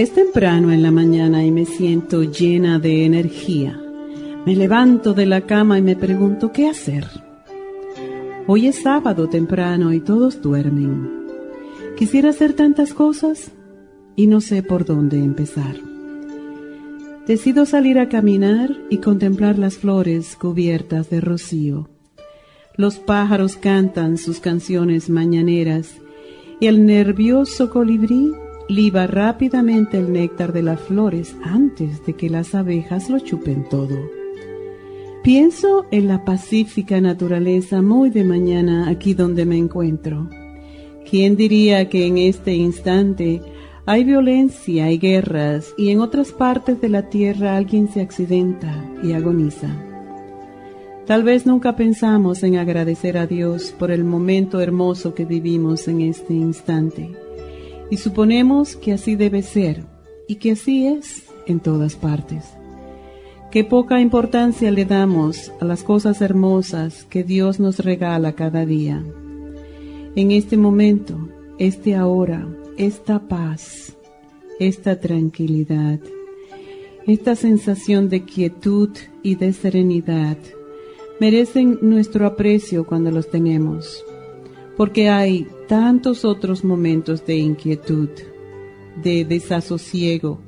Es 0.00 0.14
temprano 0.14 0.72
en 0.72 0.82
la 0.82 0.90
mañana 0.90 1.44
y 1.44 1.50
me 1.50 1.66
siento 1.66 2.22
llena 2.22 2.78
de 2.78 3.04
energía. 3.04 3.78
Me 4.46 4.56
levanto 4.56 5.12
de 5.12 5.26
la 5.26 5.42
cama 5.42 5.78
y 5.78 5.82
me 5.82 5.94
pregunto 5.94 6.52
qué 6.52 6.70
hacer. 6.70 7.06
Hoy 8.46 8.66
es 8.66 8.76
sábado 8.76 9.28
temprano 9.28 9.92
y 9.92 10.00
todos 10.00 10.40
duermen. 10.40 11.26
Quisiera 11.98 12.30
hacer 12.30 12.54
tantas 12.54 12.94
cosas 12.94 13.52
y 14.16 14.26
no 14.26 14.40
sé 14.40 14.62
por 14.62 14.86
dónde 14.86 15.18
empezar. 15.18 15.76
Decido 17.26 17.66
salir 17.66 17.98
a 17.98 18.08
caminar 18.08 18.74
y 18.88 19.00
contemplar 19.00 19.58
las 19.58 19.76
flores 19.76 20.34
cubiertas 20.34 21.10
de 21.10 21.20
rocío. 21.20 21.90
Los 22.74 22.98
pájaros 22.98 23.56
cantan 23.56 24.16
sus 24.16 24.40
canciones 24.40 25.10
mañaneras 25.10 25.92
y 26.58 26.68
el 26.68 26.86
nervioso 26.86 27.68
colibrí 27.68 28.32
liba 28.70 29.08
rápidamente 29.08 29.98
el 29.98 30.12
néctar 30.12 30.52
de 30.52 30.62
las 30.62 30.80
flores 30.80 31.36
antes 31.42 32.06
de 32.06 32.14
que 32.14 32.30
las 32.30 32.54
abejas 32.54 33.10
lo 33.10 33.18
chupen 33.18 33.64
todo. 33.68 33.98
Pienso 35.24 35.86
en 35.90 36.06
la 36.06 36.24
pacífica 36.24 37.00
naturaleza 37.00 37.82
muy 37.82 38.10
de 38.10 38.24
mañana 38.24 38.88
aquí 38.88 39.12
donde 39.12 39.44
me 39.44 39.56
encuentro. 39.58 40.30
¿Quién 41.08 41.36
diría 41.36 41.88
que 41.88 42.06
en 42.06 42.16
este 42.18 42.54
instante 42.54 43.42
hay 43.86 44.04
violencia 44.04 44.90
y 44.92 44.98
guerras 44.98 45.74
y 45.76 45.90
en 45.90 46.00
otras 46.00 46.30
partes 46.30 46.80
de 46.80 46.88
la 46.88 47.08
tierra 47.10 47.56
alguien 47.56 47.88
se 47.88 48.00
accidenta 48.00 48.88
y 49.02 49.12
agoniza? 49.12 49.68
Tal 51.06 51.24
vez 51.24 51.44
nunca 51.44 51.74
pensamos 51.74 52.44
en 52.44 52.56
agradecer 52.56 53.18
a 53.18 53.26
Dios 53.26 53.74
por 53.76 53.90
el 53.90 54.04
momento 54.04 54.60
hermoso 54.60 55.12
que 55.12 55.24
vivimos 55.24 55.88
en 55.88 56.02
este 56.02 56.34
instante 56.34 57.10
y 57.90 57.96
suponemos 57.96 58.76
que 58.76 58.92
así 58.92 59.16
debe 59.16 59.42
ser 59.42 59.84
y 60.28 60.36
que 60.36 60.52
así 60.52 60.86
es 60.86 61.24
en 61.46 61.60
todas 61.60 61.96
partes. 61.96 62.44
Qué 63.50 63.64
poca 63.64 64.00
importancia 64.00 64.70
le 64.70 64.84
damos 64.84 65.52
a 65.60 65.64
las 65.64 65.82
cosas 65.82 66.20
hermosas 66.20 67.04
que 67.04 67.24
Dios 67.24 67.58
nos 67.58 67.80
regala 67.80 68.34
cada 68.34 68.64
día. 68.64 69.04
En 70.14 70.30
este 70.30 70.56
momento, 70.56 71.28
este 71.58 71.96
ahora, 71.96 72.46
esta 72.76 73.18
paz, 73.18 73.96
esta 74.60 75.00
tranquilidad, 75.00 75.98
esta 77.06 77.34
sensación 77.34 78.08
de 78.08 78.24
quietud 78.24 78.90
y 79.22 79.34
de 79.34 79.52
serenidad 79.52 80.36
merecen 81.18 81.78
nuestro 81.82 82.26
aprecio 82.26 82.86
cuando 82.86 83.10
los 83.10 83.30
tenemos 83.30 84.04
porque 84.80 85.10
hay 85.10 85.46
tantos 85.70 86.24
otros 86.24 86.64
momentos 86.64 87.24
de 87.24 87.36
inquietud, 87.36 88.08
de 89.00 89.24
desasosiego, 89.24 90.40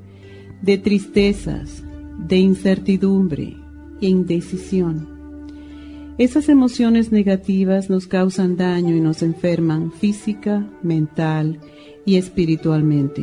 de 0.62 0.78
tristezas, 0.78 1.84
de 2.19 2.38
incertidumbre 2.38 3.56
e 4.00 4.08
indecisión. 4.08 5.06
Esas 6.19 6.48
emociones 6.48 7.12
negativas 7.12 7.88
nos 7.88 8.08
causan 8.08 8.56
daño 8.56 8.97
y 8.97 9.00
nos 9.00 9.22
enferman 9.22 9.92
física, 9.92 10.69
mental 10.82 11.60
y 12.04 12.16
espiritualmente. 12.16 13.22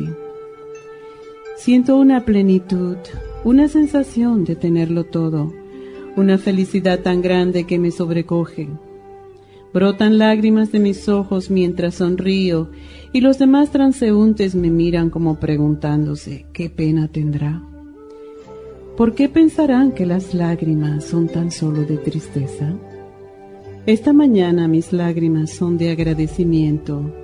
Siento 1.58 1.98
una 1.98 2.24
plenitud, 2.24 2.96
una 3.44 3.68
sensación 3.68 4.44
de 4.44 4.56
tenerlo 4.56 5.04
todo, 5.04 5.52
una 6.16 6.38
felicidad 6.38 7.00
tan 7.00 7.20
grande 7.20 7.64
que 7.64 7.78
me 7.78 7.90
sobrecoge 7.90 8.70
Brotan 9.72 10.18
lágrimas 10.18 10.72
de 10.72 10.80
mis 10.80 11.08
ojos 11.08 11.48
mientras 11.48 11.96
sonrío 11.96 12.70
y 13.12 13.20
los 13.20 13.38
demás 13.38 13.70
transeúntes 13.70 14.56
me 14.56 14.68
miran 14.68 15.10
como 15.10 15.38
preguntándose 15.38 16.46
qué 16.52 16.70
pena 16.70 17.06
tendrá. 17.06 17.62
¿Por 18.96 19.14
qué 19.14 19.28
pensarán 19.28 19.92
que 19.92 20.06
las 20.06 20.34
lágrimas 20.34 21.04
son 21.04 21.28
tan 21.28 21.52
solo 21.52 21.84
de 21.84 21.98
tristeza? 21.98 22.74
Esta 23.86 24.12
mañana 24.12 24.66
mis 24.66 24.92
lágrimas 24.92 25.50
son 25.50 25.78
de 25.78 25.90
agradecimiento, 25.90 27.14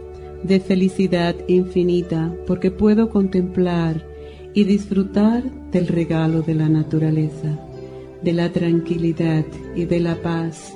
de 0.44 0.60
felicidad 0.60 1.34
infinita, 1.48 2.32
porque 2.46 2.70
puedo 2.70 3.10
contemplar 3.10 4.06
y 4.54 4.64
disfrutar 4.64 5.42
del 5.72 5.88
regalo 5.88 6.42
de 6.42 6.54
la 6.54 6.68
naturaleza, 6.68 7.58
de 8.22 8.32
la 8.32 8.52
tranquilidad 8.52 9.44
y 9.74 9.84
de 9.84 10.00
la 10.00 10.14
paz 10.22 10.75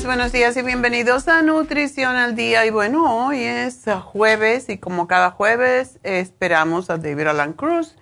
Buenos 0.00 0.32
días 0.32 0.56
y 0.56 0.62
bienvenidos 0.62 1.28
a 1.28 1.42
Nutrición 1.42 2.16
al 2.16 2.34
Día. 2.34 2.64
Y 2.64 2.70
bueno, 2.70 3.26
hoy 3.26 3.42
es 3.42 3.84
jueves 4.02 4.70
y 4.70 4.78
como 4.78 5.06
cada 5.06 5.32
jueves 5.32 6.00
esperamos 6.02 6.88
a 6.88 6.96
David 6.96 7.26
Alan 7.26 7.52
Cruz 7.52 7.94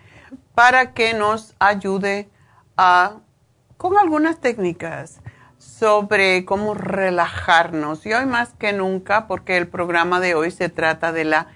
para 0.54 0.94
que 0.94 1.14
nos 1.14 1.56
ayude 1.58 2.30
a, 2.76 3.16
con 3.76 3.98
algunas 3.98 4.40
técnicas 4.40 5.20
sobre 5.58 6.44
cómo 6.44 6.74
relajarnos. 6.74 8.06
Y 8.06 8.12
hoy 8.12 8.24
más 8.24 8.50
que 8.56 8.72
nunca, 8.72 9.26
porque 9.26 9.56
el 9.56 9.66
programa 9.66 10.20
de 10.20 10.36
hoy 10.36 10.52
se 10.52 10.68
trata 10.68 11.10
de 11.10 11.24
la 11.24 11.48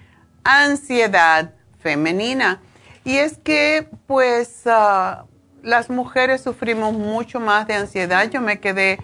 ansiedad 0.43 1.53
femenina. 1.79 2.61
Y 3.05 3.17
es 3.17 3.37
que 3.37 3.89
pues 4.05 4.63
ah, 4.65 5.27
las 5.63 5.89
mujeres 5.89 6.41
sufrimos 6.41 6.91
mucho 6.93 7.39
más 7.39 7.67
de 7.67 7.75
ansiedad. 7.75 8.29
Yo 8.29 8.41
me 8.41 8.59
quedé 8.59 8.99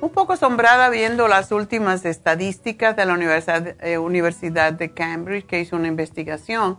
un 0.00 0.10
poco 0.10 0.34
asombrada 0.34 0.90
viendo 0.90 1.28
las 1.28 1.52
últimas 1.52 2.04
estadísticas 2.04 2.96
de 2.96 3.04
la 3.06 3.14
Universidad, 3.14 3.76
eh, 3.84 3.98
Universidad 3.98 4.72
de 4.72 4.92
Cambridge, 4.92 5.46
que 5.46 5.60
hizo 5.60 5.76
una 5.76 5.88
investigación 5.88 6.78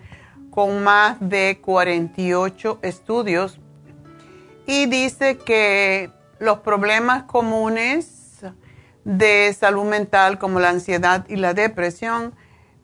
con 0.52 0.84
más 0.84 1.18
de 1.20 1.60
48 1.62 2.80
estudios 2.82 3.60
y 4.66 4.86
dice 4.86 5.38
que 5.38 6.12
los 6.40 6.60
problemas 6.60 7.24
comunes 7.24 8.42
de 9.04 9.54
salud 9.54 9.86
mental 9.86 10.40
como 10.40 10.60
la 10.60 10.70
ansiedad 10.70 11.26
y 11.28 11.36
la 11.36 11.54
depresión 11.54 12.34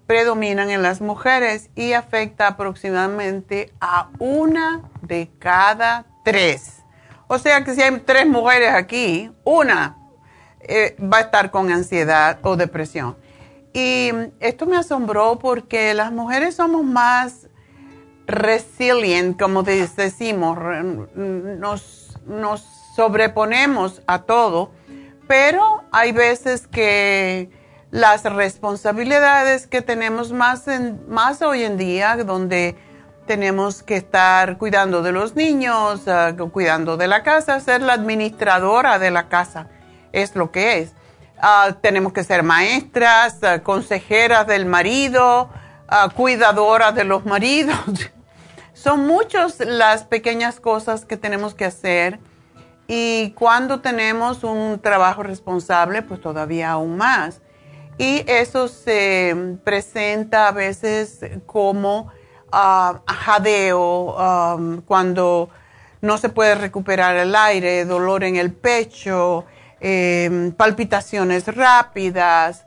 predominan 0.05 0.69
en 0.69 0.81
las 0.81 1.01
mujeres 1.01 1.69
y 1.75 1.93
afecta 1.93 2.47
aproximadamente 2.47 3.71
a 3.79 4.09
una 4.19 4.81
de 5.01 5.31
cada 5.39 6.05
tres. 6.23 6.83
O 7.27 7.39
sea 7.39 7.63
que 7.63 7.73
si 7.73 7.81
hay 7.81 7.97
tres 8.05 8.27
mujeres 8.27 8.73
aquí, 8.73 9.31
una 9.45 9.97
eh, 10.63 10.95
va 11.01 11.17
a 11.17 11.21
estar 11.21 11.51
con 11.51 11.71
ansiedad 11.71 12.39
o 12.43 12.55
depresión. 12.55 13.15
Y 13.73 14.11
esto 14.39 14.65
me 14.65 14.77
asombró 14.77 15.39
porque 15.39 15.93
las 15.93 16.11
mujeres 16.11 16.55
somos 16.55 16.83
más 16.83 17.47
resilient, 18.27 19.39
como 19.39 19.63
decimos, 19.63 20.57
nos, 21.15 22.17
nos 22.25 22.61
sobreponemos 22.95 24.01
a 24.07 24.23
todo, 24.23 24.71
pero 25.27 25.83
hay 25.91 26.11
veces 26.11 26.67
que 26.67 27.49
las 27.91 28.23
responsabilidades 28.23 29.67
que 29.67 29.81
tenemos 29.81 30.31
más, 30.31 30.67
en, 30.67 30.99
más 31.09 31.41
hoy 31.41 31.63
en 31.63 31.77
día, 31.77 32.17
donde 32.17 32.75
tenemos 33.27 33.83
que 33.83 33.97
estar 33.97 34.57
cuidando 34.57 35.01
de 35.03 35.11
los 35.11 35.35
niños, 35.35 36.07
ah, 36.07 36.33
cuidando 36.51 36.97
de 36.97 37.07
la 37.07 37.23
casa, 37.23 37.59
ser 37.59 37.81
la 37.81 37.93
administradora 37.93 38.97
de 38.97 39.11
la 39.11 39.29
casa, 39.29 39.67
es 40.11 40.35
lo 40.35 40.51
que 40.51 40.79
es. 40.79 40.93
Ah, 41.37 41.75
tenemos 41.81 42.13
que 42.13 42.23
ser 42.23 42.43
maestras, 42.43 43.39
consejeras 43.63 44.45
del 44.47 44.65
marido, 44.65 45.49
cuidadoras 46.15 46.93
de 46.95 47.03
los 47.03 47.25
maridos. 47.25 47.77
Son 48.73 49.05
muchas 49.05 49.59
las 49.59 50.03
pequeñas 50.03 50.59
cosas 50.59 51.05
que 51.05 51.17
tenemos 51.17 51.53
que 51.53 51.65
hacer 51.65 52.19
y 52.87 53.31
cuando 53.31 53.79
tenemos 53.79 54.43
un 54.43 54.79
trabajo 54.79 55.23
responsable, 55.23 56.01
pues 56.01 56.19
todavía 56.19 56.71
aún 56.71 56.97
más. 56.97 57.41
Y 57.97 58.23
eso 58.27 58.67
se 58.67 59.57
presenta 59.63 60.47
a 60.47 60.51
veces 60.51 61.19
como 61.45 62.11
jadeo, 63.07 64.83
cuando 64.85 65.49
no 66.01 66.17
se 66.17 66.29
puede 66.29 66.55
recuperar 66.55 67.15
el 67.15 67.35
aire, 67.35 67.85
dolor 67.85 68.23
en 68.23 68.35
el 68.35 68.51
pecho, 68.51 69.45
em, 69.81 70.51
palpitaciones 70.51 71.47
rápidas, 71.47 72.65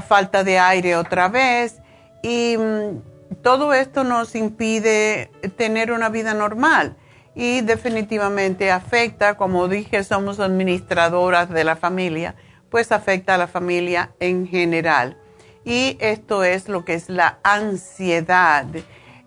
falta 0.00 0.42
de 0.44 0.58
aire 0.58 0.96
otra 0.96 1.28
vez. 1.28 1.82
Y 2.22 2.56
mm, 2.56 3.42
todo 3.42 3.74
esto 3.74 4.04
nos 4.04 4.34
impide 4.34 5.30
tener 5.56 5.92
una 5.92 6.08
vida 6.08 6.32
normal 6.34 6.96
y 7.34 7.62
definitivamente 7.62 8.70
afecta, 8.70 9.36
como 9.36 9.68
dije, 9.68 10.04
somos 10.04 10.38
administradoras 10.38 11.48
de 11.50 11.64
la 11.64 11.76
familia, 11.76 12.34
pues 12.70 12.92
afecta 12.92 13.34
a 13.34 13.38
la 13.38 13.46
familia 13.46 14.12
en 14.20 14.46
general. 14.46 15.18
Y 15.64 15.96
esto 16.00 16.44
es 16.44 16.68
lo 16.68 16.84
que 16.84 16.94
es 16.94 17.08
la 17.08 17.38
ansiedad. 17.42 18.66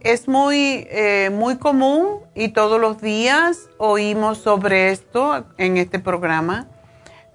Es 0.02 0.28
muy, 0.28 0.86
eh, 0.92 1.32
muy 1.32 1.58
común 1.58 2.20
y 2.36 2.50
todos 2.50 2.80
los 2.80 3.02
días 3.02 3.70
oímos 3.78 4.38
sobre 4.38 4.92
esto 4.92 5.46
en 5.58 5.78
este 5.78 5.98
programa. 6.00 6.68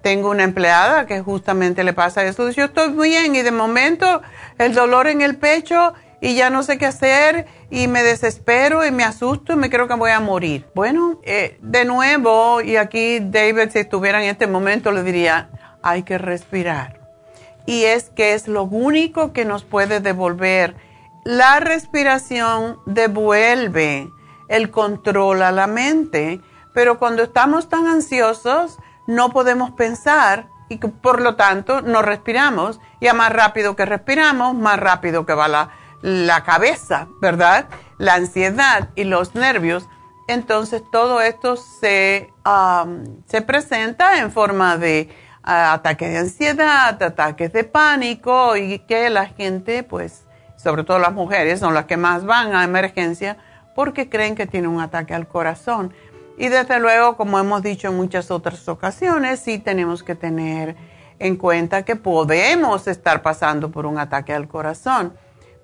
Tengo 0.01 0.29
una 0.29 0.43
empleada 0.43 1.05
que 1.05 1.21
justamente 1.21 1.83
le 1.83 1.93
pasa 1.93 2.23
eso. 2.23 2.49
Yo 2.49 2.65
estoy 2.65 2.89
bien 2.93 3.35
y 3.35 3.41
de 3.41 3.51
momento 3.51 4.21
el 4.57 4.73
dolor 4.73 5.07
en 5.07 5.21
el 5.21 5.37
pecho 5.37 5.93
y 6.21 6.35
ya 6.35 6.49
no 6.49 6.63
sé 6.63 6.77
qué 6.77 6.85
hacer 6.85 7.47
y 7.69 7.87
me 7.87 8.03
desespero 8.03 8.85
y 8.85 8.91
me 8.91 9.03
asusto 9.03 9.53
y 9.53 9.55
me 9.55 9.69
creo 9.69 9.87
que 9.87 9.95
voy 9.95 10.11
a 10.11 10.19
morir. 10.19 10.67
Bueno, 10.75 11.19
eh, 11.23 11.57
de 11.61 11.85
nuevo, 11.85 12.61
y 12.61 12.77
aquí 12.77 13.19
David 13.19 13.69
si 13.71 13.79
estuviera 13.79 14.23
en 14.23 14.29
este 14.29 14.47
momento 14.47 14.91
le 14.91 15.03
diría, 15.03 15.49
hay 15.81 16.03
que 16.03 16.17
respirar. 16.17 16.99
Y 17.65 17.83
es 17.83 18.09
que 18.09 18.33
es 18.33 18.47
lo 18.47 18.63
único 18.63 19.33
que 19.33 19.45
nos 19.45 19.63
puede 19.63 19.99
devolver. 19.99 20.75
La 21.25 21.59
respiración 21.59 22.79
devuelve 22.85 24.09
el 24.47 24.69
control 24.69 25.41
a 25.41 25.51
la 25.51 25.67
mente, 25.67 26.41
pero 26.73 26.99
cuando 26.99 27.23
estamos 27.23 27.69
tan 27.69 27.87
ansiosos 27.87 28.77
no 29.11 29.29
podemos 29.29 29.71
pensar 29.71 30.49
y 30.69 30.77
por 30.77 31.21
lo 31.21 31.35
tanto 31.35 31.81
no 31.81 32.01
respiramos. 32.01 32.79
Y 32.99 33.07
a 33.07 33.13
más 33.13 33.31
rápido 33.31 33.75
que 33.75 33.85
respiramos, 33.85 34.55
más 34.55 34.79
rápido 34.79 35.25
que 35.25 35.33
va 35.33 35.47
la 35.47 35.71
la 36.01 36.43
cabeza, 36.43 37.07
¿verdad? 37.21 37.67
La 37.97 38.15
ansiedad 38.15 38.89
y 38.95 39.03
los 39.03 39.35
nervios. 39.35 39.87
Entonces 40.27 40.83
todo 40.91 41.21
esto 41.21 41.55
se, 41.55 42.33
se 43.25 43.41
presenta 43.41 44.19
en 44.19 44.31
forma 44.31 44.77
de 44.77 45.09
ataques 45.43 46.09
de 46.09 46.17
ansiedad, 46.17 47.01
ataques 47.01 47.53
de 47.53 47.63
pánico 47.63 48.55
y 48.57 48.79
que 48.79 49.09
la 49.09 49.27
gente, 49.27 49.83
pues, 49.83 50.25
sobre 50.57 50.83
todo 50.83 50.99
las 50.99 51.13
mujeres, 51.13 51.59
son 51.59 51.73
las 51.73 51.85
que 51.85 51.97
más 51.97 52.25
van 52.25 52.55
a 52.55 52.63
emergencia 52.63 53.37
porque 53.75 54.09
creen 54.09 54.35
que 54.35 54.47
tiene 54.47 54.67
un 54.67 54.79
ataque 54.79 55.13
al 55.13 55.27
corazón. 55.27 55.93
Y 56.41 56.49
desde 56.49 56.79
luego, 56.79 57.17
como 57.17 57.37
hemos 57.37 57.61
dicho 57.61 57.89
en 57.89 57.97
muchas 57.97 58.31
otras 58.31 58.67
ocasiones, 58.67 59.41
sí 59.41 59.59
tenemos 59.59 60.01
que 60.01 60.15
tener 60.15 60.75
en 61.19 61.35
cuenta 61.35 61.85
que 61.85 61.95
podemos 61.95 62.87
estar 62.87 63.21
pasando 63.21 63.69
por 63.69 63.85
un 63.85 63.99
ataque 63.99 64.33
al 64.33 64.47
corazón. 64.47 65.13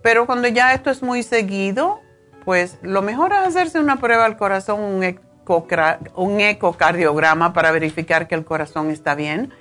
Pero 0.03 0.27
cuando 0.27 0.47
ya 0.47 0.75
esto 0.75 0.91
es 0.91 1.01
muy 1.01 1.23
seguido, 1.23 1.99
pues 2.45 2.77
lo 2.83 3.01
mejor 3.01 3.31
es 3.31 3.39
hacerse 3.39 3.79
una 3.79 3.95
prueba 3.95 4.25
al 4.25 4.37
corazón, 4.37 4.79
un, 4.79 6.39
ecocardiograma 6.41 7.53
para 7.53 7.71
verificar 7.71 8.27
que 8.27 8.35
el 8.35 8.45
corazón 8.45 8.91
está 8.91 9.15
bien. 9.15 9.51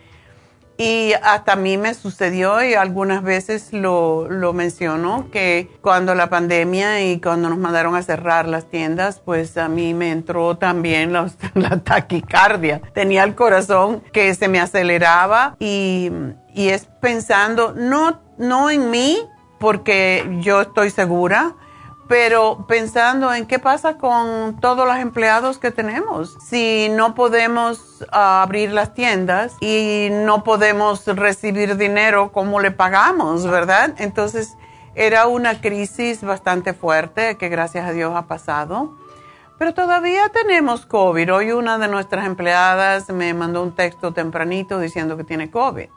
Y 0.78 1.14
hasta 1.22 1.52
a 1.52 1.56
mí 1.56 1.78
me 1.78 1.94
sucedió 1.94 2.62
y 2.62 2.74
algunas 2.74 3.22
veces 3.22 3.72
lo, 3.72 4.28
lo 4.28 4.52
menciono 4.52 5.28
que 5.30 5.70
cuando 5.80 6.14
la 6.14 6.28
pandemia 6.28 7.02
y 7.02 7.20
cuando 7.20 7.48
nos 7.48 7.58
mandaron 7.58 7.94
a 7.96 8.02
cerrar 8.02 8.46
las 8.46 8.68
tiendas, 8.68 9.20
pues 9.24 9.56
a 9.56 9.68
mí 9.68 9.94
me 9.94 10.10
entró 10.10 10.58
también 10.58 11.12
la 11.54 11.78
taquicardia. 11.82 12.82
Tenía 12.92 13.24
el 13.24 13.34
corazón 13.34 14.02
que 14.12 14.34
se 14.34 14.48
me 14.48 14.60
aceleraba 14.60 15.56
y, 15.58 16.10
y 16.54 16.68
es 16.68 16.86
pensando 17.00 17.72
no, 17.74 18.20
no 18.36 18.68
en 18.68 18.90
mí, 18.90 19.18
porque 19.58 20.28
yo 20.40 20.60
estoy 20.60 20.90
segura, 20.90 21.54
pero 22.08 22.66
pensando 22.68 23.32
en 23.32 23.46
qué 23.46 23.58
pasa 23.58 23.98
con 23.98 24.58
todos 24.60 24.86
los 24.86 24.96
empleados 24.96 25.58
que 25.58 25.70
tenemos. 25.70 26.36
Si 26.40 26.88
no 26.90 27.14
podemos 27.14 28.04
ah, 28.12 28.42
abrir 28.42 28.72
las 28.72 28.94
tiendas 28.94 29.56
y 29.60 30.08
no 30.10 30.44
podemos 30.44 31.06
recibir 31.06 31.76
dinero, 31.76 32.30
¿cómo 32.32 32.60
le 32.60 32.70
pagamos, 32.70 33.46
verdad? 33.46 33.94
Entonces 33.98 34.56
era 34.94 35.26
una 35.26 35.60
crisis 35.60 36.22
bastante 36.22 36.72
fuerte 36.72 37.36
que 37.36 37.48
gracias 37.48 37.86
a 37.86 37.92
Dios 37.92 38.12
ha 38.14 38.26
pasado. 38.26 38.96
Pero 39.58 39.74
todavía 39.74 40.28
tenemos 40.28 40.84
COVID. 40.84 41.34
Hoy 41.34 41.52
una 41.52 41.78
de 41.78 41.88
nuestras 41.88 42.26
empleadas 42.26 43.08
me 43.08 43.32
mandó 43.34 43.62
un 43.62 43.74
texto 43.74 44.12
tempranito 44.12 44.78
diciendo 44.78 45.16
que 45.16 45.24
tiene 45.24 45.50
COVID. 45.50 45.88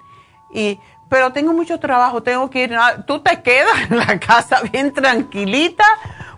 Y 0.52 0.80
pero 1.10 1.34
tengo 1.34 1.54
mucho 1.54 1.80
trabajo, 1.80 2.22
tengo 2.24 2.50
que 2.50 2.64
ir, 2.64 2.78
tú 3.06 3.20
te 3.20 3.42
quedas 3.42 3.90
en 3.90 3.98
la 3.98 4.20
casa 4.20 4.62
bien 4.72 4.94
tranquilita 4.94 5.84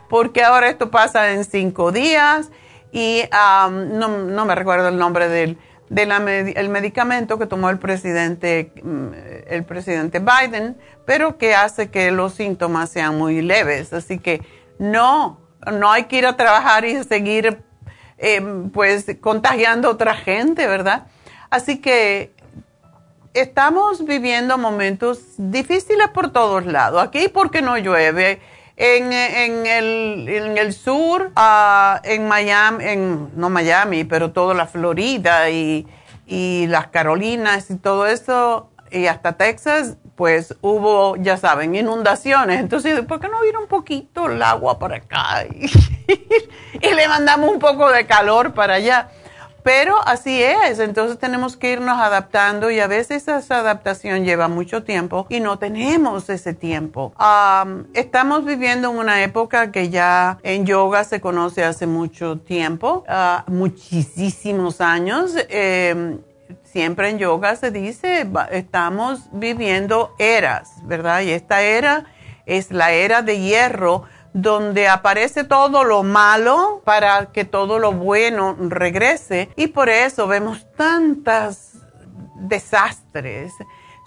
porque 0.09 0.43
ahora 0.43 0.69
esto 0.69 0.89
pasa 0.89 1.31
en 1.31 1.45
cinco 1.45 1.91
días 1.91 2.49
y 2.91 3.23
no, 3.31 4.45
me 4.45 4.55
recuerdo 4.55 4.89
el 4.89 4.97
nombre 4.97 5.27
del 5.27 5.57
el 5.89 6.69
medicamento 6.69 7.37
que 7.37 7.45
tomó 7.45 7.69
el 7.69 7.77
presidente, 7.77 8.71
mm, 8.81 9.07
el 9.47 9.63
presidente 9.65 10.19
Biden, 10.19 10.77
pero 11.05 11.37
que 11.37 11.53
hace 11.53 11.89
que 11.89 12.11
los 12.11 12.33
síntomas 12.33 12.89
sean 12.89 13.17
muy 13.17 13.41
leves. 13.41 13.91
Así 13.91 14.17
que 14.17 14.41
no, 14.79 15.41
no 15.69 15.91
hay 15.91 16.05
que 16.05 16.17
ir 16.17 16.25
a 16.25 16.37
trabajar 16.37 16.85
y 16.85 17.03
seguir 17.03 17.61
em, 18.17 18.69
pues 18.69 19.05
contagiando 19.19 19.89
a 19.89 19.91
otra 19.91 20.15
gente, 20.15 20.65
¿verdad? 20.65 21.07
Así 21.49 21.79
que 21.79 22.33
estamos 23.33 24.05
viviendo 24.05 24.57
momentos 24.57 25.19
difíciles 25.37 26.07
por 26.09 26.31
todos 26.31 26.65
lados. 26.65 27.03
Aquí 27.03 27.27
porque 27.27 27.61
no 27.61 27.77
llueve. 27.77 28.41
En, 28.77 29.13
el, 29.13 30.73
sur, 30.73 31.31
ah, 31.35 32.01
en 32.03 32.27
Miami, 32.27 32.83
en, 32.83 33.29
no 33.35 33.51
Miami, 33.51 34.05
pero 34.05 34.31
toda 34.31 34.55
la 34.55 34.65
Florida 34.65 35.51
y, 35.51 35.85
las 36.27 36.87
Carolinas 36.87 37.69
y 37.69 37.75
todo 37.75 38.07
eso, 38.07 38.71
y 38.89 39.05
hasta 39.05 39.33
Texas, 39.33 39.97
pues 40.15 40.55
hubo, 40.61 41.15
ya 41.17 41.37
saben, 41.37 41.75
inundaciones. 41.75 42.59
Entonces, 42.59 43.01
¿por 43.01 43.19
qué 43.19 43.27
no 43.27 43.41
vino 43.41 43.59
un 43.59 43.67
poquito 43.67 44.27
el 44.27 44.41
agua 44.41 44.79
para 44.79 44.95
acá? 44.95 45.45
y 45.47 46.93
le 46.93 47.07
mandamos 47.07 47.51
un 47.51 47.59
poco 47.59 47.91
de 47.91 48.07
calor 48.07 48.53
para 48.53 48.75
allá. 48.75 49.09
Pero 49.63 49.95
así 50.05 50.41
es, 50.41 50.79
entonces 50.79 51.19
tenemos 51.19 51.55
que 51.55 51.73
irnos 51.73 51.99
adaptando 51.99 52.71
y 52.71 52.79
a 52.79 52.87
veces 52.87 53.27
esa 53.27 53.59
adaptación 53.59 54.25
lleva 54.25 54.47
mucho 54.47 54.83
tiempo 54.83 55.27
y 55.29 55.39
no 55.39 55.59
tenemos 55.59 56.29
ese 56.29 56.53
tiempo. 56.53 57.13
estamos 57.93 58.45
viviendo 58.45 58.91
en 58.91 58.97
una 58.97 59.23
época 59.23 59.71
que 59.71 59.89
ya 59.89 60.39
en 60.43 60.65
yoga 60.65 61.03
se 61.03 61.21
conoce 61.21 61.63
hace 61.63 61.85
mucho 61.85 62.37
tiempo, 62.37 63.03
uh, 63.07 63.51
muchísimos 63.51 64.81
años. 64.81 65.35
Em, 65.49 66.19
siempre 66.63 67.09
en 67.09 67.19
yoga 67.19 67.55
se 67.55 67.71
dice, 67.71 68.27
estamos 68.51 69.29
viviendo 69.31 70.15
eras, 70.17 70.71
¿verdad? 70.83 71.21
Y 71.21 71.31
esta 71.31 71.61
era 71.61 72.05
es 72.45 72.71
la 72.71 72.91
era 72.91 73.21
de 73.21 73.39
hierro 73.39 74.03
donde 74.33 74.87
aparece 74.87 75.43
todo 75.43 75.83
lo 75.83 76.03
malo 76.03 76.81
para 76.85 77.31
que 77.31 77.45
todo 77.45 77.79
lo 77.79 77.91
bueno 77.91 78.55
regrese. 78.59 79.49
Y 79.55 79.67
por 79.67 79.89
eso 79.89 80.27
vemos 80.27 80.65
tantos 80.75 81.73
desastres 82.35 83.53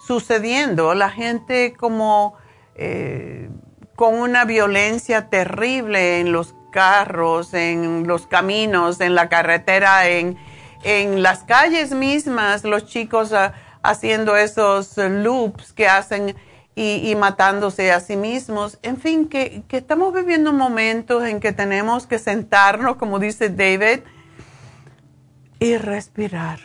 sucediendo. 0.05 0.93
La 0.93 1.09
gente 1.09 1.73
como 1.77 2.35
eh, 2.75 3.49
con 3.95 4.15
una 4.15 4.45
violencia 4.45 5.29
terrible 5.29 6.19
en 6.19 6.31
los 6.31 6.55
carros, 6.71 7.53
en 7.53 8.05
los 8.07 8.27
caminos, 8.27 8.99
en 8.99 9.15
la 9.15 9.29
carretera, 9.29 10.07
en, 10.09 10.37
en 10.83 11.23
las 11.23 11.43
calles 11.43 11.91
mismas, 11.91 12.65
los 12.65 12.85
chicos 12.85 13.31
ah, 13.31 13.53
haciendo 13.81 14.35
esos 14.35 14.97
loops 14.97 15.71
que 15.71 15.87
hacen 15.87 16.35
y, 16.75 17.15
matándose 17.15 17.91
a 17.91 18.01
sí 18.01 18.17
mismos. 18.17 18.77
En 18.81 18.97
fin, 18.97 19.29
que, 19.29 19.63
que 19.67 19.77
estamos 19.77 20.13
viviendo 20.13 20.51
momentos 20.51 21.23
en 21.23 21.39
que 21.39 21.53
tenemos 21.53 22.05
que 22.05 22.19
sentarnos, 22.19 22.97
como 22.97 23.17
dice 23.17 23.49
David, 23.49 24.01
y 25.59 25.77
respirar, 25.77 26.59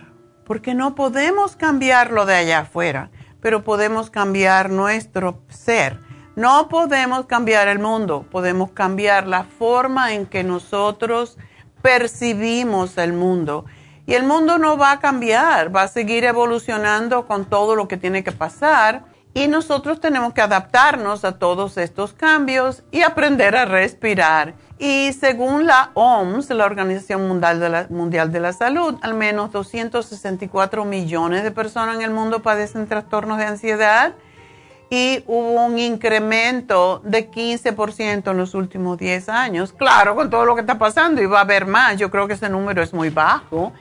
porque 0.44 0.74
no 0.74 0.96
podemos 0.96 1.54
cambiar 1.54 2.10
lo 2.10 2.26
de 2.26 2.34
allá 2.34 2.60
afuera, 2.60 3.10
pero 3.40 3.62
podemos 3.62 4.10
cambiar 4.10 4.68
nuestro 4.68 5.42
ser. 5.48 6.00
No 6.34 6.68
podemos 6.68 7.26
cambiar 7.26 7.68
el 7.68 7.78
mundo, 7.78 8.26
podemos 8.30 8.72
cambiar 8.72 9.28
la 9.28 9.44
forma 9.44 10.12
en 10.12 10.26
que 10.26 10.42
nosotros 10.42 11.38
percibimos 11.82 12.98
el 12.98 13.12
mundo. 13.12 13.64
Y 14.06 14.14
el 14.14 14.24
mundo 14.24 14.58
no 14.58 14.76
va 14.76 14.92
a 14.92 15.00
cambiar, 15.00 15.74
va 15.74 15.82
a 15.82 15.88
seguir 15.88 16.24
evolucionando 16.24 17.26
con 17.28 17.44
todo 17.44 17.76
lo 17.76 17.86
que 17.86 17.96
tiene 17.96 18.24
que 18.24 18.32
pasar 18.32 19.04
y 19.32 19.48
nosotros 19.48 20.00
tenemos 20.00 20.32
que 20.32 20.40
adaptarnos 20.40 21.24
a 21.24 21.38
todos 21.38 21.76
estos 21.76 22.12
cambios 22.12 22.82
y 22.90 23.02
aprender 23.02 23.56
a 23.56 23.64
respirar. 23.64 24.54
Y 24.78 25.12
según 25.12 25.66
la 25.66 25.90
OMS, 25.94 26.50
la 26.50 26.64
Organización 26.64 27.28
Mundial 27.28 27.60
de 28.32 28.40
la, 28.40 28.52
Salud, 28.52 28.96
al 29.02 29.14
menos 29.14 29.52
264 29.52 30.84
millones 30.84 31.44
de 31.44 31.50
personas 31.50 31.96
en 31.96 32.02
el 32.02 32.10
mundo 32.10 32.42
padecen 32.42 32.86
trastornos 32.86 33.38
de 33.38 33.44
ansiedad 33.44 34.14
y 34.88 35.22
hubo 35.28 35.64
un 35.64 35.78
incremento 35.78 37.00
de 37.04 37.30
15% 37.30 38.30
en 38.30 38.36
los 38.36 38.54
últimos 38.54 38.98
10 38.98 39.28
años. 39.28 39.72
Claro, 39.72 40.16
con 40.16 40.30
todo 40.30 40.44
lo 40.44 40.54
que 40.54 40.62
está 40.62 40.78
pasando 40.78 41.22
y 41.22 41.26
va 41.26 41.38
a 41.38 41.42
haber 41.42 41.66
más, 41.66 41.96
yo 41.98 42.10
creo 42.10 42.26
que 42.26 42.34
ese 42.34 42.48
número 42.48 42.82
es 42.82 42.92
muy 42.92 43.10
bajo 43.10 43.72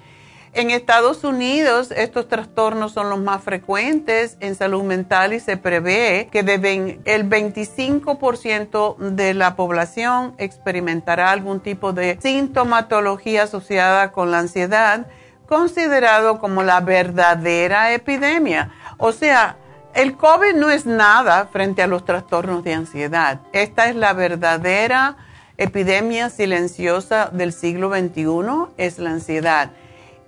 en 0.59 0.71
Estados 0.71 1.23
Unidos, 1.23 1.91
estos 1.91 2.27
trastornos 2.27 2.91
son 2.91 3.09
los 3.09 3.19
más 3.19 3.41
frecuentes 3.41 4.35
en 4.41 4.55
salud 4.55 4.83
mental 4.83 5.31
y 5.31 5.39
se 5.39 5.55
prevé 5.55 6.27
que 6.31 6.39
el 6.39 7.29
25% 7.29 8.97
de 8.97 9.33
la 9.33 9.55
población 9.55 10.35
experimentará 10.37 11.31
algún 11.31 11.61
tipo 11.61 11.93
de 11.93 12.17
sintomatología 12.21 13.43
asociada 13.43 14.11
con 14.11 14.31
la 14.31 14.39
ansiedad, 14.39 15.07
considerado 15.47 16.39
como 16.39 16.61
la 16.63 16.81
verdadera 16.81 17.93
epidemia. 17.93 18.71
O 18.97 19.13
sea, 19.13 19.55
el 19.93 20.17
COVID 20.17 20.55
no 20.55 20.69
es 20.69 20.85
nada 20.85 21.47
frente 21.47 21.83
a 21.83 21.87
los 21.87 22.03
trastornos 22.03 22.65
de 22.65 22.73
ansiedad. 22.73 23.39
Esta 23.53 23.87
es 23.87 23.95
la 23.95 24.11
verdadera 24.11 25.15
epidemia 25.57 26.29
silenciosa 26.29 27.29
del 27.31 27.53
siglo 27.53 27.89
XXI, 27.89 28.73
es 28.77 28.99
la 28.99 29.11
ansiedad. 29.11 29.71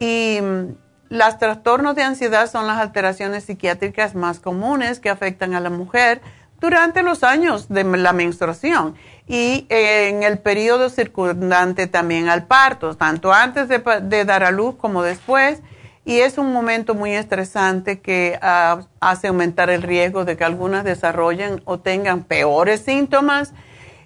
Y 0.01 0.39
mm, 0.41 0.75
los 1.10 1.38
trastornos 1.38 1.96
de 1.96 2.01
ansiedad 2.01 2.50
son 2.50 2.65
las 2.65 2.79
alteraciones 2.79 3.43
psiquiátricas 3.46 4.15
más 4.15 4.39
comunes 4.39 5.00
que 5.00 5.12
afectan 5.12 5.53
a 5.53 5.60
la 5.60 5.70
mujer 5.70 6.22
durante 6.60 7.03
los 7.03 7.24
años 7.24 7.70
de 7.70 7.84
la 7.84 8.12
menstruación 8.12 8.96
y 9.27 9.67
en 9.70 10.24
el 10.24 10.39
periodo 10.39 10.89
circundante 10.89 11.86
también 11.86 12.29
al 12.29 12.46
parto, 12.48 12.98
tanto 12.98 13.31
antes 13.31 13.67
de, 13.67 14.25
dar 14.25 14.43
a 14.43 14.51
luz 14.51 14.75
como 14.75 15.03
después. 15.03 15.62
Y 16.03 16.22
es 16.22 16.39
un 16.39 16.51
momento 16.51 16.96
muy 16.96 17.13
estresante 17.13 18.00
que 18.00 18.39
ah, 18.41 18.81
hace 19.00 19.27
aumentar 19.27 19.70
el 19.70 19.84
riesgo 19.84 20.25
de 20.25 20.36
que 20.36 20.43
algunas 20.43 20.84
desarrollen 20.84 21.62
o 21.65 21.79
tengan 21.79 22.24
peores 22.24 22.81
síntomas. 22.81 23.53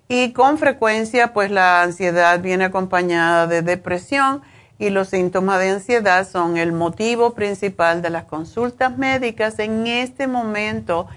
Y 0.10 0.34
con 0.34 0.58
frecuencia, 0.58 1.32
pues 1.34 1.52
la 1.52 1.82
ansiedad 1.84 2.42
viene 2.42 2.66
acompañada 2.66 3.48
de 3.48 3.62
depresión 3.62 4.42
y 4.78 4.90
los 4.90 5.10
síntomas 5.10 5.60
de 5.60 5.70
ansiedad 5.70 6.28
son 6.28 6.58
el 6.58 6.72
motivo 6.72 7.34
principal 7.34 8.02
de 8.02 8.10
las 8.10 8.26
consultas 8.26 8.98
médicas 8.98 9.60
en 9.60 9.88
este 9.88 10.28
momento 10.28 11.08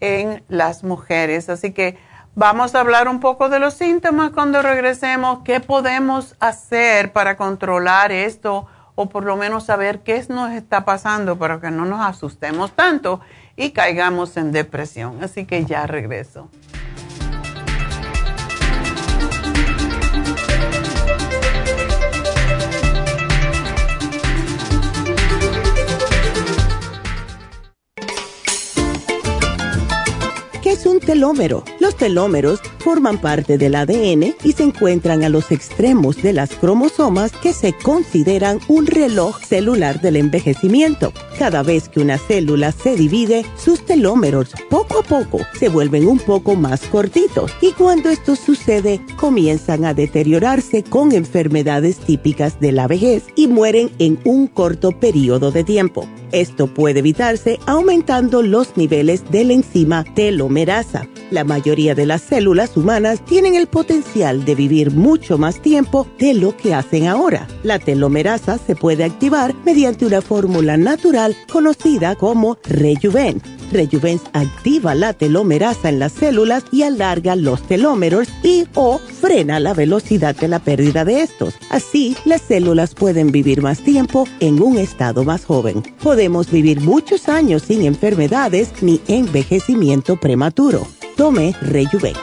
en 0.00 0.44
las 0.48 0.84
mujeres. 0.84 1.48
Así 1.48 1.72
que 1.72 1.98
vamos 2.34 2.74
a 2.74 2.80
hablar 2.80 3.08
un 3.08 3.20
poco 3.20 3.48
de 3.48 3.58
los 3.58 3.74
síntomas 3.74 4.30
cuando 4.30 4.62
regresemos, 4.62 5.40
qué 5.44 5.60
podemos 5.60 6.36
hacer 6.38 7.12
para 7.12 7.36
controlar 7.36 8.12
esto 8.12 8.66
o 8.94 9.08
por 9.08 9.24
lo 9.24 9.36
menos 9.36 9.64
saber 9.64 10.00
qué 10.00 10.24
nos 10.28 10.52
está 10.52 10.84
pasando 10.84 11.38
para 11.38 11.60
que 11.60 11.70
no 11.70 11.84
nos 11.84 12.00
asustemos 12.00 12.72
tanto 12.72 13.20
y 13.56 13.70
caigamos 13.70 14.36
en 14.36 14.52
depresión. 14.52 15.22
Así 15.22 15.44
que 15.44 15.64
ya 15.64 15.86
regreso. 15.86 16.48
Es 30.70 30.84
un 30.86 31.00
telómero? 31.00 31.64
Los 31.80 31.96
telómeros 31.96 32.60
forman 32.78 33.18
parte 33.18 33.58
del 33.58 33.74
ADN 33.74 34.34
y 34.44 34.52
se 34.52 34.64
encuentran 34.64 35.24
a 35.24 35.28
los 35.28 35.50
extremos 35.50 36.20
de 36.22 36.32
las 36.32 36.50
cromosomas 36.50 37.32
que 37.32 37.52
se 37.52 37.72
consideran 37.72 38.60
un 38.68 38.86
reloj 38.86 39.40
celular 39.42 40.00
del 40.00 40.16
envejecimiento. 40.16 41.12
Cada 41.38 41.62
vez 41.62 41.88
que 41.88 42.00
una 42.00 42.18
célula 42.18 42.72
se 42.72 42.96
divide, 42.96 43.46
sus 43.56 43.84
telómeros 43.84 44.50
poco 44.68 44.98
a 44.98 45.02
poco 45.02 45.40
se 45.58 45.68
vuelven 45.68 46.06
un 46.06 46.18
poco 46.18 46.54
más 46.54 46.82
cortitos 46.82 47.52
y 47.60 47.72
cuando 47.72 48.10
esto 48.10 48.36
sucede 48.36 49.00
comienzan 49.16 49.84
a 49.84 49.94
deteriorarse 49.94 50.82
con 50.82 51.12
enfermedades 51.12 51.96
típicas 51.98 52.60
de 52.60 52.72
la 52.72 52.86
vejez 52.86 53.24
y 53.36 53.46
mueren 53.46 53.90
en 53.98 54.18
un 54.24 54.46
corto 54.46 54.92
periodo 54.92 55.50
de 55.50 55.64
tiempo. 55.64 56.08
Esto 56.32 56.66
puede 56.66 56.98
evitarse 56.98 57.58
aumentando 57.66 58.42
los 58.42 58.76
niveles 58.76 59.30
de 59.30 59.44
la 59.44 59.54
enzima 59.54 60.04
La 61.30 61.44
mayoría 61.44 61.94
de 61.94 62.06
las 62.06 62.22
células 62.22 62.76
humanas 62.76 63.24
tienen 63.24 63.54
el 63.54 63.68
potencial 63.68 64.44
de 64.44 64.54
vivir 64.54 64.90
mucho 64.90 65.38
más 65.38 65.60
tiempo 65.60 66.08
de 66.18 66.34
lo 66.34 66.56
que 66.56 66.74
hacen 66.74 67.06
ahora. 67.06 67.46
La 67.62 67.78
telomerasa 67.78 68.58
se 68.58 68.74
puede 68.74 69.04
activar 69.04 69.54
mediante 69.64 70.04
una 70.04 70.20
fórmula 70.20 70.76
natural 70.76 71.36
conocida 71.48 72.16
como 72.16 72.58
Rejuven 72.64 73.40
Rejuvens 73.72 74.22
activa 74.32 74.94
la 74.94 75.12
telomerasa 75.12 75.88
en 75.88 75.98
las 75.98 76.12
células 76.12 76.64
y 76.72 76.82
alarga 76.82 77.36
los 77.36 77.62
telómeros 77.62 78.28
y 78.42 78.64
o 78.74 78.98
frena 78.98 79.60
la 79.60 79.74
velocidad 79.74 80.34
de 80.36 80.48
la 80.48 80.58
pérdida 80.58 81.04
de 81.04 81.22
estos. 81.22 81.54
Así, 81.70 82.16
las 82.24 82.42
células 82.42 82.94
pueden 82.94 83.30
vivir 83.30 83.62
más 83.62 83.80
tiempo 83.80 84.26
en 84.40 84.62
un 84.62 84.78
estado 84.78 85.24
más 85.24 85.44
joven. 85.44 85.82
Podemos 86.02 86.50
vivir 86.50 86.80
muchos 86.80 87.28
años 87.28 87.62
sin 87.62 87.84
enfermedades 87.84 88.70
ni 88.82 89.00
envejecimiento 89.08 90.16
prematuro. 90.16 90.47
Tome 90.50 91.54
Rejuven. 91.60 92.14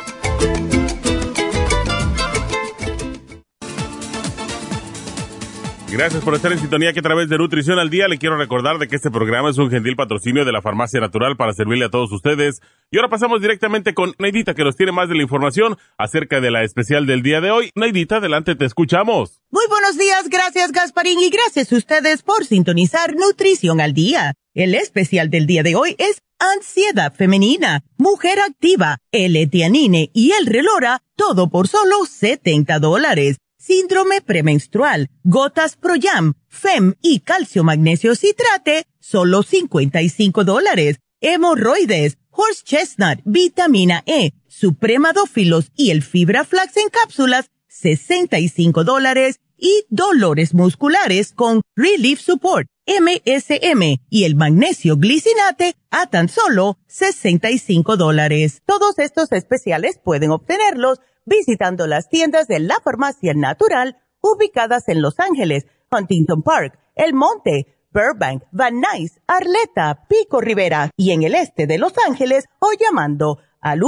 Gracias 5.96 6.26
por 6.26 6.36
estar 6.36 6.52
en 6.52 6.60
sintonía 6.60 6.92
que 6.92 7.00
a 7.00 7.04
través 7.04 7.30
de 7.30 7.38
Nutrición 7.38 7.80
al 7.80 7.90
Día 7.90 8.10
le 8.10 8.18
quiero 8.18 8.36
recordar 8.36 8.80
de 8.80 8.90
que 8.90 8.98
este 8.98 9.10
programa 9.10 9.50
es 9.50 9.58
un 9.58 9.72
gentil 9.72 9.96
patrocinio 9.96 10.44
de 10.44 10.52
la 10.52 10.62
Farmacia 10.62 11.00
Natural 11.00 11.38
para 11.38 11.54
servirle 11.54 11.86
a 11.86 11.90
todos 11.90 12.12
ustedes. 12.12 12.62
Y 12.92 12.98
ahora 12.98 13.08
pasamos 13.08 13.42
directamente 13.42 13.94
con 13.94 14.14
Neidita 14.20 14.56
que 14.56 14.66
nos 14.66 14.76
tiene 14.76 14.92
más 14.92 15.08
de 15.08 15.16
la 15.16 15.24
información 15.24 15.78
acerca 15.98 16.42
de 16.42 16.52
la 16.52 16.64
especial 16.64 17.06
del 17.06 17.22
día 17.22 17.40
de 17.40 17.52
hoy. 17.52 17.70
Neidita, 17.76 18.18
adelante, 18.18 18.56
te 18.56 18.66
escuchamos. 18.66 19.42
Muy 19.52 19.64
buenos 19.70 19.98
días, 19.98 20.28
gracias 20.28 20.74
Gasparín 20.74 21.18
y 21.22 21.30
gracias 21.30 21.72
a 21.72 21.78
ustedes 21.78 22.24
por 22.24 22.44
sintonizar 22.44 23.16
Nutrición 23.16 23.80
al 23.80 23.94
Día. 23.94 24.34
El 24.54 24.76
especial 24.76 25.30
del 25.30 25.48
día 25.48 25.64
de 25.64 25.76
hoy 25.76 25.96
es 25.98 26.22
Ansiedad 26.40 27.14
Femenina, 27.14 27.84
Mujer 27.98 28.40
Activa, 28.40 28.98
L-Tianine 29.12 30.10
y 30.14 30.32
el 30.32 30.46
Relora, 30.46 31.02
todo 31.16 31.50
por 31.50 31.68
solo 31.68 32.06
70 32.06 32.80
dólares 32.80 33.38
síndrome 33.66 34.22
premenstrual, 34.22 35.10
gotas 35.24 35.76
Proyam, 35.76 36.36
FEM 36.50 36.94
y 37.02 37.22
calcio 37.22 37.64
magnesio 37.64 38.16
citrate, 38.16 38.86
solo 39.00 39.42
55 39.42 40.44
dólares. 40.44 41.00
Hemorroides, 41.20 42.18
horse 42.30 42.62
chestnut, 42.64 43.22
vitamina 43.24 44.04
E, 44.06 44.34
supremadófilos 44.48 45.72
y 45.76 45.90
el 45.90 46.04
fibra 46.04 46.46
flax 46.46 46.78
en 46.78 46.90
cápsulas, 46.90 47.50
65 47.68 48.84
dólares. 48.84 49.40
Y 49.58 49.86
dolores 49.90 50.54
musculares 50.54 51.32
con 51.32 51.62
Relief 51.78 52.20
Support, 52.20 52.68
MSM 52.88 54.00
y 54.10 54.26
el 54.26 54.36
magnesio 54.36 54.98
glicinate 54.98 55.76
a 55.90 56.08
tan 56.08 56.30
solo 56.30 56.78
65 56.88 57.98
dólares. 57.98 58.62
Todos 58.66 59.00
estos 59.00 59.32
especiales 59.32 60.00
pueden 60.04 60.30
obtenerlos 60.30 61.00
visitando 61.26 61.88
las 61.88 62.10
tiendas 62.10 62.48
de 62.48 62.60
la 62.60 62.76
farmacia 62.84 63.34
natural 63.34 63.98
ubicadas 64.22 64.88
en 64.88 65.02
Los 65.02 65.20
Ángeles, 65.20 65.66
Huntington 65.92 66.44
Park, 66.44 66.78
El 66.96 67.16
Monte, 67.16 67.76
Burbank, 67.92 68.44
Van 68.52 68.80
Nuys, 68.80 69.20
Arleta, 69.26 70.06
Pico 70.08 70.42
Rivera 70.42 70.92
y 70.96 71.10
en 71.12 71.24
el 71.24 71.34
este 71.34 71.66
de 71.66 71.80
Los 71.80 71.94
Ángeles 72.08 72.46
o 72.60 72.68
llamando 72.80 73.40
al 73.62 73.82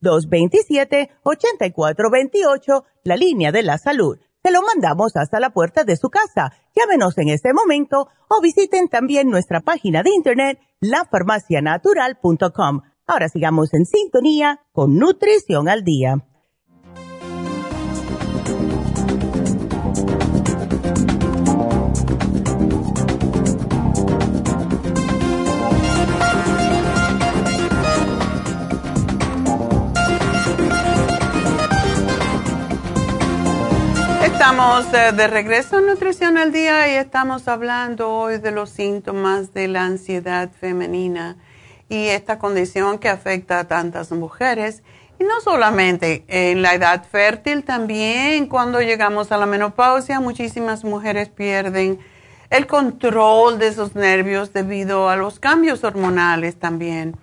1-800-227-8428, 0.00 2.84
la 3.02 3.16
línea 3.16 3.52
de 3.52 3.62
la 3.62 3.76
salud. 3.76 4.18
Se 4.42 4.50
lo 4.50 4.62
mandamos 4.62 5.16
hasta 5.16 5.38
la 5.40 5.50
puerta 5.50 5.84
de 5.84 5.96
su 5.96 6.08
casa. 6.08 6.52
Llámenos 6.74 7.16
en 7.18 7.28
este 7.28 7.52
momento 7.52 8.08
o 8.28 8.40
visiten 8.42 8.88
también 8.88 9.30
nuestra 9.30 9.60
página 9.60 10.02
de 10.02 10.10
internet 10.10 10.58
lafarmacianatural.com 10.80 12.80
Ahora 13.06 13.28
sigamos 13.28 13.74
en 13.74 13.84
sintonía 13.84 14.60
con 14.72 14.96
Nutrición 14.96 15.68
al 15.68 15.84
Día. 15.84 16.24
Estamos 34.44 34.92
eh, 34.92 35.12
de 35.12 35.26
regreso 35.26 35.78
a 35.78 35.80
Nutrición 35.80 36.36
al 36.36 36.52
Día 36.52 36.86
y 36.92 36.96
estamos 36.96 37.48
hablando 37.48 38.10
hoy 38.10 38.36
de 38.36 38.50
los 38.50 38.68
síntomas 38.68 39.54
de 39.54 39.68
la 39.68 39.86
ansiedad 39.86 40.50
femenina 40.52 41.38
y 41.88 42.08
esta 42.08 42.38
condición 42.38 42.98
que 42.98 43.08
afecta 43.08 43.58
a 43.58 43.64
tantas 43.64 44.12
mujeres. 44.12 44.82
Y 45.18 45.24
no 45.24 45.40
solamente 45.42 46.24
en 46.28 46.60
la 46.60 46.74
edad 46.74 47.06
fértil, 47.10 47.64
también 47.64 48.46
cuando 48.46 48.82
llegamos 48.82 49.32
a 49.32 49.38
la 49.38 49.46
menopausia, 49.46 50.20
muchísimas 50.20 50.84
mujeres 50.84 51.30
pierden 51.30 51.98
el 52.50 52.66
control 52.66 53.58
de 53.58 53.72
sus 53.72 53.94
nervios 53.94 54.52
debido 54.52 55.08
a 55.08 55.16
los 55.16 55.40
cambios 55.40 55.84
hormonales 55.84 56.56
también. 56.56 57.16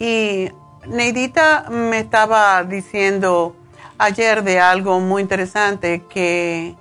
Y 0.00 0.48
Neidita 0.88 1.66
me 1.70 2.00
estaba 2.00 2.64
diciendo 2.64 3.54
ayer 3.98 4.42
de 4.44 4.60
algo 4.60 5.00
muy 5.00 5.22
interesante 5.22 6.04
que 6.08 6.76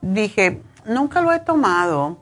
dije, 0.00 0.62
nunca 0.86 1.20
lo 1.20 1.32
he 1.32 1.40
tomado. 1.40 2.18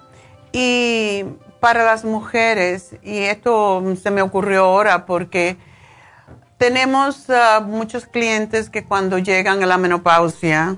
Y 0.52 1.24
para 1.60 1.84
las 1.84 2.04
mujeres, 2.04 2.96
y 3.02 3.18
esto 3.18 3.82
se 4.00 4.10
me 4.10 4.22
ocurrió 4.22 4.64
ahora 4.64 5.06
porque 5.06 5.56
tenemos 6.58 7.30
ah, 7.30 7.60
muchos 7.64 8.06
clientes 8.06 8.68
que 8.68 8.84
cuando 8.84 9.18
llegan 9.18 9.62
a 9.62 9.66
la 9.66 9.78
menopausia, 9.78 10.76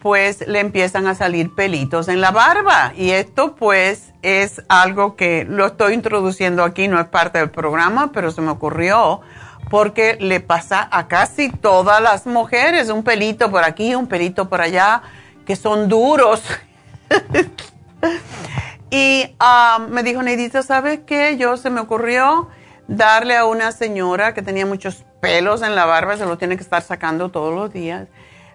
pues 0.00 0.46
le 0.46 0.60
empiezan 0.60 1.06
a 1.08 1.14
salir 1.14 1.54
pelitos 1.54 2.08
en 2.08 2.20
la 2.20 2.30
barba. 2.30 2.92
Y 2.96 3.10
esto 3.10 3.56
pues 3.56 4.12
es 4.22 4.62
algo 4.68 5.16
que 5.16 5.44
lo 5.44 5.66
estoy 5.66 5.94
introduciendo 5.94 6.62
aquí, 6.62 6.88
no 6.88 7.00
es 7.00 7.06
parte 7.06 7.38
del 7.38 7.50
programa, 7.50 8.12
pero 8.12 8.30
se 8.30 8.40
me 8.40 8.50
ocurrió 8.50 9.20
porque 9.70 10.16
le 10.20 10.40
pasa 10.40 10.88
a 10.90 11.08
casi 11.08 11.50
todas 11.50 12.00
las 12.00 12.26
mujeres, 12.26 12.88
un 12.88 13.02
pelito 13.02 13.50
por 13.50 13.64
aquí, 13.64 13.94
un 13.94 14.06
pelito 14.06 14.48
por 14.48 14.60
allá, 14.60 15.02
que 15.44 15.56
son 15.56 15.88
duros. 15.88 16.42
Y 18.88 19.34
um, 19.40 19.88
me 19.88 20.02
dijo, 20.04 20.22
Neidita, 20.22 20.62
¿sabes 20.62 21.00
qué? 21.06 21.36
Yo 21.36 21.56
se 21.56 21.70
me 21.70 21.80
ocurrió 21.80 22.48
darle 22.86 23.36
a 23.36 23.44
una 23.44 23.72
señora 23.72 24.32
que 24.32 24.42
tenía 24.42 24.64
muchos 24.64 25.04
pelos 25.20 25.62
en 25.62 25.74
la 25.74 25.86
barba, 25.86 26.16
se 26.16 26.24
lo 26.24 26.38
tiene 26.38 26.56
que 26.56 26.62
estar 26.62 26.82
sacando 26.82 27.30
todos 27.30 27.52
los 27.52 27.72
días, 27.72 28.06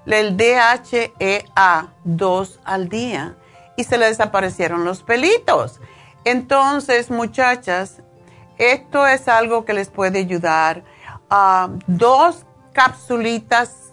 el 0.06 0.38
DHEA 0.38 1.88
2 2.06 2.60
al 2.64 2.90
día 2.90 3.36
y 3.76 3.84
se 3.84 3.98
le 3.98 4.08
desaparecieron 4.08 4.86
los 4.86 5.04
pelitos. 5.04 5.82
Entonces, 6.24 7.12
muchachas, 7.12 8.02
esto 8.58 9.06
es 9.08 9.28
algo 9.28 9.66
que 9.66 9.74
les 9.74 9.90
puede 9.90 10.20
ayudar. 10.20 10.84
Uh, 11.32 11.80
dos 11.88 12.46
capsulitas 12.74 13.92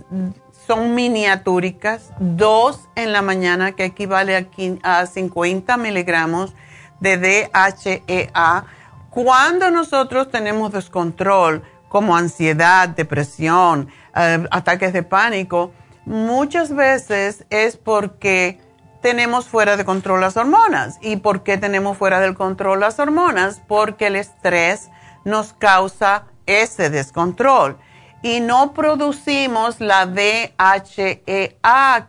son 0.66 0.95
miniatúricas, 0.95 2.11
dos 2.18 2.88
en 2.97 3.12
la 3.12 3.23
mañana 3.23 3.73
que 3.73 3.85
equivale 3.85 4.49
a, 4.83 5.07
50 5.07 5.76
miligramos 5.76 6.54
de 7.00 7.16
DHEA. 7.16 8.64
Cuando 9.11 9.71
nosotros 9.71 10.30
tenemos 10.30 10.73
descontrol 10.73 11.62
como 11.88 12.16
ansiedad, 12.16 12.88
depresión, 12.88 13.88
eh, 14.14 14.45
ataques 14.50 14.92
de 14.92 15.02
pánico, 15.04 15.73
muchas 16.04 16.74
veces 16.74 17.46
es 17.51 17.77
porque 17.77 18.61
tenemos 19.01 19.46
fuera 19.46 19.77
de 19.77 19.85
control 19.85 20.20
las 20.20 20.37
hormonas. 20.37 20.98
¿Y 21.01 21.16
por 21.16 21.44
qué 21.44 21.57
tenemos 21.57 21.96
fuera 21.96 22.20
del 22.20 22.35
control 22.35 22.81
las 22.81 22.98
hormonas? 22.98 23.62
Porque 23.66 24.09
el 24.09 24.16
estrés 24.16 24.90
nos 25.24 25.53
causa 25.55 26.24
ese 26.48 26.90
descontrol 26.90 27.78
y 28.22 28.40
no 28.40 28.72
producimos 28.72 29.80
la 29.80 30.06
DHEA, 30.06 30.48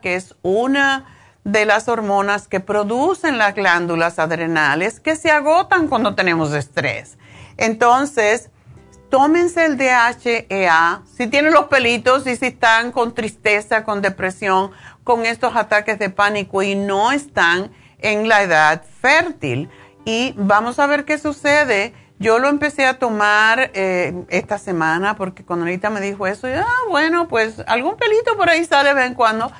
que 0.02 0.16
es 0.16 0.34
una 0.42 1.06
de 1.44 1.64
las 1.64 1.88
hormonas 1.88 2.48
que 2.48 2.60
producen 2.60 3.38
las 3.38 3.54
glándulas 3.54 4.18
adrenales 4.18 4.98
que 5.00 5.14
se 5.16 5.30
agotan 5.30 5.88
cuando 5.88 6.14
tenemos 6.14 6.52
estrés. 6.52 7.16
Entonces, 7.56 8.50
tómense 9.08 9.64
el 9.66 9.76
DHEA 9.76 11.02
si 11.16 11.26
tienen 11.28 11.52
los 11.52 11.66
pelitos 11.66 12.26
y 12.26 12.36
si 12.36 12.46
están 12.46 12.92
con 12.92 13.14
tristeza, 13.14 13.84
con 13.84 14.02
depresión, 14.02 14.72
con 15.04 15.26
estos 15.26 15.54
ataques 15.56 15.98
de 15.98 16.10
pánico 16.10 16.62
y 16.62 16.74
no 16.74 17.12
están 17.12 17.70
en 17.98 18.28
la 18.28 18.42
edad 18.42 18.82
fértil. 19.00 19.68
Y 20.04 20.34
vamos 20.36 20.78
a 20.78 20.86
ver 20.86 21.04
qué 21.04 21.18
sucede 21.18 21.92
yo 22.20 22.38
lo 22.38 22.48
empecé 22.48 22.84
a 22.84 22.98
tomar 22.98 23.70
eh, 23.72 24.26
esta 24.28 24.58
semana 24.58 25.16
porque 25.16 25.42
cuando 25.42 25.64
ahorita 25.64 25.88
me 25.88 26.02
dijo 26.02 26.26
eso, 26.26 26.48
ah, 26.48 26.66
bueno, 26.90 27.28
pues 27.28 27.64
algún 27.66 27.96
pelito 27.96 28.36
por 28.36 28.50
ahí 28.50 28.62
sale 28.66 28.90
de 28.90 28.94
vez 28.94 29.06
en 29.06 29.14
cuando, 29.14 29.50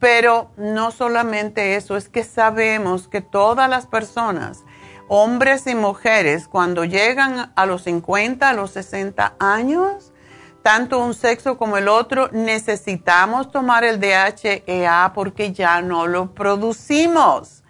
pero 0.00 0.50
no 0.56 0.90
solamente 0.90 1.76
eso, 1.76 1.96
es 1.96 2.08
que 2.08 2.24
sabemos 2.24 3.06
que 3.06 3.20
todas 3.20 3.70
las 3.70 3.86
personas, 3.86 4.64
hombres 5.06 5.68
y 5.68 5.76
mujeres, 5.76 6.48
cuando 6.48 6.84
llegan 6.84 7.52
a 7.54 7.66
los 7.66 7.82
50, 7.84 8.48
a 8.48 8.52
los 8.52 8.72
60 8.72 9.34
años, 9.38 10.12
tanto 10.64 10.98
un 10.98 11.14
sexo 11.14 11.56
como 11.56 11.76
el 11.76 11.86
otro, 11.86 12.30
necesitamos 12.32 13.52
tomar 13.52 13.84
el 13.84 14.00
DHEA 14.00 15.12
porque 15.14 15.52
ya 15.52 15.82
no 15.82 16.08
lo 16.08 16.34
producimos. 16.34 17.62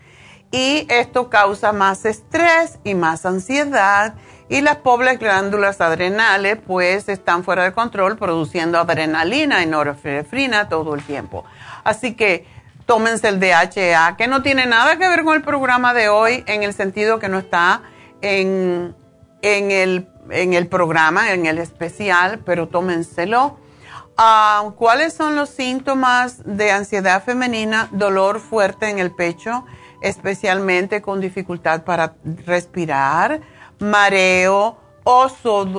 Y 0.50 0.86
esto 0.88 1.28
causa 1.28 1.74
más 1.74 2.06
estrés 2.06 2.78
y 2.82 2.94
más 2.94 3.26
ansiedad 3.26 4.14
y 4.48 4.62
las 4.62 4.76
pobres 4.76 5.18
glándulas 5.18 5.80
adrenales 5.80 6.58
pues 6.66 7.08
están 7.08 7.44
fuera 7.44 7.64
de 7.64 7.72
control 7.72 8.16
produciendo 8.16 8.78
adrenalina 8.78 9.62
y 9.62 9.66
norepinefrina 9.66 10.68
todo 10.68 10.94
el 10.94 11.02
tiempo. 11.02 11.44
Así 11.84 12.14
que 12.14 12.46
tómense 12.86 13.28
el 13.28 13.38
DHA, 13.38 14.16
que 14.16 14.26
no 14.28 14.42
tiene 14.42 14.66
nada 14.66 14.96
que 14.96 15.06
ver 15.08 15.22
con 15.22 15.36
el 15.36 15.42
programa 15.42 15.92
de 15.92 16.08
hoy 16.08 16.44
en 16.46 16.62
el 16.62 16.72
sentido 16.72 17.18
que 17.18 17.28
no 17.28 17.38
está 17.38 17.82
en, 18.22 18.94
en, 19.42 19.70
el, 19.70 20.08
en 20.30 20.54
el 20.54 20.66
programa, 20.68 21.32
en 21.32 21.44
el 21.44 21.58
especial, 21.58 22.40
pero 22.46 22.68
tómenselo. 22.68 23.58
Ah, 24.16 24.72
¿Cuáles 24.76 25.12
son 25.12 25.36
los 25.36 25.50
síntomas 25.50 26.42
de 26.44 26.72
ansiedad 26.72 27.22
femenina? 27.22 27.88
Dolor 27.92 28.40
fuerte 28.40 28.88
en 28.88 28.98
el 28.98 29.10
pecho, 29.14 29.66
especialmente 30.00 31.02
con 31.02 31.20
dificultad 31.20 31.84
para 31.84 32.14
respirar 32.46 33.42
mareo 33.78 34.78
o 35.04 35.28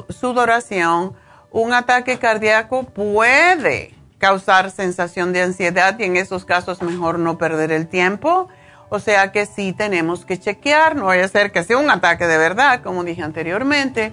sudoración, 0.10 1.16
un 1.52 1.74
ataque 1.74 2.18
cardíaco 2.18 2.84
puede 2.84 3.94
causar 4.18 4.70
sensación 4.72 5.34
de 5.34 5.42
ansiedad 5.42 5.98
y 5.98 6.04
en 6.04 6.18
esos 6.18 6.46
casos 6.46 6.82
mejor 6.82 7.20
no 7.20 7.38
perder 7.38 7.72
el 7.72 7.88
tiempo. 7.88 8.50
O 8.90 9.00
sea 9.00 9.32
que 9.32 9.46
sí 9.46 9.72
tenemos 9.72 10.26
que 10.26 10.40
chequear, 10.40 10.96
no 10.96 11.06
vaya 11.06 11.26
a 11.26 11.28
ser 11.28 11.52
que 11.52 11.64
sea 11.64 11.78
un 11.78 11.90
ataque 11.90 12.26
de 12.26 12.38
verdad, 12.38 12.82
como 12.82 13.04
dije 13.04 13.22
anteriormente. 13.22 14.12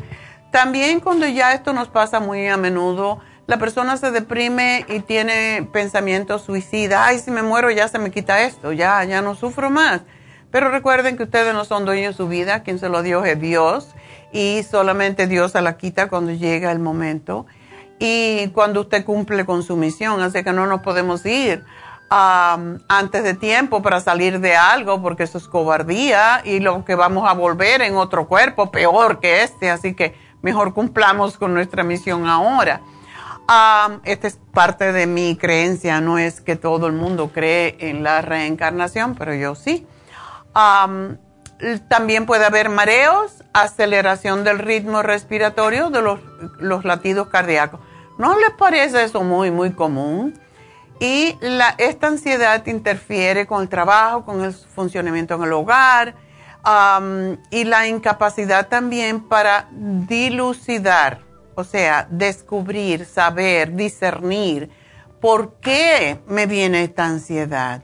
También 0.51 1.01
cuando 1.01 1.27
ya 1.27 1.55
esto 1.55 1.73
nos 1.73 1.89
pasa 1.89 2.21
muy 2.21 2.47
a 2.47 2.57
menudo, 2.57 3.21
la 3.47 3.59
persona 3.59 3.97
se 3.97 4.11
deprime 4.11 4.85
y 4.89 5.01
tiene 5.01 5.69
pensamientos 5.73 6.43
suicidas, 6.43 7.01
ay, 7.03 7.19
si 7.19 7.31
me 7.31 7.43
muero 7.43 7.71
ya 7.71 7.89
se 7.89 7.99
me 7.99 8.11
quita 8.11 8.43
esto, 8.43 8.73
ya, 8.73 9.03
ya 9.05 9.23
no 9.23 9.35
sufro 9.35 9.71
más. 9.71 10.03
Pero 10.57 10.71
recuerden 10.71 11.19
que 11.19 11.25
ustedes 11.25 11.53
no 11.53 11.67
son 11.67 11.85
dueños 11.85 12.15
de 12.15 12.17
su 12.17 12.29
vida, 12.29 12.63
quien 12.63 12.79
se 12.79 12.89
lo 12.89 13.03
dio 13.03 13.23
es 13.27 13.39
Dios. 13.39 13.89
Y 14.33 14.63
solamente 14.63 15.27
Dios 15.27 15.53
se 15.53 15.61
la 15.61 15.77
quita 15.77 16.09
cuando 16.09 16.33
llega 16.33 16.73
el 16.73 16.79
momento. 16.79 17.45
Y 17.99 18.49
cuando 18.55 18.81
usted 18.81 19.05
cumple 19.05 19.45
con 19.45 19.63
su 19.63 19.77
misión, 19.77 20.19
así 20.23 20.43
que 20.43 20.55
no 20.55 20.67
nos 20.67 20.81
podemos 20.81 21.27
ir 21.27 21.63
antes 22.09 23.23
de 23.23 23.35
tiempo 23.35 23.83
para 23.83 24.01
salir 24.01 24.41
de 24.41 24.57
algo 24.57 25.03
porque 25.03 25.25
eso 25.25 25.37
es 25.37 25.47
cobardía. 25.47 26.41
Y 26.43 26.61
lo 26.61 26.87
que 26.87 26.95
vamos 26.95 27.29
a 27.29 27.35
volver 27.35 27.83
en 27.83 27.95
otro 27.95 28.27
cuerpo 28.27 28.71
peor 28.71 29.21
que 29.21 29.43
este, 29.43 29.69
así 29.69 29.93
que 29.93 30.15
mejor 30.41 30.73
cumplamos 30.73 31.37
con 31.37 31.53
nuestra 31.53 31.85
misión 31.85 32.27
ahora. 32.27 32.81
esta 34.05 34.27
es 34.27 34.39
parte 34.55 34.93
de 34.93 35.07
mi 35.07 35.37
creencia, 35.37 36.01
no 36.01 36.17
es 36.17 36.41
que 36.41 36.57
todo 36.57 36.87
el 36.87 36.95
mundo 36.95 37.31
cree 37.31 37.77
en 37.79 38.03
la 38.03 38.23
reencarnación, 38.23 39.17
pero 39.17 39.35
yo 39.35 39.55
sí 39.55 39.87
también 41.89 42.27
puede 42.27 42.45
haber 42.45 42.69
mareos, 42.69 43.43
aceleración 43.53 44.45
del 44.45 44.59
ritmo 44.59 45.03
respiratorio 45.03 45.91
de 45.91 46.03
los, 46.03 46.85
latidos 46.85 47.29
cardíacos. 47.29 47.81
¿No 48.19 48.39
les 48.39 48.51
parece 48.51 49.05
eso 49.05 49.23
muy, 49.23 49.51
muy 49.51 49.73
común? 49.73 50.39
Y 50.99 51.39
esta 51.77 52.07
ansiedad 52.07 52.65
interfiere 52.67 53.47
con 53.47 53.63
el 53.63 53.69
trabajo, 53.69 54.25
con 54.25 54.43
el 54.43 54.53
funcionamiento 54.53 55.35
en 55.35 55.43
el 55.43 55.53
hogar 55.53 56.15
y 57.51 57.65
la 57.65 57.87
incapacidad 57.87 58.69
también 58.69 59.21
para 59.21 59.69
dilucidar 59.71 61.27
o 61.57 61.65
sea, 61.65 62.07
descubrir, 62.11 63.07
saber, 63.07 63.75
discernir 63.75 64.71
por 65.21 65.55
qué 65.55 66.21
me 66.29 66.47
viene 66.47 66.85
esta 66.85 67.07
ansiedad. 67.07 67.83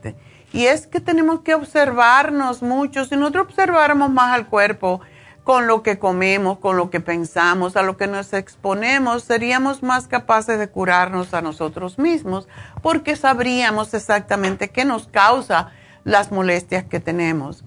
Y 0.53 0.67
es 0.67 0.87
que 0.87 1.01
tenemos 1.01 1.41
que 1.41 1.55
observarnos 1.55 2.63
mucho. 2.63 3.05
Si 3.05 3.17
nosotros 3.17 3.47
observáramos 3.47 4.11
más 4.11 4.35
al 4.35 4.47
cuerpo 4.47 5.01
con 5.45 5.67
lo 5.67 5.83
que 5.83 5.99
comemos, 5.99 6.59
con 6.59 6.77
lo 6.77 6.91
que 6.91 7.01
pensamos, 7.01 7.77
a 7.77 7.83
lo 7.83 7.97
que 7.97 8.07
nos 8.07 8.33
exponemos, 8.33 9.25
seríamos 9.25 9.83
más 9.83 10.07
capaces 10.07 10.59
de 10.59 10.69
curarnos 10.69 11.35
a 11.35 11.43
nosotros 11.43 11.99
mismos 11.99 12.47
porque 12.81 13.17
sabríamos 13.17 13.93
exactamente 13.95 14.71
qué 14.71 14.85
nos 14.85 15.09
causa 15.09 15.71
las 16.05 16.31
molestias 16.31 16.85
que 16.85 17.01
tenemos. 17.01 17.65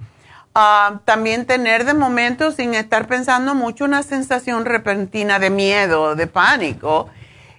Ah, 0.54 1.02
también 1.04 1.46
tener 1.46 1.84
de 1.84 1.94
momento, 1.94 2.52
sin 2.52 2.76
estar 2.76 3.08
pensando 3.08 3.56
mucho, 3.56 3.84
una 3.84 4.04
sensación 4.04 4.64
repentina 4.64 5.38
de 5.38 5.50
miedo, 5.50 6.16
de 6.16 6.28
pánico 6.28 7.10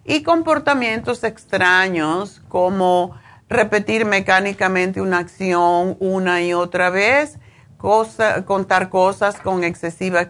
y 0.03 0.23
comportamientos 0.23 1.23
extraños 1.25 2.41
como 2.49 3.15
repetir 3.49 4.05
mecánicamente 4.05 5.01
una 5.01 5.19
acción 5.19 5.97
una 6.01 6.43
y 6.43 6.53
otra 6.53 6.91
vez, 6.91 7.39
contar 7.79 8.89
cosas 8.89 9.41
con 9.41 9.65
excesiva 9.65 10.29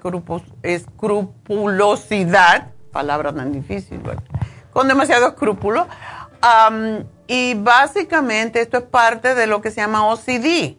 escrupulosidad, 0.62 2.72
palabra 2.92 3.35
tan 3.35 3.52
difícil, 3.52 4.00
con 4.72 4.88
demasiado 4.88 5.29
escrúpulo. 5.29 5.87
y 7.26 7.55
básicamente 7.55 8.61
esto 8.61 8.79
es 8.79 8.85
parte 8.85 9.35
de 9.35 9.46
lo 9.46 9.61
que 9.61 9.70
se 9.70 9.81
llama 9.81 10.07
OCD 10.07 10.76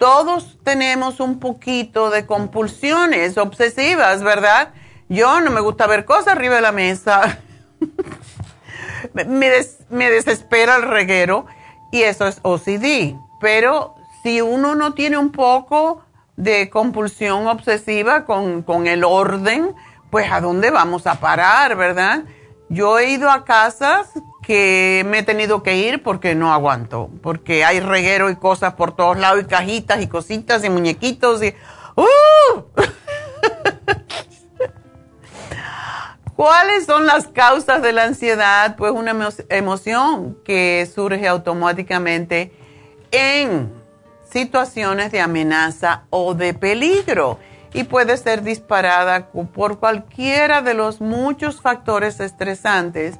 todos 0.00 0.58
tenemos 0.64 1.20
un 1.20 1.38
poquito 1.38 2.08
de 2.08 2.24
compulsiones 2.24 3.36
obsesivas, 3.36 4.22
¿verdad? 4.22 4.72
Yo 5.10 5.42
no 5.42 5.50
me 5.50 5.60
gusta 5.60 5.86
ver 5.86 6.06
cosas 6.06 6.28
arriba 6.28 6.54
de 6.54 6.62
la 6.62 6.72
mesa. 6.72 7.38
me, 9.12 10.10
desespera 10.10 10.76
el 10.76 10.84
reguero 10.84 11.44
y 11.90 12.02
eso 12.02 12.26
es 12.26 12.40
OCD. 12.42 13.16
Pero 13.40 13.94
si 14.22 14.40
uno 14.40 14.74
no 14.74 14.94
tiene 14.94 15.16
un 15.16 15.32
poco 15.32 16.02
de 16.36 16.70
compulsión 16.70 17.46
obsesiva 17.46 18.24
con, 18.24 18.62
con 18.62 18.86
el 18.86 19.04
orden, 19.04 19.74
pues 20.10 20.30
a 20.30 20.40
dónde 20.40 20.70
vamos 20.70 21.06
a 21.06 21.20
parar, 21.20 21.76
¿verdad? 21.76 22.24
Yo 22.68 22.98
he 22.98 23.10
ido 23.10 23.30
a 23.30 23.44
casas 23.44 24.08
que 24.42 25.04
me 25.06 25.18
he 25.18 25.22
tenido 25.22 25.62
que 25.62 25.76
ir 25.76 26.02
porque 26.02 26.34
no 26.34 26.52
aguanto, 26.52 27.10
porque 27.22 27.64
hay 27.64 27.80
reguero 27.80 28.30
y 28.30 28.36
cosas 28.36 28.74
por 28.74 28.94
todos 28.94 29.18
lados 29.18 29.42
y 29.42 29.44
cajitas 29.44 30.00
y 30.02 30.06
cositas 30.06 30.64
y 30.64 30.70
muñequitos 30.70 31.42
y... 31.42 31.54
¡Uh! 31.96 32.62
¿Cuáles 36.40 36.86
son 36.86 37.04
las 37.04 37.26
causas 37.26 37.82
de 37.82 37.92
la 37.92 38.04
ansiedad? 38.04 38.74
Pues 38.76 38.92
una 38.92 39.14
emoción 39.50 40.38
que 40.42 40.90
surge 40.90 41.28
automáticamente 41.28 42.50
en 43.10 43.70
situaciones 44.32 45.12
de 45.12 45.20
amenaza 45.20 46.04
o 46.08 46.32
de 46.32 46.54
peligro 46.54 47.38
y 47.74 47.84
puede 47.84 48.16
ser 48.16 48.40
disparada 48.42 49.26
por 49.52 49.80
cualquiera 49.80 50.62
de 50.62 50.72
los 50.72 51.02
muchos 51.02 51.60
factores 51.60 52.20
estresantes 52.20 53.16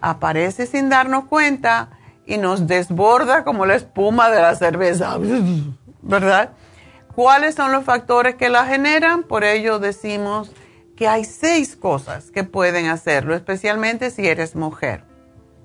aparece 0.00 0.66
sin 0.66 0.88
darnos 0.88 1.24
cuenta 1.24 1.88
y 2.24 2.36
nos 2.36 2.68
desborda 2.68 3.42
como 3.42 3.66
la 3.66 3.74
espuma 3.74 4.30
de 4.30 4.40
la 4.40 4.54
cerveza, 4.54 5.18
¿verdad? 6.02 6.50
¿Cuáles 7.16 7.56
son 7.56 7.72
los 7.72 7.84
factores 7.84 8.36
que 8.36 8.48
la 8.48 8.64
generan? 8.64 9.24
Por 9.24 9.42
ello 9.42 9.80
decimos 9.80 10.52
que 10.96 11.08
hay 11.08 11.24
seis 11.24 11.76
cosas 11.76 12.30
que 12.30 12.44
pueden 12.44 12.86
hacerlo, 12.86 13.34
especialmente 13.34 14.10
si 14.10 14.26
eres 14.26 14.54
mujer. 14.54 15.04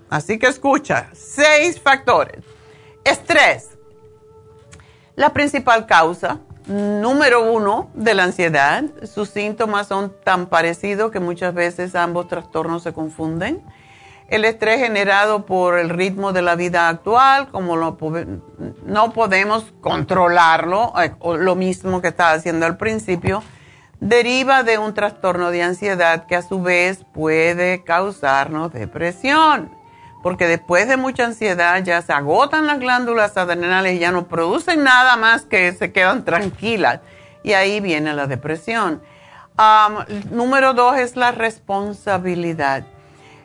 Así 0.09 0.39
que 0.39 0.47
escucha, 0.47 1.09
seis 1.13 1.79
factores. 1.79 2.43
Estrés. 3.03 3.69
La 5.15 5.33
principal 5.33 5.85
causa, 5.85 6.39
número 6.65 7.51
uno, 7.51 7.91
de 7.93 8.13
la 8.13 8.23
ansiedad. 8.23 8.83
Sus 9.03 9.29
síntomas 9.29 9.87
son 9.87 10.15
tan 10.23 10.47
parecidos 10.47 11.11
que 11.11 11.19
muchas 11.19 11.53
veces 11.53 11.95
ambos 11.95 12.27
trastornos 12.27 12.83
se 12.83 12.93
confunden 12.93 13.63
el 14.29 14.45
estrés 14.45 14.79
generado 14.79 15.45
por 15.45 15.77
el 15.77 15.89
ritmo 15.89 16.33
de 16.33 16.41
la 16.41 16.55
vida 16.55 16.87
actual, 16.87 17.49
como 17.49 17.75
no 17.75 19.13
podemos 19.13 19.73
controlarlo, 19.81 20.93
eh, 21.01 21.13
lo 21.39 21.55
mismo 21.55 22.01
que 22.01 22.09
estaba 22.09 22.33
haciendo 22.33 22.65
al 22.65 22.77
principio, 22.77 23.43
deriva 23.99 24.63
de 24.63 24.77
un 24.77 24.93
trastorno 24.93 25.51
de 25.51 25.63
ansiedad 25.63 26.25
que 26.25 26.35
a 26.35 26.41
su 26.41 26.61
vez 26.61 27.05
puede 27.13 27.83
causarnos 27.83 28.71
depresión, 28.71 29.71
porque 30.23 30.47
después 30.47 30.87
de 30.87 30.97
mucha 30.97 31.25
ansiedad 31.25 31.83
ya 31.83 32.01
se 32.01 32.13
agotan 32.13 32.67
las 32.67 32.79
glándulas 32.79 33.37
adrenales 33.37 33.95
y 33.95 33.99
ya 33.99 34.11
no 34.11 34.27
producen 34.27 34.83
nada 34.83 35.17
más 35.17 35.43
que 35.43 35.73
se 35.73 35.91
quedan 35.91 36.25
tranquilas 36.25 37.01
y 37.43 37.53
ahí 37.53 37.79
viene 37.79 38.13
la 38.13 38.27
depresión. 38.27 39.01
número 40.31 40.73
dos 40.73 40.97
es 40.97 41.15
la 41.15 41.31
responsabilidad 41.31 42.85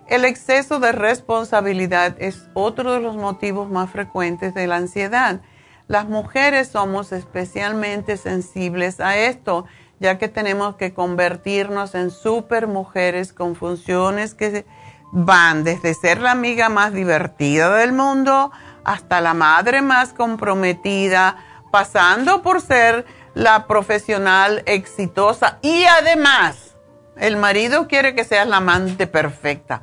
el 0.06 0.26
exceso 0.26 0.80
de 0.80 0.92
responsabilidad 0.92 2.16
es 2.18 2.48
otro 2.52 2.92
de 2.92 3.00
los 3.00 3.16
motivos 3.16 3.70
más 3.70 3.90
frecuentes 3.90 4.52
de 4.52 4.66
la 4.66 4.76
ansiedad. 4.76 5.40
Las 5.88 6.06
mujeres 6.08 6.68
somos 6.68 7.10
especialmente 7.12 8.18
sensibles 8.18 9.00
a 9.00 9.16
esto, 9.16 9.64
ya 10.00 10.18
que 10.18 10.28
tenemos 10.28 10.76
que 10.76 10.92
convertirnos 10.92 11.94
en 11.94 12.10
super 12.10 12.66
mujeres 12.66 13.32
con 13.32 13.56
funciones 13.56 14.34
que 14.34 14.66
van 15.12 15.64
desde 15.64 15.94
ser 15.94 16.20
la 16.20 16.32
amiga 16.32 16.68
más 16.68 16.92
divertida 16.92 17.74
del 17.76 17.92
mundo 17.92 18.50
hasta 18.84 19.20
la 19.20 19.34
madre 19.34 19.80
más 19.80 20.12
comprometida, 20.12 21.36
pasando 21.70 22.42
por 22.42 22.60
ser 22.60 23.06
la 23.34 23.66
profesional 23.66 24.62
exitosa 24.66 25.58
y 25.62 25.84
además 25.84 26.74
el 27.16 27.36
marido 27.36 27.88
quiere 27.88 28.14
que 28.14 28.24
seas 28.24 28.46
la 28.46 28.58
amante 28.58 29.06
perfecta. 29.06 29.82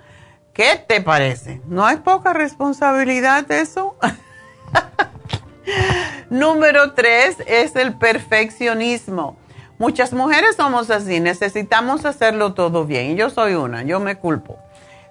¿Qué 0.54 0.84
te 0.86 1.02
parece? 1.02 1.62
¿No 1.66 1.86
hay 1.86 1.98
poca 1.98 2.34
responsabilidad 2.34 3.50
eso? 3.52 3.96
Número 6.30 6.94
tres 6.94 7.38
es 7.48 7.76
el 7.76 7.98
perfeccionismo. 7.98 9.38
Muchas 9.82 10.14
mujeres 10.14 10.58
somos 10.58 10.92
así, 10.92 11.20
necesitamos 11.20 12.06
hacerlo 12.06 12.54
todo 12.54 12.86
bien. 12.86 13.18
Yo 13.18 13.32
soy 13.32 13.56
una, 13.56 13.82
yo 13.82 14.00
me 14.00 14.16
culpo. 14.16 14.60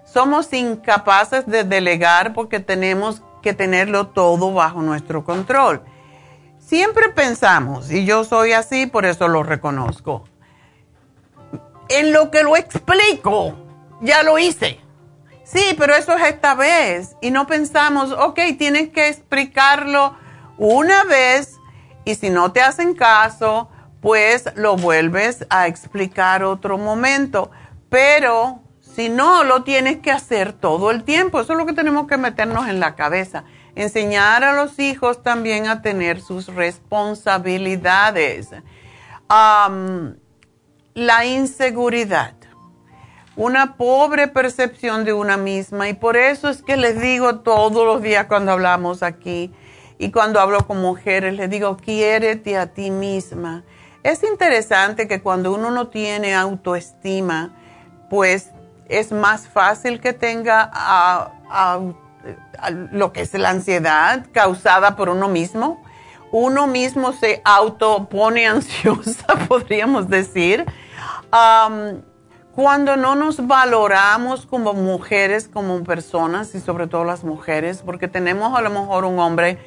Somos 0.05 0.53
incapaces 0.53 1.45
de 1.45 1.65
delegar 1.65 2.35
porque 2.35 2.61
tenemos 2.61 3.21
que 3.43 3.53
tenerlo 3.53 4.07
todo 4.07 4.53
bajo 4.53 4.81
nuestro 4.81 5.25
control. 5.25 5.83
Siempre 6.61 7.09
pensamos, 7.09 7.91
y 7.91 8.05
yo 8.05 8.23
soy 8.23 8.53
así, 8.53 8.87
por 8.87 9.07
eso 9.07 9.27
lo 9.27 9.43
reconozco, 9.43 10.23
en 11.89 12.13
lo 12.13 12.31
que 12.31 12.45
lo 12.45 12.57
explico, 12.57 13.57
ya 14.01 14.23
lo 14.23 14.39
hice 14.39 14.79
Sí, 15.43 15.75
pero 15.77 15.97
eso 15.97 16.15
es 16.15 16.29
esta 16.29 16.55
vez. 16.55 17.17
Y 17.21 17.33
no 17.33 17.49
pensamos, 17.49 18.13
ok, 18.13 18.39
tienes 18.57 18.91
que 18.91 19.09
explicarlo 19.09 20.15
una 20.59 21.03
vez 21.03 21.57
y 22.05 22.15
si 22.15 22.31
no 22.31 22.53
te 22.53 22.61
hacen 22.61 22.95
caso, 22.95 23.69
pues 24.01 24.45
lo 24.55 24.77
vuelves 24.77 25.47
a 25.51 25.67
explicar 25.67 26.45
otro 26.45 26.79
momento. 26.79 27.51
Pero 27.89 28.61
si 28.81 29.09
no, 29.09 29.45
lo 29.45 29.63
tienes 29.63 29.99
que 29.99 30.11
hacer 30.11 30.53
todo 30.53 30.91
el 30.91 31.05
tiempo. 31.05 31.41
Eso 31.41 31.53
es 31.53 31.59
lo 31.59 31.67
que 31.67 31.73
tenemos 31.73 32.07
que 32.07 32.17
meternos 32.17 32.69
en 32.69 32.81
la 32.81 32.95
cabeza. 32.95 33.45
Enseñar 33.75 34.45
a 34.45 34.53
los 34.53 34.79
hijos 34.79 35.23
también 35.23 35.69
a 35.69 35.83
tener 35.83 36.21
sus 36.21 36.47
responsabilidades. 36.47 38.51
la 40.95 41.25
inseguridad 41.25 42.35
una 43.37 43.77
pobre 43.77 44.29
percepción 44.29 45.05
de 45.05 45.15
una 45.15 45.39
misma 45.39 45.89
y 45.89 45.95
por 45.95 46.19
eso 46.19 46.51
es 46.51 46.63
que 46.63 46.77
les 46.77 47.01
digo 47.01 47.39
todos 47.39 47.87
los 47.87 48.03
días 48.03 48.27
cuando 48.27 48.53
hablamos 48.53 49.03
aquí 49.03 49.51
y 49.99 50.11
cuando 50.11 50.41
hablo 50.41 50.67
con 50.67 50.81
mujeres, 50.81 51.35
les 51.35 51.49
digo, 51.49 51.77
quiérete 51.77 52.57
a 52.57 52.73
ti 52.73 52.91
misma. 52.91 53.65
Es 54.03 54.23
interesante 54.23 55.07
que 55.07 55.21
cuando 55.21 55.53
uno 55.53 55.71
no 55.71 55.89
tiene 55.89 56.35
autoestima, 56.35 57.53
pues 58.09 58.51
es 58.89 59.13
más 59.13 59.49
fácil 59.49 60.01
que 60.01 60.13
tenga 60.13 60.71
lo 62.93 63.13
que 63.13 63.23
es 63.23 63.35
la 63.35 63.51
ansiedad 63.51 64.27
causada 64.33 64.97
por 64.97 65.09
uno 65.09 65.29
mismo. 65.29 65.83
Uno 66.33 66.67
mismo 66.67 67.13
se 67.13 67.43
autopone 67.45 68.47
ansiosa, 68.49 69.27
podríamos 69.49 70.09
decir 70.09 70.65
cuando 72.55 72.97
no 72.97 73.15
nos 73.15 73.47
valoramos 73.47 74.45
como 74.47 74.75
mujeres, 74.75 75.49
como 75.49 75.83
personas 75.85 76.55
y 76.55 76.61
sobre 76.61 76.89
todo 76.89 77.05
las 77.05 77.25
mujeres, 77.25 77.83
porque 77.85 78.09
tenemos 78.09 78.59
a 78.59 78.61
lo 78.61 78.71
mejor 78.71 79.05
un 79.05 79.19
hombre 79.19 79.59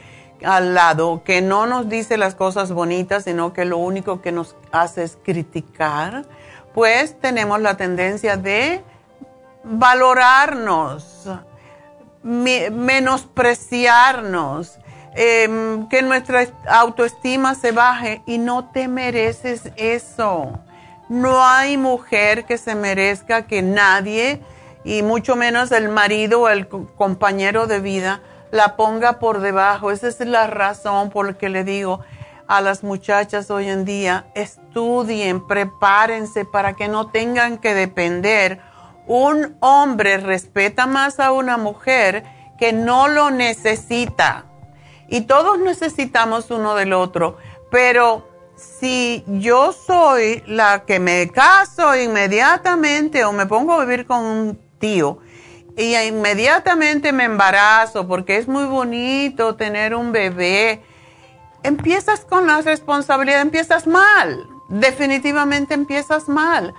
al 0.43 0.73
lado 0.73 1.23
que 1.23 1.41
no 1.41 1.65
nos 1.65 1.87
dice 1.89 2.17
las 2.17 2.35
cosas 2.35 2.71
bonitas, 2.71 3.23
sino 3.23 3.53
que 3.53 3.65
lo 3.65 3.77
único 3.77 4.21
que 4.21 4.31
nos 4.31 4.55
hace 4.71 5.03
es 5.03 5.17
criticar, 5.23 6.25
pues 6.73 7.19
tenemos 7.19 7.59
la 7.61 7.77
tendencia 7.77 8.37
de 8.37 8.83
valorarnos, 9.63 11.29
menospreciarnos, 12.23 14.79
em, 15.15 15.87
que 15.89 16.01
nuestra 16.01 16.47
autoestima 16.67 17.53
se 17.55 17.71
baje 17.71 18.21
y 18.25 18.39
no 18.39 18.71
te 18.71 18.87
mereces 18.87 19.71
eso. 19.75 20.59
No 21.09 21.45
hay 21.45 21.77
mujer 21.77 22.45
que 22.45 22.57
se 22.57 22.75
merezca 22.75 23.45
que 23.45 23.61
nadie, 23.61 24.41
y 24.83 25.03
mucho 25.03 25.35
menos 25.35 25.71
el 25.71 25.89
marido 25.89 26.41
o 26.41 26.49
el 26.49 26.67
compañero 26.67 27.67
de 27.67 27.79
vida, 27.79 28.21
la 28.53 28.75
ponga 28.75 29.13
por 29.13 29.39
debajo. 29.39 29.89
Esa 29.89 30.07
es 30.07 30.19
la 30.19 30.45
razón 30.45 31.09
por 31.09 31.25
la 31.25 31.33
que 31.33 31.49
le 31.49 31.63
digo 31.63 32.01
a 32.47 32.61
las 32.61 32.83
muchachas 32.83 33.49
hoy 33.49 33.67
en 33.67 33.83
día, 33.83 34.27
estudien, 34.35 35.47
prepárense 35.47 36.45
para 36.45 36.73
que 36.73 36.87
no 36.87 37.07
tengan 37.07 37.57
que 37.57 37.73
depender. 37.73 38.61
Un 39.07 39.57
hombre 39.59 40.17
respeta 40.17 40.85
más 40.85 41.19
a 41.19 41.31
una 41.31 41.57
mujer 41.57 42.25
que 42.59 42.73
no 42.73 43.07
lo 43.07 43.31
necesita. 43.31 44.45
Y 45.07 45.21
todos 45.21 45.57
necesitamos 45.57 46.51
uno 46.51 46.75
del 46.75 46.93
otro, 46.93 47.37
pero 47.71 48.29
si 48.55 49.23
yo 49.25 49.73
soy 49.73 50.43
la 50.45 50.83
que 50.85 50.99
me 50.99 51.27
caso 51.31 51.95
inmediatamente 51.95 53.25
o 53.25 53.31
me 53.31 53.47
pongo 53.47 53.73
a 53.73 53.79
vivir 53.79 54.05
con 54.05 54.23
un 54.23 54.59
tío 54.77 55.22
y 55.75 55.95
inmediatamente 55.95 57.11
me 57.11 57.23
embarazo 57.23 58.07
porque 58.07 58.37
es 58.37 58.47
muy 58.47 58.65
bonito 58.65 59.55
tener 59.55 59.95
un 59.95 60.11
bebé, 60.11 60.83
empiezas 61.63 62.21
con 62.21 62.45
la 62.45 62.61
responsabilidad, 62.61 63.41
empiezas 63.41 63.87
mal, 63.87 64.47
definitivamente 64.69 65.73
empiezas 65.73 66.29
mal. 66.29 66.73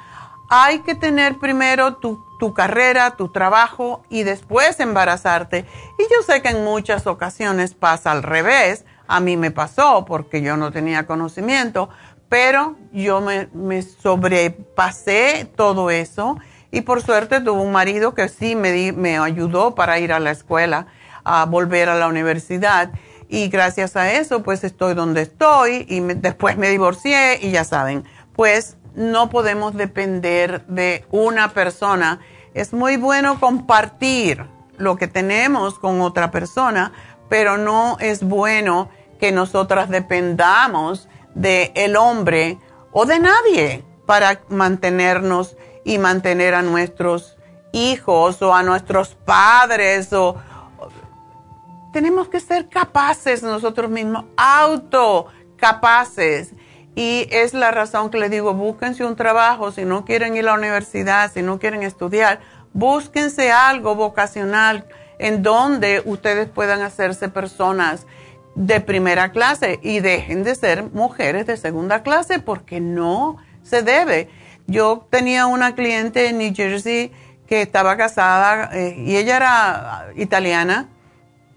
Hay 0.48 0.80
que 0.80 0.94
tener 0.94 1.38
primero 1.38 1.96
tu, 1.96 2.24
tu, 2.38 2.52
carrera, 2.52 3.16
tu 3.16 3.30
trabajo 3.30 4.04
y 4.10 4.22
después 4.22 4.78
embarazarte. 4.78 5.64
Y 5.98 6.02
yo 6.02 6.22
sé 6.24 6.42
que 6.42 6.50
en 6.50 6.64
muchas 6.64 7.06
ocasiones 7.06 7.74
pasa 7.74 8.12
al 8.12 8.22
revés. 8.22 8.84
A 9.08 9.20
mí 9.20 9.36
me 9.36 9.50
pasó 9.50 10.04
porque 10.04 10.42
yo 10.42 10.56
no 10.56 10.70
tenía 10.70 11.06
conocimiento, 11.06 11.88
pero 12.28 12.76
yo 12.92 13.20
me, 13.22 13.48
me 13.54 13.82
sobrepasé 13.82 15.50
todo 15.56 15.90
eso 15.90 16.36
y 16.74 16.80
por 16.80 17.02
suerte 17.02 17.40
tuve 17.40 17.60
un 17.60 17.70
marido 17.70 18.14
que 18.14 18.28
sí 18.28 18.56
me, 18.56 18.90
me 18.90 19.16
ayudó 19.16 19.76
para 19.76 20.00
ir 20.00 20.12
a 20.12 20.18
la 20.18 20.32
escuela, 20.32 20.88
a 21.22 21.44
volver 21.44 21.88
a 21.88 21.94
la 21.94 22.08
universidad. 22.08 22.90
Y 23.28 23.46
gracias 23.46 23.94
a 23.94 24.10
eso, 24.10 24.42
pues 24.42 24.64
estoy 24.64 24.94
donde 24.94 25.22
estoy 25.22 25.86
y 25.88 26.00
después 26.00 26.56
me 26.56 26.68
divorcié 26.68 27.38
y 27.40 27.52
ya 27.52 27.62
saben, 27.62 28.04
pues 28.34 28.76
no 28.96 29.30
podemos 29.30 29.74
depender 29.74 30.66
de 30.66 31.04
una 31.12 31.52
persona. 31.52 32.18
Es 32.54 32.72
muy 32.72 32.96
bueno 32.96 33.38
compartir 33.38 34.44
lo 34.76 34.96
que 34.96 35.06
tenemos 35.06 35.78
con 35.78 36.00
otra 36.00 36.32
persona, 36.32 36.90
pero 37.28 37.56
no 37.56 37.98
es 38.00 38.24
bueno 38.24 38.88
que 39.20 39.30
nosotras 39.30 39.90
dependamos 39.90 41.08
de 41.36 41.70
el 41.76 41.94
hombre 41.94 42.58
o 42.90 43.06
de 43.06 43.20
nadie 43.20 43.84
para 44.06 44.40
mantenernos 44.48 45.56
y 45.84 45.98
mantener 45.98 46.54
a 46.54 46.62
nuestros 46.62 47.36
hijos 47.72 48.40
o 48.42 48.54
a 48.54 48.62
nuestros 48.62 49.14
padres 49.14 50.12
o 50.12 50.36
tenemos 51.92 52.28
que 52.28 52.40
ser 52.40 52.68
capaces 52.68 53.42
nosotros 53.42 53.90
mismos, 53.90 54.24
autocapaces. 54.36 56.52
Y 56.96 57.26
es 57.30 57.54
la 57.54 57.70
razón 57.70 58.10
que 58.10 58.18
les 58.18 58.30
digo, 58.30 58.54
búsquense 58.54 59.04
un 59.04 59.16
trabajo, 59.16 59.72
si 59.72 59.84
no 59.84 60.04
quieren 60.04 60.36
ir 60.36 60.42
a 60.42 60.52
la 60.52 60.54
universidad, 60.54 61.32
si 61.32 61.42
no 61.42 61.58
quieren 61.58 61.82
estudiar, 61.82 62.40
búsquense 62.72 63.52
algo 63.52 63.94
vocacional 63.94 64.86
en 65.18 65.42
donde 65.42 66.02
ustedes 66.04 66.48
puedan 66.48 66.82
hacerse 66.82 67.28
personas 67.28 68.06
de 68.54 68.80
primera 68.80 69.32
clase 69.32 69.80
y 69.82 70.00
dejen 70.00 70.44
de 70.44 70.54
ser 70.54 70.84
mujeres 70.92 71.46
de 71.46 71.56
segunda 71.56 72.02
clase 72.02 72.40
porque 72.40 72.80
no 72.80 73.36
se 73.62 73.82
debe. 73.82 74.28
Yo 74.66 75.06
tenía 75.10 75.46
una 75.46 75.74
cliente 75.74 76.28
en 76.28 76.38
New 76.38 76.52
Jersey 76.54 77.12
que 77.46 77.62
estaba 77.62 77.96
casada 77.96 78.70
eh, 78.72 78.94
y 78.98 79.16
ella 79.16 79.36
era 79.36 80.06
italiana, 80.16 80.88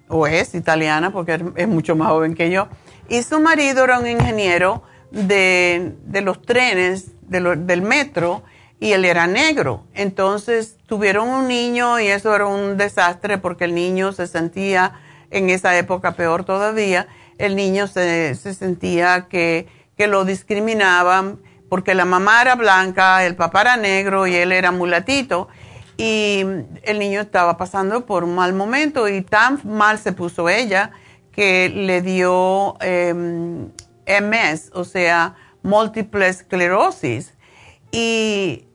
o 0.10 0.28
es 0.28 0.56
italiana 0.56 1.12
porque 1.12 1.41
es 1.56 1.67
mucho 1.67 1.96
más 1.96 2.10
joven 2.10 2.36
que 2.36 2.50
yo, 2.50 2.67
y 3.10 3.24
su 3.24 3.39
marido 3.39 3.84
era 3.86 4.00
un 4.00 4.08
ingeniero 4.08 4.84
de, 5.12 5.93
los 6.22 6.41
trenes, 6.41 7.12
del 7.22 7.82
metro, 7.82 8.43
y 8.80 8.91
él 8.91 9.06
era 9.06 9.28
negro. 9.28 9.86
Entonces 9.93 10.78
tuvieron 10.86 11.30
un 11.30 11.48
niño 11.48 12.00
y 12.00 12.08
eso 12.08 12.36
era 12.36 12.46
un 12.46 12.78
desastre 12.78 13.38
porque 13.38 13.65
el 13.65 13.76
niño 13.76 14.12
se 14.12 14.28
sentía, 14.28 15.00
en 15.32 15.50
esa 15.50 15.78
época 15.78 16.13
peor 16.13 16.46
todavía, 16.46 17.08
el 17.38 17.56
niño 17.56 17.88
se, 17.88 18.36
sentía 18.36 19.28
que, 19.30 19.67
que 19.98 20.08
lo 20.08 20.26
discriminaban 20.26 21.39
porque 21.69 21.95
la 21.95 22.06
mamá 22.06 22.41
era 22.41 22.56
blanca, 22.56 23.25
el 23.25 23.36
papá 23.36 23.62
era 23.62 23.77
negro 23.77 24.27
y 24.27 24.36
él 24.36 24.51
era 24.51 24.71
mulatito. 24.71 25.47
Y 25.97 26.45
el 26.84 26.99
niño 26.99 27.21
estaba 27.21 27.58
pasando 27.58 28.06
por 28.06 28.23
un 28.23 28.36
mal 28.36 28.53
momento 28.53 29.08
y 29.08 29.21
tan 29.21 29.60
mal 29.63 29.97
se 29.97 30.12
puso 30.13 30.47
ella 30.47 30.91
que 31.32 31.69
le 31.69 32.01
dio 32.01 32.75
MS, 32.80 32.82
em, 34.06 34.71
o 34.73 34.84
sea, 34.84 35.36
múltiple 35.63 36.27
esclerosis. 36.27 37.34
Y 37.91 38.65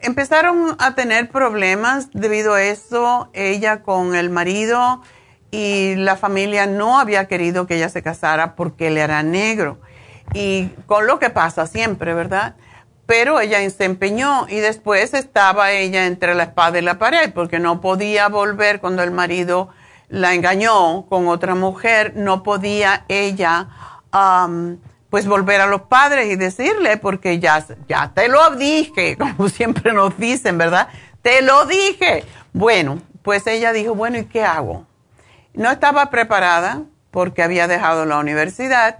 empezaron 0.00 0.76
a 0.78 0.94
tener 0.94 1.28
problemas 1.30 2.10
debido 2.12 2.54
a 2.54 2.62
eso, 2.62 3.28
ella 3.32 3.82
con 3.82 4.14
el 4.14 4.30
marido 4.30 5.02
y 5.50 5.94
la 5.96 6.16
familia 6.16 6.66
no 6.66 6.98
había 6.98 7.26
querido 7.26 7.66
que 7.66 7.76
ella 7.76 7.88
se 7.88 8.02
casara 8.02 8.56
porque 8.56 8.88
él 8.88 8.98
era 8.98 9.22
negro 9.22 9.78
y 10.32 10.68
con 10.86 11.06
lo 11.06 11.18
que 11.18 11.30
pasa 11.30 11.66
siempre, 11.66 12.14
¿verdad? 12.14 12.56
Pero 13.06 13.40
ella 13.40 13.58
se 13.70 13.84
empeñó 13.84 14.46
y 14.48 14.56
después 14.56 15.14
estaba 15.14 15.70
ella 15.72 16.06
entre 16.06 16.34
la 16.34 16.44
espada 16.44 16.78
y 16.78 16.82
la 16.82 16.98
pared 16.98 17.32
porque 17.32 17.58
no 17.58 17.80
podía 17.80 18.28
volver 18.28 18.80
cuando 18.80 19.02
el 19.02 19.12
marido 19.12 19.70
la 20.08 20.34
engañó 20.34 21.06
con 21.08 21.28
otra 21.28 21.54
mujer, 21.54 22.14
no 22.16 22.42
podía 22.42 23.04
ella 23.08 23.68
pues 25.10 25.26
volver 25.26 25.60
a 25.60 25.66
los 25.66 25.82
padres 25.82 26.26
y 26.30 26.36
decirle 26.36 26.96
porque 26.96 27.38
ya, 27.38 27.64
ya 27.88 28.12
te 28.14 28.28
lo 28.28 28.50
dije, 28.56 29.16
como 29.18 29.48
siempre 29.48 29.92
nos 29.92 30.18
dicen, 30.18 30.58
¿verdad? 30.58 30.88
Te 31.22 31.42
lo 31.42 31.64
dije. 31.66 32.24
Bueno, 32.52 33.00
pues 33.22 33.46
ella 33.46 33.72
dijo, 33.72 33.94
bueno, 33.94 34.18
¿y 34.18 34.24
qué 34.24 34.44
hago? 34.44 34.86
No 35.54 35.70
estaba 35.70 36.10
preparada 36.10 36.82
porque 37.10 37.42
había 37.42 37.66
dejado 37.66 38.04
la 38.04 38.18
universidad 38.18 38.98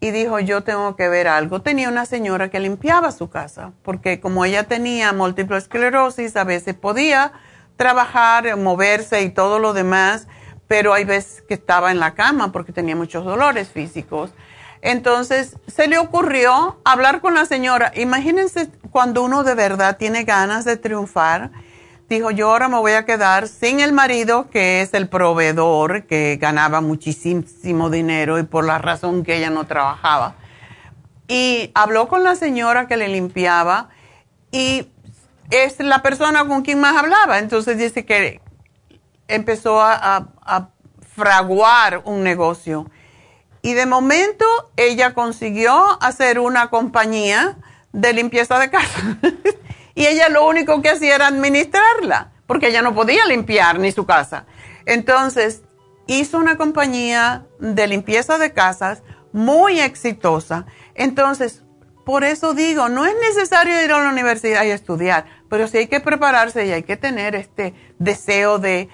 y 0.00 0.10
dijo, 0.12 0.40
yo 0.40 0.62
tengo 0.62 0.96
que 0.96 1.08
ver 1.08 1.28
algo. 1.28 1.60
Tenía 1.60 1.90
una 1.90 2.06
señora 2.06 2.48
que 2.48 2.58
limpiaba 2.58 3.12
su 3.12 3.28
casa, 3.28 3.72
porque 3.82 4.18
como 4.18 4.44
ella 4.46 4.64
tenía 4.64 5.12
múltiple 5.12 5.58
esclerosis, 5.58 6.36
a 6.36 6.44
veces 6.44 6.74
podía 6.74 7.32
trabajar, 7.76 8.56
moverse 8.56 9.22
y 9.22 9.30
todo 9.30 9.58
lo 9.58 9.74
demás, 9.74 10.26
pero 10.66 10.94
hay 10.94 11.04
veces 11.04 11.42
que 11.42 11.54
estaba 11.54 11.90
en 11.90 11.98
la 11.98 12.14
cama 12.14 12.52
porque 12.52 12.72
tenía 12.72 12.96
muchos 12.96 13.24
dolores 13.24 13.68
físicos. 13.68 14.32
Entonces 14.82 15.56
se 15.66 15.88
le 15.88 15.98
ocurrió 15.98 16.78
hablar 16.84 17.20
con 17.20 17.34
la 17.34 17.44
señora. 17.44 17.92
Imagínense 17.94 18.70
cuando 18.90 19.22
uno 19.22 19.44
de 19.44 19.54
verdad 19.54 19.98
tiene 19.98 20.24
ganas 20.24 20.64
de 20.64 20.78
triunfar 20.78 21.50
dijo, 22.16 22.32
yo 22.32 22.50
ahora 22.50 22.68
me 22.68 22.78
voy 22.78 22.92
a 22.92 23.04
quedar 23.04 23.46
sin 23.46 23.78
el 23.78 23.92
marido, 23.92 24.50
que 24.50 24.82
es 24.82 24.92
el 24.94 25.08
proveedor, 25.08 26.06
que 26.06 26.38
ganaba 26.40 26.80
muchísimo 26.80 27.88
dinero 27.88 28.38
y 28.38 28.42
por 28.42 28.64
la 28.64 28.78
razón 28.78 29.22
que 29.22 29.36
ella 29.36 29.50
no 29.50 29.64
trabajaba. 29.66 30.34
Y 31.28 31.70
habló 31.74 32.08
con 32.08 32.24
la 32.24 32.34
señora 32.34 32.88
que 32.88 32.96
le 32.96 33.08
limpiaba 33.08 33.90
y 34.50 34.88
es 35.50 35.78
la 35.78 36.02
persona 36.02 36.44
con 36.46 36.62
quien 36.62 36.80
más 36.80 36.96
hablaba. 36.96 37.38
Entonces 37.38 37.78
dice 37.78 38.04
que 38.04 38.40
empezó 39.28 39.80
a, 39.80 40.30
a 40.42 40.68
fraguar 41.14 42.02
un 42.04 42.24
negocio. 42.24 42.90
Y 43.62 43.74
de 43.74 43.86
momento 43.86 44.44
ella 44.76 45.14
consiguió 45.14 46.02
hacer 46.02 46.40
una 46.40 46.70
compañía 46.70 47.56
de 47.92 48.12
limpieza 48.12 48.58
de 48.58 48.68
casa. 48.68 49.18
y 49.94 50.06
ella 50.06 50.28
lo 50.28 50.46
único 50.46 50.80
que 50.82 50.90
hacía 50.90 51.14
era 51.14 51.26
administrarla, 51.26 52.32
porque 52.46 52.68
ella 52.68 52.82
no 52.82 52.94
podía 52.94 53.26
limpiar 53.26 53.78
ni 53.78 53.92
su 53.92 54.06
casa. 54.06 54.46
Entonces, 54.86 55.62
hizo 56.06 56.38
una 56.38 56.56
compañía 56.56 57.46
de 57.58 57.86
limpieza 57.86 58.38
de 58.38 58.52
casas 58.52 59.02
muy 59.32 59.80
exitosa. 59.80 60.66
Entonces, 60.94 61.62
por 62.04 62.24
eso 62.24 62.54
digo, 62.54 62.88
no 62.88 63.06
es 63.06 63.14
necesario 63.20 63.84
ir 63.84 63.92
a 63.92 64.02
la 64.02 64.10
universidad 64.10 64.64
y 64.64 64.70
estudiar, 64.70 65.26
pero 65.48 65.68
sí 65.68 65.78
hay 65.78 65.86
que 65.86 66.00
prepararse 66.00 66.66
y 66.66 66.72
hay 66.72 66.82
que 66.82 66.96
tener 66.96 67.34
este 67.34 67.74
deseo 67.98 68.58
de, 68.58 68.88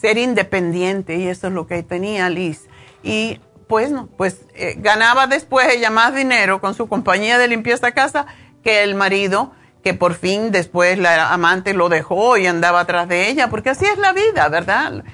ser 0.00 0.16
independiente 0.16 1.16
y 1.16 1.28
eso 1.28 1.48
es 1.48 1.52
lo 1.52 1.66
que 1.66 1.82
tenía 1.82 2.30
Liz. 2.30 2.68
Y 3.02 3.40
pues, 3.66 3.90
no, 3.90 4.06
pues 4.06 4.40
eh, 4.54 4.76
ganaba 4.78 5.26
después 5.26 5.68
ella 5.68 5.90
más 5.90 6.14
dinero 6.14 6.60
con 6.60 6.74
su 6.74 6.88
compañía 6.88 7.36
de 7.36 7.48
limpieza 7.48 7.86
de 7.88 7.92
casa 7.92 8.26
que 8.62 8.82
el 8.82 8.94
marido 8.94 9.52
que 9.82 9.94
por 9.94 10.14
fin 10.14 10.50
después 10.50 10.98
la 10.98 11.32
amante 11.32 11.74
lo 11.74 11.88
dejó 11.88 12.36
y 12.36 12.46
andaba 12.46 12.80
atrás 12.80 13.08
de 13.08 13.28
ella, 13.28 13.48
porque 13.48 13.70
así 13.70 13.86
es 13.86 13.98
la 13.98 14.12
vida, 14.12 14.48
¿verdad? 14.48 15.04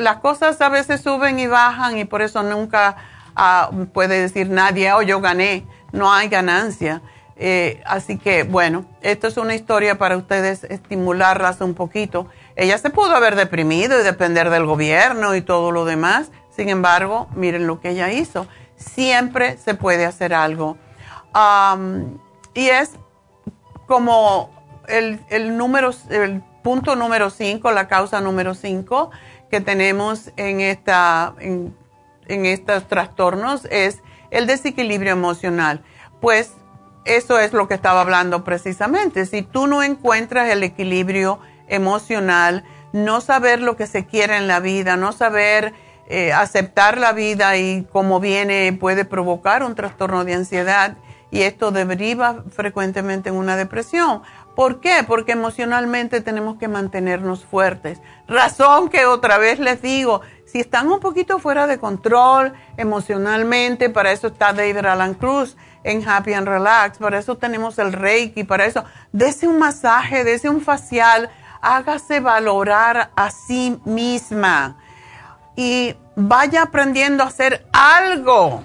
Las 0.00 0.18
cosas 0.18 0.60
a 0.60 0.68
veces 0.68 1.00
suben 1.00 1.38
y 1.38 1.46
bajan 1.46 1.98
y 1.98 2.04
por 2.04 2.22
eso 2.22 2.42
nunca 2.42 2.96
ah, 3.34 3.70
puede 3.92 4.20
decir 4.20 4.48
nadie, 4.48 4.92
oh, 4.92 5.02
yo 5.02 5.20
gané, 5.20 5.66
no 5.92 6.12
hay 6.12 6.28
ganancia. 6.28 7.02
Eh, 7.36 7.82
así 7.84 8.16
que, 8.16 8.44
bueno, 8.44 8.84
esto 9.02 9.26
es 9.26 9.36
una 9.36 9.54
historia 9.54 9.98
para 9.98 10.16
ustedes 10.16 10.64
estimularlas 10.64 11.60
un 11.60 11.74
poquito. 11.74 12.28
Ella 12.54 12.78
se 12.78 12.90
pudo 12.90 13.16
haber 13.16 13.34
deprimido 13.34 14.00
y 14.00 14.04
depender 14.04 14.50
del 14.50 14.66
gobierno 14.66 15.34
y 15.34 15.42
todo 15.42 15.72
lo 15.72 15.84
demás. 15.84 16.30
Sin 16.54 16.68
embargo, 16.68 17.28
miren 17.34 17.66
lo 17.66 17.80
que 17.80 17.90
ella 17.90 18.12
hizo. 18.12 18.46
Siempre 18.76 19.56
se 19.56 19.74
puede 19.74 20.06
hacer 20.06 20.34
algo. 20.34 20.76
y 22.54 22.68
es 22.68 22.92
como 23.86 24.50
el, 24.88 25.56
número, 25.56 25.90
el 26.10 26.42
punto 26.62 26.96
número 26.96 27.30
5, 27.30 27.70
la 27.72 27.88
causa 27.88 28.20
número 28.20 28.54
5 28.54 29.10
que 29.50 29.60
tenemos 29.60 30.32
en, 30.36 30.60
esta, 30.60 31.34
en, 31.38 31.76
en 32.26 32.46
estos 32.46 32.88
trastornos 32.88 33.66
es 33.70 34.02
el 34.30 34.46
desequilibrio 34.46 35.12
emocional. 35.12 35.82
Pues 36.20 36.52
eso 37.04 37.38
es 37.38 37.52
lo 37.52 37.68
que 37.68 37.74
estaba 37.74 38.00
hablando 38.00 38.44
precisamente. 38.44 39.26
Si 39.26 39.42
tú 39.42 39.66
no 39.66 39.82
encuentras 39.82 40.48
el 40.50 40.62
equilibrio 40.62 41.38
emocional, 41.68 42.64
no 42.92 43.20
saber 43.20 43.60
lo 43.60 43.76
que 43.76 43.86
se 43.86 44.06
quiere 44.06 44.36
en 44.36 44.48
la 44.48 44.60
vida, 44.60 44.96
no 44.96 45.12
saber 45.12 45.74
eh, 46.08 46.32
aceptar 46.32 46.98
la 46.98 47.12
vida 47.12 47.56
y 47.56 47.86
cómo 47.90 48.20
viene 48.20 48.72
puede 48.78 49.04
provocar 49.04 49.62
un 49.62 49.74
trastorno 49.74 50.24
de 50.24 50.34
ansiedad 50.34 50.96
y 51.34 51.42
esto 51.42 51.72
deriva 51.72 52.44
frecuentemente 52.48 53.28
en 53.28 53.34
una 53.34 53.56
depresión. 53.56 54.22
¿Por 54.54 54.78
qué? 54.78 55.04
Porque 55.04 55.32
emocionalmente 55.32 56.20
tenemos 56.20 56.58
que 56.58 56.68
mantenernos 56.68 57.44
fuertes. 57.44 58.00
Razón 58.28 58.88
que 58.88 59.04
otra 59.06 59.36
vez 59.38 59.58
les 59.58 59.82
digo, 59.82 60.20
si 60.46 60.60
están 60.60 60.88
un 60.88 61.00
poquito 61.00 61.40
fuera 61.40 61.66
de 61.66 61.80
control 61.80 62.52
emocionalmente, 62.76 63.90
para 63.90 64.12
eso 64.12 64.28
está 64.28 64.52
David 64.52 64.86
Alan 64.86 65.14
Cruz 65.14 65.56
en 65.82 66.08
Happy 66.08 66.34
and 66.34 66.46
Relax, 66.46 66.98
para 66.98 67.18
eso 67.18 67.36
tenemos 67.36 67.80
el 67.80 67.92
Reiki, 67.92 68.44
para 68.44 68.66
eso, 68.66 68.84
dese 69.10 69.48
un 69.48 69.58
masaje, 69.58 70.22
dese 70.22 70.48
un 70.48 70.60
facial, 70.60 71.30
hágase 71.60 72.20
valorar 72.20 73.10
a 73.16 73.32
sí 73.32 73.80
misma 73.84 74.76
y 75.56 75.96
vaya 76.14 76.62
aprendiendo 76.62 77.24
a 77.24 77.26
hacer 77.26 77.66
algo 77.72 78.62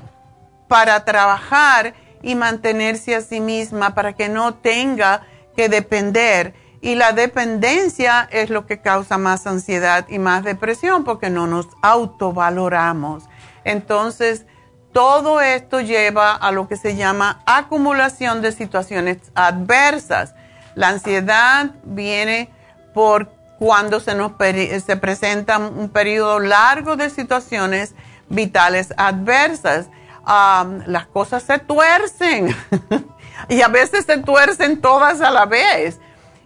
para 0.68 1.04
trabajar 1.04 1.96
y 2.22 2.36
mantenerse 2.36 3.16
a 3.16 3.22
sí 3.22 3.40
misma 3.40 3.96
para 3.96 4.14
que 4.14 4.30
no 4.30 4.56
tenga 4.56 5.24
que 5.56 5.70
depender. 5.70 6.54
Y 6.82 6.96
la 6.96 7.12
dependencia 7.12 8.28
es 8.32 8.50
lo 8.50 8.66
que 8.66 8.80
causa 8.80 9.18
más 9.18 9.46
ansiedad 9.48 10.06
y 10.10 10.20
más 10.20 10.44
depresión 10.44 11.04
porque 11.04 11.30
no 11.30 11.48
nos 11.48 11.68
autovaloramos. 11.82 13.24
Entonces, 13.66 14.46
todo 14.94 15.42
esto 15.42 15.82
lleva 15.82 16.34
a 16.34 16.52
lo 16.52 16.68
que 16.68 16.78
se 16.78 16.96
llama 16.96 17.42
acumulación 17.46 18.42
de 18.42 18.52
situaciones 18.52 19.18
adversas. 19.36 20.34
La 20.76 20.90
ansiedad 20.90 21.72
viene 21.84 22.50
por 22.94 23.32
cuando 23.60 24.00
se 24.00 24.16
nos 24.16 24.32
se 24.38 24.98
presenta 24.98 25.58
un 25.58 25.90
periodo 25.90 26.40
largo 26.40 26.96
de 26.96 27.10
situaciones 27.10 27.94
vitales 28.30 28.94
adversas 28.96 29.90
las 30.86 31.08
cosas 31.08 31.44
se 31.44 31.58
tuercen 31.58 32.56
y 33.50 33.62
a 33.62 33.68
veces 33.68 34.06
se 34.06 34.18
tuercen 34.20 34.80
todas 34.80 35.22
a 35.22 35.32
la 35.32 35.46
vez. 35.46 36.00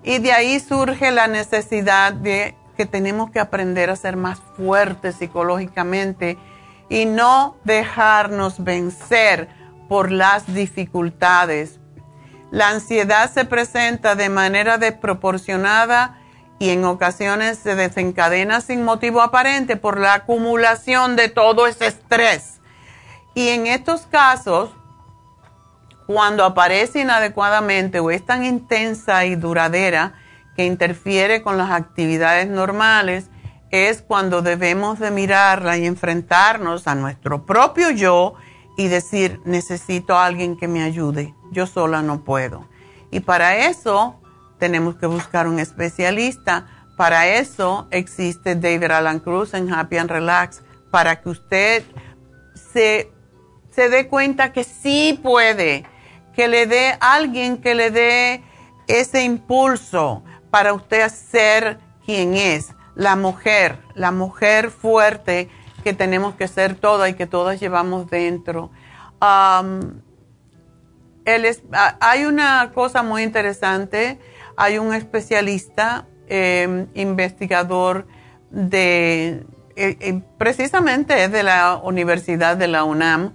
Y 0.03 0.19
de 0.19 0.31
ahí 0.31 0.59
surge 0.59 1.11
la 1.11 1.27
necesidad 1.27 2.13
de 2.13 2.55
que 2.77 2.85
tenemos 2.85 3.31
que 3.31 3.39
aprender 3.39 3.89
a 3.89 3.95
ser 3.95 4.15
más 4.15 4.39
fuertes 4.57 5.15
psicológicamente 5.15 6.37
y 6.89 7.05
no 7.05 7.57
dejarnos 7.63 8.63
vencer 8.63 9.49
por 9.89 10.11
las 10.11 10.53
dificultades. 10.53 11.79
La 12.51 12.69
ansiedad 12.69 13.31
se 13.31 13.45
presenta 13.45 14.15
de 14.15 14.29
manera 14.29 14.77
desproporcionada 14.77 16.19
y 16.59 16.69
en 16.69 16.85
ocasiones 16.85 17.57
se 17.57 17.75
desencadena 17.75 18.61
sin 18.61 18.83
motivo 18.83 19.21
aparente 19.21 19.75
por 19.75 19.99
la 19.99 20.13
acumulación 20.13 21.15
de 21.15 21.29
todo 21.29 21.67
ese 21.67 21.87
estrés 21.87 22.61
y 23.35 23.49
en 23.49 23.67
estos 23.67 24.01
casos, 24.01 24.71
cuando 26.05 26.43
aparece 26.45 27.01
inadecuadamente 27.01 27.99
o 27.99 28.11
es 28.11 28.25
tan 28.25 28.45
intensa 28.45 29.25
y 29.25 29.35
duradera 29.35 30.13
que 30.55 30.65
interfiere 30.65 31.41
con 31.41 31.57
las 31.57 31.71
actividades 31.71 32.47
normales, 32.47 33.29
es 33.71 34.01
cuando 34.03 34.41
debemos 34.41 34.99
de 34.99 35.09
mirarla 35.09 35.77
y 35.77 35.87
enfrentarnos 35.87 36.87
a 36.87 36.93
nuestro 36.93 37.45
propio 37.45 37.89
yo 37.89 38.35
y 38.77 38.87
decir, 38.87 39.39
necesito 39.45 40.15
a 40.15 40.25
alguien 40.25 40.57
que 40.57 40.67
me 40.67 40.83
ayude, 40.83 41.33
yo 41.51 41.65
sola 41.65 42.01
no 42.01 42.23
puedo. 42.23 42.67
Y 43.09 43.21
para 43.21 43.67
eso 43.67 44.19
tenemos 44.59 44.95
que 44.95 45.05
buscar 45.05 45.47
un 45.47 45.59
especialista. 45.59 46.67
Para 46.97 47.27
eso 47.27 47.87
existe 47.91 48.55
David 48.55 48.91
Alan 48.91 49.19
Cruz 49.19 49.53
en 49.53 49.71
Happy 49.71 49.97
and 49.97 50.09
Relax, 50.09 50.63
para 50.91 51.21
que 51.21 51.29
usted 51.29 51.83
se 52.73 53.12
se 53.73 53.89
dé 53.89 54.07
cuenta 54.07 54.51
que 54.53 54.63
sí 54.63 55.19
puede, 55.21 55.85
que 56.35 56.47
le 56.47 56.67
dé 56.67 56.95
alguien 56.99 57.57
que 57.57 57.75
le 57.75 57.91
dé 57.91 58.43
ese 58.87 59.23
impulso 59.23 60.23
para 60.49 60.73
usted 60.73 61.09
ser 61.09 61.79
quien 62.05 62.35
es, 62.35 62.73
la 62.95 63.15
mujer, 63.15 63.79
la 63.95 64.11
mujer 64.11 64.69
fuerte 64.69 65.49
que 65.83 65.93
tenemos 65.93 66.35
que 66.35 66.47
ser 66.47 66.75
todas 66.75 67.09
y 67.09 67.13
que 67.13 67.25
todas 67.25 67.59
llevamos 67.59 68.09
dentro. 68.09 68.71
hay 71.99 72.25
una 72.25 72.71
cosa 72.73 73.03
muy 73.03 73.23
interesante, 73.23 74.19
hay 74.55 74.77
un 74.77 74.93
especialista, 74.93 76.07
em, 76.27 76.87
investigador 76.93 78.07
de, 78.51 79.45
eh, 79.75 79.97
eh, 79.99 80.21
precisamente 80.37 81.27
de 81.27 81.43
la 81.43 81.77
Universidad 81.83 82.55
de 82.55 82.67
la 82.67 82.83
UNAM, 82.83 83.33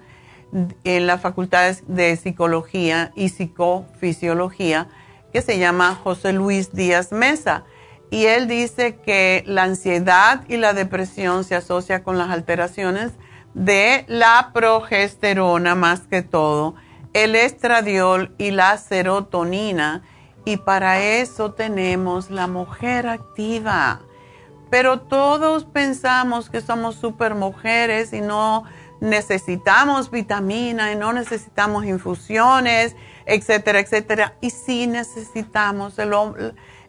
en 0.84 1.06
la 1.06 1.18
Facultad 1.18 1.76
de 1.86 2.16
Psicología 2.16 3.12
y 3.14 3.28
Psicofisiología, 3.28 4.88
que 5.32 5.42
se 5.42 5.58
llama 5.58 5.94
José 5.94 6.32
Luis 6.32 6.72
Díaz 6.72 7.12
Mesa. 7.12 7.64
Y 8.10 8.24
él 8.26 8.48
dice 8.48 8.96
que 8.96 9.44
la 9.46 9.64
ansiedad 9.64 10.44
y 10.48 10.56
la 10.56 10.72
depresión 10.72 11.44
se 11.44 11.54
asocia 11.54 12.02
con 12.02 12.16
las 12.16 12.30
alteraciones 12.30 13.12
de 13.54 14.04
la 14.08 14.50
progesterona 14.54 15.74
más 15.74 16.00
que 16.00 16.22
todo, 16.22 16.74
el 17.12 17.34
estradiol 17.34 18.34
y 18.38 18.50
la 18.50 18.78
serotonina. 18.78 20.02
Y 20.44 20.56
para 20.56 21.02
eso 21.02 21.52
tenemos 21.52 22.30
la 22.30 22.46
mujer 22.46 23.06
activa. 23.06 24.00
Pero 24.70 25.00
todos 25.00 25.64
pensamos 25.64 26.48
que 26.48 26.60
somos 26.60 26.94
super 26.94 27.34
mujeres 27.34 28.12
y 28.12 28.20
no 28.20 28.64
necesitamos 29.00 30.10
vitamina 30.10 30.92
y 30.92 30.96
no 30.96 31.12
necesitamos 31.12 31.84
infusiones, 31.84 32.96
etcétera, 33.26 33.80
etcétera. 33.80 34.36
Y 34.40 34.50
sí 34.50 34.86
necesitamos 34.86 35.98
el, 35.98 36.14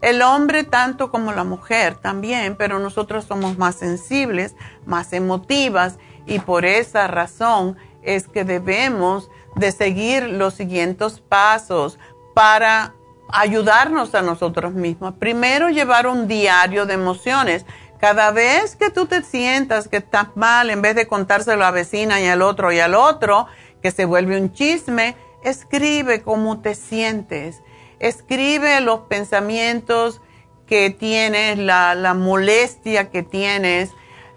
el 0.02 0.22
hombre 0.22 0.64
tanto 0.64 1.12
como 1.12 1.32
la 1.34 1.44
mujer 1.44 1.96
también, 1.96 2.56
pero 2.58 2.80
nosotros 2.80 3.26
somos 3.26 3.58
más 3.58 3.76
sensibles, 3.76 4.56
más 4.86 5.14
emotivas 5.14 6.00
y 6.26 6.40
por 6.40 6.66
esa 6.66 7.08
razón 7.08 7.78
es 8.02 8.28
que 8.28 8.44
debemos 8.44 9.30
de 9.56 9.72
seguir 9.72 10.24
los 10.24 10.54
siguientes 10.54 11.20
pasos 11.20 12.00
para 12.34 12.94
ayudarnos 13.32 14.16
a 14.16 14.22
nosotros 14.22 14.74
mismos. 14.74 15.14
Primero, 15.20 15.70
llevar 15.70 16.08
un 16.08 16.28
diario 16.28 16.86
de 16.86 16.94
emociones. 16.94 17.66
Cada 18.00 18.32
vez 18.32 18.78
que 18.78 18.90
tú 18.90 19.08
te 19.08 19.24
sientas 19.24 19.90
que 19.90 19.98
estás 19.98 20.30
mal, 20.36 20.70
en 20.70 20.82
vez 20.82 20.96
de 20.96 21.08
contárselo 21.08 21.64
a 21.64 21.68
la 21.68 21.72
vecina 21.72 22.22
y 22.22 22.28
al 22.28 22.42
otro 22.42 22.72
y 22.72 22.80
al 22.80 22.96
otro, 22.96 23.48
que 23.82 23.92
se 23.92 24.06
vuelve 24.06 24.40
un 24.40 24.54
chisme, 24.54 25.18
escribe 25.44 26.22
cómo 26.22 26.62
te 26.62 26.76
sientes. 26.76 27.62
Escribe 28.00 28.80
los 28.80 29.02
pensamientos 29.02 30.22
que 30.66 30.92
tienes, 30.92 31.58
la, 31.58 31.94
la 31.94 32.14
molestia 32.14 33.10
que 33.10 33.22
tienes 33.24 33.92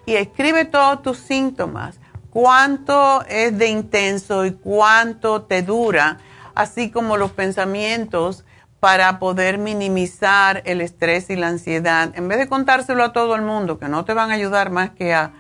y 0.07 0.15
escribe 0.15 0.65
todos 0.65 1.03
tus 1.03 1.19
síntomas. 1.19 2.01
Cuánto 2.31 3.25
es 3.29 3.57
de 3.59 3.69
intenso 3.69 4.45
y 4.45 4.53
cuánto 4.53 5.43
te 5.43 5.63
dura, 5.63 6.19
así 6.57 6.91
como 6.91 7.17
los 7.17 7.31
pensamientos 7.31 8.45
para 8.83 9.21
poder 9.21 9.59
minimizar 9.59 10.61
el 10.65 10.81
estrés 10.81 11.31
y 11.31 11.37
la 11.37 11.47
ansiedad, 11.47 12.11
en 12.17 12.27
vez 12.27 12.39
de 12.39 12.49
contárselo 12.49 13.05
a 13.05 13.13
todo 13.13 13.37
el 13.37 13.43
mundo, 13.43 13.79
que 13.79 13.87
no 13.87 14.05
te 14.05 14.13
van 14.13 14.33
a 14.33 14.35
ayudar 14.35 14.71
más 14.71 14.91
que 14.91 15.15
a, 15.15 15.31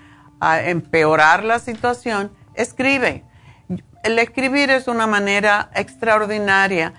empeorar 0.41 1.43
la 1.43 1.59
situación, 1.59 2.31
escribe. 2.55 3.25
El 4.05 4.21
escribir 4.21 4.71
es 4.71 4.87
una 4.87 5.09
manera 5.09 5.71
extraordinaria 5.75 6.95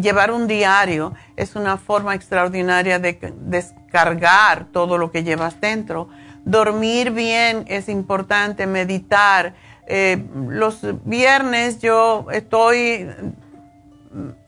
llevar 0.00 0.30
un 0.30 0.46
diario 0.46 1.14
es 1.36 1.56
una 1.56 1.76
forma 1.76 2.14
extraordinaria 2.14 3.00
de 3.00 3.32
descargar 3.40 4.66
todo 4.66 4.96
lo 4.96 5.10
que 5.10 5.24
llevas 5.24 5.60
dentro. 5.60 6.08
Dormir 6.44 7.10
bien 7.10 7.64
es 7.66 7.88
importante, 7.88 8.66
meditar. 8.68 9.54
Eh, 9.88 10.24
los 10.48 10.80
viernes 11.04 11.80
yo 11.80 12.26
estoy 12.30 13.08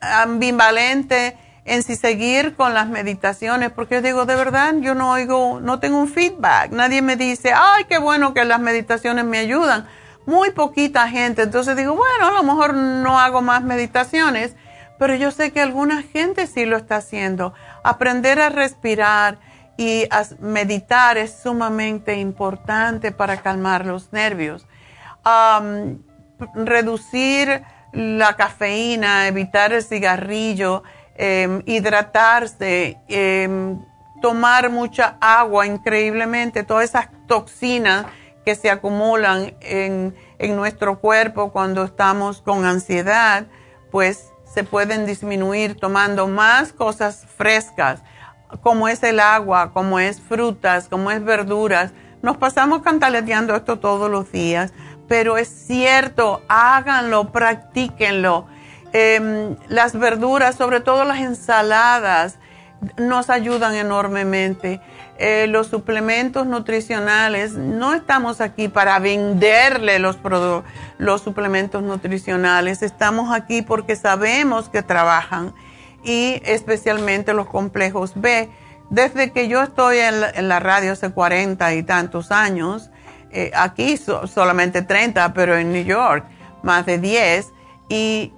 ambivalente 0.00 1.36
en 1.64 1.82
si 1.82 1.94
seguir 1.94 2.56
con 2.56 2.74
las 2.74 2.88
meditaciones, 2.88 3.70
porque 3.70 3.96
yo 3.96 4.02
digo, 4.02 4.26
de 4.26 4.34
verdad, 4.34 4.74
yo 4.80 4.94
no 4.94 5.12
oigo, 5.12 5.60
no 5.60 5.78
tengo 5.78 5.98
un 5.98 6.08
feedback. 6.08 6.72
Nadie 6.72 7.02
me 7.02 7.16
dice, 7.16 7.52
ay, 7.54 7.84
qué 7.84 7.98
bueno 7.98 8.34
que 8.34 8.44
las 8.44 8.60
meditaciones 8.60 9.24
me 9.24 9.38
ayudan. 9.38 9.86
Muy 10.26 10.50
poquita 10.50 11.08
gente. 11.08 11.42
Entonces 11.42 11.76
digo, 11.76 11.94
bueno, 11.94 12.28
a 12.28 12.32
lo 12.32 12.42
mejor 12.42 12.74
no 12.74 13.20
hago 13.20 13.42
más 13.42 13.62
meditaciones, 13.62 14.56
pero 14.98 15.14
yo 15.14 15.30
sé 15.30 15.52
que 15.52 15.60
alguna 15.60 16.02
gente 16.02 16.46
sí 16.46 16.64
lo 16.64 16.76
está 16.76 16.96
haciendo. 16.96 17.54
Aprender 17.84 18.40
a 18.40 18.48
respirar 18.48 19.38
y 19.76 20.06
a 20.10 20.24
meditar 20.40 21.16
es 21.16 21.34
sumamente 21.42 22.16
importante 22.16 23.12
para 23.12 23.38
calmar 23.38 23.86
los 23.86 24.12
nervios. 24.12 24.66
reducir 26.54 27.62
la 27.92 28.36
cafeína, 28.36 29.28
evitar 29.28 29.72
el 29.72 29.82
cigarrillo, 29.82 30.82
em, 31.14 31.62
hidratarse, 31.66 32.98
em, 33.08 33.78
tomar 34.20 34.70
mucha 34.70 35.16
agua 35.20 35.66
increíblemente, 35.66 36.62
todas 36.62 36.84
esas 36.84 37.08
toxinas 37.26 38.06
que 38.44 38.54
se 38.54 38.70
acumulan 38.70 39.54
en, 39.60 40.14
en 40.38 40.56
nuestro 40.56 40.98
cuerpo 40.98 41.52
cuando 41.52 41.84
estamos 41.84 42.40
con 42.40 42.64
ansiedad, 42.64 43.46
pues 43.90 44.32
se 44.52 44.64
pueden 44.64 45.06
disminuir 45.06 45.78
tomando 45.78 46.26
más 46.28 46.72
cosas 46.72 47.26
frescas, 47.36 48.02
como 48.62 48.88
es 48.88 49.02
el 49.02 49.20
agua, 49.20 49.72
como 49.72 49.98
es 49.98 50.20
frutas, 50.20 50.88
como 50.88 51.10
es 51.10 51.24
verduras. 51.24 51.92
Nos 52.20 52.36
pasamos 52.36 52.82
cantaleteando 52.82 53.56
esto 53.56 53.78
todos 53.78 54.10
los 54.10 54.30
días 54.30 54.72
pero 55.12 55.36
es 55.36 55.48
cierto, 55.48 56.40
háganlo, 56.48 57.32
practíquenlo. 57.32 58.46
Em, 58.94 59.56
las 59.68 59.92
verduras, 59.92 60.54
sobre 60.54 60.80
todo 60.80 61.04
las 61.04 61.18
ensaladas, 61.18 62.38
nos 62.96 63.28
ayudan 63.28 63.74
enormemente. 63.74 64.80
Eh, 65.18 65.48
los 65.50 65.66
suplementos 65.66 66.46
nutricionales, 66.46 67.52
no 67.52 67.92
estamos 67.92 68.40
aquí 68.40 68.68
para 68.68 68.98
venderle 69.00 69.98
los, 69.98 70.18
los 70.96 71.20
suplementos 71.20 71.82
nutricionales, 71.82 72.80
estamos 72.80 73.34
aquí 73.34 73.60
porque 73.60 73.96
sabemos 73.96 74.70
que 74.70 74.82
trabajan 74.82 75.52
y 76.02 76.40
especialmente 76.46 77.34
los 77.34 77.48
complejos 77.48 78.14
B. 78.16 78.48
Desde 78.88 79.30
que 79.30 79.48
yo 79.48 79.62
estoy 79.62 79.98
en 79.98 80.48
la, 80.48 80.58
radio 80.58 80.92
hace 80.92 81.10
cuarenta 81.10 81.74
y 81.74 81.82
tantos 81.82 82.32
años, 82.32 82.90
eh, 83.32 83.50
aquí 83.54 83.96
solamente 83.96 84.82
30, 84.82 85.32
pero 85.34 85.56
en 85.56 85.72
New 85.72 85.84
York 85.84 86.24
más 86.62 86.86
de 86.86 86.98
10. 86.98 87.52
Y 87.88 88.32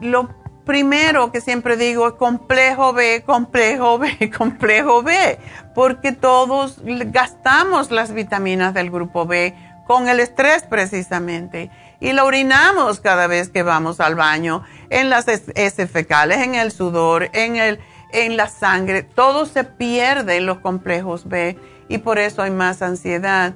lo 0.00 0.28
primero 0.64 1.30
que 1.32 1.40
siempre 1.40 1.76
digo 1.76 2.08
es 2.08 2.14
complejo 2.14 2.92
B, 2.92 3.22
complejo 3.24 3.98
B, 3.98 4.30
complejo 4.36 5.02
B, 5.02 5.38
porque 5.74 6.12
todos 6.12 6.80
gastamos 6.84 7.90
las 7.90 8.12
vitaminas 8.12 8.74
del 8.74 8.90
grupo 8.90 9.26
B 9.26 9.54
con 9.86 10.08
el 10.08 10.20
estrés 10.20 10.64
precisamente. 10.64 11.70
Y 12.00 12.12
lo 12.12 12.26
orinamos 12.26 13.00
cada 13.00 13.26
vez 13.26 13.48
que 13.48 13.62
vamos 13.62 14.00
al 14.00 14.16
baño, 14.16 14.64
en 14.90 15.08
las 15.08 15.26
heces 15.28 15.90
fecales, 15.90 16.38
en 16.38 16.54
el 16.54 16.72
sudor, 16.72 17.30
en, 17.32 17.56
el, 17.56 17.80
en 18.12 18.36
la 18.36 18.48
sangre. 18.48 19.02
Todo 19.02 19.46
se 19.46 19.64
pierde 19.64 20.36
en 20.36 20.46
los 20.46 20.58
complejos 20.58 21.28
B 21.28 21.56
y 21.88 21.98
por 21.98 22.18
eso 22.18 22.42
hay 22.42 22.50
más 22.50 22.82
ansiedad. 22.82 23.54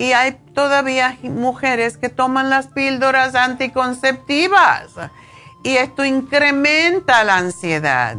Y 0.00 0.14
hay 0.14 0.32
todavía 0.54 1.18
mujeres 1.24 1.98
que 1.98 2.08
toman 2.08 2.48
las 2.48 2.68
píldoras 2.68 3.34
anticonceptivas 3.34 4.86
y 5.62 5.76
esto 5.76 6.06
incrementa 6.06 7.22
la 7.22 7.36
ansiedad. 7.36 8.16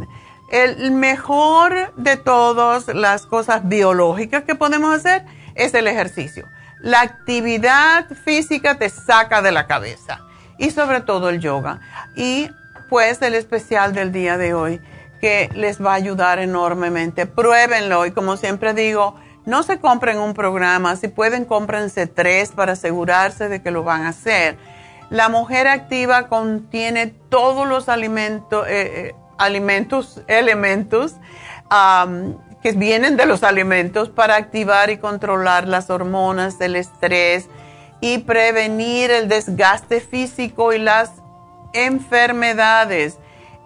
El 0.52 0.92
mejor 0.92 1.92
de 1.96 2.18
todas 2.18 2.88
las 2.90 3.26
cosas 3.26 3.68
biológicas 3.68 4.44
que 4.44 4.54
podemos 4.54 4.96
hacer 4.96 5.26
es 5.56 5.74
el 5.74 5.88
ejercicio. 5.88 6.48
La 6.82 7.02
actividad 7.02 8.08
física 8.26 8.78
te 8.78 8.90
saca 8.90 9.42
de 9.42 9.52
la 9.52 9.66
cabeza 9.66 10.20
y 10.60 10.70
sobre 10.70 11.02
todo 11.02 11.30
el 11.30 11.40
yoga. 11.40 11.80
Y 12.16 12.52
pues 12.90 13.24
el 13.24 13.34
especial 13.34 13.96
del 13.96 14.12
día 14.12 14.38
de 14.38 14.54
hoy 14.54 14.80
que 15.20 15.50
les 15.56 15.84
va 15.84 15.94
a 15.94 15.96
ayudar 15.96 16.38
enormemente. 16.38 17.26
Pruébenlo 17.26 18.06
y 18.06 18.12
como 18.12 18.38
siempre 18.38 18.76
digo, 18.76 19.20
no 19.46 19.64
se 19.64 19.80
compren 19.80 20.20
un 20.20 20.34
programa, 20.34 20.96
si 20.96 21.08
pueden 21.08 21.46
cómprense 21.46 22.08
tres 22.08 22.52
para 22.52 22.74
asegurarse 22.74 23.50
de 23.50 23.62
que 23.62 23.72
lo 23.72 23.84
van 23.84 24.04
a 24.04 24.10
hacer. 24.10 24.58
La 25.10 25.30
mujer 25.30 25.68
activa 25.68 26.28
contiene 26.28 27.08
todos 27.08 27.68
los 27.68 27.90
alimentos, 27.90 28.66
eh, 28.68 29.10
eh, 29.10 29.16
alimentos, 29.38 30.22
elementos 30.28 31.16
que 32.62 32.74
vienen 32.74 33.18
de 33.18 33.26
los 33.26 33.44
alimentos 33.44 34.10
para 34.10 34.36
activar 34.36 34.90
y 34.90 34.98
controlar 34.98 35.68
las 35.68 35.90
hormonas 35.90 36.60
del 36.60 36.76
estrés 36.76 37.48
y 38.02 38.20
prevenir 38.20 39.10
el 39.10 39.28
desgaste 39.30 40.02
físico 40.02 40.74
y 40.74 40.80
las 40.80 41.12
enfermedades. 41.74 43.18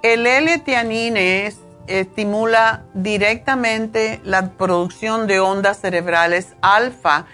El 0.02 0.28
L-tianine 0.28 1.48
es 1.48 1.60
estimula 1.88 2.84
directamente 2.94 4.20
la 4.24 4.50
producción 4.52 5.28
de 5.28 5.40
ondas 5.40 5.80
cerebrales 5.80 6.56
alfa, 6.62 7.26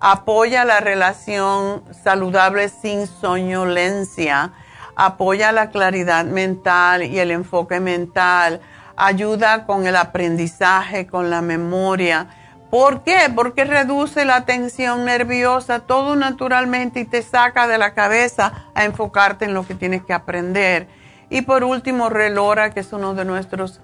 apoya 0.00 0.64
la 0.64 0.80
relación 0.80 1.84
saludable 2.02 2.68
sin 2.68 3.06
soñolencia, 3.06 4.52
apoya 4.96 5.52
la 5.52 5.70
claridad 5.70 6.24
mental 6.24 7.02
y 7.04 7.18
el 7.18 7.30
enfoque 7.30 7.80
mental, 7.80 8.60
ayuda 8.96 9.66
con 9.66 9.86
el 9.86 9.96
aprendizaje, 9.96 11.06
con 11.06 11.30
la 11.30 11.42
memoria. 11.42 12.28
¿Por 12.70 13.02
qué? 13.02 13.18
Porque 13.34 13.64
reduce 13.64 14.24
la 14.24 14.44
tensión 14.44 15.04
nerviosa, 15.04 15.80
todo 15.80 16.14
naturalmente 16.16 17.00
y 17.00 17.04
te 17.04 17.22
saca 17.22 17.66
de 17.66 17.78
la 17.78 17.94
cabeza 17.94 18.70
a 18.74 18.84
enfocarte 18.84 19.44
en 19.44 19.54
lo 19.54 19.66
que 19.66 19.74
tienes 19.74 20.04
que 20.04 20.12
aprender. 20.12 20.86
Y 21.30 21.42
por 21.42 21.64
último, 21.64 22.08
Relora, 22.08 22.70
que 22.70 22.80
es 22.80 22.92
uno 22.92 23.14
de 23.14 23.24
nuestros 23.24 23.80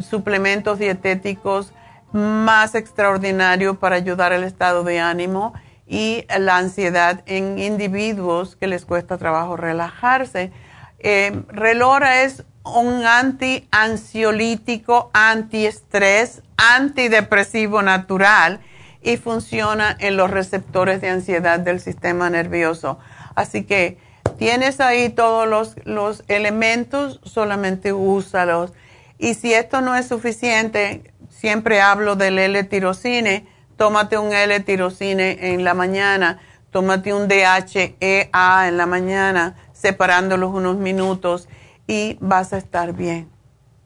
suplementos 0.00 0.78
dietéticos 0.78 1.72
más 2.12 2.74
extraordinarios 2.74 3.78
para 3.78 3.96
ayudar 3.96 4.32
al 4.32 4.44
estado 4.44 4.84
de 4.84 5.00
ánimo 5.00 5.54
y 5.86 6.24
la 6.38 6.56
ansiedad 6.56 7.22
en 7.26 7.58
individuos 7.58 8.56
que 8.56 8.66
les 8.66 8.84
cuesta 8.84 9.16
trabajo 9.18 9.56
relajarse. 9.56 10.52
Eh, 10.98 11.42
Relora 11.48 12.22
es 12.22 12.44
un 12.64 13.06
anti-ansiolítico, 13.06 15.10
antiestrés, 15.12 16.42
antidepresivo 16.56 17.82
natural 17.82 18.60
y 19.02 19.16
funciona 19.16 19.96
en 19.98 20.16
los 20.16 20.30
receptores 20.30 21.00
de 21.00 21.08
ansiedad 21.08 21.58
del 21.60 21.80
sistema 21.80 22.30
nervioso. 22.30 22.98
Así 23.34 23.64
que 23.64 23.98
tienes 24.38 24.80
ahí 24.80 25.08
todos 25.08 25.48
los, 25.48 25.74
los 25.84 26.22
elementos, 26.28 27.20
solamente 27.24 27.92
úsalos. 27.92 28.72
Y 29.18 29.34
si 29.34 29.52
esto 29.52 29.80
no 29.80 29.96
es 29.96 30.06
suficiente, 30.06 31.12
siempre 31.28 31.80
hablo 31.80 32.14
del 32.16 32.38
L-tirocine, 32.38 33.46
tómate 33.76 34.16
un 34.16 34.32
L-tirocine 34.32 35.52
en 35.52 35.64
la 35.64 35.74
mañana, 35.74 36.38
tómate 36.70 37.12
un 37.12 37.28
DHEA 37.28 38.68
en 38.68 38.76
la 38.76 38.86
mañana, 38.86 39.56
separándolos 39.72 40.54
unos 40.54 40.76
minutos 40.76 41.48
y 41.86 42.16
vas 42.20 42.52
a 42.52 42.58
estar 42.58 42.92
bien. 42.92 43.28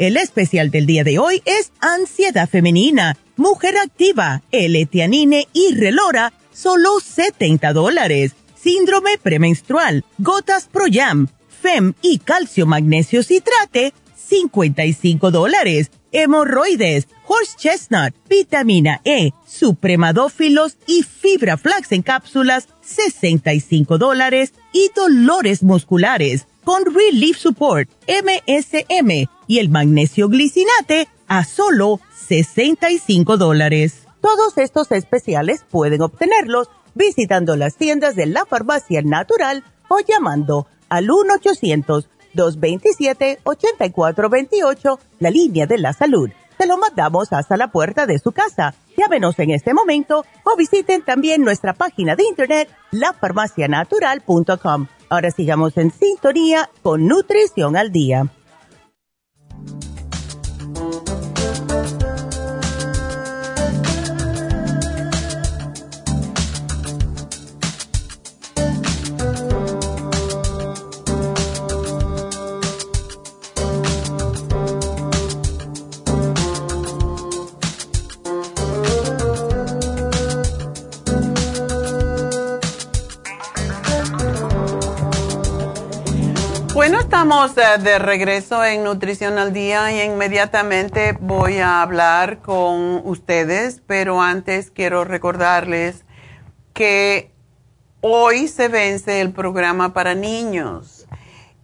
El 0.00 0.16
especial 0.16 0.70
del 0.70 0.86
día 0.86 1.04
de 1.04 1.18
hoy 1.18 1.42
es 1.44 1.72
Ansiedad 1.78 2.48
Femenina, 2.48 3.18
Mujer 3.36 3.76
Activa, 3.76 4.40
L-Tianine 4.50 5.46
y 5.52 5.74
Relora, 5.74 6.32
solo 6.54 7.00
70 7.00 7.74
dólares. 7.74 8.32
Síndrome 8.58 9.18
premenstrual, 9.18 10.06
Gotas 10.16 10.68
Pro 10.72 10.84
Jam, 10.90 11.28
FEM 11.60 11.92
y 12.00 12.16
Calcio 12.16 12.64
Magnesio 12.64 13.22
Citrate, 13.22 13.92
55 14.16 15.30
dólares. 15.30 15.90
Hemorroides, 16.12 17.06
horse 17.26 17.58
chestnut, 17.58 18.14
vitamina 18.26 19.02
E, 19.04 19.32
supremadófilos 19.46 20.78
y 20.86 21.02
fibra 21.02 21.58
flax 21.58 21.92
en 21.92 22.00
cápsulas, 22.00 22.68
65 22.80 23.98
dólares. 23.98 24.54
Y 24.72 24.90
dolores 24.96 25.62
musculares 25.62 26.46
con 26.70 26.86
Relief 26.94 27.36
Support, 27.36 27.90
MSM 28.06 29.26
y 29.48 29.58
el 29.58 29.70
magnesio 29.70 30.28
glicinate 30.28 31.08
a 31.26 31.42
solo 31.42 31.98
65 32.28 33.36
dólares. 33.36 34.06
Todos 34.20 34.56
estos 34.56 34.92
especiales 34.92 35.64
pueden 35.68 36.00
obtenerlos 36.00 36.68
visitando 36.94 37.56
las 37.56 37.74
tiendas 37.74 38.14
de 38.14 38.26
la 38.26 38.46
farmacia 38.46 39.02
natural 39.02 39.64
o 39.88 39.98
llamando 39.98 40.68
al 40.88 41.10
1 41.10 41.34
800 41.40 42.08
227-8428, 42.36 44.98
la 45.18 45.30
línea 45.30 45.66
de 45.66 45.78
la 45.78 45.92
salud. 45.92 46.30
Se 46.56 46.68
lo 46.68 46.78
mandamos 46.78 47.32
hasta 47.32 47.56
la 47.56 47.72
puerta 47.72 48.06
de 48.06 48.20
su 48.20 48.30
casa. 48.30 48.76
Llámenos 48.96 49.36
en 49.40 49.50
este 49.50 49.74
momento 49.74 50.24
o 50.44 50.56
visiten 50.56 51.02
también 51.02 51.42
nuestra 51.42 51.74
página 51.74 52.14
de 52.14 52.22
internet, 52.28 52.68
lafarmacianatural.com. 52.92 54.86
Ahora 55.10 55.32
sigamos 55.32 55.76
en 55.76 55.90
sintonía 55.90 56.70
con 56.82 57.08
Nutrición 57.08 57.76
al 57.76 57.90
Día. 57.90 58.28
Estamos 87.22 87.54
de, 87.54 87.98
regreso 87.98 88.64
en 88.64 88.82
Nutrición 88.82 89.36
al 89.36 89.52
Día 89.52 89.92
y 89.92 90.00
inmediatamente 90.10 91.14
voy 91.20 91.58
a 91.58 91.82
hablar 91.82 92.38
con 92.38 93.02
ustedes, 93.04 93.82
pero 93.86 94.22
antes 94.22 94.70
quiero 94.70 95.04
recordarles 95.04 96.06
que 96.72 97.30
hoy 98.00 98.48
se 98.48 98.68
vence 98.68 99.20
el 99.20 99.32
programa 99.32 99.92
para 99.92 100.14
niños. 100.14 101.06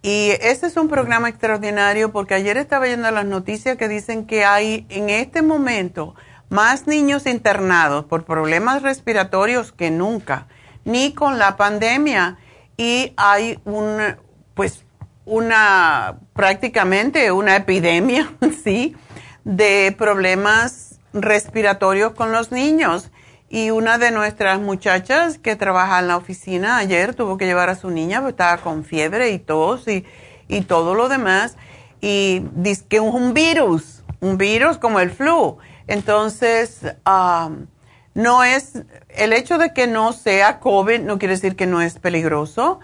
Y 0.03 0.29
este 0.41 0.67
es 0.67 0.77
un 0.77 0.89
programa 0.89 1.27
extraordinario 1.27 2.11
porque 2.11 2.35
ayer 2.35 2.57
estaba 2.57 2.85
viendo 2.85 3.09
las 3.09 3.25
noticias 3.25 3.77
que 3.77 3.87
dicen 3.87 4.27
que 4.27 4.45
hay 4.45 4.85
en 4.89 5.09
este 5.09 5.41
momento 5.41 6.13
más 6.49 6.85
niños 6.85 7.25
internados 7.25 8.05
por 8.05 8.25
problemas 8.25 8.83
respiratorios 8.83 9.71
que 9.71 9.89
nunca, 9.89 10.45
ni 10.85 11.15
con 11.15 11.39
la 11.39 11.57
pandemia. 11.57 12.37
Y 12.77 13.13
hay 13.17 13.59
un, 13.65 14.17
pues, 14.53 14.83
una 15.27 16.19
prácticamente 16.33 17.31
una 17.31 17.57
epidemia, 17.57 18.33
sí, 18.63 18.95
de 19.43 19.93
problemas 19.97 20.99
respiratorios 21.13 22.13
con 22.13 22.31
los 22.31 22.51
niños. 22.51 23.11
Y 23.49 23.69
una 23.69 23.97
de 23.97 24.11
nuestras 24.11 24.59
muchachas 24.59 25.37
que 25.37 25.55
trabaja 25.55 25.99
en 25.99 26.07
la 26.07 26.17
oficina 26.17 26.77
ayer 26.77 27.13
tuvo 27.13 27.37
que 27.37 27.45
llevar 27.45 27.69
a 27.69 27.75
su 27.75 27.89
niña 27.89 28.19
porque 28.19 28.31
estaba 28.31 28.57
con 28.57 28.83
fiebre 28.83 29.29
y 29.31 29.39
tos 29.39 29.87
y, 29.87 30.05
y 30.47 30.61
todo 30.61 30.95
lo 30.95 31.07
demás. 31.07 31.55
Y 32.01 32.43
dice 32.55 32.85
que 32.89 32.97
es 32.97 33.01
un 33.01 33.33
virus, 33.33 34.03
un 34.19 34.37
virus 34.37 34.77
como 34.77 34.99
el 34.99 35.11
flu. 35.11 35.57
Entonces, 35.87 36.81
no 38.13 38.43
es, 38.43 38.83
el 39.09 39.31
hecho 39.31 39.57
de 39.57 39.73
que 39.73 39.87
no 39.87 40.11
sea 40.11 40.59
COVID 40.59 40.99
no 40.99 41.17
quiere 41.17 41.35
decir 41.35 41.55
que 41.55 41.65
no 41.65 41.81
es 41.81 41.99
peligroso 41.99 42.79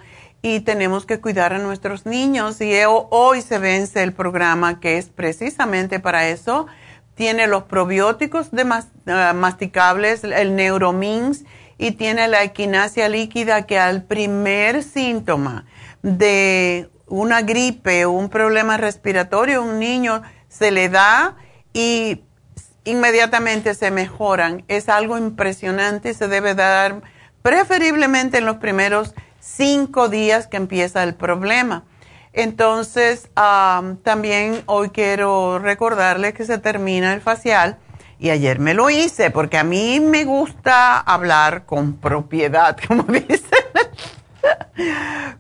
y 0.46 0.60
tenemos 0.60 1.06
que 1.06 1.22
cuidar 1.22 1.54
a 1.54 1.58
nuestros 1.58 2.06
niños. 2.06 2.60
Y 2.60 2.74
hoy 2.86 3.42
se 3.42 3.58
vence 3.58 4.04
el 4.04 4.12
programa 4.12 4.82
que 4.82 4.98
es 4.98 5.08
precisamente 5.08 6.02
para 6.02 6.28
eso. 6.28 6.68
Tiene 7.16 7.48
los 7.48 7.64
probióticos 7.64 8.52
de 8.52 8.64
ah, 9.08 9.34
masticables, 9.34 10.26
el 10.26 10.56
Neuromins, 10.56 11.46
y 11.78 11.92
tiene 11.92 12.28
la 12.28 12.44
equinacia 12.44 13.08
líquida 13.08 13.66
que 13.66 13.80
al 13.80 14.04
primer 14.04 14.84
síntoma 14.84 15.66
de 16.02 16.90
una 17.08 17.42
gripe 17.42 18.04
o 18.04 18.12
un 18.12 18.30
problema 18.30 18.76
respiratorio, 18.76 19.64
un 19.64 19.80
niño 19.80 20.24
se 20.50 20.72
le 20.72 20.90
da 20.90 21.38
y 21.72 22.22
inmediatamente 22.84 23.76
se 23.76 23.92
mejoran. 23.92 24.66
Es 24.68 24.90
algo 24.90 25.18
impresionante, 25.18 26.14
se 26.14 26.28
debe 26.28 26.54
dar 26.54 27.02
preferiblemente 27.42 28.40
en 28.40 28.46
los 28.46 28.58
primeros 28.58 29.14
cinco 29.44 30.10
días 30.10 30.48
que 30.48 30.58
empieza 30.58 31.04
el 31.04 31.16
problema. 31.16 31.84
Entonces, 32.32 33.30
también 33.36 34.64
hoy 34.66 34.90
quiero 34.90 35.60
recordarles 35.60 36.34
que 36.34 36.46
se 36.46 36.58
termina 36.58 37.14
el 37.14 37.22
facial 37.22 37.78
y 38.20 38.30
ayer 38.30 38.58
me 38.60 38.74
lo 38.74 38.90
hice 38.90 39.30
porque 39.30 39.58
a 39.58 39.64
mí 39.64 40.00
me 40.00 40.24
gusta 40.24 40.98
hablar 40.98 41.66
con 41.66 41.98
propiedad, 41.98 42.78
como 42.88 43.04
dicen, 43.04 43.44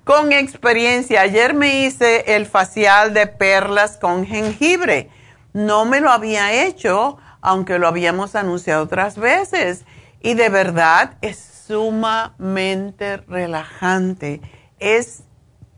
con 0.03 0.31
experiencia. 0.33 1.21
Ayer 1.21 1.53
me 1.53 1.85
hice 1.85 2.35
el 2.35 2.45
facial 2.45 3.13
de 3.13 3.25
perlas 3.25 3.97
con 3.97 4.25
jengibre. 4.25 5.09
No 5.53 5.85
me 5.85 6.01
lo 6.01 6.11
había 6.11 6.65
hecho, 6.65 7.17
aunque 7.41 7.79
lo 7.79 7.87
habíamos 7.87 8.35
anunciado 8.35 8.83
otras 8.83 9.17
veces. 9.17 9.85
Y 10.21 10.35
de 10.35 10.49
verdad 10.49 11.15
es 11.21 11.52
sumamente 11.67 13.17
relajante. 13.17 14.41
Es, 14.79 15.23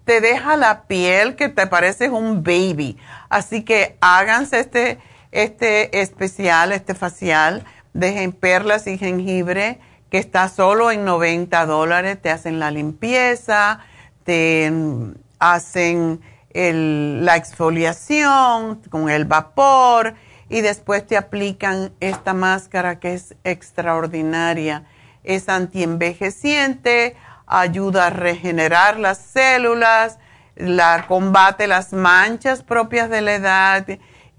te 0.04 0.22
deja 0.22 0.56
la 0.58 0.84
piel 0.84 1.36
que 1.36 1.50
te 1.50 1.68
parece 1.68 2.10
un 2.10 2.44
baby. 2.44 2.98
Así 3.30 3.64
que 3.64 3.98
háganse 4.02 4.60
este, 4.60 5.00
este 5.32 6.02
especial, 6.02 6.72
este 6.72 6.96
facial 6.96 7.66
de 7.94 8.30
perlas 8.40 8.88
y 8.88 8.98
jengibre 8.98 9.80
que 10.10 10.18
está 10.18 10.50
solo 10.50 10.92
en 10.92 11.06
90 11.06 11.66
dólares. 11.66 12.22
Te 12.22 12.30
hacen 12.30 12.60
la 12.60 12.72
limpieza, 12.72 13.80
te 14.24 14.72
hacen 15.40 16.22
la 16.54 17.36
exfoliación 17.36 18.82
con 18.90 19.10
el 19.10 19.26
vapor 19.26 20.16
y 20.48 20.62
después 20.62 21.06
te 21.06 21.18
aplican 21.18 21.92
esta 22.00 22.34
máscara 22.34 23.00
que 23.00 23.14
es 23.14 23.36
extraordinaria 23.44 24.86
es 25.26 25.50
antienvejeciente, 25.50 27.16
ayuda 27.48 28.08
a 28.08 28.10
regenerar 28.10 29.00
las 29.00 29.18
células, 29.18 30.20
la 30.56 31.06
combate 31.08 31.68
las 31.68 31.94
manchas 31.94 32.64
propias 32.64 33.10
de 33.10 33.22
la 33.22 33.36
edad 33.36 33.88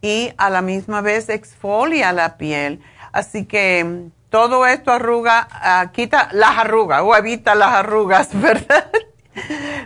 y 0.01 0.33
a 0.37 0.51
la 0.51 0.63
misma 0.63 1.01
vez 1.01 1.29
exfolia 1.29 2.13
la 2.13 2.37
piel. 2.37 2.81
Así 3.13 3.45
que 3.45 3.85
mm, 3.85 4.11
todo 4.31 4.67
esto 4.67 4.93
arruga, 4.93 5.49
ah, 5.51 5.91
quita 5.93 6.29
las 6.33 6.59
arrugas 6.59 7.03
o 7.03 7.15
evita 7.17 7.55
las 7.55 7.73
arrugas, 7.73 8.29
¿verdad? 8.41 8.91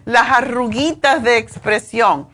las 0.05 0.31
arruguitas 0.31 1.23
de 1.23 1.39
expresión 1.39 2.29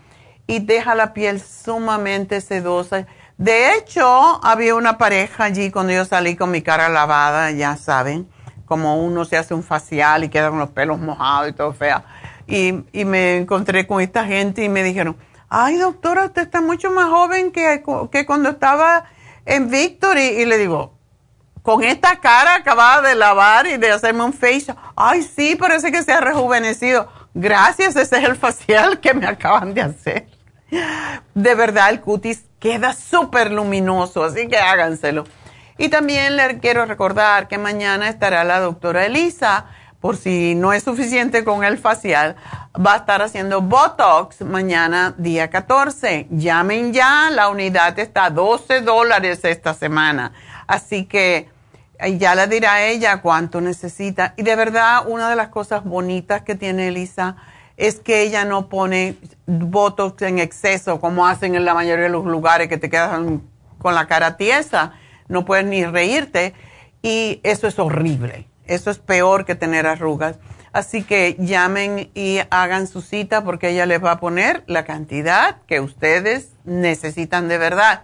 y 0.46 0.60
deja 0.60 0.94
la 0.94 1.12
piel 1.12 1.40
sumamente 1.40 2.40
sedosa. 2.40 3.06
De 3.38 3.74
hecho, 3.74 4.40
había 4.44 4.74
una 4.74 4.96
pareja 4.98 5.44
allí 5.44 5.70
cuando 5.70 5.92
yo 5.92 6.04
salí 6.04 6.36
con 6.36 6.50
mi 6.50 6.62
cara 6.62 6.88
lavada, 6.88 7.50
ya 7.50 7.76
saben, 7.76 8.28
como 8.66 9.02
uno 9.02 9.24
se 9.24 9.38
hace 9.38 9.54
un 9.54 9.62
facial 9.62 10.24
y 10.24 10.28
queda 10.28 10.50
con 10.50 10.58
los 10.58 10.70
pelos 10.70 10.98
mojados 10.98 11.48
y 11.48 11.52
todo 11.52 11.72
fea. 11.72 12.04
Y, 12.46 12.84
y 12.92 13.04
me 13.04 13.38
encontré 13.38 13.86
con 13.86 14.00
esta 14.00 14.24
gente 14.26 14.62
y 14.62 14.68
me 14.68 14.82
dijeron, 14.82 15.16
ay 15.48 15.76
doctora, 15.76 16.26
usted 16.26 16.42
está 16.42 16.60
mucho 16.60 16.90
más 16.90 17.08
joven 17.08 17.52
que, 17.52 17.82
que 18.12 18.26
cuando 18.26 18.50
estaba 18.50 19.04
en 19.44 19.70
Victory. 19.70 20.40
Y 20.40 20.44
le 20.44 20.58
digo, 20.58 20.92
con 21.62 21.82
esta 21.82 22.20
cara 22.20 22.56
acababa 22.56 23.08
de 23.08 23.14
lavar 23.14 23.66
y 23.66 23.76
de 23.76 23.90
hacerme 23.90 24.24
un 24.24 24.32
facial. 24.32 24.76
Ay, 24.94 25.22
sí, 25.22 25.56
parece 25.56 25.90
que 25.90 26.02
se 26.02 26.12
ha 26.12 26.20
rejuvenecido. 26.20 27.08
Gracias, 27.34 27.96
ese 27.96 28.18
es 28.18 28.24
el 28.24 28.36
facial 28.36 29.00
que 29.00 29.14
me 29.14 29.26
acaban 29.26 29.74
de 29.74 29.82
hacer. 29.82 30.28
De 31.34 31.54
verdad, 31.54 31.90
el 31.90 32.00
cutis 32.00 32.44
queda 32.58 32.92
súper 32.92 33.52
luminoso, 33.52 34.24
así 34.24 34.48
que 34.48 34.56
háganselo. 34.56 35.24
Y 35.78 35.88
también 35.88 36.36
le 36.36 36.58
quiero 36.58 36.86
recordar 36.86 37.48
que 37.48 37.58
mañana 37.58 38.08
estará 38.08 38.44
la 38.44 38.60
doctora 38.60 39.04
Elisa 39.04 39.66
por 40.00 40.16
si 40.16 40.54
no 40.54 40.72
es 40.72 40.84
suficiente 40.84 41.42
con 41.42 41.64
el 41.64 41.78
facial, 41.78 42.36
va 42.74 42.94
a 42.94 42.96
estar 42.98 43.22
haciendo 43.22 43.60
Botox 43.60 44.42
mañana 44.42 45.14
día 45.16 45.50
14. 45.50 46.28
Llamen 46.30 46.92
ya, 46.92 47.30
la 47.30 47.48
unidad 47.48 47.98
está 47.98 48.26
a 48.26 48.30
12 48.30 48.82
dólares 48.82 49.44
esta 49.44 49.74
semana. 49.74 50.32
Así 50.66 51.06
que 51.06 51.48
ya 52.18 52.34
le 52.34 52.46
dirá 52.46 52.82
ella 52.84 53.20
cuánto 53.20 53.60
necesita. 53.60 54.34
Y 54.36 54.42
de 54.42 54.54
verdad, 54.54 55.08
una 55.08 55.30
de 55.30 55.36
las 55.36 55.48
cosas 55.48 55.82
bonitas 55.82 56.42
que 56.42 56.54
tiene 56.54 56.88
Elisa 56.88 57.36
es 57.76 57.96
que 57.96 58.22
ella 58.22 58.44
no 58.44 58.68
pone 58.68 59.16
Botox 59.46 60.22
en 60.22 60.38
exceso 60.38 61.00
como 61.00 61.26
hacen 61.26 61.54
en 61.54 61.64
la 61.64 61.74
mayoría 61.74 62.04
de 62.04 62.10
los 62.10 62.24
lugares 62.24 62.68
que 62.68 62.78
te 62.78 62.88
quedan 62.88 63.42
con 63.78 63.94
la 63.94 64.06
cara 64.06 64.36
tiesa, 64.36 64.92
no 65.28 65.44
puedes 65.44 65.66
ni 65.66 65.84
reírte. 65.84 66.54
Y 67.02 67.40
eso 67.42 67.66
es 67.66 67.78
horrible 67.78 68.46
eso 68.66 68.90
es 68.90 68.98
peor 68.98 69.44
que 69.44 69.54
tener 69.54 69.86
arrugas. 69.86 70.36
Así 70.72 71.02
que 71.02 71.36
llamen 71.38 72.10
y 72.14 72.40
hagan 72.50 72.86
su 72.86 73.00
cita 73.00 73.44
porque 73.44 73.70
ella 73.70 73.86
les 73.86 74.02
va 74.02 74.12
a 74.12 74.20
poner 74.20 74.62
la 74.66 74.84
cantidad 74.84 75.58
que 75.66 75.80
ustedes 75.80 76.50
necesitan 76.64 77.48
de 77.48 77.58
verdad. 77.58 78.02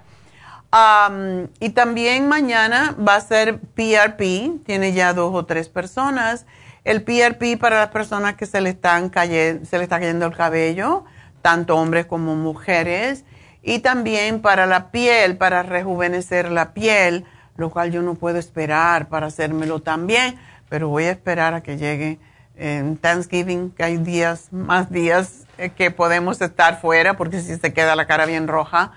y 1.61 1.69
también 1.71 2.29
mañana 2.29 2.97
va 2.97 3.17
a 3.17 3.21
ser 3.21 3.59
PRP, 3.61 4.65
tiene 4.65 4.95
ya 4.95 5.13
dos 5.13 5.35
o 5.35 5.45
tres 5.45 5.69
personas. 5.69 6.47
El 6.85 7.03
PRP 7.03 7.59
para 7.61 7.79
las 7.79 7.91
personas 7.91 8.35
que 8.35 8.47
se 8.47 8.61
le, 8.61 8.71
están 8.71 9.13
se 9.13 9.79
le 9.79 9.83
está 9.83 10.01
cayendo 10.01 10.27
el 10.27 10.35
cabello, 10.35 11.05
tanto 11.43 11.77
hombres 11.77 12.07
como 12.07 12.35
mujeres. 12.37 13.25
Y 13.63 13.79
también 13.79 14.41
para 14.41 14.67
la 14.67 14.91
piel, 14.91 15.37
para 15.37 15.63
rejuvenecer 15.63 16.51
la 16.51 16.73
piel, 16.75 17.25
lo 17.57 17.71
cual 17.71 17.93
yo 17.93 18.03
no 18.03 18.15
puedo 18.15 18.39
esperar 18.39 19.09
para 19.09 19.27
hacérmelo 19.27 19.81
también 19.81 20.39
pero 20.73 20.89
voy 20.89 21.05
a 21.05 21.11
esperar 21.11 21.53
a 21.53 21.63
que 21.63 21.77
llegue 21.77 22.19
en 22.57 22.97
Thanksgiving, 22.97 23.73
que 23.73 23.85
hay 23.85 23.99
días, 23.99 24.51
más 24.53 24.91
días 24.91 25.45
eh, 25.59 25.69
que 25.69 25.91
podemos 25.91 26.41
estar 26.41 26.81
fuera, 26.81 27.15
porque 27.19 27.43
si 27.43 27.57
se 27.59 27.75
queda 27.75 27.95
la 27.95 28.07
cara 28.07 28.25
bien 28.25 28.49
roja, 28.49 28.93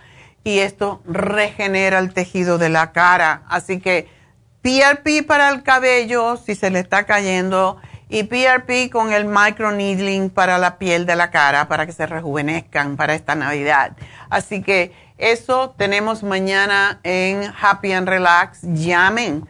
y 0.45 0.59
esto 0.59 1.01
regenera 1.05 1.99
el 1.99 2.13
tejido 2.13 2.57
de 2.57 2.69
la 2.69 2.93
cara. 2.93 3.43
Así 3.49 3.81
que 3.81 4.07
PRP 4.61 5.27
para 5.27 5.49
el 5.49 5.63
cabello, 5.63 6.37
si 6.37 6.55
se 6.55 6.69
le 6.69 6.79
está 6.79 7.03
cayendo, 7.03 7.75
y 8.09 8.23
PRP 8.23 8.91
con 8.91 9.11
el 9.11 9.25
micro 9.25 9.71
needling 9.71 10.29
para 10.29 10.57
la 10.57 10.77
piel 10.77 11.05
de 11.05 11.15
la 11.15 11.31
cara, 11.31 11.67
para 11.67 11.85
que 11.85 11.91
se 11.91 12.05
rejuvenezcan 12.05 12.97
para 12.97 13.15
esta 13.15 13.35
Navidad. 13.35 13.97
Así 14.29 14.61
que 14.61 14.93
eso 15.17 15.73
tenemos 15.77 16.23
mañana 16.23 16.99
en 17.03 17.51
Happy 17.59 17.93
and 17.93 18.07
Relax. 18.07 18.59
Llamen 18.61 19.47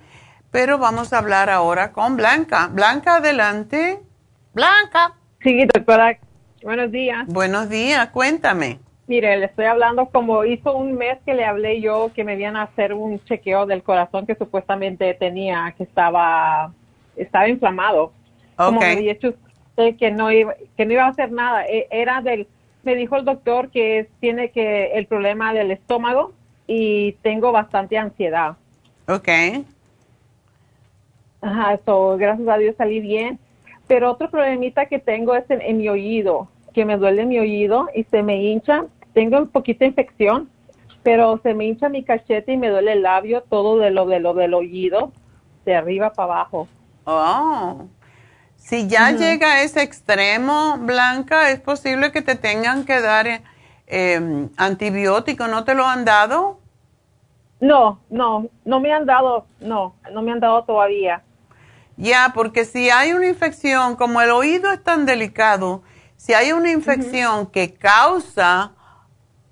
Pero 0.50 0.80
vamos 0.80 1.14
a 1.14 1.20
hablar 1.20 1.50
ahora 1.50 1.92
con 1.92 2.18
Blanca. 2.18 2.70
Blanca, 2.72 3.18
adelante. 3.18 4.00
Blanca. 4.54 5.14
Sí, 5.44 5.68
doctora. 5.74 6.18
Buenos 6.64 6.92
días. 6.92 7.28
Buenos 7.28 7.70
días, 7.70 8.10
cuéntame. 8.10 8.80
Mire, 9.10 9.38
le 9.38 9.46
estoy 9.48 9.66
hablando 9.66 10.06
como 10.06 10.46
hizo 10.46 10.78
un 10.78 10.94
mes 10.94 11.18
que 11.26 11.34
le 11.34 11.44
hablé 11.44 11.82
yo 11.82 12.12
que 12.14 12.24
me 12.24 12.36
iban 12.36 12.56
a 12.56 12.62
hacer 12.62 12.94
un 12.94 13.20
chequeo 13.24 13.66
del 13.66 13.82
corazón 13.82 14.28
que 14.28 14.36
supuestamente 14.36 15.16
tenía, 15.16 15.74
que 15.76 15.82
estaba, 15.82 16.72
estaba 17.16 17.50
inflamado. 17.50 18.14
Como 18.56 18.82
me 18.82 18.92
había 18.92 19.14
dicho 19.16 19.34
que 19.98 20.12
no 20.12 20.32
iba, 20.32 20.54
que 20.78 20.86
no 20.86 20.94
iba 20.94 21.06
a 21.06 21.10
hacer 21.10 21.32
nada. 21.32 21.66
E, 21.66 21.88
era 21.90 22.22
del, 22.22 22.46
me 22.84 22.94
dijo 22.94 23.16
el 23.16 23.26
doctor 23.26 23.72
que 23.72 24.08
tiene 24.20 24.52
que 24.52 24.92
el 24.92 25.08
problema 25.08 25.56
del 25.56 25.72
estómago 25.72 26.34
y 26.68 27.14
tengo 27.24 27.52
bastante 27.52 27.98
ansiedad. 27.98 28.58
Ok. 29.08 29.28
Ajá, 31.42 31.74
eso, 31.74 32.16
gracias 32.20 32.48
a 32.48 32.58
Dios 32.60 32.76
salí 32.78 33.00
bien. 33.00 33.40
Pero 33.88 34.12
otro 34.12 34.30
problemita 34.30 34.86
que 34.86 35.00
tengo 35.00 35.34
es 35.34 35.46
en, 35.50 35.80
mi 35.80 35.90
oído, 35.90 36.48
que 36.76 36.86
me 36.86 36.96
duele 36.96 37.26
mi 37.26 37.40
oído 37.40 37.90
y 37.96 38.04
se 38.04 38.22
me 38.22 38.44
hincha. 38.44 38.86
Tengo 39.20 39.38
un 39.38 39.50
poquito 39.50 39.80
de 39.80 39.88
infección, 39.88 40.50
pero 41.04 41.42
se 41.44 41.54
me 41.54 41.66
hincha 41.66 41.90
mi 41.90 42.06
cachete 42.06 42.54
y 42.54 42.58
me 42.58 42.70
duele 42.70 42.94
el 42.94 43.02
labio, 43.02 43.42
todo 43.42 43.78
de 43.78 43.92
lo 43.92 44.06
de 44.06 44.22
lo 44.22 44.34
del 44.34 44.54
oído, 44.54 45.12
de 45.66 45.76
arriba 45.76 46.14
para 46.14 46.36
abajo. 46.36 46.70
Oh. 47.04 47.90
Si 48.56 48.88
ya 48.88 49.12
llega 49.12 49.56
a 49.56 49.64
ese 49.64 49.82
extremo, 49.82 50.78
Blanca, 50.78 51.50
es 51.50 51.60
posible 51.60 52.14
que 52.14 52.22
te 52.22 52.36
tengan 52.36 52.86
que 52.86 53.02
dar 53.02 53.42
eh, 53.88 54.48
antibiótico. 54.56 55.50
¿No 55.50 55.66
te 55.66 55.76
lo 55.76 55.86
han 55.86 56.06
dado? 56.06 56.62
No, 57.60 58.00
no, 58.10 58.48
no 58.64 58.80
me 58.80 58.94
han 58.94 59.06
dado, 59.06 59.48
no, 59.60 59.96
no 60.14 60.22
me 60.22 60.32
han 60.32 60.40
dado 60.40 60.64
todavía. 60.64 61.24
Ya, 61.98 62.32
porque 62.34 62.64
si 62.64 62.90
hay 62.90 63.12
una 63.12 63.28
infección, 63.28 63.98
como 63.98 64.22
el 64.22 64.32
oído 64.32 64.72
es 64.72 64.82
tan 64.82 65.06
delicado, 65.06 65.84
si 66.16 66.34
hay 66.34 66.54
una 66.54 66.72
infección 66.72 67.48
que 67.48 67.74
causa 67.74 68.76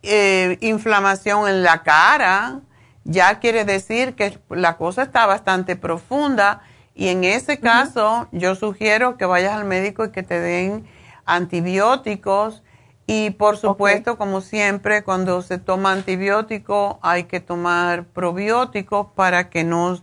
eh, 0.08 0.58
inflamación 0.62 1.48
en 1.50 1.64
la 1.64 1.84
cara, 1.84 2.62
ya 3.04 3.40
quiere 3.40 3.66
decir 3.66 4.16
que 4.16 4.40
la 4.50 4.78
cosa 4.78 5.04
está 5.04 5.26
bastante 5.26 5.76
profunda. 5.76 6.62
Y 6.96 7.10
en 7.10 7.24
ese 7.24 7.60
caso 7.60 8.28
yo 8.32 8.56
sugiero 8.56 9.18
que 9.18 9.26
vayas 9.26 9.54
al 9.54 9.66
médico 9.66 10.06
y 10.06 10.12
que 10.12 10.24
te 10.24 10.40
den 10.40 10.88
antibióticos. 11.26 12.64
Y 13.06 13.32
por 13.32 13.58
supuesto, 13.58 14.18
como 14.18 14.42
siempre, 14.42 15.04
cuando 15.04 15.42
se 15.42 15.58
toma 15.58 15.92
antibiótico 15.92 17.00
hay 17.02 17.26
que 17.26 17.40
tomar 17.40 18.06
probióticos 18.06 19.08
para 19.14 19.50
que 19.50 19.64
no 19.64 20.02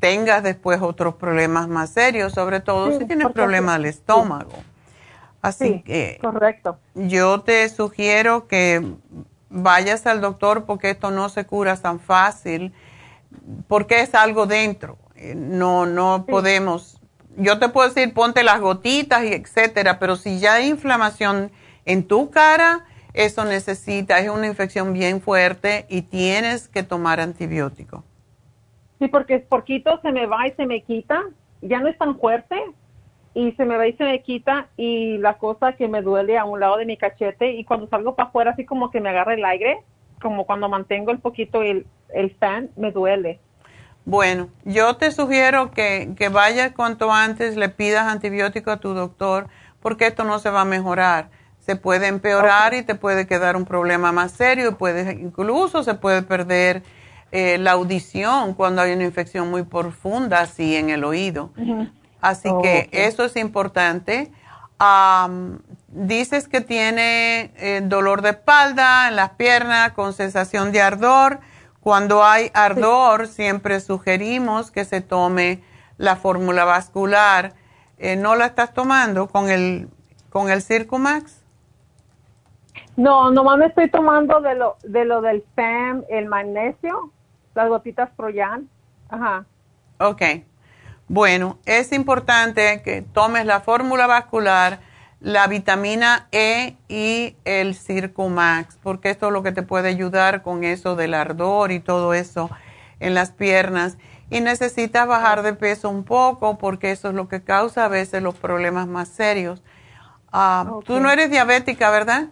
tengas 0.00 0.42
después 0.42 0.80
otros 0.82 1.14
problemas 1.14 1.68
más 1.68 1.90
serios, 1.90 2.32
sobre 2.32 2.60
todo 2.60 2.98
si 2.98 3.04
tienes 3.06 3.30
problemas 3.30 3.76
del 3.76 3.86
estómago. 3.86 4.52
Así 5.42 5.82
que 5.82 6.18
correcto. 6.20 6.78
yo 6.94 7.40
te 7.40 7.68
sugiero 7.68 8.46
que 8.46 8.94
vayas 9.52 10.06
al 10.06 10.20
doctor 10.20 10.64
porque 10.64 10.90
esto 10.90 11.10
no 11.10 11.28
se 11.28 11.44
cura 11.44 11.76
tan 11.76 12.00
fácil, 12.00 12.72
porque 13.68 14.00
es 14.00 14.14
algo 14.14 14.46
dentro. 14.46 14.98
Eh, 15.14 15.34
no, 15.36 15.86
no 15.86 16.24
podemos. 16.26 17.00
Yo 17.36 17.58
te 17.58 17.68
puedo 17.68 17.88
decir, 17.88 18.12
ponte 18.12 18.42
las 18.42 18.60
gotitas 18.60 19.24
y 19.24 19.32
etcétera, 19.32 19.98
pero 19.98 20.16
si 20.16 20.40
ya 20.40 20.54
hay 20.54 20.68
inflamación 20.68 21.50
en 21.84 22.06
tu 22.06 22.30
cara, 22.30 22.84
eso 23.14 23.44
necesita, 23.44 24.18
es 24.18 24.30
una 24.30 24.46
infección 24.46 24.92
bien 24.92 25.20
fuerte 25.20 25.86
y 25.88 26.02
tienes 26.02 26.68
que 26.68 26.82
tomar 26.82 27.20
antibiótico. 27.20 28.04
Sí, 28.98 29.08
porque 29.08 29.34
es 29.36 29.42
poquito 29.44 30.00
se 30.02 30.12
me 30.12 30.26
va 30.26 30.46
y 30.46 30.52
se 30.52 30.66
me 30.66 30.82
quita, 30.82 31.22
ya 31.60 31.80
no 31.80 31.88
es 31.88 31.98
tan 31.98 32.18
fuerte 32.18 32.56
y 33.34 33.52
se 33.52 33.64
me 33.64 33.76
va 33.76 33.86
y 33.86 33.94
se 33.94 34.04
me 34.04 34.22
quita 34.22 34.68
y 34.76 35.18
la 35.18 35.38
cosa 35.38 35.72
que 35.72 35.88
me 35.88 36.02
duele 36.02 36.38
a 36.38 36.44
un 36.44 36.60
lado 36.60 36.76
de 36.76 36.86
mi 36.86 36.96
cachete 36.96 37.52
y 37.52 37.64
cuando 37.64 37.88
salgo 37.88 38.14
para 38.14 38.28
afuera 38.28 38.50
así 38.52 38.64
como 38.64 38.90
que 38.90 39.00
me 39.00 39.08
agarra 39.08 39.34
el 39.34 39.44
aire, 39.44 39.78
como 40.20 40.44
cuando 40.44 40.68
mantengo 40.68 41.10
el 41.10 41.18
poquito 41.18 41.62
el, 41.62 41.86
el 42.12 42.30
fan, 42.36 42.70
me 42.76 42.92
duele. 42.92 43.40
Bueno, 44.04 44.48
yo 44.64 44.96
te 44.96 45.10
sugiero 45.12 45.70
que, 45.70 46.10
que 46.16 46.28
vayas 46.28 46.72
cuanto 46.72 47.12
antes, 47.12 47.56
le 47.56 47.68
pidas 47.68 48.06
antibiótico 48.06 48.70
a 48.70 48.78
tu 48.78 48.94
doctor 48.94 49.48
porque 49.80 50.06
esto 50.06 50.24
no 50.24 50.38
se 50.38 50.50
va 50.50 50.62
a 50.62 50.64
mejorar. 50.64 51.30
Se 51.58 51.76
puede 51.76 52.08
empeorar 52.08 52.74
y 52.74 52.82
te 52.82 52.96
puede 52.96 53.26
quedar 53.26 53.56
un 53.56 53.64
problema 53.64 54.10
más 54.10 54.32
serio 54.32 54.70
y 54.70 54.74
puedes, 54.74 55.18
incluso 55.20 55.84
se 55.84 55.94
puede 55.94 56.22
perder 56.22 56.82
eh, 57.30 57.56
la 57.58 57.72
audición 57.72 58.54
cuando 58.54 58.82
hay 58.82 58.92
una 58.92 59.04
infección 59.04 59.48
muy 59.48 59.62
profunda 59.62 60.40
así 60.40 60.76
en 60.76 60.90
el 60.90 61.04
oído. 61.04 61.52
Así 62.22 62.48
oh, 62.48 62.62
que 62.62 62.88
eso 62.92 63.24
es 63.24 63.36
importante. 63.36 64.32
dices 65.88 66.48
que 66.48 66.60
tiene 66.60 67.52
eh, 67.56 67.82
dolor 67.84 68.22
de 68.22 68.30
espalda 68.30 69.08
en 69.08 69.16
las 69.16 69.30
piernas 69.30 69.92
con 69.92 70.14
sensación 70.14 70.72
de 70.72 70.80
ardor. 70.80 71.40
Cuando 71.80 72.24
hay 72.24 72.50
ardor, 72.54 73.26
siempre 73.26 73.80
sugerimos 73.80 74.70
que 74.70 74.84
se 74.84 75.00
tome 75.00 75.62
la 75.98 76.14
fórmula 76.14 76.64
vascular. 76.64 77.54
Eh, 77.98 78.14
¿No 78.14 78.36
la 78.36 78.46
estás 78.46 78.72
tomando 78.72 79.26
con 79.26 79.50
el, 79.50 79.88
con 80.30 80.48
el 80.48 80.62
Circumax? 80.62 81.42
No, 82.96 83.32
nomás 83.32 83.58
me 83.58 83.66
estoy 83.66 83.90
tomando 83.90 84.40
de 84.40 84.54
lo, 84.54 84.76
de 84.84 85.04
lo 85.04 85.22
del 85.22 85.44
SAM, 85.56 86.04
el 86.08 86.26
magnesio, 86.26 87.10
las 87.54 87.68
gotitas 87.68 88.10
Proyan. 88.16 88.68
Ajá. 89.08 89.44
Ok. 89.98 90.22
Bueno, 91.08 91.58
es 91.66 91.92
importante 91.92 92.82
que 92.82 93.02
tomes 93.02 93.44
la 93.44 93.60
fórmula 93.60 94.06
vascular, 94.06 94.80
la 95.20 95.46
vitamina 95.46 96.26
E 96.32 96.76
y 96.88 97.36
el 97.44 97.74
Circumax, 97.74 98.78
porque 98.82 99.10
esto 99.10 99.26
es 99.28 99.32
lo 99.32 99.42
que 99.42 99.52
te 99.52 99.62
puede 99.62 99.88
ayudar 99.88 100.42
con 100.42 100.64
eso 100.64 100.96
del 100.96 101.14
ardor 101.14 101.70
y 101.70 101.80
todo 101.80 102.14
eso 102.14 102.50
en 102.98 103.14
las 103.14 103.30
piernas. 103.30 103.98
Y 104.30 104.40
necesitas 104.40 105.06
bajar 105.06 105.42
de 105.42 105.52
peso 105.52 105.90
un 105.90 106.04
poco 106.04 106.56
porque 106.56 106.90
eso 106.90 107.10
es 107.10 107.14
lo 107.14 107.28
que 107.28 107.42
causa 107.42 107.84
a 107.84 107.88
veces 107.88 108.22
los 108.22 108.34
problemas 108.34 108.86
más 108.86 109.08
serios. 109.08 109.62
Ah, 110.32 110.78
tú 110.86 110.98
no 110.98 111.10
eres 111.10 111.30
diabética, 111.30 111.90
¿verdad? 111.90 112.28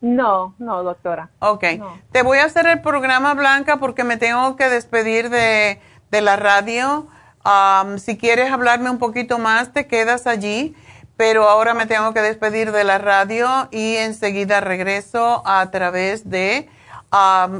No, 0.00 0.54
no, 0.58 0.82
doctora. 0.82 1.30
Ok. 1.40 1.64
Te 2.12 2.22
voy 2.22 2.38
a 2.38 2.44
hacer 2.44 2.66
el 2.66 2.80
programa 2.80 3.34
Blanca 3.34 3.76
porque 3.76 4.04
me 4.04 4.16
tengo 4.16 4.56
que 4.56 4.68
despedir 4.68 5.28
de, 5.28 5.80
de 6.10 6.20
la 6.22 6.36
radio 6.36 7.06
si 7.98 8.16
quieres 8.16 8.50
hablarme 8.50 8.90
un 8.90 8.98
poquito 8.98 9.38
más, 9.38 9.72
te 9.72 9.86
quedas 9.86 10.26
allí, 10.26 10.74
pero 11.16 11.48
ahora 11.48 11.74
me 11.74 11.86
tengo 11.86 12.12
que 12.14 12.22
despedir 12.22 12.72
de 12.72 12.82
la 12.84 12.98
radio 12.98 13.68
y 13.70 13.96
enseguida 13.96 14.60
regreso 14.60 15.42
a 15.46 15.70
través 15.70 16.28
de 16.28 16.68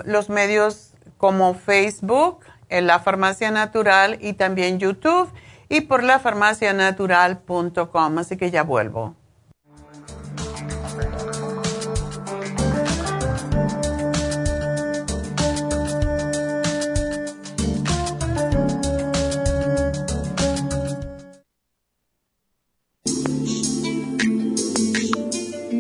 los 0.04 0.30
medios 0.30 0.94
como 1.18 1.54
Facebook, 1.54 2.40
en 2.68 2.86
la 2.86 2.98
Farmacia 2.98 3.50
Natural 3.50 4.18
y 4.20 4.34
también 4.34 4.78
YouTube 4.78 5.32
y 5.68 5.80
por 5.82 6.02
lafarmacianatural.com. 6.02 8.18
Así 8.18 8.36
que 8.36 8.50
ya 8.50 8.62
vuelvo. 8.62 9.14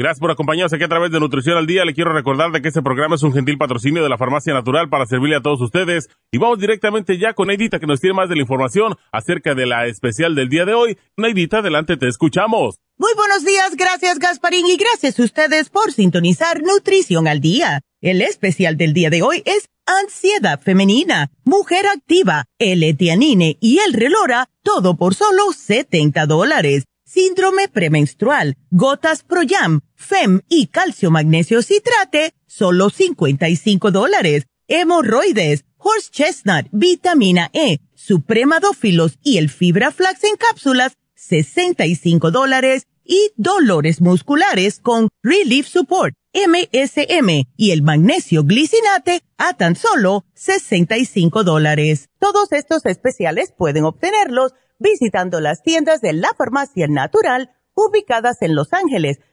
Gracias 0.00 0.20
por 0.20 0.30
acompañarnos 0.30 0.72
aquí 0.72 0.82
a 0.82 0.88
través 0.88 1.10
de 1.10 1.20
Nutrición 1.20 1.58
al 1.58 1.66
Día. 1.66 1.84
Le 1.84 1.92
quiero 1.92 2.14
recordar 2.14 2.50
de 2.52 2.62
que 2.62 2.68
este 2.68 2.80
programa 2.80 3.16
es 3.16 3.22
un 3.22 3.34
gentil 3.34 3.58
patrocinio 3.58 4.02
de 4.02 4.08
la 4.08 4.16
Farmacia 4.16 4.54
Natural 4.54 4.88
para 4.88 5.04
servirle 5.04 5.36
a 5.36 5.42
todos 5.42 5.60
ustedes. 5.60 6.08
Y 6.32 6.38
vamos 6.38 6.58
directamente 6.58 7.18
ya 7.18 7.34
con 7.34 7.48
Neidita 7.48 7.78
que 7.78 7.86
nos 7.86 8.00
tiene 8.00 8.14
más 8.14 8.30
de 8.30 8.36
la 8.36 8.40
información 8.40 8.96
acerca 9.12 9.54
de 9.54 9.66
la 9.66 9.84
especial 9.84 10.34
del 10.34 10.48
día 10.48 10.64
de 10.64 10.72
hoy. 10.72 10.96
Neidita, 11.18 11.58
adelante, 11.58 11.98
te 11.98 12.08
escuchamos. 12.08 12.76
Muy 12.96 13.12
buenos 13.14 13.44
días, 13.44 13.76
gracias 13.76 14.18
Gasparín 14.18 14.64
y 14.68 14.78
gracias 14.78 15.20
a 15.20 15.22
ustedes 15.22 15.68
por 15.68 15.92
sintonizar 15.92 16.62
Nutrición 16.62 17.28
al 17.28 17.42
Día. 17.42 17.82
El 18.00 18.22
especial 18.22 18.78
del 18.78 18.94
día 18.94 19.10
de 19.10 19.20
hoy 19.20 19.42
es 19.44 19.68
Ansiedad 19.84 20.62
Femenina, 20.62 21.30
Mujer 21.44 21.86
Activa, 21.86 22.46
L-Tianine 22.58 23.58
y 23.60 23.80
el 23.80 23.92
Relora, 23.92 24.48
todo 24.62 24.96
por 24.96 25.14
solo 25.14 25.52
70 25.52 26.24
dólares 26.24 26.84
síndrome 27.10 27.66
premenstrual, 27.68 28.56
gotas 28.70 29.24
Proyam, 29.24 29.80
FEM 30.00 30.40
y 30.48 30.68
calcio 30.68 31.10
magnesio 31.10 31.62
citrate, 31.62 32.32
solo 32.46 32.90
55 32.90 33.90
dólares. 33.90 34.46
Hemorroides, 34.66 35.64
horse 35.76 36.10
chestnut, 36.10 36.66
vitamina 36.72 37.50
E, 37.52 37.80
supremadófilos 37.94 39.18
y 39.22 39.36
el 39.36 39.50
fibra 39.50 39.90
flax 39.92 40.24
en 40.24 40.36
cápsulas, 40.36 40.96
65 41.14 42.30
dólares. 42.30 42.86
Y 43.04 43.32
dolores 43.36 44.00
musculares 44.00 44.78
con 44.78 45.08
Relief 45.22 45.66
Support, 45.66 46.14
MSM 46.32 47.44
y 47.56 47.72
el 47.72 47.82
magnesio 47.82 48.44
glicinate 48.44 49.22
a 49.36 49.54
tan 49.54 49.74
solo 49.74 50.24
65 50.34 51.42
dólares. 51.42 52.08
Todos 52.20 52.52
estos 52.52 52.86
especiales 52.86 53.52
pueden 53.56 53.84
obtenerlos 53.84 54.52
visitando 54.78 55.40
las 55.40 55.62
tiendas 55.62 56.00
de 56.00 56.12
la 56.12 56.30
farmacia 56.38 56.86
natural 56.86 57.50
ubicadas 57.74 58.42
en 58.42 58.54
Los 58.54 58.72
Ángeles, 58.72 59.18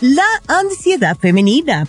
La 0.00 0.26
ansiedad 0.48 1.16
femenina. 1.16 1.88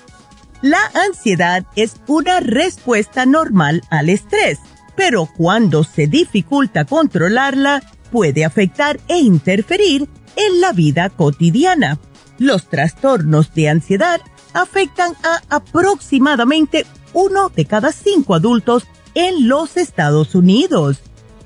La 0.62 0.80
ansiedad 1.08 1.66
es 1.76 1.98
una 2.08 2.40
respuesta 2.40 3.26
normal 3.26 3.84
al 3.90 4.10
estrés 4.10 4.60
pero 4.98 5.28
cuando 5.28 5.84
se 5.86 6.08
dificulta 6.08 6.84
controlarla, 6.84 7.84
puede 8.12 8.44
afectar 8.44 9.00
e 9.08 9.20
interferir 9.20 10.10
en 10.36 10.60
la 10.60 10.74
vida 10.74 11.10
cotidiana. 11.10 12.00
Los 12.40 12.68
trastornos 12.68 13.54
de 13.54 13.70
ansiedad 13.70 14.20
afectan 14.54 15.14
a 15.24 15.56
aproximadamente 15.56 16.86
uno 17.14 17.50
de 17.50 17.66
cada 17.66 17.92
cinco 17.92 18.34
adultos 18.34 18.88
en 19.14 19.48
los 19.48 19.78
Estados 19.78 20.34
Unidos. 20.34 20.98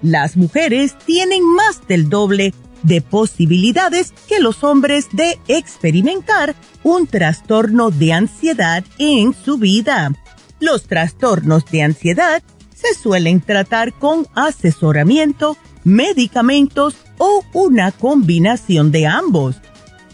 Las 0.01 0.37
mujeres 0.37 0.97
tienen 1.05 1.43
más 1.43 1.85
del 1.87 2.09
doble 2.09 2.53
de 2.83 3.01
posibilidades 3.01 4.13
que 4.27 4.39
los 4.39 4.63
hombres 4.63 5.07
de 5.11 5.39
experimentar 5.47 6.55
un 6.83 7.07
trastorno 7.07 7.91
de 7.91 8.13
ansiedad 8.13 8.83
en 8.97 9.33
su 9.33 9.57
vida. 9.57 10.13
Los 10.59 10.83
trastornos 10.83 11.65
de 11.65 11.83
ansiedad 11.83 12.43
se 12.73 12.93
suelen 12.93 13.41
tratar 13.41 13.93
con 13.93 14.27
asesoramiento, 14.35 15.57
medicamentos 15.83 16.95
o 17.17 17.43
una 17.53 17.91
combinación 17.91 18.91
de 18.91 19.07
ambos. 19.07 19.57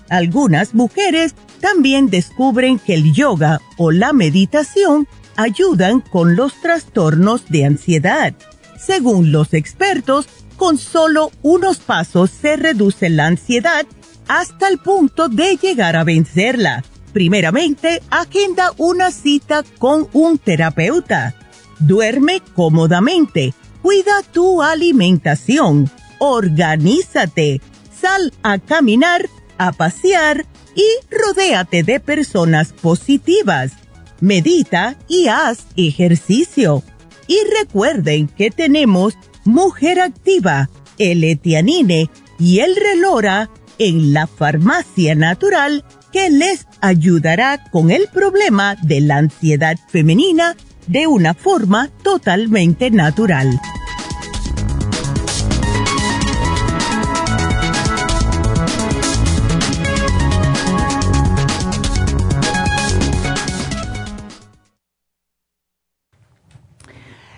Algunas 0.10 0.74
mujeres 0.74 1.36
también 1.60 2.10
descubren 2.10 2.80
que 2.80 2.94
el 2.94 3.14
yoga 3.14 3.62
o 3.78 3.92
la 3.92 4.14
meditación 4.14 5.08
ayudan 5.36 6.02
con 6.02 6.36
los 6.36 6.60
trastornos 6.62 7.48
de 7.50 7.66
ansiedad. 7.66 8.34
Según 8.78 9.32
los 9.32 9.54
expertos, 9.54 10.28
con 10.58 10.78
solo 10.78 11.32
unos 11.44 11.78
pasos 11.78 12.32
se 12.32 12.58
reduce 12.58 13.10
la 13.10 13.28
ansiedad 13.28 13.86
hasta 14.28 14.68
el 14.68 14.80
punto 14.80 15.30
de 15.30 15.56
llegar 15.56 15.96
a 15.96 16.04
vencerla. 16.04 16.84
Primeramente, 17.14 18.02
agenda 18.10 18.74
una 18.78 19.12
cita 19.12 19.64
con 19.78 20.08
un 20.14 20.38
terapeuta. 20.38 21.36
Duerme 21.80 22.42
cómodamente, 22.54 23.54
cuida 23.82 24.22
tu 24.34 24.62
alimentación, 24.62 25.90
organízate, 26.20 27.62
sal 28.00 28.34
a 28.44 28.58
caminar, 28.58 29.30
a 29.58 29.72
pasear 29.72 30.46
y 30.76 30.86
rodéate 31.10 31.84
de 31.84 32.00
personas 32.00 32.74
positivas. 32.74 33.74
Medita 34.20 34.96
y 35.08 35.28
haz 35.28 35.66
ejercicio. 35.76 36.84
Y 37.28 37.38
recuerden 37.60 38.28
que 38.28 38.52
tenemos 38.52 39.16
Mujer 39.48 40.02
Activa, 40.02 40.70
el 40.98 41.24
Etianine 41.24 42.10
y 42.38 42.60
el 42.60 42.76
Relora 42.76 43.50
en 43.80 44.12
la 44.12 44.28
farmacia 44.28 45.16
natural 45.16 45.86
que 46.12 46.30
les 46.30 46.68
ayudará 46.82 47.64
con 47.72 47.90
el 47.90 48.10
problema 48.10 48.76
de 48.84 49.00
la 49.00 49.16
ansiedad 49.16 49.78
femenina 49.88 50.58
de 50.88 51.08
una 51.08 51.34
forma 51.34 51.90
totalmente 52.04 52.92
natural. 52.92 53.58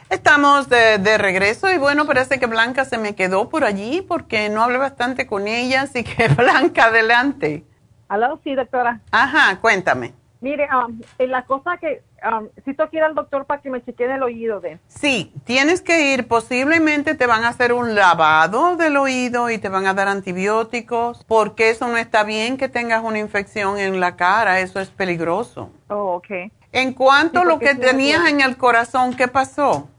Estamos 0.10 0.70
de, 0.70 1.18
regreso 1.20 1.72
y 1.72 1.78
bueno, 1.78 2.08
parece 2.08 2.40
que 2.40 2.48
Blanca 2.48 2.84
se 2.84 2.98
me 2.98 3.14
quedó 3.14 3.48
por 3.48 3.64
allí 3.64 4.02
porque 4.02 4.50
no 4.50 4.64
hablé 4.64 4.80
bastante 4.80 5.28
con 5.28 5.48
ella, 5.48 5.84
así 5.84 6.04
que 6.04 6.28
Blanca, 6.36 6.86
adelante. 6.86 7.64
Aló, 8.08 8.40
sí, 8.44 8.56
doctora. 8.56 9.02
Ajá, 9.12 9.60
cuéntame. 9.62 10.14
Mire, 10.42 10.68
um, 10.74 11.00
la 11.20 11.46
cosa 11.46 11.78
que 11.78 12.02
um, 12.24 12.48
si 12.66 12.74
tú 12.74 12.84
quieres 12.90 13.10
al 13.10 13.16
doctor 13.16 13.46
para 13.46 13.62
que 13.62 13.70
me 13.70 13.84
chequee 13.84 14.12
el 14.16 14.24
oído 14.24 14.60
de. 14.62 14.80
Sí, 14.88 15.32
tienes 15.44 15.82
que 15.82 16.14
ir. 16.14 16.28
Posiblemente 16.28 17.14
te 17.14 17.28
van 17.28 17.44
a 17.44 17.50
hacer 17.50 17.72
un 17.72 17.94
lavado 17.94 18.78
del 18.78 18.98
oído 18.98 19.52
y 19.52 19.60
te 19.60 19.70
van 19.70 19.86
a 19.86 19.94
dar 19.94 20.08
antibióticos, 20.08 21.24
porque 21.26 21.70
eso 21.70 21.88
no 21.88 21.98
está 21.98 22.24
bien 22.24 22.58
que 22.58 22.68
tengas 22.68 23.04
una 23.04 23.20
infección 23.20 23.78
en 23.78 24.00
la 24.00 24.16
cara. 24.16 24.60
Eso 24.60 24.80
es 24.80 24.90
peligroso. 24.90 25.70
Oh, 25.90 26.16
ok. 26.16 26.52
En 26.72 26.94
cuanto 26.94 27.42
a 27.42 27.46
lo 27.46 27.60
que 27.60 27.76
tenías 27.76 28.28
en 28.28 28.42
el 28.42 28.58
corazón, 28.58 29.16
¿qué 29.16 29.28
pasó? 29.28 29.90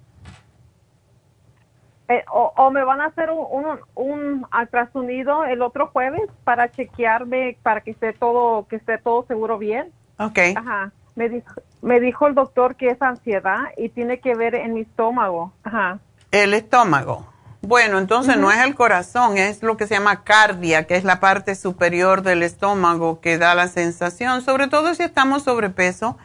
Eh, 2.11 2.25
o, 2.33 2.71
me 2.73 2.83
van 2.83 3.01
a 3.01 3.07
hacer 3.07 3.31
un, 3.31 3.39
un, 3.39 3.79
un 3.95 4.47
ultrasonido 4.61 5.45
el 5.45 5.63
otro 5.63 5.87
jueves 5.87 6.23
para 6.43 6.69
chequearme, 6.69 7.57
para 7.63 7.83
que 7.83 7.93
esté 7.93 8.13
todo, 8.13 8.67
que 8.67 8.77
esté 8.77 8.99
todo 8.99 9.25
seguro 9.29 9.59
bien. 9.59 9.93
Ok. 10.19 10.39
Ajá. 10.57 10.91
Me 11.15 11.29
dijo, 11.29 11.55
me 11.83 12.01
dijo 12.01 12.27
el 12.27 12.35
doctor 12.35 12.75
que 12.75 12.89
es 12.89 13.01
ansiedad 13.01 13.61
y 13.77 13.91
tiene 13.91 14.19
que 14.19 14.35
ver 14.35 14.57
en 14.57 14.75
mi 14.75 14.81
estómago. 14.81 15.53
Ajá. 15.63 16.01
El 16.33 16.53
estómago. 16.53 17.29
Bueno, 17.63 17.99
entonces 17.99 18.37
no 18.39 18.51
es 18.51 18.59
el 18.59 18.75
corazón, 18.75 19.39
es 19.39 19.63
lo 19.63 19.77
que 19.77 19.87
se 19.87 19.95
llama 19.95 20.25
cardia, 20.25 20.89
que 20.89 20.97
es 20.97 21.05
la 21.05 21.21
parte 21.21 21.55
superior 21.55 22.23
del 22.23 22.43
estómago 22.43 23.21
que 23.21 23.39
da 23.39 23.55
la 23.55 23.69
sensación, 23.69 24.43
sobre 24.43 24.67
todo 24.67 24.95
si 24.97 25.05
estamos 25.05 25.45
sobrepeso. 25.45 26.19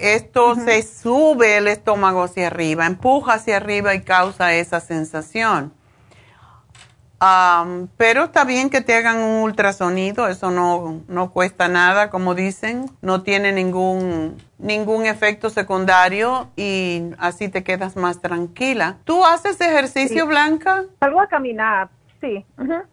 Esto 0.00 0.54
se 0.54 0.82
sube 0.82 1.58
el 1.58 1.68
estómago 1.68 2.24
hacia 2.24 2.48
arriba, 2.48 2.86
empuja 2.86 3.34
hacia 3.34 3.58
arriba 3.58 3.94
y 3.94 4.02
causa 4.02 4.54
esa 4.54 4.80
sensación 4.80 5.72
pero 7.98 8.24
está 8.24 8.44
bien 8.44 8.70
que 8.70 8.80
te 8.80 8.94
hagan 8.94 9.18
un 9.18 9.42
ultrasonido, 9.42 10.26
eso 10.28 10.50
no, 10.50 11.02
no 11.06 11.30
cuesta 11.32 11.68
nada, 11.68 12.08
como 12.08 12.34
dicen, 12.34 12.86
no 13.02 13.22
tiene 13.22 13.52
ningún, 13.52 14.38
ningún 14.58 15.04
efecto 15.04 15.50
secundario 15.50 16.48
y 16.56 17.10
así 17.18 17.48
te 17.48 17.62
quedas 17.62 17.96
más 17.96 18.22
tranquila. 18.22 18.96
¿Tú 19.04 19.24
haces 19.26 19.60
ejercicio, 19.60 20.26
Blanca? 20.26 20.84
Salgo 20.98 21.20
a 21.20 21.26
caminar. 21.26 21.90
Sí. 22.20 22.44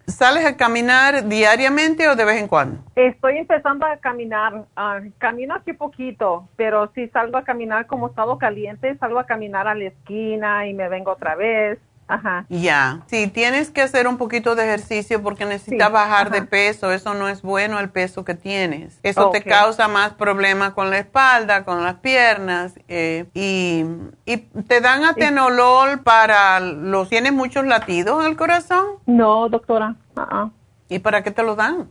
¿Sales 0.06 0.46
a 0.46 0.58
caminar 0.58 1.28
diariamente 1.28 2.08
o 2.08 2.16
de 2.16 2.26
vez 2.26 2.42
en 2.42 2.48
cuando? 2.48 2.80
Estoy 2.96 3.38
empezando 3.38 3.86
a 3.86 3.98
caminar. 3.98 4.66
Ah, 4.76 5.02
camino 5.18 5.56
aquí 5.56 5.74
poquito, 5.74 6.48
pero 6.56 6.92
si 6.94 7.08
salgo 7.10 7.38
a 7.38 7.44
caminar 7.44 7.88
como 7.88 8.08
estado 8.08 8.38
caliente, 8.38 8.98
salgo 8.98 9.20
a 9.20 9.26
caminar 9.26 9.68
a 9.68 9.76
la 9.76 9.86
esquina 9.86 10.68
y 10.68 10.74
me 10.74 10.90
vengo 10.90 11.12
otra 11.12 11.36
vez. 11.36 11.80
Ajá. 12.08 12.46
Ya, 12.48 13.02
sí, 13.08 13.28
tienes 13.28 13.70
que 13.70 13.82
hacer 13.82 14.08
un 14.08 14.18
poquito 14.18 14.56
de 14.56 14.64
ejercicio 14.64 15.22
porque 15.22 15.46
necesitas 15.46 15.92
bajar 15.92 16.32
de 16.32 16.42
peso, 16.42 16.92
eso 16.92 17.14
no 17.14 17.28
es 17.28 17.42
bueno 17.42 17.80
el 17.80 17.90
peso 17.90 18.24
que 18.24 18.34
tienes. 18.34 19.00
Eso 19.04 19.30
te 19.30 19.44
causa 19.44 19.88
más 19.90 20.14
problemas 20.14 20.72
con 20.72 20.90
la 20.90 21.00
espalda, 21.00 21.66
con 21.66 21.84
las 21.84 21.96
piernas 21.96 22.80
eh, 22.88 23.26
y, 23.34 23.84
y, 24.26 24.38
te 24.38 24.80
dan 24.80 25.04
atenolol 25.04 26.00
para 26.00 26.62
los... 26.62 27.10
¿Tienes 27.10 27.34
muchos 27.34 27.66
latidos 27.66 28.24
en 28.24 28.32
el 28.32 28.38
corazón? 28.38 28.86
No, 29.06 29.50
doctora. 29.50 29.96
Uh 30.16 30.50
¿Y 30.90 31.00
para 31.00 31.22
qué 31.22 31.32
te 31.32 31.44
lo 31.44 31.56
dan? 31.56 31.90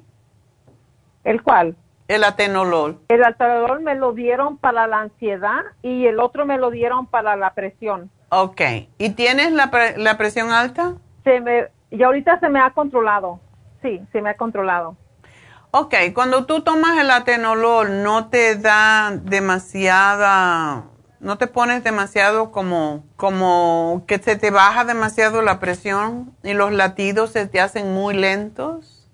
¿El 1.24 1.42
cuál? 1.42 1.76
El 2.08 2.24
atenolol. 2.24 2.98
El 3.08 3.24
atenolol 3.24 3.80
me 3.80 3.94
lo 3.94 4.12
dieron 4.12 4.58
para 4.58 4.86
la 4.86 5.00
ansiedad 5.00 5.60
y 5.82 6.06
el 6.06 6.20
otro 6.20 6.46
me 6.46 6.56
lo 6.56 6.70
dieron 6.70 7.06
para 7.06 7.36
la 7.36 7.52
presión. 7.52 8.10
Ok. 8.28 8.60
¿Y 8.98 9.10
tienes 9.10 9.52
la, 9.52 9.70
la 9.96 10.18
presión 10.18 10.50
alta? 10.50 10.94
Se 11.24 11.40
me, 11.40 11.68
y 11.90 12.02
ahorita 12.02 12.40
se 12.40 12.48
me 12.48 12.60
ha 12.60 12.70
controlado. 12.70 13.40
Sí, 13.82 14.00
se 14.12 14.20
me 14.20 14.30
ha 14.30 14.36
controlado. 14.36 14.96
Ok, 15.70 15.94
cuando 16.14 16.46
tú 16.46 16.62
tomas 16.62 16.98
el 16.98 17.10
atenolol, 17.10 18.02
¿no 18.02 18.28
te 18.28 18.56
da 18.56 19.10
demasiada, 19.10 20.84
no 21.20 21.36
te 21.36 21.48
pones 21.48 21.84
demasiado 21.84 22.50
como, 22.50 23.04
como 23.16 24.04
que 24.06 24.18
se 24.18 24.36
te 24.36 24.50
baja 24.50 24.84
demasiado 24.84 25.42
la 25.42 25.60
presión 25.60 26.34
y 26.42 26.54
los 26.54 26.72
latidos 26.72 27.30
se 27.30 27.46
te 27.46 27.60
hacen 27.60 27.92
muy 27.92 28.14
lentos? 28.14 29.06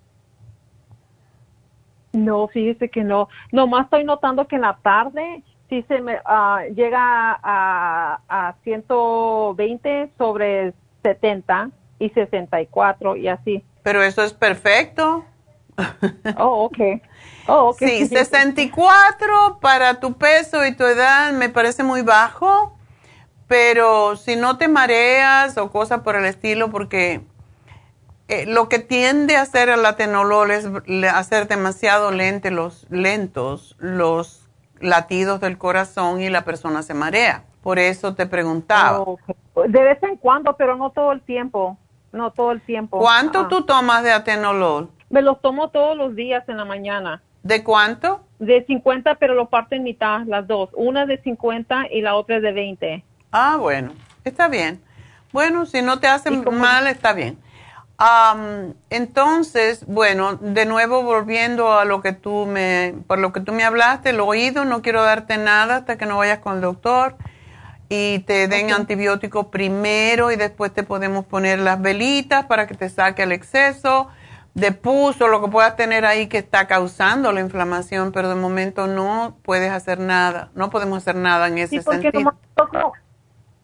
No, 2.12 2.46
fíjese 2.48 2.90
que 2.90 3.02
no. 3.02 3.28
Nomás 3.50 3.84
estoy 3.84 4.04
notando 4.04 4.46
que 4.46 4.56
en 4.56 4.62
la 4.62 4.78
tarde 4.82 5.42
sí 5.72 5.82
se 5.88 6.02
me 6.02 6.16
uh, 6.16 6.74
llega 6.74 7.32
a, 7.42 8.20
a 8.28 8.54
120 8.62 10.10
sobre 10.18 10.74
70 11.02 11.70
y 11.98 12.10
64 12.10 13.16
y 13.16 13.28
así. 13.28 13.64
Pero 13.82 14.02
eso 14.02 14.22
es 14.22 14.34
perfecto. 14.34 15.24
Oh, 16.36 16.64
ok. 16.64 16.78
Oh, 17.48 17.70
okay. 17.70 18.06
Sí, 18.06 18.14
64 18.14 19.60
para 19.62 19.98
tu 19.98 20.12
peso 20.12 20.64
y 20.66 20.76
tu 20.76 20.84
edad 20.84 21.32
me 21.32 21.48
parece 21.48 21.82
muy 21.82 22.02
bajo, 22.02 22.76
pero 23.48 24.16
si 24.16 24.36
no 24.36 24.58
te 24.58 24.68
mareas 24.68 25.56
o 25.56 25.70
cosas 25.70 26.02
por 26.02 26.16
el 26.16 26.26
estilo, 26.26 26.70
porque 26.70 27.22
eh, 28.28 28.44
lo 28.44 28.68
que 28.68 28.78
tiende 28.78 29.36
a 29.36 29.42
hacer 29.42 29.70
el 29.70 29.84
atenolol 29.86 30.50
es 30.50 30.68
hacer 31.10 31.48
demasiado 31.48 32.10
lente 32.10 32.50
los, 32.50 32.86
lentos 32.90 33.74
los 33.78 34.41
latidos 34.82 35.40
del 35.40 35.58
corazón 35.58 36.20
y 36.20 36.28
la 36.28 36.44
persona 36.44 36.82
se 36.82 36.94
marea. 36.94 37.44
Por 37.62 37.78
eso 37.78 38.14
te 38.14 38.26
preguntaba. 38.26 39.04
De 39.68 39.82
vez 39.82 40.02
en 40.02 40.16
cuando, 40.16 40.56
pero 40.56 40.76
no 40.76 40.90
todo 40.90 41.12
el 41.12 41.20
tiempo. 41.22 41.78
No 42.12 42.30
todo 42.30 42.52
el 42.52 42.60
tiempo. 42.60 42.98
¿Cuánto 42.98 43.48
tú 43.48 43.62
tomas 43.62 44.02
de 44.02 44.12
atenolol? 44.12 44.90
Me 45.08 45.22
los 45.22 45.40
tomo 45.40 45.70
todos 45.70 45.96
los 45.96 46.14
días 46.14 46.46
en 46.48 46.58
la 46.58 46.64
mañana. 46.64 47.22
¿De 47.42 47.64
cuánto? 47.64 48.20
De 48.38 48.64
50, 48.66 49.14
pero 49.14 49.34
lo 49.34 49.48
parto 49.48 49.74
en 49.74 49.84
mitad, 49.84 50.22
las 50.26 50.46
dos. 50.46 50.68
Una 50.74 51.06
de 51.06 51.20
50 51.22 51.86
y 51.90 52.02
la 52.02 52.14
otra 52.16 52.40
de 52.40 52.52
20. 52.52 53.04
Ah, 53.30 53.56
bueno, 53.58 53.92
está 54.24 54.48
bien. 54.48 54.82
Bueno, 55.32 55.64
si 55.64 55.80
no 55.80 55.98
te 56.00 56.06
hacen 56.06 56.44
mal, 56.52 56.86
está 56.86 57.14
bien 57.14 57.38
entonces, 58.90 59.86
bueno, 59.86 60.34
de 60.36 60.66
nuevo 60.66 61.02
volviendo 61.02 61.78
a 61.78 61.84
lo 61.84 62.00
que 62.00 62.12
tú 62.12 62.46
me, 62.46 62.94
por 63.06 63.18
lo 63.18 63.32
que 63.32 63.40
tú 63.40 63.52
me 63.52 63.64
hablaste, 63.64 64.10
el 64.10 64.20
oído, 64.20 64.64
no 64.64 64.82
quiero 64.82 65.02
darte 65.02 65.38
nada 65.38 65.76
hasta 65.76 65.96
que 65.96 66.06
no 66.06 66.18
vayas 66.18 66.40
con 66.40 66.56
el 66.56 66.60
doctor 66.62 67.16
y 67.88 68.20
te 68.20 68.48
den 68.48 68.72
antibiótico 68.72 69.50
primero 69.50 70.32
y 70.32 70.36
después 70.36 70.72
te 70.72 70.82
podemos 70.82 71.26
poner 71.26 71.58
las 71.58 71.80
velitas 71.80 72.46
para 72.46 72.66
que 72.66 72.74
te 72.74 72.88
saque 72.88 73.22
el 73.22 73.32
exceso 73.32 74.08
de 74.54 74.72
pus 74.72 75.20
o 75.20 75.28
lo 75.28 75.42
que 75.42 75.48
puedas 75.48 75.76
tener 75.76 76.04
ahí 76.04 76.26
que 76.26 76.38
está 76.38 76.66
causando 76.66 77.32
la 77.32 77.40
inflamación, 77.40 78.12
pero 78.12 78.28
de 78.28 78.34
momento 78.34 78.86
no 78.86 79.36
puedes 79.42 79.70
hacer 79.70 79.98
nada, 79.98 80.50
no 80.54 80.70
podemos 80.70 80.98
hacer 80.98 81.16
nada 81.16 81.48
en 81.48 81.58
ese 81.58 81.78
sí, 81.78 81.80
porque 81.84 82.10
sentido. 82.10 82.34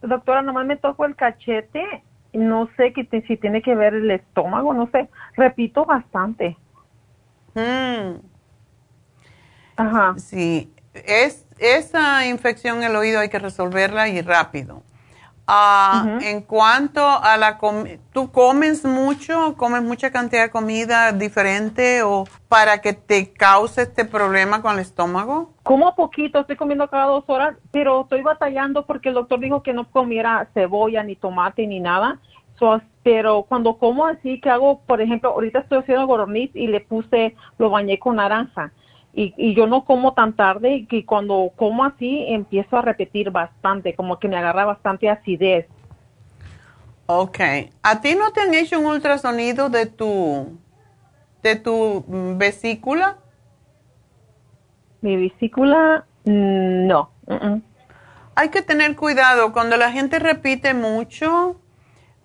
doctora, 0.02 0.42
nomás 0.42 0.66
me 0.66 0.76
toco 0.76 1.04
el 1.04 1.16
cachete 1.16 2.04
no 2.32 2.68
sé 2.76 2.92
que 2.92 3.04
si 3.26 3.36
tiene 3.36 3.62
que 3.62 3.74
ver 3.74 3.94
el 3.94 4.10
estómago, 4.10 4.74
no 4.74 4.88
sé, 4.90 5.08
repito 5.36 5.84
bastante. 5.84 6.56
Mm. 7.54 8.20
Ajá. 9.76 10.14
Sí, 10.18 10.72
es, 10.94 11.46
esa 11.58 12.26
infección 12.26 12.78
en 12.78 12.90
el 12.90 12.96
oído 12.96 13.20
hay 13.20 13.28
que 13.28 13.38
resolverla 13.38 14.08
y 14.08 14.20
rápido. 14.20 14.82
Ah, 15.50 16.18
en 16.20 16.42
cuanto 16.42 17.00
a 17.00 17.38
la 17.38 17.58
¿tú 18.12 18.30
comes 18.30 18.84
mucho, 18.84 19.56
comes 19.56 19.82
mucha 19.82 20.10
cantidad 20.10 20.42
de 20.42 20.50
comida 20.50 21.10
diferente 21.12 22.02
o 22.02 22.24
para 22.50 22.82
que 22.82 22.92
te 22.92 23.32
cause 23.32 23.80
este 23.80 24.04
problema 24.04 24.60
con 24.60 24.74
el 24.74 24.80
estómago? 24.80 25.54
Como 25.62 25.94
poquito, 25.94 26.40
estoy 26.40 26.56
comiendo 26.56 26.86
cada 26.90 27.06
dos 27.06 27.24
horas, 27.28 27.56
pero 27.70 28.02
estoy 28.02 28.20
batallando 28.20 28.84
porque 28.84 29.08
el 29.08 29.14
doctor 29.14 29.40
dijo 29.40 29.62
que 29.62 29.72
no 29.72 29.90
comiera 29.90 30.46
cebolla, 30.52 31.02
ni 31.02 31.16
tomate, 31.16 31.66
ni 31.66 31.80
nada. 31.80 32.18
pero 33.02 33.44
cuando 33.44 33.78
como 33.78 34.04
así, 34.04 34.42
que 34.42 34.50
hago, 34.50 34.80
por 34.80 35.00
ejemplo, 35.00 35.30
ahorita 35.30 35.60
estoy 35.60 35.78
haciendo 35.78 36.06
goroniz 36.06 36.50
y 36.52 36.66
le 36.66 36.80
puse, 36.80 37.34
lo 37.56 37.70
bañé 37.70 37.98
con 37.98 38.16
naranja 38.16 38.70
y, 39.18 39.54
yo 39.54 39.66
no 39.66 39.84
como 39.84 40.14
tan 40.14 40.34
tarde 40.34 40.76
y 40.76 40.86
que 40.86 41.04
cuando 41.04 41.50
como 41.56 41.84
así 41.84 42.24
empiezo 42.28 42.76
a 42.76 42.82
repetir 42.82 43.30
bastante, 43.30 43.94
como 43.94 44.18
que 44.18 44.28
me 44.28 44.36
agarra 44.36 44.64
bastante 44.64 45.10
acidez. 45.10 45.66
Ok. 47.06 47.38
¿A 47.82 48.00
ti 48.00 48.14
no 48.14 48.30
te 48.32 48.42
han 48.42 48.54
hecho 48.54 48.78
un 48.78 48.86
ultrasonido 48.86 49.70
de 49.70 49.86
tu, 49.86 50.58
de 51.42 51.56
tu 51.56 52.04
vesícula? 52.36 53.16
Mi 55.00 55.16
vesícula, 55.16 56.04
mm, 56.24 56.86
no. 56.86 57.10
Hay 58.36 58.50
que 58.50 58.62
tener 58.62 58.94
cuidado. 58.94 59.52
Cuando 59.52 59.76
la 59.76 59.90
gente 59.90 60.18
repite 60.20 60.74
mucho, 60.74 61.56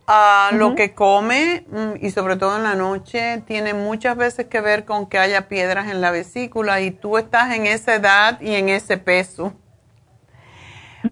a 0.06 0.50
lo 0.54 0.76
que 0.76 0.94
come 0.94 1.66
mm, 1.70 2.06
y 2.06 2.12
sobre 2.12 2.36
todo 2.36 2.58
en 2.58 2.64
la 2.64 2.76
noche 2.76 3.42
tiene 3.48 3.74
muchas 3.74 4.18
veces 4.18 4.48
que 4.48 4.60
ver 4.62 4.86
con 4.86 5.08
que 5.08 5.18
haya 5.18 5.48
piedras 5.48 5.90
en 5.90 6.02
la 6.02 6.12
vesícula 6.12 6.82
y 6.82 6.92
tú 6.92 7.18
estás 7.18 7.54
en 7.54 7.66
esa 7.66 7.96
edad 7.96 8.42
y 8.42 8.56
en 8.56 8.70
ese 8.70 8.98
peso. 8.98 9.54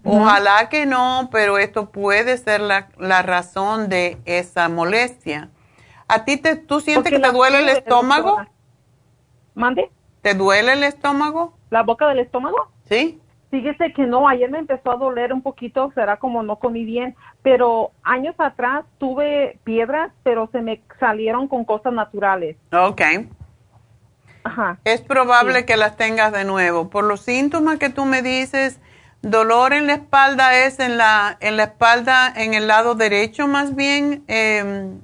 Ojalá 0.04 0.68
que 0.70 0.86
no, 0.86 1.28
pero 1.30 1.58
esto 1.58 1.90
puede 1.90 2.38
ser 2.38 2.60
la, 2.60 2.88
la 2.98 3.22
razón 3.22 3.88
de 3.88 4.18
esa 4.24 4.68
molestia. 4.68 5.50
¿A 6.08 6.24
ti 6.24 6.36
te, 6.36 6.56
tú 6.56 6.80
sientes 6.80 7.12
que 7.12 7.18
te 7.18 7.30
duele 7.30 7.60
el 7.60 7.68
estómago? 7.68 8.38
¿Mande? 9.54 9.90
¿Te 10.22 10.34
duele 10.34 10.74
el 10.74 10.84
estómago? 10.84 11.58
¿La 11.70 11.82
boca 11.82 12.06
del 12.08 12.20
estómago? 12.20 12.70
Sí. 12.88 13.21
Fíjese 13.52 13.92
que 13.92 14.06
no, 14.06 14.26
ayer 14.26 14.50
me 14.50 14.60
empezó 14.60 14.92
a 14.92 14.96
doler 14.96 15.30
un 15.30 15.42
poquito, 15.42 15.92
será 15.94 16.16
como 16.16 16.42
no 16.42 16.56
comí 16.56 16.86
bien, 16.86 17.14
pero 17.42 17.90
años 18.02 18.34
atrás 18.38 18.86
tuve 18.96 19.58
piedras, 19.62 20.10
pero 20.22 20.48
se 20.52 20.62
me 20.62 20.80
salieron 20.98 21.48
con 21.48 21.66
cosas 21.66 21.92
naturales. 21.92 22.56
Ok. 22.72 23.02
Ajá. 24.44 24.78
Es 24.84 25.02
probable 25.02 25.66
que 25.66 25.76
las 25.76 25.98
tengas 25.98 26.32
de 26.32 26.46
nuevo. 26.46 26.88
Por 26.88 27.04
los 27.04 27.20
síntomas 27.20 27.78
que 27.78 27.90
tú 27.90 28.06
me 28.06 28.22
dices, 28.22 28.80
dolor 29.20 29.74
en 29.74 29.86
la 29.86 29.96
espalda 29.96 30.56
es 30.56 30.80
en 30.80 30.96
la, 30.96 31.36
en 31.40 31.58
la 31.58 31.64
espalda, 31.64 32.32
en 32.34 32.54
el 32.54 32.66
lado 32.66 32.94
derecho 32.94 33.48
más 33.48 33.76
bien, 33.76 34.24
em, 34.28 34.98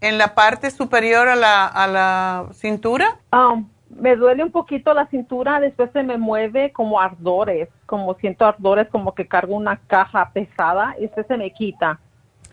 en 0.00 0.18
la 0.18 0.34
parte 0.34 0.72
superior 0.72 1.28
a 1.28 1.36
la, 1.36 1.66
a 1.66 1.86
la 1.86 2.46
cintura. 2.52 3.18
Um, 3.30 3.68
me 3.98 4.16
duele 4.16 4.44
un 4.44 4.50
poquito 4.50 4.94
la 4.94 5.06
cintura, 5.06 5.60
después 5.60 5.90
se 5.92 6.02
me 6.02 6.18
mueve 6.18 6.72
como 6.72 7.00
ardores, 7.00 7.68
como 7.86 8.14
siento 8.14 8.46
ardores, 8.46 8.88
como 8.88 9.14
que 9.14 9.26
cargo 9.26 9.54
una 9.54 9.80
caja 9.86 10.30
pesada 10.32 10.94
y 10.98 11.02
después 11.02 11.26
se 11.26 11.36
me 11.36 11.52
quita. 11.52 11.98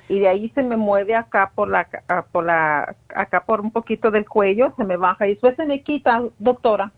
Y 0.08 0.20
de 0.20 0.28
ahí 0.28 0.50
se 0.50 0.62
me 0.62 0.76
mueve 0.76 1.16
acá 1.16 1.52
por 1.56 1.70
la, 1.70 1.88
por 2.32 2.46
la, 2.46 2.96
acá 3.14 3.44
por 3.44 3.62
un 3.62 3.72
poquito 3.72 4.12
del 4.12 4.28
cuello, 4.28 4.74
se 4.78 4.84
me 4.84 4.98
baja 4.98 5.26
y 5.28 5.32
después 5.32 5.56
se 5.56 5.66
me 5.66 5.82
quita, 5.82 6.22
doctora. 6.38 6.92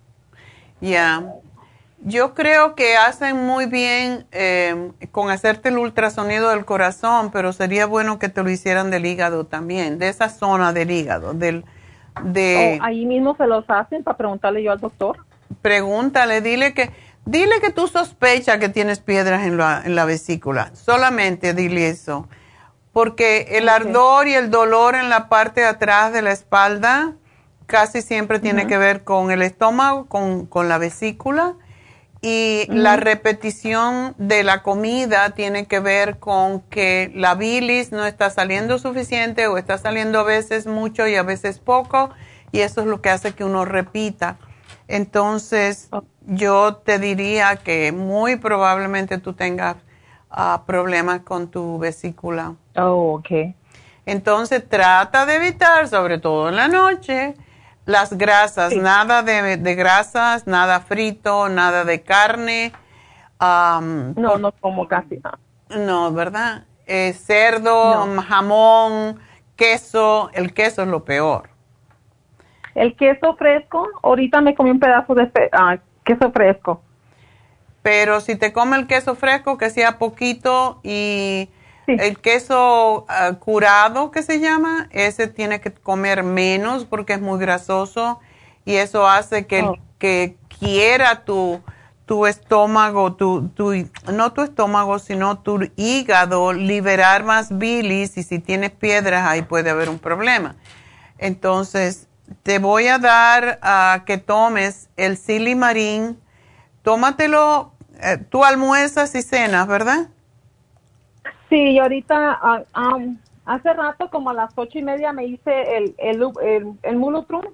Ya. 0.82 1.24
Yo 2.04 2.36
creo 2.36 2.76
que 2.76 2.96
hacen 2.96 3.38
muy 3.38 3.66
bien 3.66 4.28
eh, 4.32 4.92
con 5.12 5.32
hacerte 5.32 5.70
el 5.70 5.78
ultrasonido 5.78 6.50
del 6.50 6.64
corazón, 6.64 7.32
pero 7.32 7.54
sería 7.54 7.88
bueno 7.88 8.20
que 8.20 8.30
te 8.30 8.44
lo 8.44 8.50
hicieran 8.50 8.92
del 8.92 9.06
hígado 9.06 9.46
también, 9.46 9.98
de 9.98 10.10
esa 10.10 10.30
zona 10.30 10.74
del 10.74 10.92
hígado, 10.92 11.34
del, 11.34 11.66
de... 12.24 12.80
ahí 12.82 13.06
mismo 13.06 13.36
se 13.36 13.48
los 13.48 13.66
hacen 13.70 14.04
para 14.04 14.18
preguntarle 14.18 14.64
yo 14.64 14.72
al 14.72 14.80
doctor. 14.80 15.18
Pregúntale, 15.62 16.42
dile 16.42 16.74
que, 16.74 16.92
dile 17.26 17.60
que 17.62 17.72
tú 17.72 17.88
sospechas 17.88 18.58
que 18.58 18.70
tienes 18.70 19.00
piedras 19.00 19.46
en 19.46 19.58
la, 19.58 19.82
en 19.84 19.96
la 19.96 20.06
vesícula. 20.06 20.72
Solamente 20.74 21.54
dile 21.54 21.90
eso. 21.90 22.28
porque 22.94 23.48
el 23.58 23.70
ardor 23.70 24.28
y 24.28 24.34
el 24.34 24.50
dolor 24.50 24.96
en 24.96 25.10
la 25.10 25.30
parte 25.30 25.62
de 25.62 25.68
atrás 25.68 26.12
de 26.14 26.22
la 26.22 26.32
espalda 26.32 27.14
casi 27.68 28.02
siempre 28.02 28.40
tiene 28.40 28.66
que 28.66 28.78
ver 28.78 29.04
con 29.04 29.30
el 29.30 29.44
estómago, 29.44 30.08
con, 30.08 30.70
la 30.70 30.78
vesícula. 30.80 31.54
Y 32.22 32.66
la 32.70 32.98
repetición 32.98 34.16
de 34.18 34.44
la 34.44 34.64
comida 34.64 35.32
tiene 35.32 35.68
que 35.68 35.80
ver 35.80 36.18
con 36.18 36.62
que 36.62 37.12
la 37.16 37.36
bilis 37.36 37.92
no 37.92 38.06
está 38.06 38.30
saliendo 38.30 38.80
suficiente 38.80 39.48
o 39.48 39.58
está 39.58 39.78
saliendo 39.78 40.20
a 40.20 40.24
veces 40.24 40.66
mucho 40.66 41.08
y 41.08 41.16
a 41.16 41.24
veces 41.24 41.60
poco. 41.60 42.10
Y 42.52 42.62
eso 42.62 42.82
es 42.82 42.88
lo 42.88 43.02
que 43.02 43.10
hace 43.10 43.34
que 43.34 43.44
uno 43.44 43.66
repita. 43.66 44.38
Entonces, 44.88 45.90
oh. 45.92 46.04
yo 46.26 46.78
te 46.78 46.98
diría 46.98 47.58
que 47.58 47.92
muy 47.92 48.38
probablemente 48.38 49.18
tú 49.18 49.34
tengas 49.34 49.76
problemas 50.66 51.22
con 51.22 51.50
tu 51.50 51.80
vesícula. 51.80 52.56
Oh, 52.76 53.16
ok. 53.16 53.56
Entonces 54.06 54.68
trata 54.68 55.26
de 55.26 55.36
evitar, 55.36 55.88
sobre 55.88 56.18
todo 56.18 56.50
en 56.50 56.56
la 56.56 56.68
noche, 56.68 57.36
las 57.88 58.16
grasas, 58.16 58.76
nada 58.76 59.24
de, 59.24 59.76
grasas, 59.76 60.46
nada 60.46 60.82
frito, 60.82 61.50
nada 61.50 61.84
de 61.84 62.04
carne. 62.04 62.72
no, 63.40 64.38
no 64.38 64.52
como 64.60 64.88
casi 64.88 65.18
nada. 65.18 65.40
No, 65.70 66.14
¿verdad? 66.14 66.66
Eh, 66.86 67.14
cerdo, 67.14 68.06
jamón, 68.28 69.20
queso, 69.56 70.30
el 70.34 70.54
queso 70.54 70.84
es 70.84 70.88
lo 70.88 71.04
peor. 71.04 71.50
El 72.76 72.96
queso 72.96 73.36
fresco, 73.36 73.88
ahorita 74.04 74.42
me 74.42 74.54
comí 74.54 74.70
un 74.70 74.80
pedazo 74.80 75.16
de 75.16 75.32
ah, 75.52 75.78
queso 76.04 76.32
fresco 76.32 76.84
pero 77.88 78.20
si 78.20 78.36
te 78.36 78.52
come 78.52 78.76
el 78.76 78.86
queso 78.86 79.16
fresco, 79.16 79.58
que 79.58 79.70
sea 79.70 79.98
poquito 79.98 80.82
y 80.84 81.48
el 81.88 82.20
queso 82.20 83.06
ah, 83.08 83.34
curado, 83.40 84.12
que 84.12 84.22
se 84.22 84.40
llama, 84.40 84.88
ese 84.92 85.28
tiene 85.28 85.62
que 85.62 85.74
comer 85.74 86.24
menos 86.24 86.86
porque 86.86 87.14
es 87.14 87.22
muy 87.22 87.40
grasoso 87.40 88.20
y 88.66 88.76
eso 88.76 89.08
hace 89.08 89.48
que, 89.48 89.64
oh. 89.64 89.78
que 89.98 90.36
quiera 90.60 91.24
tu, 91.24 91.62
tu 92.06 92.26
estómago, 92.26 93.14
tu, 93.14 93.50
tu, 93.50 93.74
no 94.12 94.34
tu 94.34 94.42
estómago, 94.42 95.00
sino 95.00 95.40
tu 95.40 95.70
hígado 95.76 96.54
liberar 96.54 97.24
más 97.24 97.58
bilis 97.58 98.18
y 98.18 98.24
si 98.24 98.40
tienes 98.40 98.72
piedras 98.72 99.26
ahí 99.26 99.42
puede 99.42 99.70
haber 99.70 99.90
un 99.90 100.00
problema. 100.00 100.56
Entonces, 101.18 102.08
te 102.44 102.60
voy 102.60 102.88
a 102.88 103.00
dar 103.00 103.60
a 103.62 104.04
que 104.06 104.18
tomes 104.18 104.90
el 104.98 105.18
silimarín, 105.18 106.20
tómatelo 106.82 107.72
eh, 108.02 108.18
tú 108.30 108.44
almuerzas 108.44 109.16
y 109.16 109.22
cenas, 109.22 109.68
¿verdad? 109.68 110.10
Sí, 111.50 111.56
y 111.56 111.80
ahorita, 111.80 112.40
ah, 112.42 113.00
hace 113.46 113.74
rato, 113.74 114.10
como 114.10 114.30
a 114.30 114.34
las 114.34 114.52
ocho 114.56 114.78
y 114.80 114.84
media, 114.84 115.14
me 115.14 115.26
hice 115.26 115.78
el, 115.78 115.96
el, 115.98 116.22
el, 116.42 116.74
el 116.84 117.46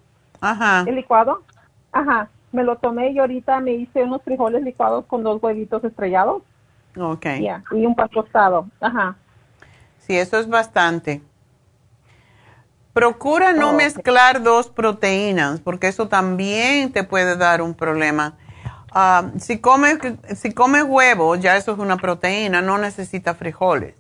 Ajá. 0.42 0.84
el 0.88 0.96
licuado. 0.96 1.44
Ajá, 1.92 2.30
me 2.52 2.64
lo 2.64 2.78
tomé 2.78 3.12
y 3.12 3.20
ahorita 3.20 3.60
me 3.60 3.74
hice 3.74 4.04
unos 4.04 4.24
frijoles 4.24 4.64
licuados 4.64 5.06
con 5.06 5.24
dos 5.24 5.42
huevitos 5.42 5.84
estrellados. 5.84 6.42
Ok. 6.98 7.26
y 7.72 7.86
un 7.86 7.96
pan 7.96 8.10
tostado. 8.10 8.68
Ajá. 8.80 9.16
Sí, 10.00 10.18
eso 10.18 10.38
es 10.38 10.48
bastante. 10.48 11.22
Procura 12.94 13.54
no 13.54 13.74
mezclar 13.74 14.44
dos 14.44 14.70
proteínas, 14.70 15.62
porque 15.62 15.88
eso 15.88 16.08
también 16.08 16.92
te 16.92 17.04
puede 17.04 17.36
dar 17.38 17.62
un 17.62 17.74
problema. 17.74 18.36
Ah, 18.96 19.32
si 19.40 19.58
comes 19.58 19.98
si 20.36 20.52
come 20.52 20.84
huevo, 20.84 21.36
ya 21.36 21.58
eso 21.58 21.72
es 21.74 21.80
una 21.80 21.98
proteína, 21.98 22.62
no 22.62 22.78
necesita 22.78 23.34
frijoles. 23.34 23.96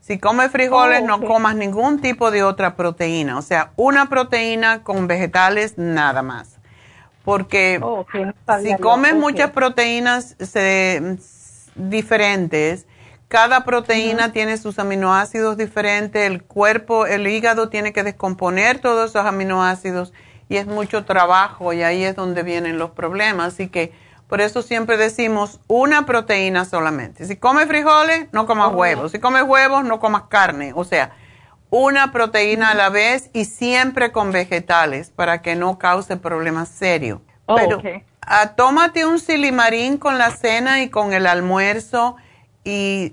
Si 0.00 0.18
comes 0.18 0.50
frijoles, 0.50 1.00
oh, 1.02 1.06
no 1.06 1.22
comas 1.22 1.56
ningún 1.56 1.98
tipo 1.98 2.30
de 2.30 2.42
otra 2.42 2.76
proteína. 2.76 3.38
O 3.38 3.42
sea, 3.42 3.72
una 3.76 4.10
proteína 4.10 4.82
con 4.82 5.06
vegetales, 5.06 5.78
nada 5.78 6.22
más. 6.22 6.58
Porque 7.24 7.80
oh, 7.82 8.04
si 8.62 8.76
comes 8.76 9.14
muchas 9.14 9.52
proteínas 9.52 10.36
diferentes, 11.74 12.86
cada 13.28 13.64
proteína 13.64 14.30
tiene 14.30 14.58
sus 14.58 14.78
aminoácidos 14.78 15.56
diferentes, 15.56 16.22
el 16.30 16.42
cuerpo, 16.42 17.06
el 17.06 17.26
hígado 17.26 17.70
tiene 17.70 17.94
que 17.94 18.02
descomponer 18.02 18.80
todos 18.80 19.08
esos 19.08 19.24
aminoácidos 19.24 20.12
y 20.50 20.56
es 20.56 20.66
mucho 20.66 21.06
trabajo 21.06 21.72
y 21.72 21.82
ahí 21.82 22.04
es 22.04 22.14
donde 22.14 22.42
vienen 22.42 22.78
los 22.78 22.90
problemas. 22.90 23.54
Así 23.54 23.68
que 23.68 23.94
por 24.34 24.40
eso 24.40 24.62
siempre 24.62 24.96
decimos 24.96 25.60
una 25.68 26.06
proteína 26.06 26.64
solamente. 26.64 27.24
Si 27.24 27.36
comes 27.36 27.68
frijoles, 27.68 28.26
no 28.32 28.46
comas 28.46 28.74
huevos. 28.74 29.12
Si 29.12 29.20
comes 29.20 29.44
huevos, 29.44 29.84
no 29.84 30.00
comas 30.00 30.22
carne. 30.22 30.72
O 30.74 30.82
sea, 30.82 31.12
una 31.70 32.10
proteína 32.10 32.70
a 32.70 32.74
la 32.74 32.88
vez 32.88 33.30
y 33.32 33.44
siempre 33.44 34.10
con 34.10 34.32
vegetales 34.32 35.10
para 35.10 35.40
que 35.40 35.54
no 35.54 35.78
cause 35.78 36.16
problemas 36.16 36.68
serios. 36.68 37.20
Oh, 37.46 37.54
Pero 37.54 37.80
ah, 38.22 38.56
tómate 38.56 39.06
un 39.06 39.20
silimarín 39.20 39.98
con 39.98 40.18
la 40.18 40.32
cena 40.32 40.82
y 40.82 40.90
con 40.90 41.12
el 41.12 41.28
almuerzo 41.28 42.16
y 42.64 43.12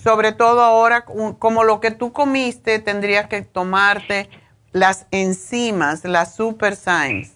sobre 0.00 0.30
todo 0.30 0.62
ahora, 0.62 1.04
como 1.04 1.64
lo 1.64 1.80
que 1.80 1.90
tú 1.90 2.12
comiste, 2.12 2.78
tendrías 2.78 3.26
que 3.26 3.42
tomarte 3.42 4.30
las 4.70 5.06
enzimas, 5.10 6.04
las 6.04 6.36
super 6.36 6.76
signs. 6.76 7.32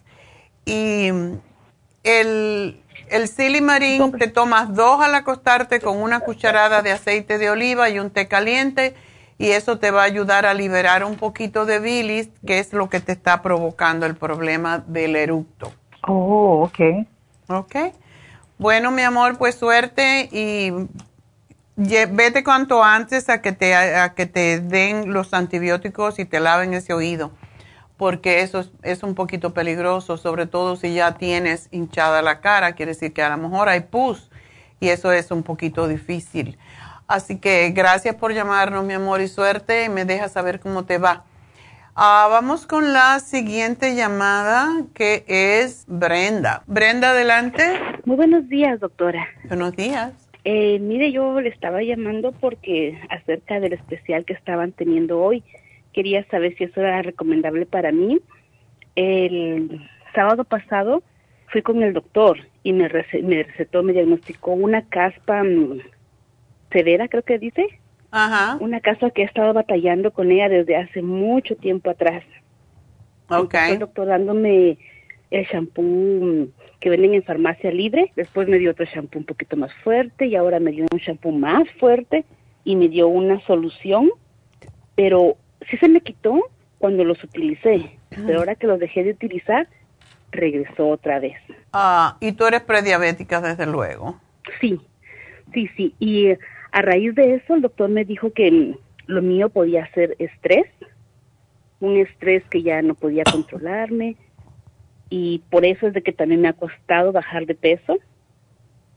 Y 0.64 1.10
el, 2.04 2.80
el 3.10 3.28
silimarín 3.28 4.12
te 4.12 4.28
tomas 4.28 4.74
dos 4.74 5.00
al 5.00 5.14
acostarte 5.14 5.80
con 5.80 6.02
una 6.02 6.20
cucharada 6.20 6.82
de 6.82 6.92
aceite 6.92 7.38
de 7.38 7.50
oliva 7.50 7.88
y 7.90 7.98
un 7.98 8.10
té 8.10 8.28
caliente 8.28 8.94
y 9.38 9.50
eso 9.50 9.78
te 9.78 9.90
va 9.90 10.02
a 10.02 10.04
ayudar 10.04 10.46
a 10.46 10.54
liberar 10.54 11.04
un 11.04 11.16
poquito 11.16 11.66
de 11.66 11.78
bilis, 11.78 12.30
que 12.46 12.58
es 12.58 12.72
lo 12.72 12.88
que 12.88 13.00
te 13.00 13.12
está 13.12 13.42
provocando 13.42 14.06
el 14.06 14.14
problema 14.14 14.82
del 14.86 15.16
eructo. 15.16 15.72
Oh, 16.06 16.64
ok. 16.64 17.06
Ok. 17.48 17.76
Bueno, 18.58 18.90
mi 18.90 19.02
amor, 19.02 19.36
pues 19.36 19.56
suerte 19.56 20.28
y 20.32 20.72
vete 21.76 22.42
cuanto 22.42 22.82
antes 22.82 23.28
a 23.28 23.42
que 23.42 23.52
te, 23.52 23.74
a 23.74 24.14
que 24.14 24.24
te 24.24 24.60
den 24.60 25.12
los 25.12 25.34
antibióticos 25.34 26.18
y 26.18 26.24
te 26.24 26.40
laven 26.40 26.72
ese 26.72 26.94
oído 26.94 27.30
porque 27.96 28.42
eso 28.42 28.64
es, 28.82 29.02
un 29.02 29.14
poquito 29.14 29.54
peligroso, 29.54 30.16
sobre 30.16 30.46
todo 30.46 30.76
si 30.76 30.94
ya 30.94 31.14
tienes 31.14 31.68
hinchada 31.72 32.22
la 32.22 32.40
cara, 32.40 32.72
quiere 32.72 32.92
decir 32.92 33.12
que 33.12 33.22
a 33.22 33.30
lo 33.30 33.38
mejor 33.38 33.68
hay 33.68 33.80
pus 33.80 34.30
y 34.80 34.88
eso 34.88 35.12
es 35.12 35.30
un 35.30 35.42
poquito 35.42 35.88
difícil. 35.88 36.58
Así 37.06 37.38
que 37.38 37.70
gracias 37.70 38.16
por 38.16 38.34
llamarnos, 38.34 38.84
mi 38.84 38.94
amor, 38.94 39.20
y 39.20 39.28
suerte 39.28 39.84
y 39.84 39.88
me 39.88 40.04
dejas 40.04 40.32
saber 40.32 40.60
cómo 40.60 40.84
te 40.84 40.98
va. 40.98 41.24
Ah, 41.94 42.26
vamos 42.28 42.66
con 42.66 42.92
la 42.92 43.20
siguiente 43.20 43.94
llamada 43.94 44.84
que 44.92 45.24
es 45.28 45.84
Brenda. 45.88 46.62
Brenda, 46.66 47.10
adelante. 47.10 47.62
Muy 48.04 48.16
buenos 48.16 48.48
días, 48.48 48.80
doctora. 48.80 49.26
Buenos 49.44 49.74
días. 49.74 50.12
Eh, 50.44 50.78
mire, 50.78 51.10
yo 51.10 51.40
le 51.40 51.48
estaba 51.48 51.82
llamando 51.82 52.32
porque 52.32 53.00
acerca 53.08 53.60
del 53.60 53.72
especial 53.72 54.26
que 54.26 54.34
estaban 54.34 54.72
teniendo 54.72 55.20
hoy 55.20 55.42
quería 55.96 56.26
saber 56.26 56.54
si 56.58 56.64
eso 56.64 56.80
era 56.82 57.00
recomendable 57.00 57.64
para 57.64 57.90
mí. 57.90 58.20
El 58.96 59.80
sábado 60.14 60.44
pasado 60.44 61.02
fui 61.48 61.62
con 61.62 61.82
el 61.82 61.94
doctor 61.94 62.38
y 62.62 62.74
me, 62.74 62.86
recetó, 62.86 63.82
me 63.82 63.94
diagnosticó 63.94 64.52
una 64.52 64.82
caspa 64.82 65.42
mm, 65.42 65.80
severa, 66.70 67.08
creo 67.08 67.22
que 67.22 67.38
dice. 67.38 67.66
Ajá. 68.10 68.58
Una 68.60 68.80
caspa 68.80 69.10
que 69.10 69.22
he 69.22 69.24
estado 69.24 69.54
batallando 69.54 70.10
con 70.10 70.30
ella 70.30 70.50
desde 70.50 70.76
hace 70.76 71.00
mucho 71.00 71.56
tiempo 71.56 71.88
atrás. 71.88 72.22
Ok. 73.30 73.54
el 73.70 73.78
doctor 73.78 74.06
dándome 74.06 74.78
el 75.30 75.44
shampoo 75.46 75.82
mm, 75.82 76.48
que 76.78 76.90
venden 76.90 77.14
en 77.14 77.22
farmacia 77.22 77.70
libre, 77.70 78.12
después 78.16 78.48
me 78.48 78.58
dio 78.58 78.72
otro 78.72 78.84
shampoo 78.84 79.18
un 79.18 79.24
poquito 79.24 79.56
más 79.56 79.72
fuerte 79.82 80.26
y 80.26 80.36
ahora 80.36 80.60
me 80.60 80.72
dio 80.72 80.84
un 80.92 80.98
shampoo 80.98 81.32
más 81.32 81.68
fuerte 81.80 82.26
y 82.64 82.76
me 82.76 82.88
dio 82.88 83.08
una 83.08 83.40
solución, 83.46 84.10
pero 84.94 85.38
sí 85.70 85.76
se 85.78 85.88
me 85.88 86.00
quitó 86.00 86.50
cuando 86.78 87.04
los 87.04 87.22
utilicé, 87.22 87.98
pero 88.10 88.40
ahora 88.40 88.54
que 88.54 88.66
los 88.66 88.78
dejé 88.78 89.04
de 89.04 89.10
utilizar, 89.12 89.68
regresó 90.30 90.88
otra 90.88 91.18
vez. 91.18 91.36
Ah, 91.72 92.16
y 92.20 92.32
tú 92.32 92.46
eres 92.46 92.62
prediabética 92.62 93.40
desde 93.40 93.66
luego. 93.66 94.20
Sí, 94.60 94.80
sí, 95.52 95.68
sí. 95.76 95.94
Y 95.98 96.30
a 96.72 96.82
raíz 96.82 97.14
de 97.14 97.36
eso, 97.36 97.54
el 97.54 97.62
doctor 97.62 97.88
me 97.88 98.04
dijo 98.04 98.32
que 98.32 98.76
lo 99.06 99.22
mío 99.22 99.48
podía 99.48 99.90
ser 99.92 100.16
estrés, 100.18 100.66
un 101.80 101.96
estrés 101.96 102.44
que 102.50 102.62
ya 102.62 102.82
no 102.82 102.94
podía 102.94 103.24
controlarme, 103.24 104.16
y 105.08 105.42
por 105.50 105.64
eso 105.64 105.86
es 105.86 105.94
de 105.94 106.02
que 106.02 106.12
también 106.12 106.40
me 106.40 106.48
ha 106.48 106.52
costado 106.52 107.12
bajar 107.12 107.46
de 107.46 107.54
peso. 107.54 107.98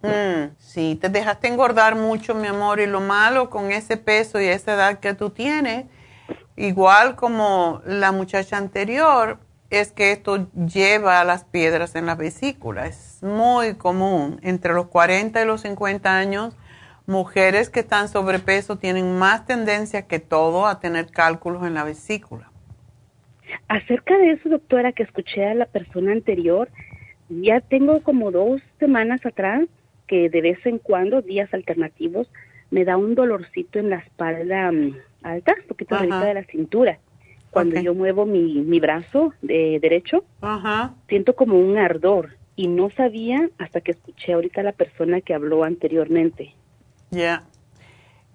Mm, 0.02 0.56
sí, 0.58 0.98
te 1.00 1.10
dejaste 1.10 1.48
engordar 1.48 1.96
mucho, 1.96 2.34
mi 2.34 2.48
amor, 2.48 2.80
y 2.80 2.88
lo 2.88 3.02
malo 3.02 3.50
con 3.50 3.72
ese 3.72 3.98
peso 3.98 4.42
y 4.42 4.46
esa 4.46 4.74
edad 4.74 5.00
que 5.00 5.14
tú 5.14 5.30
tienes 5.30 5.86
igual 6.60 7.16
como 7.16 7.82
la 7.86 8.12
muchacha 8.12 8.58
anterior, 8.58 9.40
es 9.70 9.92
que 9.92 10.12
esto 10.12 10.48
lleva 10.54 11.22
a 11.22 11.24
las 11.24 11.44
piedras 11.46 11.96
en 11.96 12.06
la 12.06 12.16
vesícula. 12.16 12.88
Es 12.88 13.22
muy 13.22 13.76
común. 13.76 14.40
Entre 14.42 14.74
los 14.74 14.88
40 14.88 15.42
y 15.42 15.46
los 15.46 15.62
50 15.62 16.18
años 16.18 16.56
mujeres 17.06 17.70
que 17.70 17.80
están 17.82 18.08
sobrepeso 18.08 18.78
tienen 18.78 19.18
más 19.18 19.46
tendencia 19.46 20.08
que 20.08 20.20
todo 20.20 20.68
a 20.68 20.80
tener 20.80 21.08
cálculos 21.08 21.66
en 21.66 21.74
la 21.74 21.84
vesícula. 21.84 22.52
Acerca 23.68 24.18
de 24.18 24.32
eso, 24.32 24.50
doctora, 24.50 24.92
que 24.92 25.04
escuché 25.04 25.46
a 25.46 25.56
la 25.56 25.66
persona 25.66 26.12
anterior, 26.12 26.70
ya 27.30 27.62
tengo 27.62 28.02
como 28.02 28.32
dos 28.32 28.62
semanas 28.80 29.26
atrás 29.26 29.68
que 30.08 30.30
de 30.30 30.42
vez 30.42 30.66
en 30.66 30.80
cuando, 30.80 31.22
días 31.22 31.54
alternativos, 31.54 32.32
me 32.72 32.86
da 32.86 32.98
un 32.98 33.16
dolorcito 33.16 33.80
en 33.80 33.90
la 33.90 33.98
espalda 33.98 34.72
mm, 34.72 34.96
alta, 35.24 35.56
un 35.62 35.68
poquito 35.68 35.96
arriba 35.96 36.24
de 36.24 36.34
la 36.34 36.44
cintura. 36.44 37.00
Cuando 37.52 37.80
yo 37.82 37.96
muevo 37.96 38.26
mi, 38.26 38.62
mi 38.62 38.80
brazo 38.80 39.34
de 39.42 39.80
derecho, 39.82 40.24
siento 41.08 41.36
como 41.36 41.60
un 41.60 41.78
ardor 41.78 42.38
y 42.56 42.68
no 42.68 42.90
sabía 42.92 43.50
hasta 43.58 43.82
que 43.82 43.92
escuché 43.92 44.34
ahorita 44.34 44.62
a 44.62 44.66
la 44.66 44.72
persona 44.74 45.22
que 45.22 45.34
habló 45.34 45.64
anteriormente. 45.64 46.54
Ya. 47.10 47.44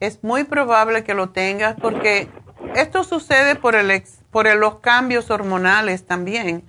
Es 0.00 0.24
muy 0.24 0.44
probable 0.44 1.04
que 1.04 1.14
lo 1.14 1.30
tengas 1.30 1.76
porque 1.80 2.28
esto 2.74 3.04
sucede 3.04 3.54
por, 3.54 3.76
el 3.76 4.02
por 4.30 4.52
los 4.56 4.76
cambios 4.80 5.30
hormonales 5.30 6.06
también. 6.06 6.64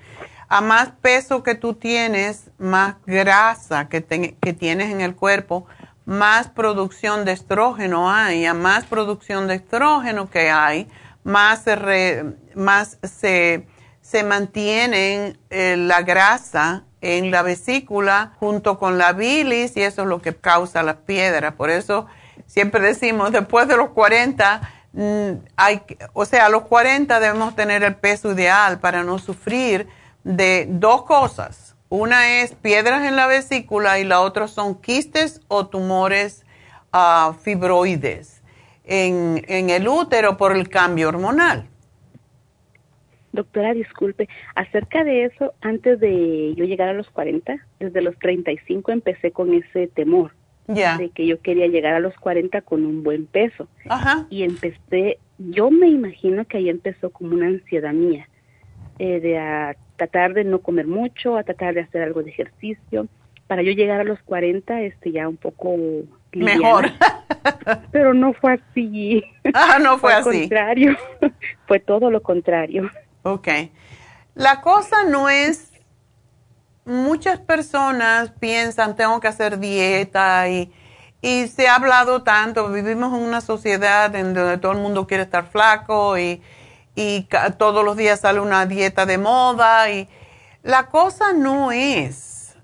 A 0.48 0.62
más 0.62 0.92
peso 1.02 1.42
que 1.42 1.56
tú 1.56 1.74
tienes, 1.74 2.52
más 2.60 2.98
grasa 3.08 3.90
que, 3.90 4.04
que 4.40 4.54
tienes 4.54 4.92
en 4.92 5.02
el 5.02 5.16
cuerpo, 5.16 5.66
más 6.06 6.48
producción 6.50 7.26
de 7.26 7.34
estrógeno 7.34 8.12
hay. 8.12 8.46
A 8.46 8.54
más 8.54 8.86
producción 8.86 9.48
de 9.48 9.56
estrógeno 9.56 10.30
que 10.30 10.50
hay, 10.50 10.88
más 11.24 11.64
se, 11.64 12.26
más 12.56 12.98
se, 13.04 13.68
se 14.02 14.24
mantiene 14.24 15.38
eh, 15.50 15.76
la 15.78 16.04
grasa 16.04 16.84
en 17.02 17.30
la 17.32 17.42
vesícula 17.42 18.34
junto 18.40 18.80
con 18.80 18.98
la 18.98 19.14
bilis 19.14 19.78
y 19.78 19.82
eso 19.82 20.04
es 20.04 20.08
lo 20.08 20.22
que 20.22 20.36
causa 20.36 20.84
las 20.84 20.98
piedras. 20.98 21.54
Por 21.54 21.70
eso 21.70 22.08
siempre 22.48 22.82
decimos, 22.82 23.32
después 23.32 23.68
de 23.68 23.78
los 23.78 23.90
40, 23.90 24.62
mm, 24.94 25.32
hay, 25.56 25.82
o 26.14 26.26
sea, 26.26 26.48
a 26.48 26.50
los 26.50 26.64
40 26.64 27.20
debemos 27.20 27.56
tener 27.56 27.84
el 27.84 27.96
peso 27.96 28.32
ideal 28.32 28.80
para 28.80 29.04
no 29.04 29.20
sufrir 29.20 29.88
de 30.24 30.68
dos 30.70 31.04
cosas. 31.04 31.75
Una 31.90 32.42
es 32.42 32.56
piedras 32.56 33.08
en 33.08 33.16
la 33.16 33.28
vesícula 33.28 34.00
y 34.00 34.04
la 34.04 34.22
otra 34.22 34.48
son 34.48 34.82
quistes 34.82 35.42
o 35.48 35.68
tumores 35.68 36.46
uh, 36.94 37.34
fibroides 37.34 38.42
en, 38.84 39.44
en 39.48 39.70
el 39.70 39.88
útero 39.88 40.38
por 40.38 40.56
el 40.56 40.70
cambio 40.70 41.10
hormonal. 41.10 41.68
Doctora, 43.36 43.74
disculpe, 43.74 44.30
acerca 44.56 45.04
de 45.04 45.26
eso, 45.26 45.54
antes 45.60 46.00
de 46.00 46.54
yo 46.56 46.64
llegar 46.64 46.88
a 46.88 46.94
los 46.94 47.10
40, 47.10 47.58
desde 47.80 48.02
los 48.02 48.18
35 48.20 48.92
empecé 48.92 49.32
con 49.32 49.54
ese 49.54 49.88
temor. 49.88 50.32
De 50.68 51.12
que 51.14 51.28
yo 51.28 51.40
quería 51.42 51.68
llegar 51.68 51.94
a 51.94 52.00
los 52.00 52.16
40 52.16 52.62
con 52.62 52.86
un 52.88 53.04
buen 53.04 53.28
peso. 53.28 53.68
Ajá. 53.88 54.26
Y 54.32 54.42
empecé, 54.42 55.20
yo 55.38 55.70
me 55.70 55.88
imagino 55.88 56.46
que 56.46 56.58
ahí 56.58 56.70
empezó 56.70 57.12
como 57.12 57.36
una 57.36 57.46
ansiedad 57.48 57.94
mía, 57.94 58.28
eh, 59.00 59.20
de 59.20 59.38
a 59.38 59.76
tratar 59.98 60.34
de 60.34 60.44
no 60.44 60.60
comer 60.60 60.88
mucho, 60.88 61.38
a 61.38 61.44
tratar 61.44 61.74
de 61.74 61.82
hacer 61.82 62.02
algo 62.02 62.24
de 62.24 62.32
ejercicio, 62.32 63.08
para 63.48 63.62
yo 63.62 63.72
llegar 63.72 64.00
a 64.00 64.04
los 64.04 64.20
40, 64.24 64.82
este, 64.82 65.12
ya 65.12 65.28
un 65.28 65.38
poco 65.38 65.76
Mejor. 66.36 66.92
Pero 67.92 68.14
no 68.14 68.34
fue 68.34 68.54
así. 68.54 69.24
Ah, 69.54 69.78
no 69.80 69.98
fue, 69.98 70.14
así. 70.14 70.30
Al 70.30 70.40
contrario, 70.42 70.98
fue 71.68 71.80
todo 71.80 72.10
lo 72.10 72.22
contrario. 72.22 72.90
Ok. 73.24 73.48
La 74.34 74.60
cosa 74.62 75.04
no 75.08 75.30
es, 75.30 75.72
muchas 76.84 77.40
personas 77.40 78.32
piensan, 78.32 78.96
tengo 78.96 79.20
que 79.20 79.28
hacer 79.28 79.60
dieta 79.60 80.50
y, 80.50 80.74
y 81.22 81.48
se 81.48 81.68
ha 81.68 81.76
hablado 81.76 82.24
tanto, 82.24 82.70
vivimos 82.70 83.14
en 83.18 83.24
una 83.24 83.40
sociedad 83.40 84.14
en 84.16 84.34
donde 84.34 84.58
todo 84.58 84.74
el 84.74 84.80
mundo 84.80 85.08
quiere 85.08 85.24
estar 85.24 85.46
flaco 85.46 86.18
y, 86.18 86.42
y 86.96 87.28
todos 87.58 87.84
los 87.84 87.98
días 87.98 88.22
sale 88.22 88.40
una 88.40 88.66
dieta 88.66 89.06
de 89.06 89.18
moda 89.18 89.92
y 89.92 90.08
la 90.64 90.88
cosa 90.88 91.34
no 91.34 91.72
es 91.72 92.56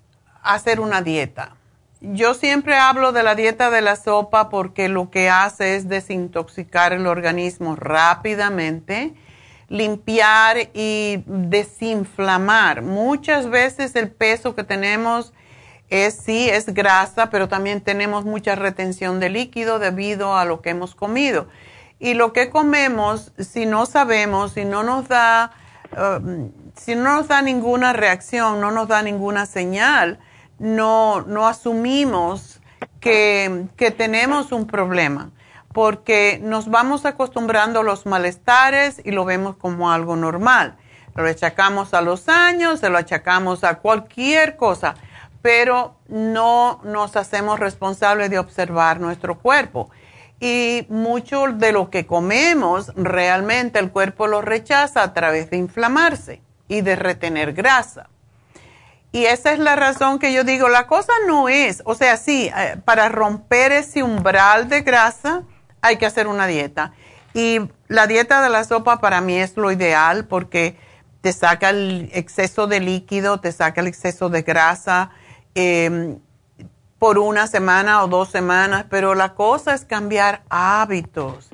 hacer 0.41 0.79
una 0.79 1.01
dieta. 1.01 1.55
Yo 1.99 2.33
siempre 2.33 2.77
hablo 2.77 3.11
de 3.11 3.21
la 3.21 3.35
dieta 3.35 3.69
de 3.69 3.81
la 3.81 3.95
sopa 3.95 4.49
porque 4.49 4.89
lo 4.89 5.11
que 5.11 5.29
hace 5.29 5.75
es 5.75 5.87
desintoxicar 5.87 6.93
el 6.93 7.05
organismo 7.05 7.75
rápidamente 7.75 9.13
limpiar 9.71 10.69
y 10.73 11.23
desinflamar. 11.25 12.81
Muchas 12.81 13.49
veces 13.49 13.95
el 13.95 14.11
peso 14.11 14.53
que 14.53 14.65
tenemos 14.65 15.31
es 15.89 16.13
sí, 16.13 16.49
es 16.49 16.73
grasa, 16.73 17.29
pero 17.29 17.47
también 17.47 17.79
tenemos 17.79 18.25
mucha 18.25 18.55
retención 18.55 19.21
de 19.21 19.29
líquido 19.29 19.79
debido 19.79 20.35
a 20.35 20.43
lo 20.43 20.61
que 20.61 20.71
hemos 20.71 20.93
comido. 20.93 21.47
Y 22.01 22.15
lo 22.15 22.33
que 22.33 22.49
comemos, 22.49 23.31
si 23.37 23.67
no 23.67 23.85
sabemos, 23.85 24.53
si 24.53 24.65
no 24.65 24.81
nos 24.81 25.07
da, 25.07 25.51
um, 25.95 26.51
si 26.75 26.95
no 26.95 27.17
nos 27.17 27.27
da 27.27 27.43
ninguna 27.43 27.93
reacción, 27.93 28.59
no 28.59 28.71
nos 28.71 28.87
da 28.87 29.03
ninguna 29.03 29.45
señal, 29.45 30.19
no, 30.57 31.21
no 31.21 31.47
asumimos 31.47 32.59
que, 32.99 33.67
que 33.77 33.91
tenemos 33.91 34.51
un 34.51 34.65
problema 34.65 35.29
porque 35.73 36.39
nos 36.41 36.69
vamos 36.69 37.05
acostumbrando 37.05 37.81
a 37.81 37.83
los 37.83 38.07
malestares 38.07 38.99
y 39.05 39.11
lo 39.11 39.23
vemos 39.23 39.55
como 39.55 39.91
algo 39.91 40.15
normal. 40.15 40.77
Lo 41.13 41.23
achacamos 41.27 41.93
a 41.93 42.01
los 42.01 42.27
años, 42.29 42.79
se 42.79 42.89
lo 42.89 42.97
achacamos 42.97 43.63
a 43.63 43.75
cualquier 43.75 44.57
cosa, 44.57 44.95
pero 45.43 45.95
no 46.07 46.81
nos 46.83 47.15
hacemos 47.15 47.59
responsables 47.59 48.31
de 48.31 48.39
observar 48.39 48.99
nuestro 48.99 49.37
cuerpo. 49.37 49.91
Y 50.41 50.87
mucho 50.89 51.45
de 51.53 51.71
lo 51.71 51.89
que 51.89 52.05
comemos 52.05 52.91
realmente 52.95 53.79
el 53.79 53.91
cuerpo 53.91 54.27
lo 54.27 54.41
rechaza 54.41 55.03
a 55.03 55.13
través 55.13 55.49
de 55.51 55.57
inflamarse 55.57 56.41
y 56.67 56.81
de 56.81 56.97
retener 56.97 57.53
grasa. 57.53 58.09
Y 59.11 59.25
esa 59.25 59.53
es 59.53 59.59
la 59.59 59.75
razón 59.75 60.19
que 60.19 60.33
yo 60.33 60.43
digo, 60.43 60.67
la 60.67 60.87
cosa 60.87 61.13
no 61.27 61.47
es, 61.47 61.83
o 61.85 61.95
sea, 61.95 62.17
sí, 62.17 62.49
eh, 62.57 62.77
para 62.85 63.09
romper 63.09 63.71
ese 63.71 64.03
umbral 64.03 64.67
de 64.67 64.81
grasa, 64.81 65.43
hay 65.81 65.97
que 65.97 66.05
hacer 66.05 66.27
una 66.27 66.47
dieta. 66.47 66.93
Y 67.33 67.59
la 67.87 68.07
dieta 68.07 68.41
de 68.41 68.49
la 68.49 68.63
sopa 68.63 68.99
para 68.99 69.21
mí 69.21 69.37
es 69.37 69.57
lo 69.57 69.71
ideal 69.71 70.25
porque 70.25 70.77
te 71.21 71.33
saca 71.33 71.69
el 71.69 72.09
exceso 72.13 72.67
de 72.67 72.79
líquido, 72.79 73.39
te 73.39 73.51
saca 73.51 73.81
el 73.81 73.87
exceso 73.87 74.29
de 74.29 74.41
grasa 74.41 75.11
em, 75.53 76.19
por 77.01 77.17
una 77.17 77.47
semana 77.47 78.03
o 78.03 78.07
dos 78.07 78.29
semanas, 78.29 78.85
pero 78.87 79.15
la 79.15 79.33
cosa 79.33 79.73
es 79.73 79.85
cambiar 79.85 80.43
hábitos 80.51 81.49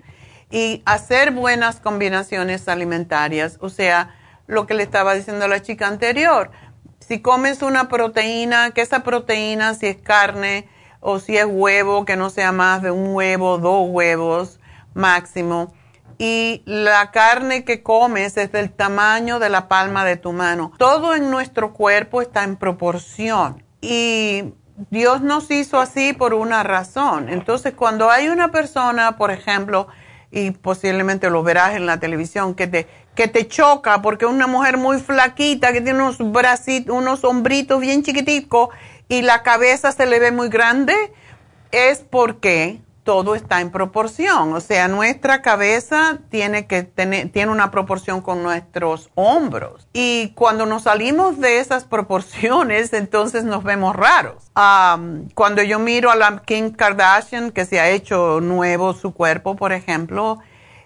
y 0.51 0.83
hacer 0.85 1.31
buenas 1.31 1.79
combinaciones 1.79 2.67
alimentarias. 2.67 3.57
O 3.61 3.69
sea, 3.69 4.13
lo 4.45 4.67
que 4.67 4.73
le 4.73 4.83
estaba 4.83 5.13
diciendo 5.13 5.45
a 5.45 5.47
la 5.47 5.61
chica 5.61 5.87
anterior, 5.87 6.51
si 6.99 7.21
comes 7.21 7.61
una 7.61 7.87
proteína, 7.87 8.71
que 8.71 8.81
esa 8.81 9.03
proteína, 9.03 9.73
si 9.73 9.87
es 9.87 9.95
carne, 9.95 10.67
o 10.99 11.17
si 11.19 11.37
es 11.37 11.45
huevo, 11.49 12.03
que 12.03 12.17
no 12.17 12.29
sea 12.29 12.51
más 12.51 12.81
de 12.81 12.91
un 12.91 13.15
huevo, 13.15 13.57
dos 13.57 13.87
huevos 13.89 14.59
máximo. 14.95 15.73
Y 16.17 16.61
la 16.65 17.11
carne 17.11 17.63
que 17.63 17.83
comes 17.83 18.35
es 18.35 18.51
del 18.51 18.69
tamaño 18.69 19.39
de 19.39 19.47
la 19.47 19.69
palma 19.69 20.03
de 20.03 20.17
tu 20.17 20.33
mano. 20.33 20.73
Todo 20.77 21.15
en 21.15 21.31
nuestro 21.31 21.71
cuerpo 21.71 22.21
está 22.21 22.43
en 22.43 22.57
proporción. 22.57 23.63
Y 23.79 24.53
Dios 24.91 25.21
nos 25.21 25.49
hizo 25.49 25.79
así 25.79 26.13
por 26.13 26.35
una 26.35 26.61
razón. 26.63 27.29
Entonces, 27.29 27.73
cuando 27.73 28.11
hay 28.11 28.29
una 28.29 28.51
persona, 28.51 29.17
por 29.17 29.31
ejemplo, 29.31 29.87
y 30.29 30.51
posiblemente 30.51 31.29
lo 31.29 31.41
verás 31.41 31.75
en 31.75 31.85
la 31.85 31.99
televisión, 31.99 32.53
que 32.53 32.67
te, 32.67 32.87
que 33.15 33.27
te 33.27 33.47
choca 33.47 34.01
porque 34.01 34.25
una 34.25 34.45
mujer 34.45 34.77
muy 34.77 34.99
flaquita, 34.99 35.73
que 35.73 35.81
tiene 35.81 36.03
unos 36.03 36.19
bracitos, 36.31 36.95
unos 36.95 37.23
hombritos 37.23 37.81
bien 37.81 38.03
chiquiticos 38.03 38.69
y 39.09 39.23
la 39.23 39.41
cabeza 39.41 39.91
se 39.91 40.05
le 40.05 40.19
ve 40.19 40.31
muy 40.31 40.49
grande, 40.49 40.93
es 41.71 41.99
porque 41.99 42.79
todo 43.07 43.35
está 43.35 43.61
en 43.61 43.71
proporción. 43.71 44.51
O 44.53 44.59
sea, 44.59 44.89
nuestra 44.89 45.41
cabeza 45.41 46.19
tiene 46.29 46.67
que 46.67 46.83
tener, 46.83 47.29
tiene 47.29 47.53
una 47.53 47.71
proporción 47.71 48.19
con 48.19 48.43
nuestros 48.43 49.09
hombros. 49.15 49.87
Y 49.93 50.33
cuando 50.35 50.65
nos 50.65 50.83
salimos 50.83 51.39
de 51.39 51.59
esas 51.59 51.85
proporciones, 51.85 52.91
entonces 52.91 53.45
nos 53.45 53.63
vemos 53.63 53.95
raros. 53.95 54.51
cuando 55.35 55.63
yo 55.63 55.79
miro 55.79 56.11
a 56.11 56.17
la 56.17 56.43
Kim 56.45 56.71
Kardashian, 56.71 57.51
que 57.51 57.63
se 57.63 57.79
ha 57.79 57.89
hecho 57.89 58.41
nuevo 58.41 58.93
su 58.93 59.13
cuerpo, 59.13 59.55
por 59.55 59.71
ejemplo, 59.71 60.39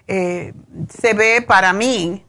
eh, 0.06 0.54
se 0.96 1.14
ve 1.14 1.42
para 1.42 1.72
mí 1.72 2.24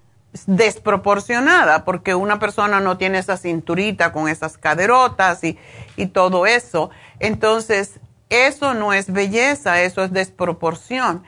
desproporcionada 0.48 1.86
porque 1.86 2.16
una 2.16 2.40
persona 2.40 2.80
no 2.80 2.98
tiene 2.98 3.20
esa 3.20 3.38
cinturita 3.38 4.12
con 4.12 4.28
esas 4.28 4.58
caderotas 4.58 5.44
y, 5.44 5.60
y 5.98 6.08
todo 6.08 6.48
eso. 6.48 6.90
Entonces, 7.20 8.00
eso 8.34 8.74
no 8.74 8.94
es 8.94 9.12
belleza, 9.12 9.82
eso 9.82 10.04
es 10.04 10.12
desproporción 10.12 11.24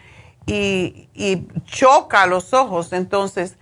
y, 0.46 1.10
y 1.14 1.48
choca 1.66 2.26
los 2.26 2.54
ojos. 2.54 2.94
Entonces, 2.94 3.58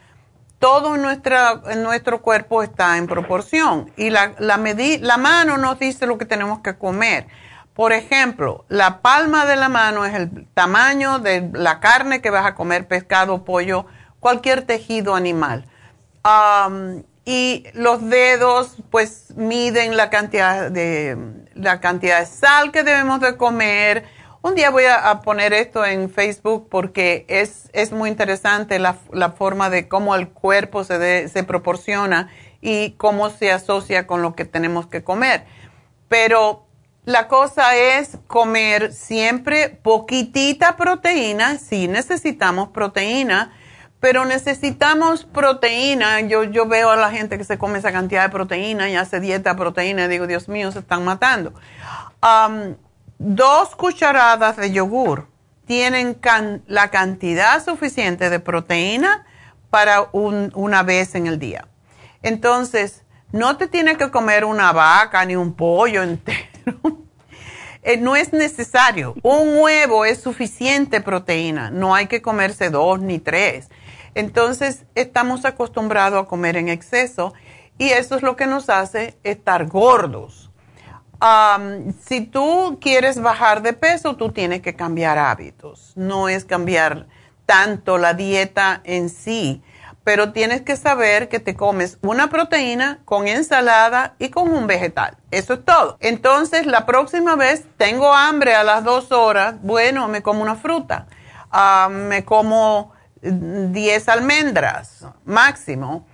todo 0.59 0.95
nuestra, 0.95 1.61
nuestro 1.75 2.21
cuerpo 2.21 2.63
está 2.63 2.97
en 2.97 3.07
proporción 3.07 3.91
y 3.97 4.09
la, 4.09 4.33
la, 4.39 4.57
la 4.57 5.17
mano 5.17 5.57
nos 5.57 5.77
dice 5.77 6.05
lo 6.07 6.17
que 6.17 6.25
tenemos 6.25 6.59
que 6.59 6.77
comer. 6.77 7.27
Por 7.73 7.91
ejemplo, 7.91 8.63
la 8.69 9.01
palma 9.01 9.45
de 9.45 9.55
la 9.55 9.67
mano 9.67 10.05
es 10.05 10.13
el 10.13 10.47
tamaño 10.53 11.19
de 11.19 11.49
la 11.53 11.79
carne 11.79 12.21
que 12.21 12.29
vas 12.29 12.45
a 12.45 12.55
comer, 12.55 12.87
pescado, 12.87 13.43
pollo, 13.43 13.87
cualquier 14.19 14.61
tejido 14.61 15.15
animal. 15.15 15.65
Y 17.25 17.65
los 17.73 18.09
dedos, 18.09 18.75
pues, 18.89 19.33
miden 19.35 19.95
la 19.95 20.09
cantidad 20.09 20.69
de, 20.69 21.17
la 21.53 21.79
cantidad 21.79 22.19
de 22.19 22.25
sal 22.25 22.71
que 22.71 22.83
debemos 22.83 23.21
de 23.21 23.37
comer. 23.37 24.05
Un 24.41 24.55
día 24.55 24.69
voy 24.69 24.83
a, 24.85 25.21
poner 25.21 25.53
esto 25.53 25.85
en 25.85 26.09
Facebook 26.09 26.67
porque 26.69 27.25
es, 27.29 27.69
es 27.71 27.93
muy 27.93 28.09
interesante 28.09 28.77
la, 28.77 28.97
la, 29.13 29.31
forma 29.31 29.69
de 29.69 29.87
cómo 29.87 30.15
el 30.15 30.29
cuerpo 30.29 30.83
se, 30.83 31.29
se 31.29 31.43
proporciona 31.43 32.29
y 32.59 32.91
cómo 32.91 33.29
se 33.29 33.51
asocia 33.51 34.05
con 34.05 34.21
lo 34.21 34.35
que 34.35 34.43
tenemos 34.43 34.87
que 34.87 35.01
comer. 35.01 35.45
Pero 36.09 36.65
la 37.05 37.27
cosa 37.27 37.75
es 37.75 38.17
comer 38.27 38.93
siempre 38.93 39.69
poquitita 39.69 40.77
proteína, 40.77 41.57
sí 41.57 41.87
necesitamos 41.87 42.69
proteína, 42.69 43.53
pero 44.03 44.25
necesitamos 44.25 45.23
proteína. 45.23 46.19
Yo, 46.19 46.43
yo 46.43 46.67
veo 46.67 46.89
a 46.89 46.97
la 46.97 47.09
gente 47.09 47.37
que 47.37 47.45
se 47.45 47.57
come 47.57 47.79
esa 47.79 47.93
cantidad 47.93 48.23
de 48.23 48.29
proteína 48.33 48.89
y 48.89 48.97
hace 48.97 49.21
dieta 49.21 49.51
de 49.51 49.55
proteína 49.55 50.03
y 50.03 50.07
digo, 50.09 50.27
Dios 50.27 50.49
mío, 50.49 50.73
se 50.73 50.79
están 50.79 51.05
matando. 51.05 51.53
dos 53.17 53.75
cucharadas 53.77 54.57
de 54.57 54.73
yogur 54.73 55.29
tienen 55.65 56.19
la 56.67 56.91
cantidad 56.91 57.63
suficiente 57.63 58.29
de 58.29 58.41
proteína 58.41 59.25
para 59.69 60.09
una 60.11 60.83
vez 60.83 61.15
en 61.15 61.27
el 61.27 61.39
día. 61.39 61.69
Entonces, 62.23 63.05
no 63.31 63.55
te 63.55 63.69
tienes 63.69 63.97
que 63.97 64.11
comer 64.11 64.43
una 64.43 64.73
vaca 64.73 65.23
ni 65.23 65.37
un 65.37 65.53
pollo 65.53 66.03
entero. 66.03 66.49
Eh, 67.85 67.97
no 67.97 68.15
es 68.15 68.31
necesario. 68.31 69.13
Un 69.23 69.57
huevo 69.57 70.05
es 70.05 70.21
suficiente 70.21 71.01
proteína. 71.01 71.69
No 71.69 71.93
hay 71.93 72.07
que 72.07 72.21
comerse 72.21 72.69
dos 72.69 73.01
ni 73.01 73.19
tres. 73.19 73.67
Entonces, 74.15 74.85
estamos 74.95 75.45
acostumbrados 75.45 76.23
a 76.23 76.27
comer 76.27 76.57
en 76.57 76.69
exceso 76.69 77.33
y 77.77 77.89
eso 77.89 78.15
es 78.15 78.21
lo 78.21 78.35
que 78.35 78.47
nos 78.47 78.69
hace 78.69 79.17
estar 79.23 79.67
gordos. 79.67 80.51
si 82.05 82.21
tú 82.21 82.77
quieres 82.81 83.21
bajar 83.21 83.61
de 83.61 83.73
peso, 83.73 84.15
tú 84.15 84.31
tienes 84.31 84.61
que 84.61 84.75
cambiar 84.75 85.17
hábitos. 85.17 85.93
No 85.95 86.29
es 86.29 86.45
cambiar 86.45 87.07
tanto 87.45 87.97
la 87.97 88.13
dieta 88.13 88.81
en 88.83 89.09
sí 89.09 89.63
pero 90.03 90.33
tienes 90.33 90.61
que 90.61 90.75
saber 90.75 91.29
que 91.29 91.39
te 91.39 91.55
comes 91.55 91.97
una 92.01 92.29
proteína 92.29 92.99
con 93.05 93.27
ensalada 93.27 94.15
y 94.19 94.29
con 94.29 94.51
un 94.51 94.67
vegetal. 94.67 95.17
Eso 95.31 95.53
es 95.53 95.65
todo. 95.65 95.97
Entonces, 96.01 96.65
la 96.65 96.85
próxima 96.85 97.35
vez 97.35 97.65
tengo 97.77 98.13
hambre 98.13 98.53
a 98.53 98.63
las 98.63 98.83
dos 98.83 99.11
horas, 99.11 99.55
bueno, 99.61 100.07
me 100.07 100.21
como 100.21 100.41
una 100.41 100.55
fruta, 100.55 101.07
me 101.89 102.25
como 102.25 102.91
10 103.23 104.09
almendras 104.09 105.05
máximo 105.25 106.05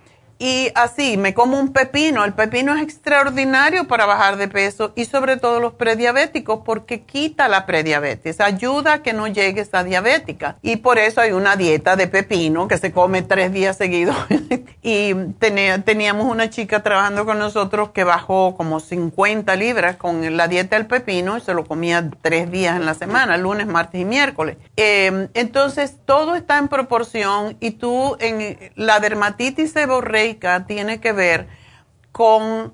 y 0.42 0.72
así, 0.74 1.18
me 1.18 1.34
como 1.34 1.60
un 1.60 1.74
pepino. 1.74 2.24
El 2.24 2.34
pepino 2.34 2.74
es 2.74 2.82
extraordinario 2.82 3.88
para 3.88 4.06
bajar 4.06 4.38
de 4.38 4.48
peso 4.48 4.94
y 4.96 5.04
sobre 5.04 5.36
todo 5.36 5.60
los 5.60 5.74
prediabéticos 5.74 6.62
porque 6.64 7.02
quita 7.02 7.50
la 7.50 7.66
prediabetes, 7.66 8.40
ayuda 8.40 8.94
a 8.94 9.04
que 9.04 9.12
no 9.12 9.28
llegue 9.28 9.60
esa 9.60 9.84
diabética. 9.84 10.56
Y 10.62 10.78
por 10.78 10.98
eso 10.98 11.20
hay 11.20 11.34
una 11.34 11.58
dieta 11.58 11.98
de 11.98 12.08
pepino 12.08 12.70
que 12.70 12.78
se 12.78 12.94
come 12.94 13.22
tres 13.22 13.52
días 13.52 13.76
seguidos. 13.76 14.16
y 14.82 15.14
teníamos 15.84 16.26
una 16.26 16.50
chica 16.50 16.82
trabajando 16.84 17.26
con 17.26 17.38
nosotros 17.38 17.90
que 17.90 18.06
bajó 18.06 18.56
como 18.56 18.80
50 18.80 19.54
libras 19.58 19.98
con 19.98 20.38
la 20.38 20.48
dieta 20.48 20.78
del 20.78 20.88
pepino 20.88 21.38
y 21.38 21.42
se 21.42 21.54
lo 21.54 21.66
comía 21.66 22.10
tres 22.22 22.50
días 22.50 22.78
en 22.78 22.86
la 22.86 22.94
semana, 22.94 23.36
lunes, 23.36 23.68
martes 23.68 24.00
y 24.00 24.06
miércoles. 24.06 24.56
Em, 24.78 25.28
entonces, 25.34 25.98
todo 26.06 26.36
está 26.36 26.58
en 26.58 26.70
proporción 26.70 27.58
y 27.60 27.72
tú 27.72 28.16
en 28.22 28.58
la 28.76 29.02
dermatitis 29.02 29.74
seborreica 29.74 30.29
tiene 30.68 31.00
que 31.00 31.12
ver 31.12 31.48
con 32.12 32.74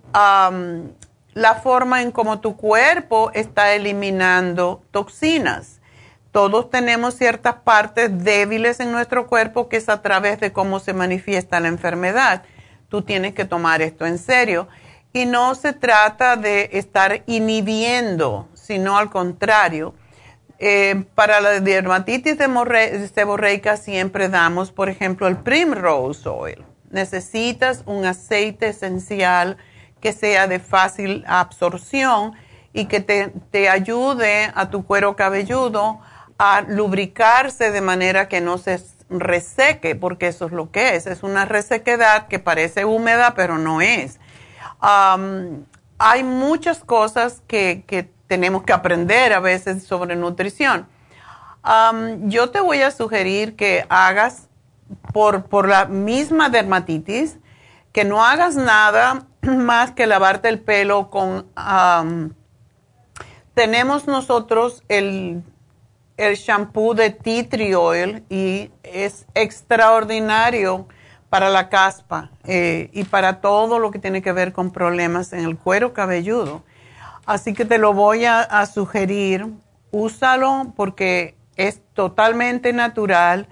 la 1.35 1.55
forma 1.55 2.01
en 2.01 2.11
cómo 2.11 2.39
tu 2.39 2.55
cuerpo 2.55 3.29
está 3.33 3.73
eliminando 3.73 4.81
toxinas. 4.91 5.81
Todos 6.31 6.69
tenemos 6.69 7.13
ciertas 7.13 7.55
partes 7.55 8.23
débiles 8.23 8.79
en 8.79 8.91
nuestro 8.91 9.27
cuerpo 9.27 9.69
que 9.69 9.77
es 9.77 9.87
a 9.87 10.01
través 10.01 10.39
de 10.39 10.51
cómo 10.51 10.79
se 10.79 10.93
manifiesta 10.93 11.59
la 11.59 11.67
enfermedad. 11.67 12.43
Tú 12.89 13.03
tienes 13.03 13.33
que 13.33 13.45
tomar 13.45 13.81
esto 13.81 14.05
en 14.05 14.17
serio. 14.17 14.67
Y 15.13 15.25
no 15.25 15.55
se 15.55 15.71
trata 15.71 16.35
de 16.35 16.71
estar 16.73 17.23
inhibiendo, 17.25 18.49
sino 18.53 18.97
al 18.97 19.09
contrario. 19.09 19.93
Eh, 20.59 21.05
para 21.15 21.39
la 21.39 21.59
dermatitis 21.59 22.37
de 22.37 23.09
seborreica 23.13 23.77
siempre 23.77 24.27
damos, 24.27 24.71
por 24.71 24.89
ejemplo, 24.89 25.27
el 25.27 25.37
Primrose 25.37 26.27
Oil 26.27 26.65
necesitas 26.95 27.83
un 27.85 28.05
aceite 28.05 28.69
esencial 28.69 29.57
que 29.99 30.13
sea 30.13 30.47
de 30.47 30.59
fácil 30.59 31.23
absorción 31.27 32.33
y 32.73 32.85
que 32.85 33.01
te, 33.01 33.69
ayude 33.69 34.51
a 34.55 34.69
tu 34.69 34.85
cuero 34.85 35.15
cabelludo 35.15 35.99
a 36.37 36.61
lubricarse 36.61 37.71
de 37.71 37.81
manera 37.81 38.27
que 38.27 38.41
no 38.41 38.57
se 38.57 38.81
reseque, 39.09 39.95
porque 39.95 40.27
eso 40.27 40.45
es 40.47 40.51
lo 40.51 40.71
que 40.71 40.95
es. 40.95 41.05
Es 41.05 41.21
una 41.21 41.45
resequedad 41.45 42.27
que 42.27 42.39
parece 42.39 42.85
húmeda, 42.85 43.33
pero 43.35 43.57
no 43.57 43.81
es. 43.81 44.19
hay 44.79 46.23
muchas 46.23 46.79
cosas 46.79 47.41
que, 47.47 48.09
tenemos 48.27 48.63
que 48.63 48.73
aprender 48.73 49.33
a 49.33 49.39
veces 49.39 49.83
sobre 49.83 50.15
nutrición. 50.15 50.87
yo 52.23 52.49
te 52.51 52.59
voy 52.61 52.81
a 52.81 52.91
sugerir 52.91 53.55
que 53.55 53.85
hagas 53.89 54.47
por, 55.15 55.69
la 55.69 55.85
misma 55.85 56.49
dermatitis, 56.49 57.37
que 57.93 58.03
no 58.03 58.25
hagas 58.25 58.57
nada 58.57 59.27
más 59.41 59.91
que 59.91 60.07
lavarte 60.07 60.49
el 60.49 60.59
pelo 60.59 61.09
con... 61.09 61.47
tenemos 63.53 64.07
nosotros 64.07 64.83
el, 64.89 65.41
el 66.17 66.35
shampoo 66.35 66.95
de 66.95 67.11
tea 67.11 67.79
oil 67.79 68.25
y 68.29 68.71
es 68.83 69.25
extraordinario 69.35 70.85
para 71.29 71.49
la 71.49 71.69
caspa 71.69 72.31
eh, 72.43 72.89
y 72.91 73.05
para 73.05 73.39
todo 73.39 73.79
lo 73.79 73.91
que 73.91 73.99
tiene 73.99 74.21
que 74.21 74.33
ver 74.33 74.51
con 74.51 74.71
problemas 74.71 75.31
en 75.31 75.45
el 75.45 75.57
cuero 75.57 75.93
cabelludo. 75.93 76.65
Así 77.25 77.53
que 77.53 77.63
te 77.63 77.77
lo 77.77 77.93
voy 77.93 78.25
a, 78.25 78.41
a 78.41 78.65
sugerir, 78.65 79.47
úsalo 79.91 80.73
porque 80.75 81.37
es 81.55 81.81
totalmente 81.93 82.73
natural 82.73 83.47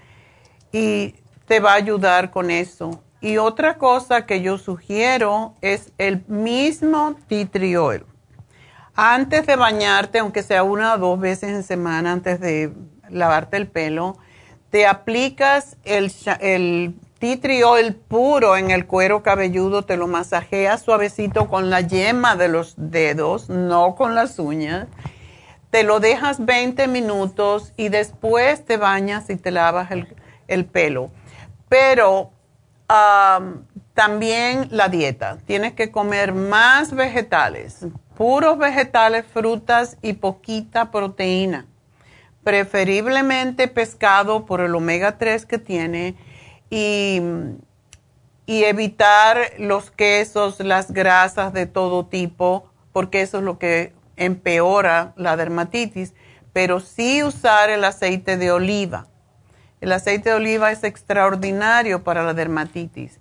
y 0.73 1.15
te 1.45 1.59
va 1.59 1.73
a 1.73 1.75
ayudar 1.75 2.31
con 2.31 2.51
eso. 2.51 3.03
Y 3.21 3.37
otra 3.37 3.77
cosa 3.77 4.25
que 4.25 4.41
yo 4.41 4.57
sugiero 4.57 5.53
es 5.61 5.93
el 5.97 6.23
mismo 6.27 7.15
tea 7.27 7.81
oil. 7.81 8.05
Antes 8.95 9.47
de 9.47 9.55
bañarte, 9.55 10.19
aunque 10.19 10.43
sea 10.43 10.63
una 10.63 10.95
o 10.95 10.97
dos 10.97 11.19
veces 11.19 11.49
en 11.51 11.63
semana 11.63 12.11
antes 12.11 12.39
de 12.39 12.73
lavarte 13.09 13.57
el 13.57 13.67
pelo, 13.67 14.17
te 14.69 14.85
aplicas 14.85 15.77
el, 15.83 16.11
el 16.41 17.95
puro 17.95 18.57
en 18.57 18.71
el 18.71 18.85
cuero 18.85 19.23
cabelludo, 19.23 19.83
te 19.83 19.97
lo 19.97 20.07
masajeas 20.07 20.81
suavecito 20.81 21.47
con 21.47 21.69
la 21.69 21.81
yema 21.81 22.35
de 22.35 22.49
los 22.49 22.73
dedos, 22.75 23.49
no 23.49 23.95
con 23.95 24.15
las 24.15 24.37
uñas. 24.37 24.87
Te 25.69 25.83
lo 25.83 25.99
dejas 25.99 26.45
20 26.45 26.87
minutos 26.87 27.73
y 27.77 27.89
después 27.89 28.65
te 28.65 28.77
bañas 28.77 29.29
y 29.29 29.37
te 29.37 29.49
lavas 29.49 29.89
el 30.47 30.65
pelo 30.65 31.09
pero 31.73 32.29
también 33.95 34.67
la 34.69 34.89
dieta. 34.89 35.39
Tienes 35.47 35.73
que 35.73 35.89
comer 35.89 36.31
más 36.31 36.93
vegetales, 36.93 37.87
puros 38.15 38.59
vegetales, 38.59 39.25
frutas 39.25 39.97
y 40.03 40.13
poquita 40.13 40.91
proteína. 40.91 41.65
Preferiblemente 42.43 43.67
pescado 43.67 44.45
por 44.45 44.61
el 44.61 44.75
omega 44.75 45.17
3 45.17 45.47
que 45.47 45.57
tiene 45.57 46.15
y, 46.69 47.19
y 48.45 48.65
evitar 48.65 49.39
los 49.57 49.89
quesos, 49.89 50.59
las 50.59 50.91
grasas 50.91 51.53
de 51.53 51.65
todo 51.65 52.05
tipo, 52.05 52.69
porque 52.91 53.21
eso 53.21 53.39
es 53.39 53.43
lo 53.43 53.57
que 53.57 53.93
empeora 54.15 55.13
la 55.15 55.37
dermatitis, 55.37 56.13
pero 56.53 56.79
sí 56.79 57.23
usar 57.23 57.71
el 57.71 57.83
aceite 57.83 58.37
de 58.37 58.51
oliva 58.51 59.07
el 59.83 59.91
aceite 59.91 60.29
de 60.29 60.35
oliva 60.35 60.71
es 60.71 60.85
extraordinario 60.85 62.05
para 62.05 62.23
la 62.23 62.33
dermatitis. 62.33 63.19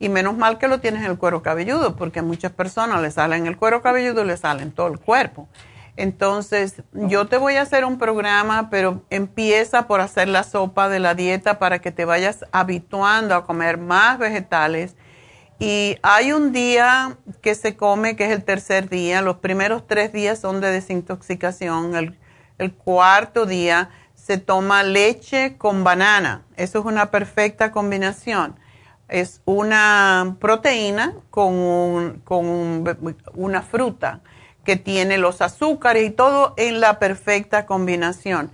Y 0.00 0.08
menos 0.08 0.36
mal 0.36 0.58
que 0.58 0.66
lo 0.66 0.80
tienes 0.80 1.04
en 1.04 1.10
el 1.12 1.18
cuero 1.18 1.40
cabelludo, 1.40 1.94
porque 1.94 2.18
a 2.18 2.24
muchas 2.24 2.50
personas 2.50 3.00
le 3.00 3.12
salen 3.12 3.46
el 3.46 3.56
cuero 3.56 3.80
cabelludo 3.80 4.24
y 4.24 4.26
le 4.26 4.36
salen 4.36 4.72
todo 4.72 4.88
el 4.88 4.98
cuerpo. 4.98 5.48
Entonces, 5.96 6.82
yo 6.92 7.28
te 7.28 7.36
voy 7.36 7.54
a 7.54 7.62
hacer 7.62 7.84
un 7.84 7.96
programa, 7.96 8.70
pero 8.70 9.04
empieza 9.08 9.86
por 9.86 10.00
hacer 10.00 10.26
la 10.26 10.42
sopa 10.42 10.88
de 10.88 10.98
la 10.98 11.14
dieta 11.14 11.60
para 11.60 11.78
que 11.78 11.92
te 11.92 12.04
vayas 12.04 12.44
habituando 12.50 13.36
a 13.36 13.46
comer 13.46 13.78
más 13.78 14.18
vegetales 14.18 14.96
Y 15.60 15.96
hay 16.02 16.32
un 16.32 16.52
día 16.52 17.18
que 17.40 17.54
se 17.54 17.76
come, 17.76 18.16
que 18.16 18.24
es 18.24 18.32
el 18.32 18.42
tercer 18.42 18.88
día. 18.88 19.22
Los 19.22 19.36
primeros 19.36 19.86
tres 19.86 20.12
días 20.12 20.40
son 20.40 20.60
de 20.60 20.72
desintoxicación. 20.72 21.94
El, 21.94 22.18
el 22.58 22.72
cuarto 22.74 23.46
día 23.46 23.90
se 24.30 24.38
toma 24.38 24.84
leche 24.84 25.56
con 25.58 25.82
banana. 25.82 26.44
Eso 26.54 26.78
es 26.78 26.84
una 26.84 27.10
perfecta 27.10 27.72
combinación. 27.72 28.54
Es 29.08 29.42
una 29.44 30.36
proteína 30.38 31.14
con, 31.30 32.20
con 32.22 32.84
una 33.34 33.62
fruta 33.62 34.20
que 34.64 34.76
tiene 34.76 35.18
los 35.18 35.42
azúcares 35.42 36.04
y 36.06 36.10
todo 36.10 36.54
en 36.58 36.78
la 36.78 37.00
perfecta 37.00 37.66
combinación. 37.66 38.52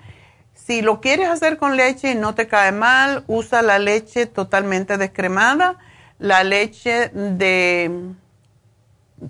Si 0.55 0.81
lo 0.81 1.03
quieres 1.03 1.29
hacer 1.29 1.59
con 1.59 1.77
leche 1.77 2.13
y 2.13 2.15
no 2.15 2.35
te 2.35 2.49
cae 2.49 2.73
mal, 2.73 3.25
usa 3.27 3.61
la 3.61 3.79
leche 3.79 4.25
totalmente 4.25 4.97
descremada, 4.97 5.77
la 6.19 6.43
leche 6.43 7.11
de 7.11 8.15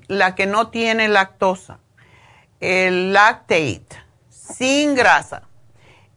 la 0.07 0.37
que 0.37 0.47
no 0.47 0.69
tiene 0.69 1.09
lactosa, 1.09 1.81
el 2.61 3.13
lactate, 3.13 3.85
sin 4.31 4.95
grasa. 4.95 5.43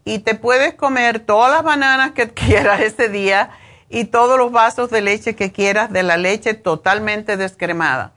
Y 0.10 0.18
te 0.18 0.34
puedes 0.34 0.74
comer 0.74 1.20
todas 1.20 1.52
las 1.52 1.62
bananas 1.62 2.14
que 2.14 2.30
quieras 2.34 2.80
ese 2.80 3.10
día 3.10 3.52
y 3.90 4.06
todos 4.06 4.40
los 4.40 4.52
vasos 4.52 4.90
de 4.90 5.02
leche 5.02 5.36
que 5.36 5.52
quieras 5.52 5.92
de 5.92 6.02
la 6.02 6.18
leche 6.18 6.56
totalmente 6.56 7.38
descremada. 7.38 8.14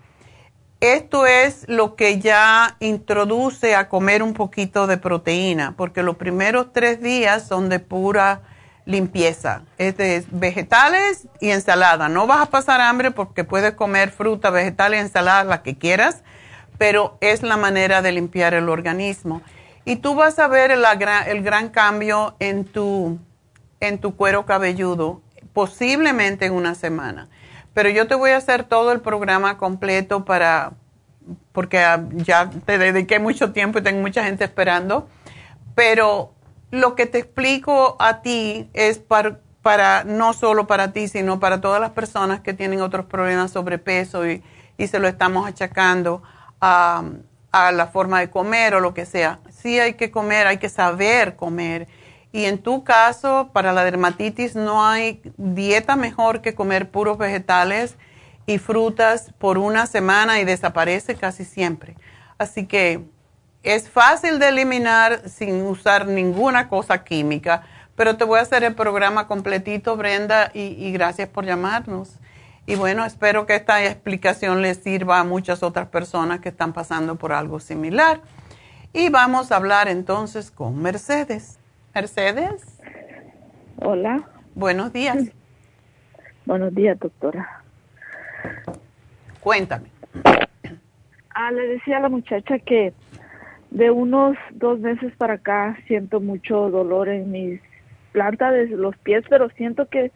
Esto 0.81 1.27
es 1.27 1.67
lo 1.69 1.95
que 1.95 2.19
ya 2.19 2.77
introduce 2.81 3.75
a 3.75 3.91
comer 3.91 4.23
un 4.23 4.33
poquito 4.33 4.87
de 4.87 4.97
proteína, 4.97 5.75
porque 5.77 6.03
los 6.03 6.17
primeros 6.17 6.73
tres 6.73 7.03
días 7.03 7.47
son 7.47 7.69
de 7.69 7.79
pura 7.79 8.41
limpieza. 8.87 9.65
Es 9.77 9.99
de 9.99 10.25
vegetales 10.31 11.29
y 11.41 11.51
ensalada. 11.51 12.09
No 12.09 12.27
vas 12.27 12.41
a 12.41 12.51
pasar 12.51 12.81
hambre 12.81 13.11
porque 13.11 13.45
puedes 13.45 13.75
comer 13.75 14.13
fruta, 14.13 14.49
vegetales 14.49 15.03
ensalada, 15.03 15.45
la 15.45 15.63
que 15.63 15.77
quieras, 15.77 16.23
pero 16.79 17.19
es 17.21 17.43
la 17.43 17.59
manera 17.59 18.01
de 18.01 18.13
limpiar 18.13 18.55
el 18.55 18.71
organismo. 18.71 19.43
Y 19.85 19.97
tú 19.97 20.15
vas 20.15 20.39
a 20.39 20.49
ver 20.49 20.71
el, 20.71 20.85
el 21.27 21.43
gran 21.43 21.69
cambio 21.71 22.37
en 22.39 22.65
tu, 22.65 23.19
en 23.81 23.99
tu 23.99 24.17
cuero 24.17 24.47
cabelludo, 24.47 25.21
posiblemente 25.53 26.47
en 26.47 26.53
una 26.53 26.75
semana. 26.75 27.29
Pero 27.75 27.89
yo 27.89 28.07
te 28.07 28.15
voy 28.15 28.31
a 28.31 28.37
hacer 28.37 28.65
todo 28.65 28.93
el 28.93 29.01
programa 29.01 29.59
completo 29.59 30.25
para, 30.25 30.73
porque 31.53 31.79
ah, 31.79 32.05
ya 32.13 32.51
te 32.65 32.79
dediqué 32.79 33.19
mucho 33.19 33.53
tiempo 33.53 33.79
y 33.79 33.83
tengo 33.83 34.01
mucha 34.01 34.25
gente 34.25 34.45
esperando. 34.45 35.09
Pero 35.75 36.33
lo 36.71 36.95
que 36.95 37.07
te 37.07 37.19
explico 37.19 37.97
a 37.99 38.23
ti 38.23 38.69
es 38.75 38.99
para, 38.99 39.41
para 39.63 40.05
no 40.05 40.33
solo 40.33 40.67
para 40.67 40.93
ti, 40.93 41.09
sino 41.09 41.41
para 41.41 41.61
todas 41.61 41.81
las 41.81 41.91
personas 41.91 42.41
que 42.41 42.53
tienen 42.53 42.83
otros 42.83 43.07
problemas 43.07 43.51
sobrepeso 43.51 44.29
y, 44.29 44.43
y 44.77 44.87
se 44.87 44.99
lo 44.99 45.09
estamos 45.09 45.47
achacando 45.47 46.23
a, 46.61 47.03
a 47.53 47.73
la 47.73 47.87
forma 47.87 48.21
de 48.21 48.31
comer 48.31 48.75
o 48.75 48.81
lo 48.81 48.95
que 48.95 49.07
sea. 49.07 49.41
Sí 49.63 49.79
hay 49.79 49.95
que 49.95 50.11
comer, 50.11 50.47
hay 50.47 50.59
que 50.59 50.69
saber 50.69 51.37
comer 51.37 51.89
y 52.33 52.47
en 52.47 52.59
tu 52.59 52.83
caso, 52.83 53.51
para 53.53 53.73
la 53.73 53.85
dermatitis 53.85 54.57
no 54.57 54.85
hay 54.85 55.21
dieta 55.37 55.97
mejor 55.97 56.41
que 56.41 56.55
comer 56.55 56.91
puros 56.91 57.19
vegetales 57.19 57.97
y 58.47 58.57
frutas 58.57 59.33
por 59.39 59.59
una 59.59 59.87
semana 59.87 60.41
y 60.41 60.45
desaparece 60.45 61.15
casi 61.15 61.45
siempre. 61.45 61.95
Así 62.39 62.67
que 62.67 63.05
es 63.63 63.91
fácil 63.91 64.39
de 64.39 64.49
eliminar 64.49 65.29
sin 65.29 65.61
usar 65.63 66.07
ninguna 66.07 66.69
cosa 66.69 67.05
química, 67.05 67.65
pero 67.95 68.17
te 68.17 68.25
voy 68.25 68.39
a 68.39 68.43
hacer 68.43 68.65
el 68.65 68.75
programa 68.75 69.29
completito, 69.29 69.97
Brenda, 69.97 70.51
y, 70.55 70.91
gracias 70.91 71.29
por 71.29 71.45
llamarnos. 71.45 72.19
Y 72.65 72.77
bueno, 72.77 73.05
espero 73.05 73.45
que 73.45 73.55
esta 73.57 73.85
explicación 73.85 74.63
les 74.63 74.79
sirva 74.79 75.19
a 75.19 75.25
muchas 75.25 75.63
otras 75.63 75.89
personas 75.89 76.41
que 76.41 76.49
están 76.49 76.73
pasando 76.73 77.17
por 77.17 77.33
algo 77.35 77.61
similar. 77.61 78.23
Y 78.95 79.09
vamos 79.09 79.51
a 79.51 79.57
hablar 79.57 79.89
entonces 79.89 80.51
con 80.51 80.83
Mercedes. 80.83 81.59
Mercedes. 81.95 82.79
Hola. 83.77 84.29
Buenos 84.55 84.93
días. 84.93 85.33
Buenos 86.47 86.75
días, 86.75 86.99
doctora. 86.99 87.63
Cuéntame. 89.41 89.89
Ah, 91.35 91.51
le 91.53 91.69
decía 91.69 91.97
a 91.97 92.01
la 92.01 92.11
muchacha 92.11 92.59
que 92.59 92.93
de 93.71 93.91
unos 93.91 94.37
dos 94.51 94.79
meses 94.81 95.15
para 95.17 95.35
acá 95.35 95.79
siento 95.87 96.21
mucho 96.21 96.69
dolor 96.69 97.09
en 97.09 97.31
mis 97.31 97.61
plantas 98.13 98.53
de 98.53 98.67
los 98.67 98.95
pies, 98.99 99.25
pero 99.31 99.49
siento 99.51 99.89
que 99.89 100.13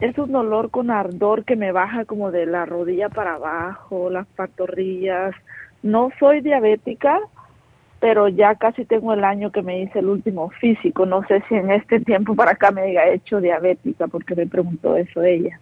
es 0.00 0.16
un 0.16 0.32
dolor 0.32 0.70
con 0.70 0.90
ardor 0.90 1.44
que 1.44 1.56
me 1.56 1.72
baja 1.72 2.06
como 2.06 2.30
de 2.30 2.46
la 2.46 2.64
rodilla 2.64 3.10
para 3.10 3.34
abajo, 3.34 4.08
las 4.08 4.26
pantorrillas. 4.28 5.34
No 5.82 6.10
soy 6.18 6.40
diabética, 6.40 7.20
pero 8.00 8.28
ya 8.28 8.54
casi 8.54 8.86
tengo 8.86 9.12
el 9.12 9.22
año 9.22 9.52
que 9.52 9.62
me 9.62 9.80
hice 9.80 9.98
el 9.98 10.06
último 10.06 10.50
físico. 10.58 11.04
No 11.04 11.24
sé 11.28 11.42
si 11.48 11.54
en 11.54 11.70
este 11.70 12.00
tiempo 12.00 12.34
para 12.34 12.52
acá 12.52 12.70
me 12.70 12.82
haya 12.82 13.08
hecho 13.08 13.40
diabética, 13.40 14.08
porque 14.08 14.34
me 14.34 14.46
preguntó 14.46 14.96
eso 14.96 15.22
ella. 15.22 15.60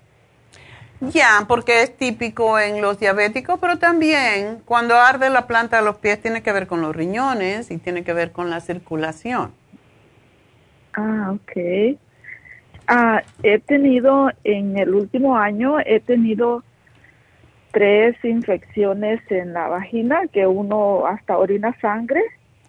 Ya, 1.01 1.44
porque 1.47 1.82
es 1.82 1.97
típico 1.97 2.59
en 2.59 2.81
los 2.81 2.98
diabéticos, 2.98 3.59
pero 3.60 3.78
también 3.78 4.60
cuando 4.65 4.97
arde 4.97 5.31
la 5.31 5.47
planta 5.47 5.78
de 5.78 5.85
los 5.85 5.97
pies 5.97 6.20
tiene 6.20 6.43
que 6.43 6.52
ver 6.52 6.66
con 6.66 6.81
los 6.81 6.94
riñones 6.94 7.70
y 7.70 7.78
tiene 7.78 8.02
que 8.02 8.12
ver 8.12 8.32
con 8.32 8.51
la 8.51 8.60
circulación. 8.60 9.52
Ah, 10.94 11.32
ok. 11.35 11.97
Ah, 12.89 13.23
he 13.43 13.59
tenido 13.59 14.31
en 14.44 14.78
el 14.78 14.94
último 14.94 15.36
año, 15.36 15.78
he 15.78 16.01
tenido 16.01 16.65
tres 17.79 18.17
infecciones 18.25 19.21
en 19.31 19.53
la 19.53 19.69
vagina, 19.69 20.23
que 20.33 20.49
uno 20.49 21.07
hasta 21.07 21.39
orina 21.39 21.77
sangre. 21.81 22.21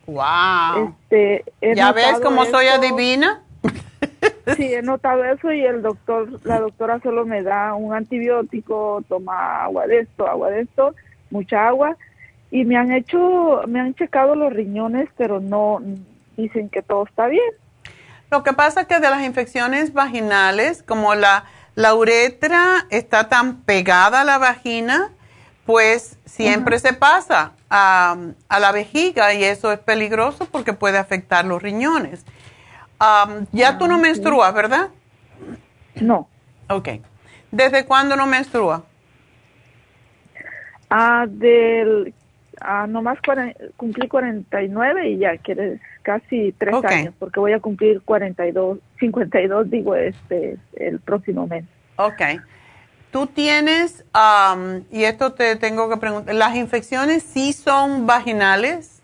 Wow. 0.06 0.94
Este, 1.02 1.44
¿Ya 1.76 1.92
ves 1.94 2.20
cómo 2.22 2.46
soy 2.46 2.68
adivina? 2.68 3.42
Sí, 4.56 4.74
he 4.74 4.82
notado 4.82 5.24
eso 5.26 5.52
y 5.52 5.64
el 5.64 5.84
doctor, 5.84 6.40
la 6.44 6.60
doctora 6.60 7.00
solo 7.02 7.26
me 7.26 7.44
da 7.44 7.76
un 7.76 7.94
antibiótico, 7.94 9.04
toma 9.08 9.64
agua 9.64 9.86
de 9.86 10.00
esto, 10.00 10.28
agua 10.28 10.50
de 10.50 10.62
esto, 10.62 10.96
mucha 11.30 11.68
agua 11.68 11.96
y 12.50 12.66
me 12.66 12.76
han 12.76 12.92
hecho, 12.92 13.62
me 13.68 13.80
han 13.80 13.94
checado 13.94 14.36
los 14.36 14.52
riñones, 14.52 15.08
pero 15.18 15.40
no 15.40 15.82
dicen 16.36 16.70
que 16.70 16.82
todo 16.82 17.06
está 17.06 17.28
bien. 17.28 17.52
Lo 18.32 18.42
que 18.44 18.54
pasa 18.54 18.82
es 18.82 18.88
que 18.88 19.00
de 19.00 19.10
las 19.10 19.24
infecciones 19.24 19.94
vaginales, 19.94 20.82
como 20.82 21.14
la 21.14 21.46
la 21.76 21.94
uretra 21.96 22.86
está 22.90 23.30
tan 23.30 23.62
pegada 23.62 24.22
a 24.22 24.24
la 24.24 24.38
vagina, 24.38 25.10
pues 25.66 26.18
siempre 26.26 26.80
se 26.80 26.94
pasa 26.94 27.54
a, 27.70 28.18
la 28.50 28.72
vejiga 28.72 29.34
y 29.34 29.44
eso 29.44 29.72
es 29.72 29.80
peligroso 29.80 30.46
porque 30.52 30.74
puede 30.74 30.98
afectar 30.98 31.46
los 31.46 31.62
riñones. 31.62 32.26
ya 33.52 33.78
tú 33.78 33.88
no 33.88 33.96
ah, 33.96 34.00
menstruas, 34.00 34.54
¿verdad? 34.54 34.90
No. 35.96 36.28
Ok. 36.70 36.90
¿Desde 37.52 37.86
cuándo 37.86 38.16
no 38.16 38.26
menstrua? 38.26 38.84
Ah, 40.90 41.26
del, 41.28 42.14
ah, 42.62 42.88
nomás 42.88 43.18
cumplí 43.78 44.08
49 44.08 45.10
y 45.10 45.18
ya 45.18 45.38
quieres 45.38 45.80
casi 46.04 46.54
tres 46.58 46.76
años, 46.84 47.14
porque 47.20 47.40
voy 47.40 47.54
a 47.54 47.60
cumplir 47.60 48.02
42, 48.02 48.80
52, 49.00 49.70
digo, 49.70 49.96
este, 49.96 50.58
el 50.74 51.00
próximo 51.00 51.48
mes. 51.48 51.66
Ok. 51.98 52.22
Tú 53.12 53.26
tienes, 53.28 54.06
y 54.92 55.04
esto 55.04 55.34
te 55.34 55.56
tengo 55.56 55.90
que 55.90 55.98
preguntar, 55.98 56.36
¿las 56.36 56.56
infecciones 56.56 57.24
sí 57.24 57.54
son 57.54 58.06
vaginales? 58.06 59.02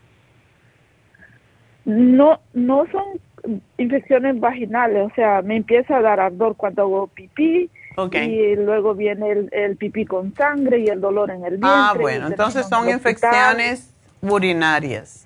No, 1.85 2.39
no 2.53 2.85
son 2.91 3.03
infecciones 3.77 4.39
vaginales, 4.39 5.11
o 5.11 5.15
sea, 5.15 5.41
me 5.41 5.57
empieza 5.57 5.97
a 5.97 6.01
dar 6.01 6.19
ardor 6.19 6.55
cuando 6.55 6.83
hago 6.83 7.07
pipí, 7.07 7.69
Y 7.97 8.55
luego 8.55 8.93
viene 8.93 9.31
el, 9.31 9.49
el, 9.53 9.77
pipí 9.77 10.05
con 10.05 10.35
sangre 10.35 10.79
y 10.79 10.87
el 10.87 10.99
dolor 10.99 11.31
en 11.31 11.45
el 11.45 11.53
ah, 11.55 11.57
vientre. 11.57 11.63
Ah, 11.63 11.93
bueno, 11.99 12.27
entonces 12.27 12.67
son 12.67 12.89
infecciones 12.89 13.89
urinarias. 14.21 15.25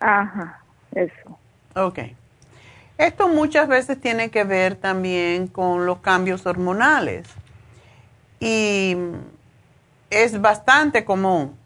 Ajá. 0.00 0.60
Eso. 0.94 1.38
Ok. 1.74 2.00
Esto 2.98 3.28
muchas 3.28 3.68
veces 3.68 4.00
tiene 4.00 4.30
que 4.30 4.44
ver 4.44 4.76
también 4.76 5.48
con 5.48 5.86
los 5.86 5.98
cambios 5.98 6.46
hormonales 6.46 7.26
y 8.38 8.96
es 10.10 10.40
bastante 10.40 11.04
común 11.04 11.56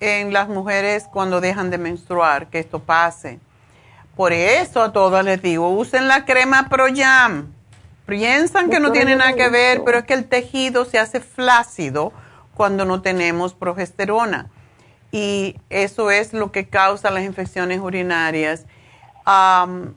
en 0.00 0.32
las 0.32 0.48
mujeres 0.48 1.06
cuando 1.12 1.40
dejan 1.40 1.70
de 1.70 1.78
menstruar 1.78 2.46
que 2.46 2.58
esto 2.60 2.78
pase. 2.78 3.38
Por 4.16 4.32
eso 4.32 4.82
a 4.82 4.92
todas 4.92 5.24
les 5.24 5.42
digo, 5.42 5.68
usen 5.68 6.08
la 6.08 6.24
crema 6.24 6.68
ProYam. 6.68 7.52
Piensan 8.08 8.70
que 8.70 8.80
no 8.80 8.90
tiene 8.90 9.14
nada 9.14 9.34
que 9.34 9.48
ver, 9.48 9.82
pero 9.84 9.98
es 9.98 10.04
que 10.04 10.14
el 10.14 10.24
tejido 10.24 10.84
se 10.84 10.98
hace 10.98 11.20
flácido 11.20 12.12
cuando 12.54 12.84
no 12.84 13.02
tenemos 13.02 13.54
progesterona. 13.54 14.48
Y 15.12 15.56
eso 15.70 16.10
es 16.10 16.32
lo 16.32 16.50
que 16.50 16.66
causa 16.68 17.10
las 17.10 17.22
infecciones 17.22 17.78
urinarias 17.80 18.66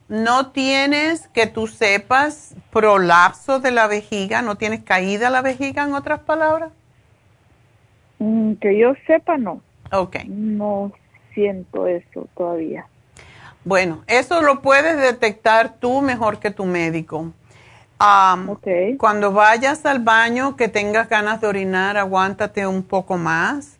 no 0.09 0.51
tienes 0.51 1.27
que 1.29 1.47
tú 1.47 1.67
sepas 1.67 2.55
prolapso 2.71 3.59
de 3.59 3.71
la 3.71 3.87
vejiga, 3.87 4.41
no 4.41 4.55
tienes 4.55 4.83
caída 4.83 5.29
la 5.29 5.41
vejiga 5.41 5.83
en 5.83 5.93
otras 5.93 6.19
palabras. 6.19 6.71
Mm, 8.19 8.53
que 8.55 8.77
yo 8.77 8.93
sepa, 9.07 9.37
no. 9.37 9.61
Ok. 9.91 10.17
No 10.25 10.91
siento 11.33 11.87
eso 11.87 12.27
todavía. 12.35 12.87
Bueno, 13.63 14.03
eso 14.07 14.41
lo 14.41 14.61
puedes 14.61 14.99
detectar 14.99 15.75
tú 15.79 16.01
mejor 16.01 16.39
que 16.39 16.51
tu 16.51 16.65
médico. 16.65 17.31
Cuando 18.97 19.31
vayas 19.31 19.85
al 19.85 19.99
baño, 19.99 20.55
que 20.55 20.67
tengas 20.67 21.07
ganas 21.07 21.39
de 21.41 21.47
orinar, 21.47 21.97
aguántate 21.97 22.65
un 22.65 22.81
poco 22.81 23.17
más 23.17 23.77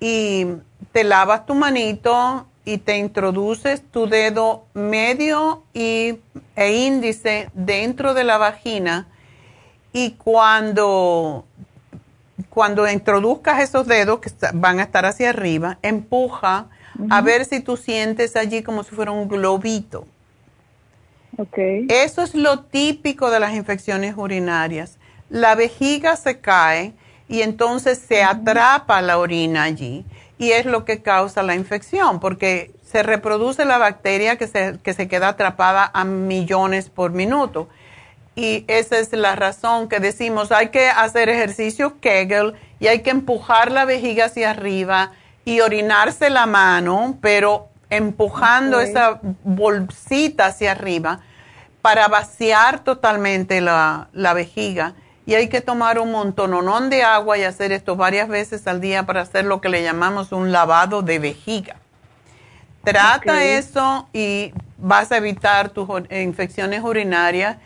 y 0.00 0.46
te 0.92 1.02
lavas 1.02 1.46
tu 1.46 1.54
manito 1.54 2.46
y 2.66 2.78
te 2.78 2.98
introduces 2.98 3.82
tu 3.90 4.06
dedo 4.06 4.64
medio 4.74 5.62
y, 5.72 6.18
e 6.56 6.76
índice 6.76 7.50
dentro 7.54 8.12
de 8.12 8.24
la 8.24 8.36
vagina. 8.36 9.06
Y 9.94 10.12
cuando, 10.12 11.46
cuando 12.50 12.86
introduzcas 12.90 13.62
esos 13.62 13.86
dedos 13.86 14.20
que 14.20 14.30
van 14.52 14.78
a 14.78 14.82
estar 14.82 15.06
hacia 15.06 15.30
arriba, 15.30 15.78
empuja 15.80 16.66
a 17.10 17.20
ver 17.22 17.44
si 17.44 17.60
tú 17.60 17.76
sientes 17.76 18.36
allí 18.36 18.62
como 18.62 18.84
si 18.84 18.94
fuera 18.94 19.10
un 19.10 19.26
globito. 19.26 20.06
Okay. 21.36 21.86
Eso 21.88 22.22
es 22.22 22.34
lo 22.34 22.60
típico 22.60 23.30
de 23.30 23.40
las 23.40 23.54
infecciones 23.54 24.14
urinarias. 24.16 24.98
La 25.30 25.54
vejiga 25.54 26.16
se 26.16 26.40
cae 26.40 26.92
y 27.28 27.42
entonces 27.42 27.98
se 27.98 28.22
atrapa 28.22 29.00
la 29.02 29.18
orina 29.18 29.64
allí 29.64 30.04
y 30.38 30.52
es 30.52 30.66
lo 30.66 30.84
que 30.84 31.02
causa 31.02 31.42
la 31.42 31.54
infección 31.54 32.20
porque 32.20 32.72
se 32.82 33.02
reproduce 33.02 33.64
la 33.64 33.78
bacteria 33.78 34.36
que 34.36 34.46
se, 34.46 34.78
que 34.82 34.92
se 34.92 35.08
queda 35.08 35.28
atrapada 35.28 35.90
a 35.92 36.04
millones 36.04 36.90
por 36.90 37.12
minuto. 37.12 37.68
Y 38.36 38.64
esa 38.66 38.98
es 38.98 39.12
la 39.12 39.36
razón 39.36 39.88
que 39.88 40.00
decimos, 40.00 40.50
hay 40.50 40.68
que 40.68 40.88
hacer 40.88 41.28
ejercicio 41.28 42.00
Kegel 42.00 42.54
y 42.80 42.88
hay 42.88 43.00
que 43.02 43.10
empujar 43.10 43.70
la 43.70 43.84
vejiga 43.84 44.26
hacia 44.26 44.50
arriba 44.50 45.12
y 45.44 45.60
orinarse 45.60 46.30
la 46.30 46.46
mano, 46.46 47.18
pero 47.20 47.68
empujando 47.90 48.80
esa 48.80 49.20
bolsita 49.42 50.46
hacia 50.46 50.72
arriba 50.72 51.20
para 51.82 52.08
vaciar 52.08 52.80
totalmente 52.80 53.60
la, 53.60 54.08
vejiga. 54.34 54.94
Y 55.26 55.34
hay 55.34 55.48
que 55.48 55.60
tomar 55.60 55.98
un 55.98 56.12
montononón 56.12 56.90
de 56.90 57.02
agua 57.02 57.38
y 57.38 57.44
hacer 57.44 57.72
esto 57.72 57.96
varias 57.96 58.28
veces 58.28 58.66
al 58.66 58.80
día 58.80 59.04
para 59.04 59.22
hacer 59.22 59.44
lo 59.44 59.60
que 59.60 59.68
le 59.68 59.82
llamamos 59.82 60.32
un 60.32 60.52
lavado 60.52 61.02
de 61.02 61.18
vejiga. 61.18 61.76
Trata 62.82 63.44
eso 63.44 64.08
y 64.12 64.52
vas 64.76 65.10
a 65.12 65.16
evitar 65.16 65.70
tus 65.70 65.88
infecciones 66.10 66.82
urinarias. 66.82 67.56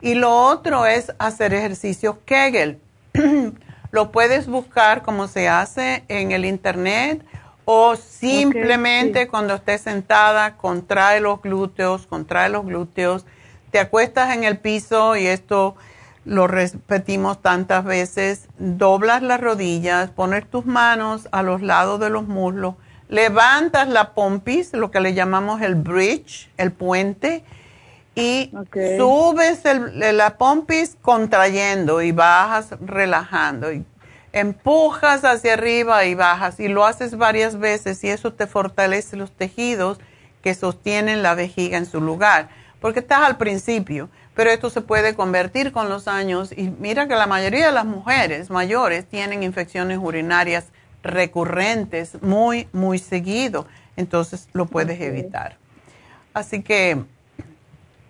Y 0.00 0.14
lo 0.14 0.32
otro 0.32 0.86
es 0.86 1.12
hacer 1.18 1.52
ejercicios 1.54 2.16
Kegel. 2.24 2.80
lo 3.90 4.12
puedes 4.12 4.46
buscar 4.46 5.02
como 5.02 5.28
se 5.28 5.48
hace 5.48 6.04
en 6.08 6.32
el 6.32 6.44
internet 6.44 7.24
o 7.70 7.96
simplemente 7.96 9.28
cuando 9.28 9.52
estés 9.52 9.82
sentada, 9.82 10.56
contrae 10.56 11.20
los 11.20 11.42
glúteos, 11.42 12.06
contrae 12.06 12.48
los 12.48 12.64
glúteos, 12.64 13.26
te 13.70 13.78
acuestas 13.78 14.34
en 14.34 14.42
el 14.44 14.56
piso 14.56 15.16
y 15.16 15.26
esto 15.26 15.76
lo 16.24 16.46
repetimos 16.46 17.42
tantas 17.42 17.84
veces, 17.84 18.48
doblas 18.58 19.20
las 19.20 19.38
rodillas, 19.42 20.08
pones 20.08 20.48
tus 20.48 20.64
manos 20.64 21.28
a 21.30 21.42
los 21.42 21.60
lados 21.60 22.00
de 22.00 22.08
los 22.08 22.26
muslos, 22.26 22.76
levantas 23.10 23.86
la 23.86 24.14
pompis, 24.14 24.72
lo 24.72 24.90
que 24.90 25.00
le 25.00 25.12
llamamos 25.12 25.60
el 25.60 25.74
bridge, 25.74 26.48
el 26.56 26.72
puente, 26.72 27.44
y 28.14 28.50
subes 28.96 29.62
la 30.14 30.38
pompis 30.38 30.96
contrayendo 31.02 32.00
y 32.00 32.12
bajas 32.12 32.70
relajando. 32.80 33.70
Y 33.70 33.84
empujas 34.32 35.24
hacia 35.24 35.54
arriba 35.54 36.04
y 36.04 36.14
bajas 36.14 36.60
y 36.60 36.68
lo 36.68 36.84
haces 36.84 37.16
varias 37.16 37.58
veces 37.58 38.02
y 38.04 38.08
eso 38.08 38.32
te 38.32 38.46
fortalece 38.46 39.16
los 39.16 39.32
tejidos 39.32 39.98
que 40.42 40.54
sostienen 40.54 41.22
la 41.22 41.34
vejiga 41.34 41.78
en 41.78 41.86
su 41.86 42.00
lugar, 42.00 42.48
porque 42.80 43.00
estás 43.00 43.22
al 43.24 43.36
principio, 43.36 44.08
pero 44.34 44.50
esto 44.50 44.70
se 44.70 44.80
puede 44.80 45.14
convertir 45.14 45.72
con 45.72 45.88
los 45.88 46.06
años 46.06 46.52
y 46.56 46.70
mira 46.70 47.08
que 47.08 47.16
la 47.16 47.26
mayoría 47.26 47.66
de 47.66 47.72
las 47.72 47.84
mujeres 47.84 48.50
mayores 48.50 49.06
tienen 49.06 49.42
infecciones 49.42 49.98
urinarias 50.00 50.66
recurrentes 51.02 52.22
muy, 52.22 52.68
muy 52.72 52.98
seguido, 52.98 53.66
entonces 53.96 54.48
lo 54.52 54.66
puedes 54.66 55.00
evitar. 55.00 55.56
Así 56.34 56.62
que 56.62 57.02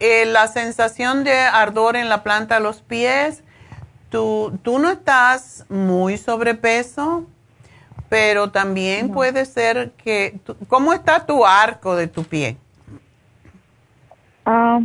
eh, 0.00 0.26
la 0.26 0.48
sensación 0.48 1.24
de 1.24 1.32
ardor 1.32 1.96
en 1.96 2.08
la 2.08 2.22
planta 2.22 2.56
de 2.56 2.60
los 2.60 2.82
pies, 2.82 3.42
tú, 4.10 4.58
tú 4.62 4.78
no 4.78 4.90
estás 4.90 5.64
muy 5.68 6.16
sobrepeso, 6.16 7.24
pero 8.08 8.50
también 8.50 9.10
puede 9.10 9.44
ser 9.44 9.90
que, 9.92 10.38
¿cómo 10.66 10.92
está 10.92 11.26
tu 11.26 11.44
arco 11.44 11.94
de 11.94 12.06
tu 12.08 12.24
pie? 12.24 12.56
Ah, 14.46 14.80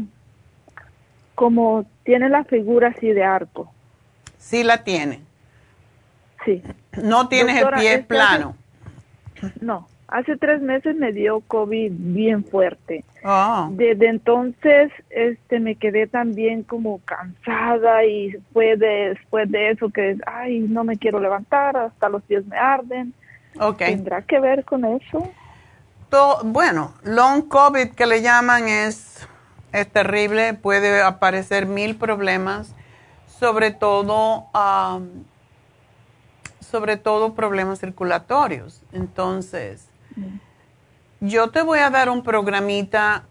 como 1.35 1.85
tiene 2.03 2.29
la 2.29 2.43
figura 2.43 2.89
así 2.89 3.07
de 3.07 3.23
arco. 3.23 3.71
Sí 4.37 4.63
la 4.63 4.83
tiene. 4.83 5.21
Sí. 6.45 6.61
No 7.01 7.29
tienes 7.29 7.61
el 7.61 7.69
pie 7.69 7.99
plano. 7.99 8.55
no, 9.61 9.87
hace 10.13 10.37
tres 10.37 10.61
meses 10.61 10.95
me 10.95 11.11
dio 11.11 11.41
COVID 11.41 11.91
bien 11.91 12.45
fuerte. 12.45 13.03
Oh. 13.25 13.69
Desde 13.71 14.09
entonces 14.09 14.91
este, 15.09 15.59
me 15.59 15.73
quedé 15.73 16.05
también 16.05 16.61
como 16.61 16.99
cansada 16.99 18.05
y 18.05 18.31
fue 18.53 18.77
después 18.77 19.49
de 19.49 19.71
eso 19.71 19.89
que, 19.89 20.15
ay, 20.27 20.59
no 20.59 20.83
me 20.83 20.97
quiero 20.97 21.19
levantar, 21.19 21.75
hasta 21.75 22.09
los 22.09 22.21
pies 22.23 22.45
me 22.45 22.55
arden. 22.55 23.11
Okay. 23.59 23.95
¿Tendrá 23.95 24.21
que 24.21 24.39
ver 24.39 24.63
con 24.63 24.85
eso? 24.85 25.29
bueno, 26.43 26.93
long 27.01 27.47
COVID 27.47 27.89
que 27.95 28.05
le 28.05 28.21
llaman 28.21 28.67
es, 28.67 29.27
es 29.71 29.87
terrible, 29.87 30.53
puede 30.53 31.01
aparecer 31.01 31.65
mil 31.65 31.95
problemas, 31.95 32.75
sobre 33.39 33.71
todo, 33.71 34.45
sobre 36.59 36.97
todo 36.97 37.33
problemas 37.33 37.79
circulatorios. 37.79 38.83
Entonces, 38.91 39.89
yo 41.19 41.49
te 41.51 41.61
voy 41.61 41.79
a 41.79 41.89
dar 41.89 42.09
un 42.09 42.23
programita 42.23 43.23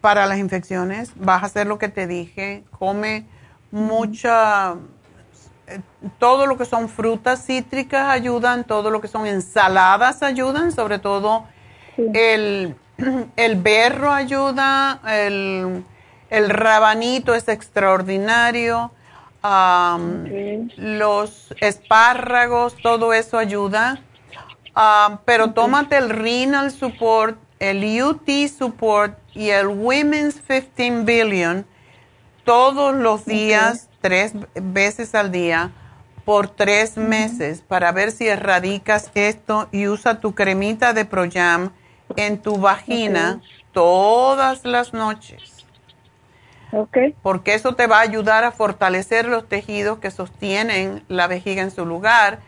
para 0.00 0.26
las 0.26 0.38
infecciones. 0.38 1.12
Vas 1.16 1.42
a 1.42 1.46
hacer 1.46 1.66
lo 1.66 1.78
que 1.78 1.88
te 1.88 2.06
dije. 2.06 2.64
Come 2.78 3.26
mucha, 3.70 4.74
eh, 5.66 5.80
todo 6.18 6.46
lo 6.46 6.56
que 6.56 6.64
son 6.64 6.88
frutas 6.88 7.44
cítricas 7.44 8.08
ayudan, 8.08 8.64
todo 8.64 8.90
lo 8.90 9.00
que 9.00 9.08
son 9.08 9.26
ensaladas 9.26 10.22
ayudan, 10.22 10.72
sobre 10.72 10.98
todo 10.98 11.44
el, 11.96 12.76
el, 13.36 13.56
berro 13.56 14.12
ayuda, 14.12 15.00
el, 15.06 15.84
rabanito 16.48 17.34
es 17.34 17.48
extraordinario, 17.48 18.92
los 20.76 21.54
espárragos, 21.60 22.76
todo 22.82 23.12
eso 23.12 23.38
ayuda. 23.38 24.00
Ah, 24.80 25.22
pero 25.24 25.54
tómate 25.54 25.96
el 25.96 26.08
Renal 26.08 26.70
Support, 26.70 27.36
el 27.58 28.00
UT 28.00 28.28
Support 28.46 29.18
y 29.34 29.50
el 29.50 29.66
Women's 29.66 30.36
15 30.36 31.02
Billion 31.02 31.66
todos 32.44 32.94
los 32.94 33.24
días, 33.24 33.88
tres 34.00 34.34
veces 34.54 35.16
al 35.16 35.32
día, 35.32 35.72
por 36.24 36.46
tres 36.46 36.96
meses, 36.96 37.60
para 37.60 37.90
ver 37.90 38.12
si 38.12 38.28
erradicas 38.28 39.10
esto 39.14 39.68
y 39.72 39.88
usa 39.88 40.20
tu 40.20 40.36
cremita 40.36 40.92
de 40.92 41.04
Projam 41.04 41.72
en 42.14 42.40
tu 42.40 42.58
vagina 42.58 43.40
todas 43.72 44.64
las 44.64 44.94
noches. 44.94 45.66
Okay. 46.70 47.16
Porque 47.20 47.54
eso 47.54 47.74
te 47.74 47.88
va 47.88 47.98
a 47.98 48.02
ayudar 48.02 48.44
a 48.44 48.52
fortalecer 48.52 49.26
los 49.26 49.48
tejidos 49.48 49.98
que 49.98 50.12
sostienen 50.12 51.02
la 51.08 51.26
vejiga 51.26 51.62
en 51.62 51.72
su 51.72 51.84
lugar 51.84 52.46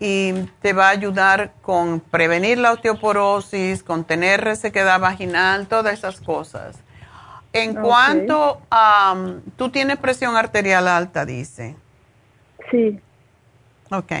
y 0.00 0.32
te 0.62 0.72
va 0.72 0.86
a 0.86 0.90
ayudar 0.90 1.52
con 1.60 2.00
prevenir 2.00 2.56
la 2.56 2.72
osteoporosis, 2.72 3.82
con 3.82 4.04
tener 4.04 4.40
resequedad 4.40 4.98
vaginal, 4.98 5.68
todas 5.68 5.92
esas 5.92 6.22
cosas. 6.22 6.78
En 7.52 7.74
cuanto 7.74 8.62
a, 8.70 9.14
tú 9.56 9.68
tienes 9.68 9.98
presión 9.98 10.36
arterial 10.36 10.88
alta, 10.88 11.26
dice. 11.26 11.76
Sí. 12.70 12.98
Ok. 13.90 14.12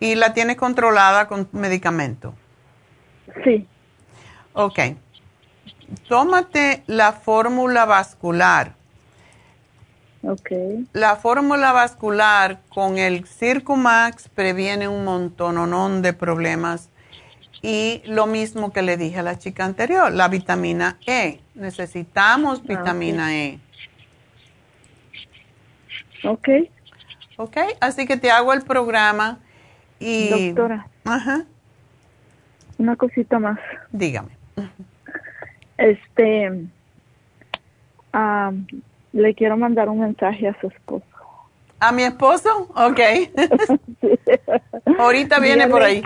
¿Y 0.00 0.14
la 0.14 0.32
tienes 0.32 0.56
controlada 0.56 1.28
con 1.28 1.48
medicamento? 1.52 2.32
Sí. 3.44 3.66
Ok. 4.54 4.78
Tómate 6.08 6.82
la 6.86 7.12
fórmula 7.12 7.84
vascular 7.84 8.75
la 10.92 11.16
fórmula 11.16 11.72
vascular 11.72 12.58
con 12.68 12.98
el 12.98 13.26
Circumax 13.26 14.28
previene 14.28 14.88
un 14.88 15.04
montón 15.04 16.02
de 16.02 16.12
problemas. 16.12 16.90
Y 17.62 18.02
lo 18.06 18.26
mismo 18.26 18.72
que 18.72 18.82
le 18.82 18.96
dije 18.96 19.20
a 19.20 19.22
la 19.22 19.38
chica 19.38 19.64
anterior, 19.64 20.12
la 20.12 20.28
vitamina 20.28 20.98
E. 21.06 21.40
Necesitamos 21.54 22.60
ah, 22.60 22.66
vitamina 22.68 23.34
E. 23.34 23.58
Ok. 26.24 26.48
Ok, 27.38 27.56
así 27.80 28.06
que 28.06 28.16
te 28.16 28.30
hago 28.30 28.52
el 28.52 28.62
programa 28.62 29.40
Y, 29.98 30.28
Doctora. 30.28 30.88
Ajá. 31.04 31.44
Una 32.78 32.96
cosita 32.96 33.38
más. 33.38 33.58
Dígame. 33.90 34.30
Este, 35.78 36.66
ah, 38.12 38.52
le 39.16 39.34
quiero 39.34 39.56
mandar 39.56 39.88
un 39.88 40.00
mensaje 40.00 40.48
a 40.48 40.60
su 40.60 40.68
esposo. 40.68 41.04
¿A 41.80 41.92
mi 41.92 42.02
esposo? 42.02 42.68
Ok. 42.74 43.00
Ahorita 44.98 45.40
viene 45.40 45.68
por 45.68 45.82
ahí. 45.82 46.02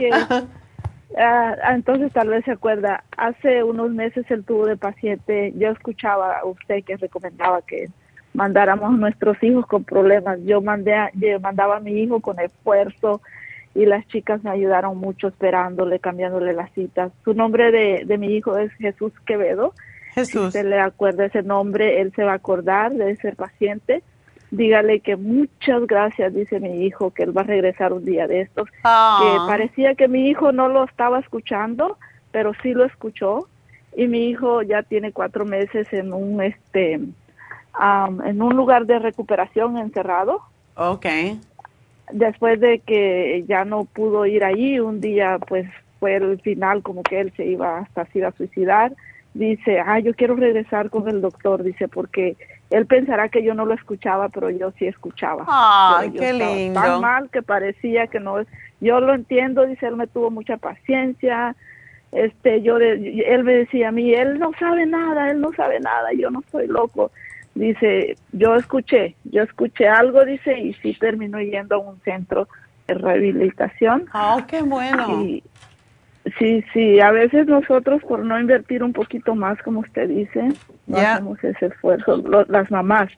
Ah, 1.17 1.57
ah, 1.65 1.75
entonces 1.75 2.13
tal 2.13 2.29
vez 2.29 2.45
se 2.45 2.53
acuerda, 2.53 3.05
hace 3.17 3.65
unos 3.65 3.91
meses 3.91 4.25
él 4.31 4.45
tuvo 4.45 4.67
de 4.67 4.77
paciente, 4.77 5.53
yo 5.57 5.71
escuchaba 5.71 6.39
a 6.39 6.45
usted 6.45 6.85
que 6.85 6.97
recomendaba 6.97 7.63
que 7.63 7.89
mandáramos 8.33 8.95
a 8.95 8.97
nuestros 8.97 9.43
hijos 9.43 9.67
con 9.67 9.85
problemas. 9.85 10.39
Yo 10.45 10.61
mandé 10.61 10.95
yo 11.15 11.41
mandaba 11.41 11.77
a 11.77 11.81
mi 11.81 12.01
hijo 12.01 12.21
con 12.21 12.39
esfuerzo 12.39 13.21
y 13.75 13.87
las 13.87 14.07
chicas 14.09 14.43
me 14.45 14.51
ayudaron 14.51 14.99
mucho 14.99 15.29
esperándole, 15.29 15.99
cambiándole 15.99 16.53
las 16.53 16.73
citas. 16.73 17.13
Su 17.25 17.35
nombre 17.35 17.71
de, 17.71 18.05
de 18.07 18.19
mi 18.19 18.35
hijo 18.35 18.57
es 18.57 18.73
Jesús 18.75 19.13
Quevedo. 19.27 19.73
Jesús. 20.21 20.53
Si 20.53 20.59
usted 20.59 20.67
le 20.67 20.81
acuerda 20.81 21.27
ese 21.27 21.43
nombre, 21.43 22.01
él 22.01 22.13
se 22.15 22.25
va 22.25 22.33
a 22.33 22.37
acordar 22.37 22.93
de 22.93 23.11
ese 23.11 23.33
paciente 23.33 24.03
dígale 24.51 25.01
que 25.01 25.17
muchas 25.17 25.87
gracias, 25.87 26.35
dice 26.35 26.61
mi 26.61 26.85
hijo, 26.85 27.11
que 27.11 27.23
él 27.23 27.37
va 27.37 27.43
a 27.43 27.45
regresar 27.45 27.93
un 27.93 28.05
día 28.05 28.27
de 28.27 28.43
estos. 28.43 28.69
Ah. 28.85 29.21
Que 29.23 29.51
parecía 29.51 29.95
que 29.95 30.09
mi 30.09 30.29
hijo 30.29 30.53
no 30.53 30.69
lo 30.69 30.85
estaba 30.85 31.21
escuchando, 31.21 31.99
pero 32.33 32.53
sí 32.63 32.73
lo 32.73 32.85
escuchó. 32.85 33.49
Y 33.97 34.07
mi 34.07 34.29
hijo 34.29 34.63
ya 34.63 34.83
tiene 34.83 35.13
cuatro 35.13 35.45
meses 35.45 35.93
en 35.93 36.13
un, 36.13 36.41
este, 36.43 36.95
en 36.95 38.43
un 38.43 38.57
lugar 38.57 38.87
de 38.87 38.99
recuperación 38.99 39.79
encerrado. 39.79 40.41
Okay. 40.77 41.41
Después 42.13 42.61
de 42.61 42.81
que 42.81 43.45
ya 43.49 43.65
no 43.65 43.85
pudo 43.85 44.27
ir 44.27 44.45
allí, 44.45 44.81
un 44.81 45.01
día 45.01 45.39
pues 45.47 45.69
fue 45.99 46.17
el 46.17 46.41
final 46.41 46.83
como 46.83 47.03
que 47.03 47.21
él 47.21 47.33
se 47.37 47.45
iba 47.45 47.79
hasta 47.79 48.03
así 48.03 48.23
a 48.23 48.33
suicidar. 48.33 48.93
Dice, 49.35 49.79
ah, 49.79 50.01
yo 50.01 50.15
quiero 50.15 50.35
regresar 50.35 50.91
con 50.91 51.09
el 51.09 51.21
doctor, 51.21 51.63
dice, 51.63 51.87
porque 51.87 52.37
él 52.71 52.87
pensará 52.87 53.29
que 53.29 53.43
yo 53.43 53.55
no 53.55 53.65
lo 53.65 53.75
escuchaba, 53.75 54.29
pero 54.29 54.51
yo 54.51 54.73
sí 54.73 54.87
escuchaba. 54.87 55.45
Ay, 55.47 56.11
qué 56.11 56.33
lindo. 56.33 56.81
Tan 56.81 57.01
mal 57.01 57.31
que 57.31 57.43
parecía 57.43 58.07
que 58.07 58.21
no. 58.21 58.37
Yo 58.81 59.01
lo 59.01 59.15
entiendo, 59.15 59.67
dice, 59.67 59.87
él 59.87 59.97
me 59.97 60.07
tuvo 60.07 60.31
mucha 60.31 60.57
paciencia. 60.57 61.55
Este, 62.13 62.63
yo, 62.63 62.79
él 62.79 63.45
me 63.45 63.55
decía 63.55 63.89
a 63.89 63.93
mí, 63.93 64.13
él 64.15 64.39
no 64.39 64.51
sabe 64.59 64.87
nada, 64.87 65.31
él 65.31 65.41
no 65.41 65.53
sabe 65.53 65.79
nada, 65.81 66.13
yo 66.13 66.31
no 66.31 66.43
soy 66.51 66.67
loco. 66.67 67.13
Dice, 67.55 68.17
yo 68.33 68.55
escuché, 68.55 69.17
yo 69.25 69.43
escuché 69.43 69.89
algo, 69.89 70.25
dice, 70.25 70.59
y 70.59 70.73
sí 70.75 70.95
terminó 70.95 71.41
yendo 71.41 71.77
a 71.77 71.79
un 71.79 72.01
centro 72.01 72.49
de 72.87 72.95
rehabilitación. 72.95 74.07
Ah, 74.13 74.45
qué 74.47 74.63
bueno. 74.63 75.25
Sí, 76.39 76.65
sí, 76.73 77.01
a 77.01 77.11
veces 77.11 77.47
nosotros 77.47 78.03
por 78.05 78.25
no 78.25 78.39
invertir 78.39 78.83
un 78.83 78.93
poquito 78.93 79.35
más, 79.35 79.61
como 79.63 79.81
usted 79.81 80.09
dice, 80.09 80.49
no 80.87 80.99
hacemos 81.15 81.43
ese 81.43 81.67
esfuerzo, 81.67 82.23
las 82.49 82.71
mamás. 82.71 83.11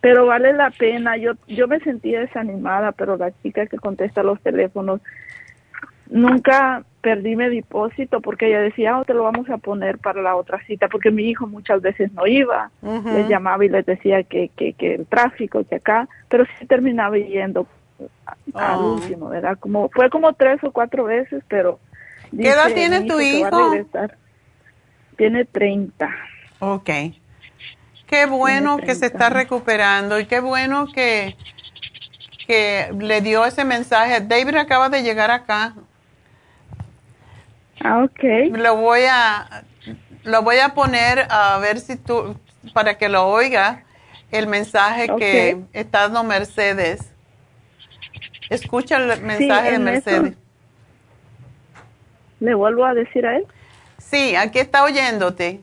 Pero 0.00 0.26
vale 0.26 0.52
la 0.52 0.70
pena, 0.70 1.16
yo, 1.16 1.32
yo 1.46 1.68
me 1.68 1.80
sentía 1.80 2.20
desanimada, 2.20 2.92
pero 2.92 3.16
la 3.16 3.32
chica 3.42 3.66
que 3.66 3.76
contesta 3.76 4.22
los 4.22 4.40
teléfonos, 4.40 5.00
nunca 6.08 6.82
perdí 7.00 7.36
mi 7.36 7.48
depósito 7.48 8.20
porque 8.20 8.48
ella 8.48 8.60
decía, 8.60 8.98
oh, 8.98 9.04
te 9.04 9.14
lo 9.14 9.24
vamos 9.24 9.48
a 9.48 9.58
poner 9.58 9.98
para 9.98 10.20
la 10.22 10.36
otra 10.36 10.62
cita, 10.64 10.88
porque 10.88 11.10
mi 11.10 11.28
hijo 11.28 11.46
muchas 11.46 11.80
veces 11.82 12.12
no 12.12 12.26
iba, 12.26 12.70
les 12.82 13.28
llamaba 13.28 13.64
y 13.64 13.68
les 13.68 13.86
decía 13.86 14.22
que, 14.22 14.50
que, 14.56 14.72
que 14.74 14.94
el 14.96 15.06
tráfico, 15.06 15.64
que 15.64 15.76
acá, 15.76 16.08
pero 16.28 16.44
sí 16.58 16.66
terminaba 16.66 17.16
yendo 17.16 17.66
al 18.54 18.80
Oh. 18.80 18.92
último, 18.94 19.28
¿verdad? 19.28 19.58
Como, 19.58 19.88
fue 19.90 20.08
como 20.10 20.32
tres 20.32 20.62
o 20.64 20.72
cuatro 20.72 21.04
veces, 21.04 21.42
pero 21.48 21.78
¿Qué 22.36 22.48
edad 22.48 22.66
Dice 22.66 22.74
tiene 22.76 23.00
tu 23.02 23.20
hijo? 23.20 23.72
Tiene 25.16 25.44
30. 25.44 26.08
Ok. 26.60 26.90
Qué 28.06 28.26
bueno 28.26 28.78
que 28.78 28.94
se 28.94 29.06
está 29.06 29.30
recuperando 29.30 30.18
y 30.18 30.26
qué 30.26 30.40
bueno 30.40 30.86
que, 30.92 31.36
que 32.46 32.92
le 32.98 33.20
dio 33.20 33.44
ese 33.44 33.64
mensaje. 33.64 34.20
David 34.20 34.56
acaba 34.56 34.88
de 34.88 35.02
llegar 35.02 35.30
acá. 35.30 35.74
Ah, 37.82 38.02
ok. 38.02 38.24
Lo 38.50 38.76
voy 38.76 39.02
a, 39.08 39.64
lo 40.24 40.42
voy 40.42 40.58
a 40.58 40.70
poner 40.74 41.26
a 41.30 41.58
ver 41.58 41.78
si 41.78 41.96
tú, 41.96 42.36
para 42.74 42.98
que 42.98 43.08
lo 43.08 43.28
oiga, 43.28 43.84
el 44.30 44.46
mensaje 44.46 45.08
que 45.18 45.58
está 45.72 46.02
dando 46.02 46.24
Mercedes. 46.24 47.12
Escucha 48.48 48.96
el 48.96 49.20
mensaje 49.22 49.78
de 49.78 49.96
eso- 49.96 50.34
¿Le 52.40 52.54
vuelvo 52.54 52.84
a 52.84 52.94
decir 52.94 53.26
a 53.26 53.36
él? 53.36 53.44
Sí, 53.98 54.34
aquí 54.34 54.58
está 54.58 54.84
oyéndote. 54.84 55.60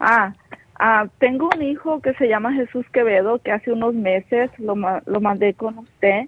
Ah, 0.00 0.32
ah, 0.78 1.06
tengo 1.18 1.50
un 1.54 1.62
hijo 1.62 2.00
que 2.00 2.14
se 2.14 2.28
llama 2.28 2.52
Jesús 2.54 2.86
Quevedo, 2.92 3.40
que 3.40 3.52
hace 3.52 3.72
unos 3.72 3.94
meses 3.94 4.50
lo, 4.58 4.74
lo 5.04 5.20
mandé 5.20 5.54
con 5.54 5.78
usted 5.78 6.22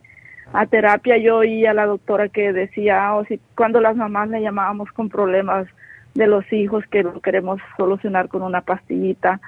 a 0.52 0.66
terapia. 0.66 1.16
Yo 1.16 1.38
oí 1.38 1.64
a 1.66 1.74
la 1.74 1.86
doctora 1.86 2.28
que 2.28 2.52
decía, 2.52 3.14
o 3.14 3.24
si 3.24 3.40
cuando 3.56 3.80
las 3.80 3.96
mamás 3.96 4.28
le 4.28 4.42
llamábamos 4.42 4.90
con 4.92 5.08
problemas 5.08 5.66
de 6.14 6.26
los 6.26 6.50
hijos 6.52 6.84
que 6.90 7.02
lo 7.02 7.20
queremos 7.20 7.60
solucionar 7.76 8.28
con 8.28 8.42
una 8.42 8.60
pastillita 8.60 9.40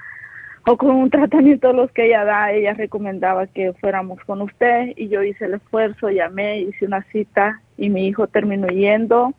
o 0.65 0.75
con 0.75 0.91
un 0.91 1.09
tratamiento 1.09 1.71
los 1.71 1.89
que 1.91 2.07
ella 2.07 2.25
da, 2.25 2.51
ella 2.51 2.73
recomendaba 2.73 3.47
que 3.47 3.71
fuéramos 3.73 4.19
con 4.25 4.41
usted 4.41 4.91
y 4.97 5.07
yo 5.07 5.23
hice 5.23 5.45
el 5.45 5.55
esfuerzo, 5.55 6.09
llamé, 6.09 6.59
hice 6.59 6.85
una 6.85 7.03
cita 7.03 7.61
y 7.77 7.89
mi 7.89 8.07
hijo 8.07 8.27
terminó 8.27 8.67
yendo. 8.67 9.33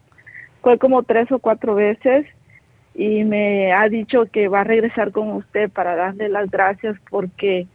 Fue 0.62 0.78
como 0.78 1.02
tres 1.02 1.30
o 1.32 1.38
cuatro 1.38 1.74
veces 1.74 2.26
y 2.94 3.24
me 3.24 3.72
ha 3.72 3.88
dicho 3.88 4.26
que 4.26 4.48
va 4.48 4.60
a 4.60 4.64
regresar 4.64 5.12
con 5.12 5.30
usted 5.30 5.70
para 5.70 5.94
darle 5.94 6.28
las 6.28 6.50
gracias 6.50 6.96
porque 7.10 7.66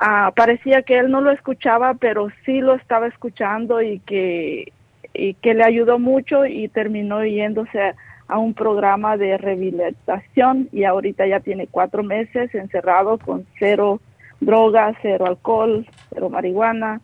ah, 0.00 0.32
parecía 0.34 0.82
que 0.82 0.98
él 0.98 1.10
no 1.10 1.20
lo 1.20 1.30
escuchaba, 1.30 1.94
pero 1.94 2.28
sí 2.44 2.60
lo 2.60 2.74
estaba 2.74 3.06
escuchando 3.06 3.80
y 3.80 4.00
que, 4.00 4.72
y 5.14 5.34
que 5.34 5.54
le 5.54 5.64
ayudó 5.64 5.98
mucho 5.98 6.44
y 6.44 6.68
terminó 6.68 7.24
yéndose 7.24 7.94
a 8.26 8.38
un 8.38 8.54
programa 8.54 9.16
de 9.16 9.38
rehabilitación 9.38 10.68
y 10.72 10.84
ahorita 10.84 11.26
ya 11.26 11.40
tiene 11.40 11.68
cuatro 11.70 12.02
meses 12.02 12.52
encerrado 12.54 13.18
con 13.18 13.46
cero 13.58 14.00
drogas, 14.40 14.96
cero 15.02 15.26
alcohol, 15.26 15.86
cero 16.12 16.30
marihuana 16.30 17.00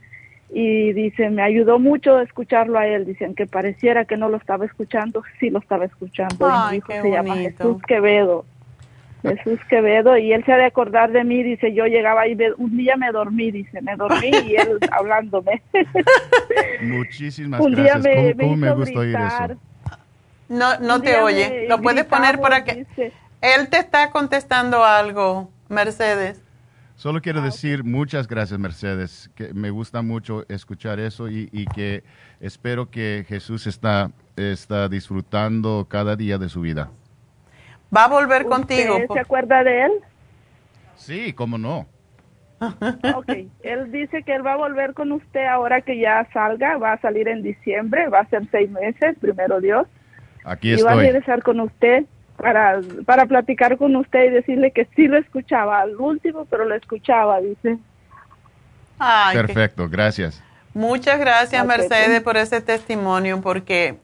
y 0.51 0.93
dice, 0.95 1.31
me 1.31 1.43
ayudó 1.43 1.79
mucho 1.79 2.21
escucharlo 2.21 2.79
a 2.79 2.87
él, 2.87 3.05
dicen 3.05 3.35
que 3.35 3.47
pareciera 3.47 4.05
que 4.07 4.17
no 4.17 4.29
lo 4.29 4.37
estaba 4.39 4.65
escuchando, 4.65 5.23
sí 5.39 5.51
lo 5.51 5.59
estaba 5.59 5.85
escuchando. 5.85 6.49
y 6.49 6.51
Ay, 6.53 6.71
mi 6.73 6.77
hijo 6.79 6.87
qué 6.89 7.03
se 7.03 7.11
llama 7.11 7.35
bonito. 7.35 7.65
Jesús 7.65 7.83
Quevedo. 7.87 8.45
Jesús 9.23 9.59
Quevedo, 9.69 10.17
y 10.17 10.33
él 10.33 10.45
se 10.45 10.53
ha 10.53 10.57
de 10.57 10.65
acordar 10.65 11.11
de 11.11 11.25
mí, 11.25 11.43
dice, 11.43 11.75
yo 11.75 11.87
llegaba 11.87 12.29
y 12.29 12.37
me- 12.37 12.53
un 12.53 12.77
día 12.77 12.97
me 12.97 13.11
dormí, 13.11 13.51
dice, 13.51 13.83
me 13.83 13.97
dormí 13.97 14.29
y 14.29 14.55
él 14.57 14.79
hablándome. 14.93 15.61
Muchísimas 16.83 17.61
un 17.61 17.75
día 17.75 17.95
gracias. 17.99 18.05
me, 18.05 18.15
¿Cómo, 18.15 18.27
me 18.29 18.45
cómo 18.45 18.57
me 18.57 18.67
hizo 18.69 18.77
gusta 18.77 18.99
oír 19.01 19.17
eso? 19.17 19.57
No, 20.49 20.79
no 20.81 20.97
Un 20.97 21.03
te 21.03 21.17
oye. 21.19 21.51
me 21.63 21.69
Lo 21.69 21.83
puedes 21.83 22.05
poner 22.05 22.41
para 22.41 22.65
que... 22.65 22.75
dice, 22.77 23.13
Él 23.43 23.69
te 23.69 23.79
está 23.79 24.11
contestando 24.11 24.85
algo, 24.85 25.51
Mercedes. 25.69 26.43
Solo 26.99 27.19
Ah, 27.19 27.21
quiero 27.23 27.41
decir 27.43 27.85
muchas 27.85 28.27
gracias, 28.27 28.59
Mercedes. 28.59 29.31
Que 29.37 29.55
me 29.55 29.71
gusta 29.71 30.03
mucho 30.03 30.45
escuchar 30.49 30.99
eso 30.99 31.29
y, 31.31 31.49
y 31.53 31.65
que 31.67 32.03
espero 32.41 32.91
que 32.91 33.25
Jesús 33.29 33.69
está, 33.69 34.11
está 34.37 34.89
disfrutando 34.89 35.87
cada 35.89 36.17
día 36.17 36.39
de 36.39 36.49
su 36.49 36.61
vida. 36.61 36.91
Va 37.97 38.05
a 38.05 38.09
volver 38.09 38.47
contigo. 38.47 38.95
¿Usted 38.95 39.07
por- 39.07 39.17
se 39.17 39.21
acuerda 39.21 39.63
de 39.63 39.85
él? 39.85 39.93
Sí, 40.97 41.33
cómo 41.35 41.57
no. 41.57 41.87
Ok, 43.15 43.29
él 43.63 43.93
dice 43.93 44.25
que 44.25 44.35
él 44.35 44.45
va 44.45 44.55
a 44.55 44.57
volver 44.57 44.93
con 44.93 45.13
usted 45.13 45.47
ahora 45.47 45.81
que 45.83 46.01
ya 46.01 46.29
salga, 46.33 46.79
va 46.79 46.95
a 46.95 47.01
salir 47.01 47.29
en 47.29 47.45
diciembre, 47.45 48.09
va 48.09 48.19
a 48.23 48.29
ser 48.29 48.49
seis 48.51 48.69
meses, 48.69 49.17
primero 49.21 49.61
Dios, 49.61 49.87
Aquí 50.43 50.73
y 50.73 50.83
va 50.83 50.91
a 50.91 50.95
estoy. 50.95 51.07
regresar 51.07 51.45
con 51.45 51.61
usted 51.61 52.07
para, 52.39 52.81
para 53.05 53.27
platicar 53.27 53.77
con 53.77 53.95
usted 53.97 54.25
y 54.25 54.31
decirle 54.31 54.71
que 54.71 54.87
sí 54.97 55.07
lo 55.09 55.19
escuchaba, 55.19 55.81
al 55.81 55.97
último, 55.97 56.47
pero 56.47 56.65
lo 56.65 56.75
escuchaba, 56.75 57.41
dice. 57.41 57.77
Ay, 58.99 59.37
qué- 59.37 59.45
Perfecto, 59.45 59.89
gracias. 59.89 60.43
Muchas 60.73 61.19
gracias, 61.19 61.67
Mercedes, 61.67 62.23
por 62.23 62.37
ese 62.37 62.61
testimonio, 62.61 63.41
porque 63.41 63.99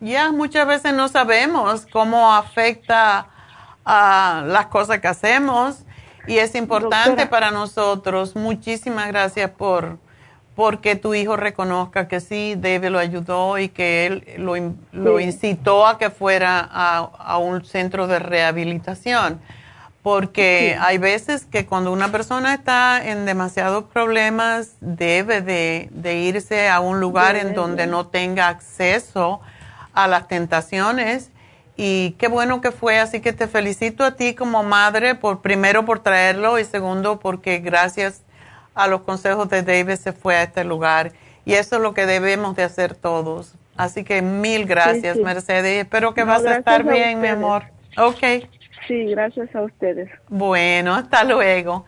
ya 0.00 0.32
muchas 0.32 0.66
veces 0.66 0.92
no 0.94 1.08
sabemos 1.08 1.86
cómo 1.92 2.34
afecta 2.34 3.28
a 3.84 4.42
las 4.46 4.66
cosas 4.66 4.98
que 4.98 5.06
hacemos 5.08 5.84
y 6.26 6.38
es 6.38 6.54
importante 6.56 7.10
Doctora. 7.10 7.30
para 7.30 7.50
nosotros. 7.52 8.34
Muchísimas 8.34 9.06
gracias 9.08 9.50
por 9.50 9.98
porque 10.56 10.96
tu 10.96 11.14
hijo 11.14 11.36
reconozca 11.36 12.08
que 12.08 12.20
sí, 12.20 12.54
David 12.56 12.88
lo 12.88 12.98
ayudó 12.98 13.58
y 13.58 13.68
que 13.68 14.06
él 14.06 14.24
lo, 14.38 14.54
lo 14.92 15.20
incitó 15.20 15.86
a 15.86 15.98
que 15.98 16.08
fuera 16.10 16.66
a, 16.72 16.98
a 16.98 17.36
un 17.36 17.64
centro 17.64 18.06
de 18.08 18.18
rehabilitación. 18.18 19.38
porque 20.02 20.78
hay 20.80 20.98
veces 20.98 21.44
que 21.44 21.66
cuando 21.66 21.92
una 21.92 22.12
persona 22.12 22.54
está 22.54 23.04
en 23.04 23.26
demasiados 23.26 23.84
problemas 23.92 24.76
debe 24.80 25.42
de, 25.42 26.14
irse 26.14 26.68
a 26.68 26.78
un 26.78 27.00
lugar 27.00 27.34
en 27.34 27.54
donde 27.54 27.88
no 27.88 28.06
tenga 28.06 28.46
acceso 28.46 29.40
a 29.94 30.06
las 30.06 30.28
tentaciones. 30.28 31.30
Y 31.76 32.12
qué 32.18 32.28
bueno 32.28 32.60
que 32.60 32.70
fue, 32.70 33.00
así 33.00 33.20
que 33.20 33.32
te 33.32 33.48
felicito 33.48 34.04
a 34.04 34.12
ti 34.12 34.34
como 34.34 34.62
madre 34.62 35.16
por 35.16 35.42
primero 35.42 35.84
por 35.84 35.98
traerlo 35.98 36.58
y 36.60 36.64
segundo 36.64 37.18
porque 37.18 37.58
gracias 37.58 38.22
a 38.76 38.86
los 38.86 39.00
consejos 39.00 39.48
de 39.48 39.62
David 39.62 39.96
se 39.96 40.12
fue 40.12 40.36
a 40.36 40.44
este 40.44 40.62
lugar 40.62 41.12
y 41.44 41.54
eso 41.54 41.76
es 41.76 41.82
lo 41.82 41.94
que 41.94 42.06
debemos 42.06 42.54
de 42.54 42.62
hacer 42.62 42.94
todos. 42.94 43.54
Así 43.76 44.04
que 44.04 44.22
mil 44.22 44.66
gracias, 44.66 45.16
Mercedes. 45.16 45.82
Espero 45.82 46.14
que 46.14 46.24
vas 46.24 46.44
a 46.44 46.56
estar 46.56 46.84
bien, 46.84 47.20
mi 47.20 47.28
amor. 47.28 47.64
Ok. 47.98 48.48
Sí, 48.86 49.06
gracias 49.06 49.54
a 49.54 49.62
ustedes. 49.62 50.08
Bueno, 50.28 50.94
hasta 50.94 51.24
luego. 51.24 51.84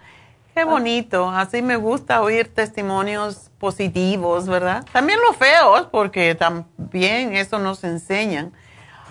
Qué 0.55 0.65
bonito, 0.65 1.31
así 1.31 1.63
me 1.63 1.77
gusta 1.77 2.21
oír 2.21 2.53
testimonios 2.53 3.49
positivos, 3.61 4.49
¿verdad? 4.49 4.85
También 4.93 5.21
los 5.25 5.37
feos, 5.37 5.87
porque 5.93 6.35
también 6.35 7.37
eso 7.37 7.61
nos 7.61 7.85
enseñan 7.85 8.53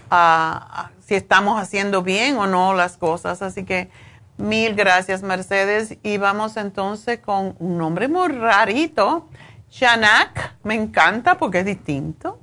a, 0.09 0.91
si 0.99 1.15
estamos 1.15 1.61
haciendo 1.61 2.01
bien 2.01 2.35
o 2.35 2.47
no 2.47 2.73
las 2.73 2.97
cosas. 2.97 3.41
Así 3.41 3.63
que 3.63 3.89
mil 4.37 4.75
gracias, 4.75 5.23
Mercedes. 5.23 5.97
Y 6.03 6.17
vamos 6.17 6.57
entonces 6.57 7.19
con 7.19 7.55
un 7.59 7.77
nombre 7.77 8.07
muy 8.07 8.29
rarito, 8.29 9.27
Shanak. 9.69 10.55
Me 10.63 10.75
encanta 10.75 11.37
porque 11.37 11.59
es 11.59 11.65
distinto. 11.65 12.39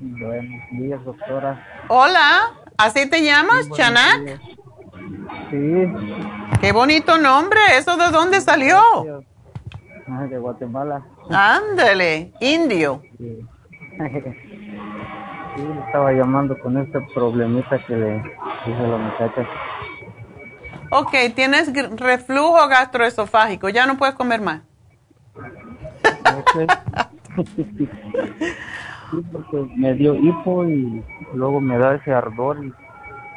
Buenos 0.00 0.70
días, 0.72 1.04
doctora. 1.04 1.64
Hola. 1.88 2.52
¿Así 2.76 3.08
te 3.08 3.22
llamas, 3.22 3.70
Chanak? 3.70 4.40
Sí. 5.50 5.92
Qué 6.60 6.72
bonito 6.72 7.18
nombre. 7.18 7.60
¿Eso 7.78 7.96
de 7.96 8.10
dónde 8.10 8.40
salió? 8.40 8.80
de 10.28 10.38
Guatemala. 10.38 11.06
Ándale, 11.30 12.32
indio. 12.40 13.02
Sí. 13.16 13.46
estaba 15.86 16.12
llamando 16.12 16.58
con 16.58 16.76
este 16.78 17.00
problemita 17.14 17.78
que 17.86 17.96
le 17.96 18.14
dice 18.66 18.88
la 18.88 18.96
muchacha. 18.96 19.46
Ok, 20.96 21.12
tienes 21.34 21.72
reflujo 21.96 22.68
gastroesofágico. 22.68 23.68
Ya 23.68 23.84
no 23.84 23.96
puedes 23.96 24.14
comer 24.14 24.40
más. 24.40 24.62
sí, 26.52 26.66
porque 29.32 29.66
me 29.76 29.94
dio 29.94 30.14
hipo 30.14 30.64
y 30.64 31.02
luego 31.34 31.60
me 31.60 31.78
da 31.78 31.96
ese 31.96 32.12
ardor 32.12 32.64
y 32.64 32.72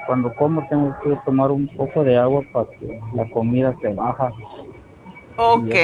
cuando 0.05 0.31
como 0.35 0.67
tengo 0.67 0.95
que 1.03 1.17
tomar 1.25 1.49
un 1.49 1.67
poco 1.75 2.03
de 2.03 2.15
agua 2.17 2.43
para 2.53 2.69
que 2.79 3.01
la 3.15 3.27
comida 3.31 3.75
se 3.81 3.88
baja. 3.89 4.31
Ok. 5.35 5.75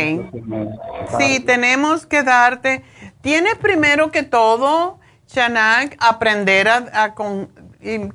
Sí, 1.18 1.40
tenemos 1.40 2.06
que 2.06 2.22
darte. 2.22 2.84
Tienes 3.22 3.56
primero 3.56 4.12
que 4.12 4.22
todo, 4.22 5.00
Chanak, 5.26 5.98
aprender 6.00 6.68
a, 6.68 7.16
con, 7.16 7.50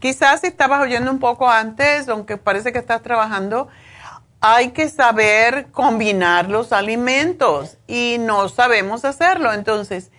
quizás 0.00 0.40
si 0.40 0.48
estabas 0.48 0.82
oyendo 0.82 1.10
un 1.10 1.18
poco 1.18 1.48
antes, 1.48 2.08
aunque 2.08 2.36
parece 2.36 2.72
que 2.72 2.78
estás 2.78 3.02
trabajando, 3.02 3.68
hay 4.40 4.70
que 4.70 4.88
saber 4.88 5.70
combinar 5.72 6.48
los 6.48 6.72
alimentos 6.72 7.78
y 7.86 8.16
no 8.20 8.48
sabemos 8.48 9.04
hacerlo. 9.04 9.52
Entonces, 9.52 10.10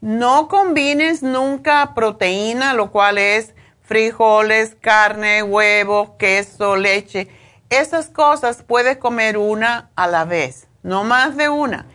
no 0.00 0.48
combines 0.48 1.22
nunca 1.22 1.94
proteína, 1.94 2.74
lo 2.74 2.90
cual 2.90 3.18
es 3.18 3.54
frijoles, 3.82 4.76
carne, 4.80 5.42
huevos, 5.42 6.10
queso, 6.18 6.76
leche. 6.76 7.28
Esas 7.70 8.08
cosas 8.08 8.62
puedes 8.62 8.98
comer 8.98 9.38
una 9.38 9.90
a 9.96 10.06
la 10.06 10.24
vez, 10.24 10.68
no 10.82 11.04
más 11.04 11.36
de 11.36 11.48
una. 11.48 11.86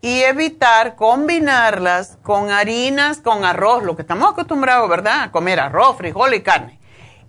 Y 0.00 0.22
evitar 0.22 0.94
combinarlas 0.94 2.18
con 2.22 2.50
harinas, 2.50 3.18
con 3.18 3.44
arroz, 3.44 3.82
lo 3.82 3.96
que 3.96 4.02
estamos 4.02 4.30
acostumbrados, 4.30 4.88
¿verdad? 4.88 5.22
A 5.22 5.32
comer 5.32 5.58
arroz, 5.58 5.96
frijol 5.96 6.34
y 6.34 6.42
carne. 6.42 6.78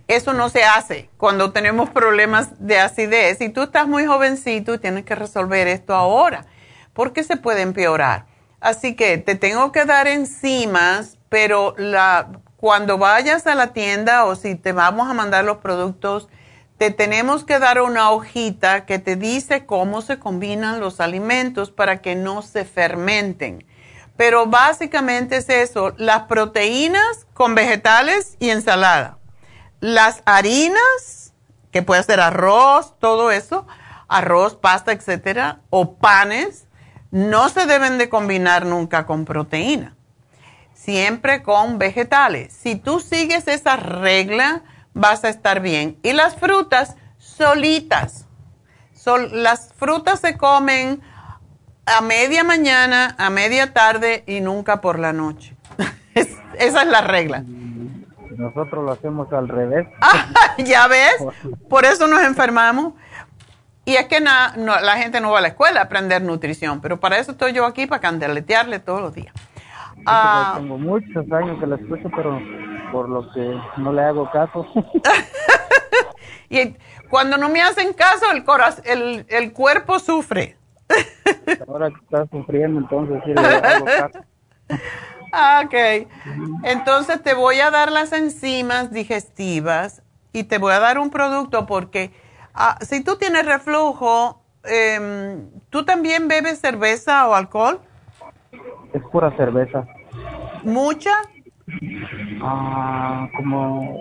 Eso 0.06 0.32
no 0.32 0.48
se 0.48 0.64
hace 0.64 1.10
cuando 1.18 1.52
tenemos 1.52 1.90
problemas 1.90 2.48
de 2.66 2.78
acidez. 2.78 3.40
Y 3.40 3.50
tú 3.50 3.62
estás 3.62 3.86
muy 3.86 4.06
jovencito 4.06 4.74
y 4.74 4.78
tienes 4.78 5.04
que 5.04 5.14
resolver 5.14 5.66
esto 5.68 5.94
ahora, 5.94 6.46
porque 6.92 7.24
se 7.24 7.36
puede 7.36 7.62
empeorar. 7.62 8.26
Así 8.60 8.96
que 8.96 9.18
te 9.18 9.34
tengo 9.34 9.70
que 9.70 9.84
dar 9.84 10.08
enzimas, 10.08 11.18
pero 11.28 11.74
la, 11.76 12.28
cuando 12.56 12.98
vayas 12.98 13.46
a 13.46 13.54
la 13.54 13.68
tienda 13.72 14.24
o 14.24 14.34
si 14.34 14.54
te 14.54 14.72
vamos 14.72 15.08
a 15.08 15.14
mandar 15.14 15.44
los 15.44 15.58
productos, 15.58 16.28
te 16.78 16.92
tenemos 16.92 17.44
que 17.44 17.58
dar 17.58 17.82
una 17.82 18.10
hojita 18.10 18.86
que 18.86 19.00
te 19.00 19.16
dice 19.16 19.66
cómo 19.66 20.00
se 20.00 20.20
combinan 20.20 20.78
los 20.78 21.00
alimentos 21.00 21.72
para 21.72 22.00
que 22.00 22.14
no 22.14 22.40
se 22.42 22.64
fermenten. 22.64 23.66
Pero 24.16 24.46
básicamente 24.46 25.38
es 25.38 25.48
eso, 25.48 25.92
las 25.96 26.22
proteínas 26.22 27.26
con 27.34 27.56
vegetales 27.56 28.36
y 28.38 28.50
ensalada. 28.50 29.18
Las 29.80 30.22
harinas, 30.24 31.32
que 31.72 31.82
puede 31.82 32.02
ser 32.04 32.20
arroz, 32.20 32.94
todo 33.00 33.32
eso, 33.32 33.66
arroz, 34.06 34.54
pasta, 34.54 34.92
etcétera, 34.92 35.60
o 35.70 35.94
panes, 35.96 36.66
no 37.10 37.48
se 37.48 37.66
deben 37.66 37.98
de 37.98 38.08
combinar 38.08 38.66
nunca 38.66 39.04
con 39.04 39.24
proteína, 39.24 39.96
siempre 40.74 41.42
con 41.42 41.78
vegetales. 41.78 42.52
Si 42.52 42.76
tú 42.76 43.00
sigues 43.00 43.48
esa 43.48 43.76
regla, 43.76 44.62
vas 44.98 45.24
a 45.24 45.28
estar 45.28 45.60
bien. 45.60 45.96
Y 46.02 46.12
las 46.12 46.36
frutas 46.36 46.96
solitas. 47.18 48.26
las 49.32 49.72
frutas 49.74 50.20
se 50.20 50.36
comen 50.36 51.00
a 51.86 52.02
media 52.02 52.44
mañana, 52.44 53.14
a 53.16 53.30
media 53.30 53.72
tarde 53.72 54.24
y 54.26 54.40
nunca 54.40 54.80
por 54.80 54.98
la 54.98 55.12
noche. 55.12 55.56
esa 56.14 56.82
es 56.82 56.88
la 56.88 57.00
regla. 57.00 57.44
Nosotros 58.36 58.84
lo 58.84 58.92
hacemos 58.92 59.32
al 59.32 59.48
revés. 59.48 59.88
¿Ya 60.58 60.86
ves? 60.86 61.16
Por 61.68 61.84
eso 61.84 62.06
nos 62.06 62.22
enfermamos. 62.22 62.94
Y 63.84 63.94
es 63.96 64.06
que 64.06 64.20
la 64.20 64.96
gente 64.98 65.20
no 65.20 65.30
va 65.30 65.38
a 65.38 65.40
la 65.40 65.48
escuela 65.48 65.80
a 65.80 65.84
aprender 65.84 66.20
nutrición, 66.20 66.82
pero 66.82 67.00
para 67.00 67.18
eso 67.18 67.30
estoy 67.32 67.54
yo 67.54 67.64
aquí, 67.64 67.86
para 67.86 68.02
candeletearle 68.02 68.80
todos 68.80 69.00
los 69.00 69.14
días. 69.14 69.32
Ah, 70.04 70.56
tengo 70.58 70.76
muchos 70.76 71.32
años 71.32 71.58
que 71.58 71.66
la 71.66 71.76
escucho, 71.76 72.10
pero 72.14 72.38
por 72.92 73.08
lo 73.08 73.30
que 73.32 73.60
no 73.76 73.92
le 73.92 74.02
hago 74.02 74.30
caso. 74.30 74.66
y 76.50 76.76
cuando 77.08 77.36
no 77.36 77.48
me 77.48 77.62
hacen 77.62 77.92
caso, 77.92 78.30
el, 78.32 78.44
corazón, 78.44 78.84
el, 78.86 79.26
el 79.28 79.52
cuerpo 79.52 79.98
sufre. 79.98 80.56
Ahora 81.68 81.90
que 81.90 81.96
está 81.96 82.26
sufriendo, 82.26 82.80
entonces 82.80 83.22
sí 83.24 83.32
le 83.34 83.40
hago 83.40 83.84
caso. 83.84 84.18
Ah, 85.30 85.62
ok. 85.66 86.08
Entonces 86.64 87.22
te 87.22 87.34
voy 87.34 87.60
a 87.60 87.70
dar 87.70 87.92
las 87.92 88.14
enzimas 88.14 88.90
digestivas 88.90 90.02
y 90.32 90.44
te 90.44 90.56
voy 90.56 90.72
a 90.72 90.80
dar 90.80 90.98
un 90.98 91.10
producto 91.10 91.66
porque 91.66 92.12
Ah, 92.60 92.76
si 92.80 93.04
tú 93.04 93.14
tienes 93.14 93.46
reflujo, 93.46 94.42
em, 94.64 95.48
¿tú 95.70 95.84
también 95.84 96.26
bebes 96.26 96.60
cerveza 96.60 97.28
o 97.28 97.34
alcohol? 97.34 97.80
Es 98.92 99.00
pura 99.12 99.30
cerveza. 99.36 99.86
¿Mucha? 100.64 101.12
Ah, 102.42 103.28
como 103.36 104.00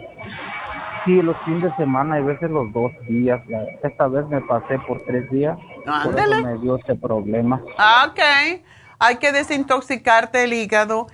sí, 1.05 1.21
los 1.21 1.35
fines 1.45 1.63
de 1.63 1.75
semana 1.75 2.19
y 2.19 2.23
veces 2.23 2.49
los 2.49 2.71
dos 2.73 2.91
días. 3.07 3.41
Esta 3.83 4.07
vez 4.07 4.27
me 4.27 4.41
pasé 4.41 4.79
por 4.79 5.03
tres 5.05 5.29
días. 5.31 5.57
Por 6.03 6.19
eso 6.19 6.43
me 6.43 6.57
dio 6.59 6.77
ese 6.77 6.95
problema. 6.95 7.61
Ah, 7.77 8.07
ok. 8.09 8.61
Hay 8.99 9.17
que 9.17 9.31
desintoxicarte 9.31 10.43
el 10.43 10.53
hígado. 10.53 11.07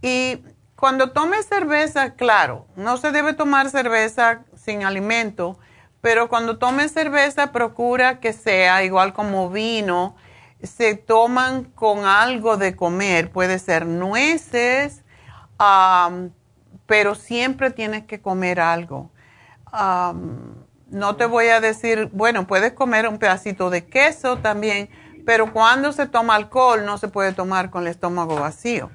Y 0.00 0.42
cuando 0.76 1.12
tomes 1.12 1.46
cerveza, 1.46 2.14
claro, 2.14 2.66
no 2.76 2.96
se 2.96 3.12
debe 3.12 3.34
tomar 3.34 3.68
cerveza 3.70 4.44
sin 4.54 4.84
alimento 4.84 5.58
pero 6.02 6.28
cuando 6.28 6.58
tomes 6.58 6.92
cerveza 6.92 7.52
procura 7.52 8.18
que 8.18 8.32
sea 8.34 8.84
igual 8.84 9.14
como 9.14 9.48
vino, 9.48 10.16
se 10.62 10.96
toman 10.96 11.64
con 11.64 12.04
algo 12.04 12.56
de 12.56 12.74
comer, 12.74 13.30
puede 13.30 13.60
ser 13.60 13.86
nueces, 13.86 15.01
pero 16.86 17.14
siempre 17.14 17.70
tienes 17.70 18.04
que 18.04 18.20
comer 18.20 18.60
algo. 18.60 19.10
no 20.90 21.16
te 21.16 21.26
voy 21.26 21.46
a 21.48 21.60
decir, 21.60 22.10
bueno, 22.12 22.46
puedes 22.46 22.72
comer 22.72 23.08
un 23.08 23.18
pedacito 23.18 23.70
de 23.70 23.86
queso 23.86 24.38
también, 24.38 24.88
pero 25.24 25.52
cuando 25.52 25.92
se 25.92 26.06
toma 26.06 26.34
alcohol 26.34 26.84
no 26.84 26.98
se 26.98 27.08
puede 27.08 27.32
tomar 27.32 27.70
con 27.70 27.82
el 27.82 27.88
estómago 27.88 28.40
vacío, 28.40 28.90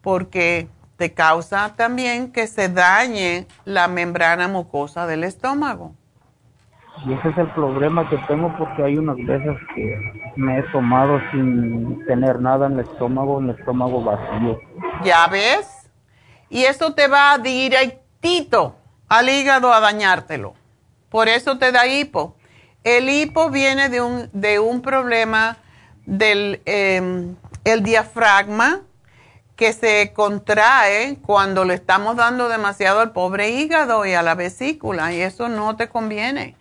porque 0.00 0.68
te 0.96 1.14
causa 1.14 1.74
también 1.76 2.30
que 2.30 2.46
se 2.46 2.68
dañe 2.68 3.46
la 3.64 3.88
membrana 3.88 4.48
mucosa 4.48 5.06
del 5.06 5.24
estómago. 5.24 5.94
Y 7.06 7.14
ese 7.14 7.30
es 7.30 7.38
el 7.38 7.48
problema 7.52 8.06
que 8.10 8.18
tengo 8.28 8.54
porque 8.58 8.84
hay 8.84 8.98
unas 8.98 9.16
veces 9.16 9.56
que 9.74 10.32
me 10.36 10.58
he 10.58 10.62
tomado 10.64 11.18
sin 11.30 12.04
tener 12.04 12.40
nada 12.40 12.66
en 12.66 12.74
el 12.74 12.80
estómago, 12.80 13.40
en 13.40 13.48
el 13.48 13.58
estómago 13.58 14.04
vacío. 14.04 14.60
¿Ya 15.02 15.26
ves? 15.28 15.79
Y 16.50 16.64
eso 16.64 16.94
te 16.94 17.06
va 17.06 17.38
directito 17.38 18.76
al 19.08 19.28
hígado 19.28 19.72
a 19.72 19.80
dañártelo. 19.80 20.54
Por 21.08 21.28
eso 21.28 21.58
te 21.58 21.72
da 21.72 21.86
hipo. 21.86 22.36
El 22.84 23.08
hipo 23.08 23.50
viene 23.50 23.88
de 23.88 24.00
un, 24.00 24.28
de 24.32 24.58
un 24.58 24.82
problema 24.82 25.58
del 26.06 26.60
em, 26.66 27.36
el 27.64 27.82
diafragma 27.82 28.82
que 29.56 29.72
se 29.72 30.12
contrae 30.14 31.18
cuando 31.24 31.64
le 31.64 31.74
estamos 31.74 32.16
dando 32.16 32.48
demasiado 32.48 33.00
al 33.00 33.12
pobre 33.12 33.50
hígado 33.50 34.06
y 34.06 34.14
a 34.14 34.22
la 34.22 34.34
vesícula 34.34 35.12
y 35.12 35.20
eso 35.20 35.48
no 35.48 35.76
te 35.76 35.88
conviene. 35.88 36.56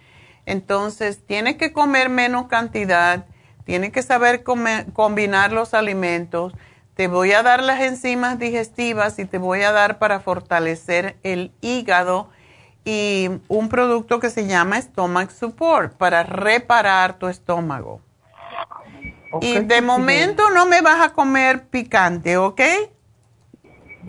Entonces, 0.46 1.26
tienes 1.26 1.56
que 1.56 1.72
comer 1.72 2.10
menos 2.10 2.48
cantidad, 2.48 3.26
tienes 3.66 3.92
que 3.92 4.02
saber 4.02 4.44
combinar 4.44 5.54
los 5.54 5.74
alimentos. 5.74 6.54
Te 7.00 7.08
voy 7.08 7.32
a 7.32 7.44
dar 7.44 7.64
las 7.64 7.80
enzimas 7.80 8.38
digestivas 8.40 9.20
y 9.20 9.26
te 9.26 9.38
voy 9.38 9.62
a 9.62 9.72
dar 9.72 10.00
para 10.00 10.20
fortalecer 10.20 11.16
el 11.24 11.54
hígado 11.62 12.30
y 12.84 13.30
un 13.48 13.70
producto 13.70 14.20
que 14.20 14.30
se 14.30 14.48
llama 14.48 14.82
Stomach 14.82 15.30
Support 15.30 15.94
para 15.94 16.24
reparar 16.24 17.18
tu 17.18 17.30
estómago. 17.30 18.02
Y 19.40 19.60
de 19.60 19.82
momento 19.82 20.50
no 20.50 20.66
me 20.66 20.82
vas 20.82 21.00
a 21.00 21.14
comer 21.14 21.70
picante, 21.70 22.36
¿ok? 22.36 22.62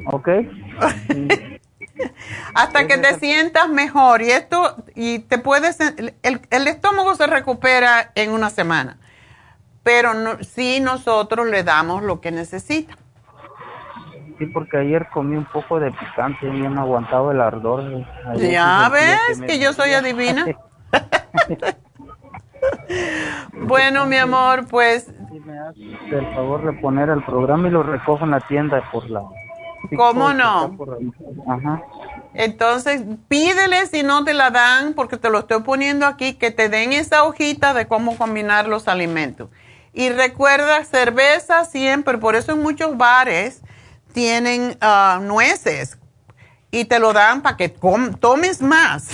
Ok. 0.06 0.28
Hasta 2.54 2.88
que 2.88 2.98
te 2.98 3.20
sientas 3.20 3.68
mejor. 3.68 4.20
Y 4.20 4.32
esto, 4.32 4.82
y 4.96 5.20
te 5.20 5.38
puedes, 5.38 5.78
el, 5.78 6.12
el 6.24 6.66
estómago 6.66 7.14
se 7.14 7.28
recupera 7.28 8.10
en 8.16 8.32
una 8.32 8.50
semana. 8.50 8.98
Pero 9.92 10.14
no, 10.14 10.38
si 10.44 10.78
nosotros 10.78 11.48
le 11.48 11.64
damos 11.64 12.04
lo 12.04 12.20
que 12.20 12.30
necesita. 12.30 12.96
Sí, 14.38 14.46
porque 14.46 14.76
ayer 14.76 15.08
comí 15.12 15.36
un 15.36 15.46
poco 15.46 15.80
de 15.80 15.90
picante 15.90 16.46
y 16.46 16.60
no 16.60 16.80
aguantado 16.80 17.32
el 17.32 17.40
ardor. 17.40 18.06
ya 18.36 18.88
ves 18.88 19.42
que 19.44 19.58
yo 19.58 19.72
soy 19.72 19.94
adivina. 19.94 20.46
bueno, 23.66 24.06
mi 24.06 24.16
amor, 24.16 24.68
pues... 24.68 25.12
Si 25.32 25.40
me 25.40 25.58
hace 25.58 26.18
el 26.18 26.34
favor 26.36 26.64
de 26.64 26.80
poner 26.80 27.08
el 27.08 27.24
programa 27.24 27.66
y 27.66 27.72
lo 27.72 27.82
recojo 27.82 28.24
en 28.24 28.30
la 28.30 28.40
tienda 28.42 28.80
por 28.92 29.10
la... 29.10 29.22
¿Cómo 29.96 30.32
no? 30.32 30.78
Ajá. 31.48 31.82
Entonces, 32.34 33.02
pídele 33.26 33.86
si 33.86 34.04
no 34.04 34.22
te 34.22 34.34
la 34.34 34.50
dan, 34.50 34.94
porque 34.94 35.16
te 35.16 35.30
lo 35.30 35.40
estoy 35.40 35.62
poniendo 35.62 36.06
aquí, 36.06 36.34
que 36.34 36.52
te 36.52 36.68
den 36.68 36.92
esa 36.92 37.24
hojita 37.24 37.74
de 37.74 37.88
cómo 37.88 38.16
combinar 38.16 38.68
los 38.68 38.86
alimentos. 38.86 39.48
Y 39.92 40.10
recuerda, 40.10 40.84
cerveza 40.84 41.64
siempre, 41.64 42.18
por 42.18 42.36
eso 42.36 42.52
en 42.52 42.62
muchos 42.62 42.96
bares 42.96 43.60
tienen 44.12 44.76
ah, 44.80 45.18
nueces 45.22 45.98
y 46.70 46.84
te 46.84 46.98
lo 46.98 47.12
dan 47.12 47.42
para 47.42 47.56
que 47.56 47.68
tomes 47.68 48.62
más. 48.62 49.08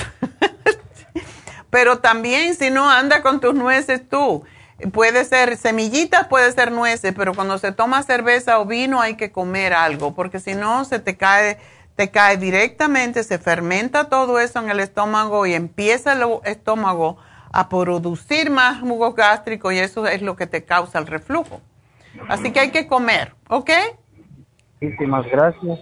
Pero 1.71 1.99
también 1.99 2.55
si 2.55 2.71
no 2.71 2.89
anda 2.91 3.23
con 3.23 3.41
tus 3.41 3.55
nueces 3.55 4.09
tú. 4.09 4.45
Puede 4.93 5.25
ser 5.25 5.57
semillitas, 5.57 6.27
puede 6.29 6.53
ser 6.53 6.71
nueces, 6.71 7.15
pero 7.17 7.33
cuando 7.33 7.57
se 7.57 7.73
toma 7.73 8.03
cerveza 8.03 8.59
o 8.61 8.67
vino 8.67 9.01
hay 9.01 9.15
que 9.15 9.33
comer 9.33 9.73
algo, 9.73 10.15
porque 10.15 10.39
si 10.39 10.55
no 10.55 10.85
se 10.85 10.99
te 10.99 11.17
cae, 11.17 11.59
te 11.97 12.11
cae 12.11 12.37
directamente, 12.37 13.25
se 13.25 13.39
fermenta 13.39 14.11
todo 14.11 14.39
eso 14.39 14.59
en 14.59 14.69
el 14.69 14.81
estómago 14.81 15.47
y 15.47 15.55
empieza 15.55 16.13
el 16.13 16.27
estómago 16.45 17.17
a 17.57 17.71
producir 17.71 18.51
más 18.51 18.81
jugo 18.81 19.15
gástrico 19.15 19.73
y 19.73 19.79
eso 19.79 20.07
es 20.07 20.21
lo 20.21 20.37
que 20.37 20.47
te 20.47 20.67
causa 20.67 20.99
el 20.99 21.07
reflujo. 21.07 21.63
Así 22.29 22.53
que 22.53 22.61
hay 22.61 22.71
que 22.71 22.87
comer, 22.87 23.33
¿ok? 23.49 23.71
Muchísimas 24.79 25.27
gracias. 25.27 25.81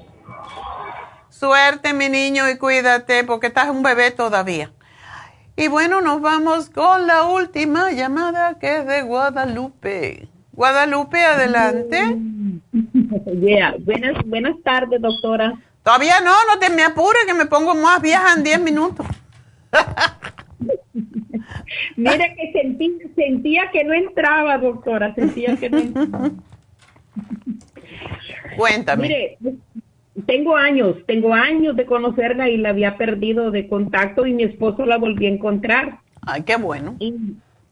Suerte, 1.29 1.93
mi 1.93 2.09
niño, 2.09 2.49
y 2.49 2.59
cuídate 2.59 3.25
porque 3.25 3.49
estás 3.49 3.71
un 3.71 3.83
bebé 3.83 4.13
todavía. 4.13 4.71
Y 5.57 5.67
bueno, 5.67 6.01
nos 6.01 6.21
vamos 6.21 6.71
con 6.71 7.09
la 7.09 7.25
última 7.25 7.91
llamada 7.91 8.57
que 8.61 8.79
es 8.79 8.87
de 8.87 9.03
Guadalupe. 9.03 10.29
Guadalupe, 10.53 11.25
adelante. 11.25 12.19
Yeah. 13.41 13.75
Buenas, 13.81 14.25
buenas 14.27 14.57
tardes, 14.63 15.01
doctora. 15.01 15.55
Todavía 15.83 16.21
no, 16.21 16.33
no 16.53 16.59
te 16.59 16.71
me 16.71 16.83
apures 16.83 17.25
que 17.27 17.35
me 17.35 17.47
pongo 17.47 17.75
más 17.75 18.01
vieja 18.01 18.33
en 18.37 18.43
10 18.43 18.61
minutos. 18.61 19.07
Mira 21.97 22.35
que 22.35 22.53
sentí, 22.53 22.99
sentía 23.15 23.71
que 23.73 23.85
no 23.85 23.95
entraba, 23.95 24.59
doctora, 24.59 25.15
sentía 25.15 25.57
que 25.57 25.71
no 25.71 25.79
entraba. 25.79 26.31
Cuéntame. 28.57 29.03
Mire, 29.03 29.39
tengo 30.27 30.57
años, 30.57 30.97
tengo 31.07 31.35
años 31.35 31.77
de 31.77 31.87
conocerla 31.87 32.49
y 32.49 32.57
la 32.57 32.71
había 32.71 32.97
perdido 32.97 33.51
de 33.51 33.69
contacto 33.69 34.27
y 34.27 34.33
mi 34.33 34.45
esposo 34.45 34.87
la 34.87 34.97
volvió 34.97 35.29
a 35.29 35.33
encontrar. 35.33 35.99
Ay, 36.23 36.43
qué 36.43 36.57
bueno. 36.57 36.97
Y, 36.99 37.15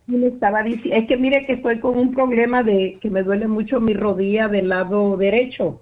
me 0.06 0.26
estaba 0.26 0.62
diciendo, 0.62 0.96
es 0.96 1.06
que 1.06 1.16
mire 1.16 1.46
que 1.46 1.54
estoy 1.54 1.78
con 1.78 1.96
un 1.96 2.12
problema 2.12 2.62
de 2.62 2.98
que 3.00 3.08
me 3.08 3.22
duele 3.22 3.46
mucho 3.46 3.80
mi 3.80 3.94
rodilla 3.94 4.48
del 4.48 4.68
lado 4.68 5.16
derecho. 5.16 5.80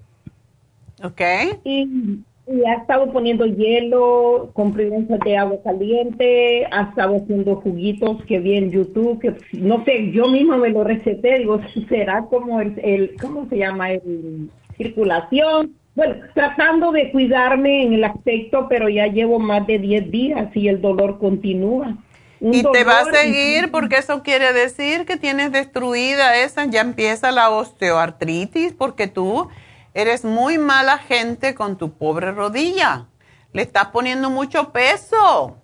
Ok. 1.03 1.21
Y, 1.63 2.19
ha 2.65 2.73
estado 2.75 3.11
poniendo 3.11 3.45
hielo, 3.45 4.51
comprimentos 4.53 5.19
de 5.19 5.37
agua 5.37 5.57
caliente, 5.63 6.65
ha 6.71 6.89
estado 6.89 7.17
haciendo 7.17 7.55
juguitos 7.57 8.23
que 8.25 8.39
vi 8.39 8.57
en 8.57 8.71
YouTube, 8.71 9.19
que 9.19 9.35
no 9.57 9.83
sé, 9.85 10.11
yo 10.11 10.27
mismo 10.27 10.57
me 10.57 10.69
lo 10.69 10.83
receté, 10.83 11.39
digo, 11.39 11.59
será 11.89 12.25
como 12.29 12.61
el, 12.61 12.79
el 12.83 13.15
¿cómo 13.21 13.47
se 13.49 13.57
llama? 13.57 13.91
El 13.91 14.49
circulación 14.77 15.75
bueno, 15.93 16.15
tratando 16.33 16.91
de 16.91 17.11
cuidarme 17.11 17.83
en 17.83 17.93
el 17.93 18.03
aspecto, 18.03 18.67
pero 18.69 18.87
ya 18.87 19.07
llevo 19.07 19.39
más 19.39 19.67
de 19.67 19.77
10 19.77 20.11
días 20.11 20.55
y 20.55 20.67
el 20.67 20.81
dolor 20.81 21.19
continúa. 21.19 21.97
y 22.39 22.63
te 22.63 22.83
va 22.83 23.01
a 23.01 23.05
seguir 23.05 23.69
porque 23.71 23.97
eso 23.97 24.23
quiere 24.23 24.53
decir 24.53 25.05
que 25.05 25.17
tienes 25.17 25.51
destruida 25.51 26.37
esa, 26.37 26.65
ya 26.65 26.81
empieza 26.81 27.31
la 27.31 27.49
osteoartritis 27.49 28.73
porque 28.73 29.07
tú 29.07 29.49
eres 29.93 30.25
muy 30.25 30.57
mala 30.57 30.97
gente 30.97 31.55
con 31.55 31.77
tu 31.77 31.91
pobre 31.91 32.31
rodilla. 32.31 33.07
Le 33.53 33.61
estás 33.61 33.87
poniendo 33.87 34.29
mucho 34.29 34.71
peso. 34.71 35.57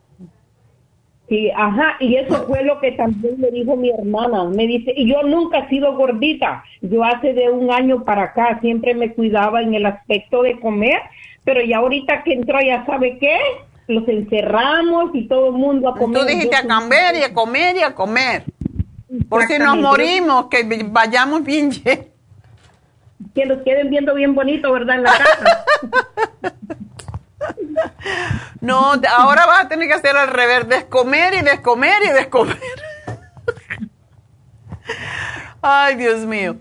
Sí, 1.30 1.52
ajá, 1.54 1.98
y 2.00 2.16
eso 2.16 2.48
fue 2.48 2.64
lo 2.64 2.80
que 2.80 2.94
también 2.94 3.40
me 3.40 3.52
dijo 3.52 3.76
mi 3.76 3.90
hermana. 3.90 4.46
Me 4.46 4.66
dice, 4.66 4.94
y 4.96 5.10
yo 5.10 5.24
nunca 5.24 5.60
he 5.60 5.70
sido 5.70 5.94
gordita. 5.96 6.64
Yo 6.82 7.04
hace 7.04 7.34
de 7.34 7.50
un 7.50 7.70
año 7.70 8.06
para 8.06 8.24
acá 8.24 8.60
siempre 8.62 8.94
me 8.94 9.14
cuidaba 9.14 9.62
en 9.62 9.74
el 9.74 9.86
aspecto 9.86 10.42
de 10.42 10.58
comer, 10.60 11.02
pero 11.44 11.62
ya 11.62 11.78
ahorita 11.78 12.24
que 12.24 12.34
entró, 12.34 12.60
ya 12.62 12.86
sabe 12.86 13.18
qué, 13.20 13.38
los 13.88 14.08
encerramos 14.08 15.12
y 15.14 15.28
todo 15.28 15.48
el 15.48 15.54
mundo 15.54 15.90
a 15.90 15.96
comer. 15.96 16.22
Tú 16.22 16.26
dijiste 16.28 16.56
a 16.56 16.66
comer 16.66 17.16
y 17.16 17.24
a 17.24 17.34
comer 17.34 17.76
y 17.76 17.82
a 17.82 17.94
comer. 17.94 18.44
Por 19.28 19.44
si 19.44 19.60
nos 19.60 19.78
morimos, 19.78 20.48
que 20.48 20.64
vayamos 20.90 21.44
bien 21.44 21.72
Que 23.34 23.46
nos 23.46 23.62
queden 23.64 23.90
viendo 23.90 24.14
bien 24.14 24.36
bonito, 24.36 24.72
¿verdad? 24.72 24.96
En 24.96 25.04
la 25.04 25.18
casa. 25.18 25.66
No, 28.62 28.94
ahora 29.18 29.46
vas 29.46 29.66
a 29.66 29.68
tener 29.68 29.88
que 29.88 29.94
hacer 29.94 30.18
al 30.18 30.30
revés, 30.30 30.68
descomer 30.68 31.34
y 31.36 31.42
descomer 31.42 32.04
y 32.04 32.10
descomer. 32.10 32.60
Ay, 35.62 35.96
Dios 35.96 36.22
mío. 36.22 36.58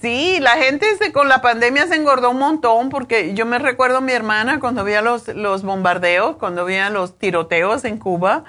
Sí, 0.00 0.38
la 0.40 0.52
gente 0.52 0.86
se, 0.96 1.12
con 1.12 1.28
la 1.28 1.40
pandemia 1.40 1.86
se 1.86 1.94
engordó 1.94 2.30
un 2.30 2.38
montón 2.38 2.90
porque 2.90 3.34
yo 3.34 3.46
me 3.46 3.58
recuerdo 3.58 3.98
a 3.98 4.00
mi 4.00 4.12
hermana 4.12 4.60
cuando 4.60 4.82
había 4.82 5.00
los, 5.00 5.28
los 5.28 5.62
bombardeos, 5.62 6.36
cuando 6.36 6.62
había 6.62 6.90
los 6.90 7.18
tiroteos 7.18 7.84
en 7.84 7.98
Cuba, 7.98 8.44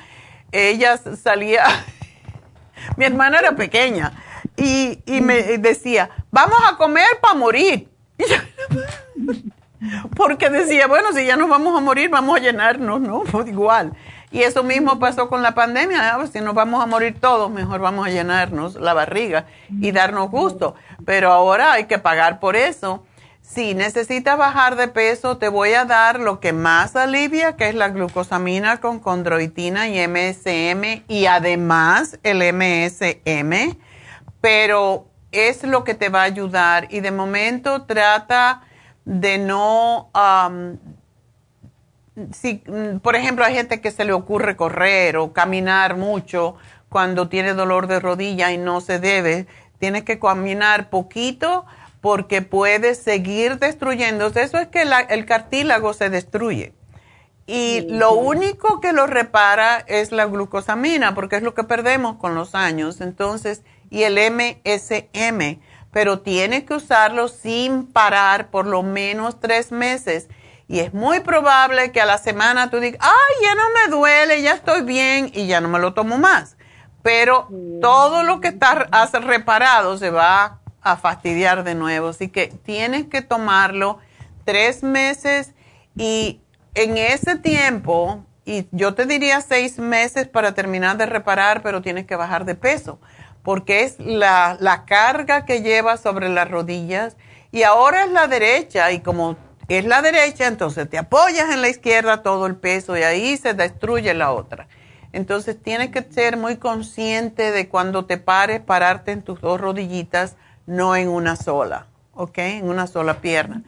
ella 0.52 0.98
salía, 0.98 1.64
mi 2.98 3.06
hermana 3.06 3.40
era 3.40 3.56
pequeña 3.56 4.14
y, 4.58 5.00
y 5.06 5.22
me 5.22 5.58
decía, 5.58 6.10
vamos 6.32 6.58
a 6.68 6.78
comer 6.78 7.08
para 7.22 7.36
morir. 7.36 7.90
Porque 10.16 10.50
decía, 10.50 10.88
bueno, 10.88 11.12
si 11.14 11.26
ya 11.26 11.36
nos 11.36 11.50
vamos 11.50 11.78
a 11.78 11.82
morir, 11.82 12.10
vamos 12.10 12.38
a 12.38 12.42
llenarnos, 12.42 13.02
¿no? 13.02 13.24
Pues 13.32 13.48
igual. 13.48 13.94
Y 14.32 14.42
eso 14.42 14.64
mismo 14.64 15.00
pasó 15.00 15.30
con 15.30 15.42
la 15.42 15.54
pandemia. 15.56 16.14
Pues 16.18 16.32
si 16.32 16.42
nos 16.42 16.54
vamos 16.54 16.84
a 16.84 16.88
morir 16.88 17.20
todos, 17.20 17.50
mejor 17.50 17.80
vamos 17.80 18.08
a 18.08 18.10
llenarnos 18.10 18.76
la 18.76 18.94
barriga 18.94 19.46
y 19.70 19.92
darnos 19.92 20.30
gusto. 20.30 20.76
Pero 21.06 21.32
ahora 21.32 21.74
hay 21.74 21.86
que 21.86 22.00
pagar 22.00 22.40
por 22.40 22.56
eso. 22.56 23.06
Si 23.42 23.76
necesitas 23.76 24.38
bajar 24.38 24.76
de 24.76 24.88
peso, 24.88 25.38
te 25.38 25.48
voy 25.50 25.74
a 25.74 25.86
dar 25.86 26.20
lo 26.20 26.40
que 26.40 26.52
más 26.52 26.96
alivia, 26.96 27.56
que 27.56 27.70
es 27.70 27.76
la 27.76 27.90
glucosamina 27.90 28.82
con 28.82 29.00
condroitina 29.00 29.88
y 29.88 30.06
MSM 30.06 31.04
y 31.08 31.28
además 31.28 32.20
el 32.24 32.40
MSM. 32.54 33.78
Pero 34.46 35.08
es 35.32 35.64
lo 35.64 35.84
que 35.84 35.96
te 35.96 36.10
va 36.10 36.22
a 36.22 36.26
ayudar. 36.26 36.86
Y 36.92 37.00
de 37.00 37.10
momento 37.10 37.82
trata 37.86 38.62
de 39.04 39.40
no, 39.40 40.12
si, 42.32 42.62
por 43.02 43.16
ejemplo, 43.16 43.44
hay 43.44 43.56
gente 43.56 43.82
que 43.82 43.90
se 43.90 44.06
le 44.06 44.14
ocurre 44.14 44.56
correr 44.56 45.18
o 45.18 45.34
caminar 45.34 45.98
mucho 45.98 46.58
cuando 46.90 47.28
tiene 47.28 47.56
dolor 47.56 47.88
de 47.88 48.00
rodilla 48.00 48.52
y 48.52 48.60
no 48.60 48.82
se 48.82 49.00
debe, 49.00 49.48
tienes 49.80 50.04
que 50.04 50.20
caminar 50.20 50.92
poquito 50.92 51.66
porque 52.00 52.44
puede 52.44 52.94
seguir 52.94 53.58
destruyéndose. 53.58 54.44
Eso 54.44 54.60
es 54.60 54.68
que 54.68 54.84
el 55.10 55.26
cartílago 55.26 55.94
se 55.96 56.12
destruye. 56.12 56.76
Y 57.48 57.88
lo 57.90 58.14
único 58.14 58.80
que 58.80 58.94
lo 58.94 59.08
repara 59.08 59.84
es 59.88 60.12
la 60.12 60.26
glucosamina, 60.26 61.16
porque 61.16 61.38
es 61.38 61.42
lo 61.42 61.56
que 61.56 61.64
perdemos 61.64 62.18
con 62.18 62.36
los 62.36 62.54
años. 62.54 63.02
Entonces, 63.02 63.64
y 63.90 64.04
el 64.04 64.18
MSM, 64.18 65.60
pero 65.92 66.20
tienes 66.20 66.64
que 66.64 66.74
usarlo 66.74 67.28
sin 67.28 67.88
parar 67.88 68.50
por 68.50 68.66
lo 68.66 68.84
menos 68.84 69.40
tres 69.40 69.72
meses. 69.72 70.28
Y 70.68 70.80
es 70.80 70.94
muy 70.94 71.20
probable 71.20 71.92
que 71.92 72.02
a 72.02 72.06
la 72.06 72.18
semana 72.18 72.70
tú 72.70 72.80
digas, 72.80 73.00
ay, 73.02 73.44
ya 73.44 73.56
no 73.56 73.64
me 73.70 73.96
duele, 73.96 74.42
ya 74.42 74.54
estoy 74.54 74.82
bien 74.82 75.32
y 75.34 75.48
ya 75.48 75.62
no 75.62 75.70
me 75.70 75.80
lo 75.80 75.94
tomo 75.94 76.18
más. 76.18 76.58
Pero 77.04 77.48
todo 77.82 78.24
lo 78.24 78.42
que 78.42 78.58
has 78.92 79.12
reparado 79.12 79.98
se 79.98 80.10
va 80.10 80.60
a 80.82 80.98
fastidiar 80.98 81.64
de 81.64 81.76
nuevo. 81.76 82.10
Así 82.10 82.30
que 82.30 82.48
tienes 82.48 83.06
que 83.06 83.22
tomarlo 83.22 84.00
tres 84.44 84.84
meses 84.84 85.54
y 85.96 86.42
en 86.76 86.98
ese 86.98 87.38
tiempo, 87.38 88.26
y 88.44 88.68
yo 88.72 88.94
te 88.94 89.06
diría 89.06 89.42
seis 89.42 89.80
meses 89.80 90.28
para 90.28 90.54
terminar 90.54 90.98
de 90.98 91.06
reparar, 91.06 91.62
pero 91.64 91.82
tienes 91.82 92.06
que 92.06 92.16
bajar 92.16 92.46
de 92.46 92.56
peso, 92.56 93.00
porque 93.46 93.84
es 93.84 93.98
la, 94.00 94.58
la 94.60 94.84
carga 94.84 95.46
que 95.46 95.62
llevas 95.62 96.02
sobre 96.02 96.28
las 96.28 96.52
rodillas 96.52 97.16
y 97.52 97.64
ahora 97.64 98.04
es 98.04 98.12
la 98.12 98.28
derecha 98.28 98.92
y 98.92 99.00
como 99.00 99.38
es 99.70 99.86
la 99.86 100.02
derecha, 100.02 100.48
entonces 100.48 100.90
te 100.90 100.98
apoyas 100.98 101.54
en 101.54 101.62
la 101.62 101.70
izquierda 101.70 102.22
todo 102.22 102.46
el 102.48 102.56
peso 102.56 102.98
y 102.98 103.04
ahí 103.04 103.38
se 103.38 103.54
destruye 103.54 104.14
la 104.14 104.32
otra. 104.32 104.68
Entonces 105.14 105.62
tienes 105.62 105.90
que 105.92 106.02
ser 106.02 106.38
muy 106.38 106.58
consciente 106.58 107.52
de 107.52 107.70
cuando 107.70 108.06
te 108.06 108.18
pares, 108.18 108.60
pararte 108.60 109.12
en 109.12 109.22
tus 109.22 109.40
dos 109.40 109.62
rodillitas, 109.62 110.36
no 110.68 110.96
en 110.96 111.08
una 111.08 111.36
sola, 111.36 111.88
¿ok? 112.14 112.38
En 112.40 112.68
una 112.68 112.88
sola 112.88 113.22
pierna. 113.22 113.64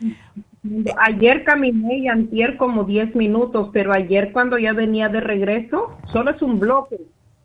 Ayer 0.97 1.43
caminé 1.45 1.99
y 1.99 2.07
antier 2.09 2.57
como 2.57 2.83
10 2.83 3.15
minutos, 3.15 3.69
pero 3.71 3.93
ayer 3.93 4.33
cuando 4.33 4.57
ya 4.57 4.73
venía 4.73 5.07
de 5.07 5.21
regreso, 5.21 5.97
solo 6.11 6.31
es 6.31 6.41
un 6.41 6.59
bloque. 6.59 6.97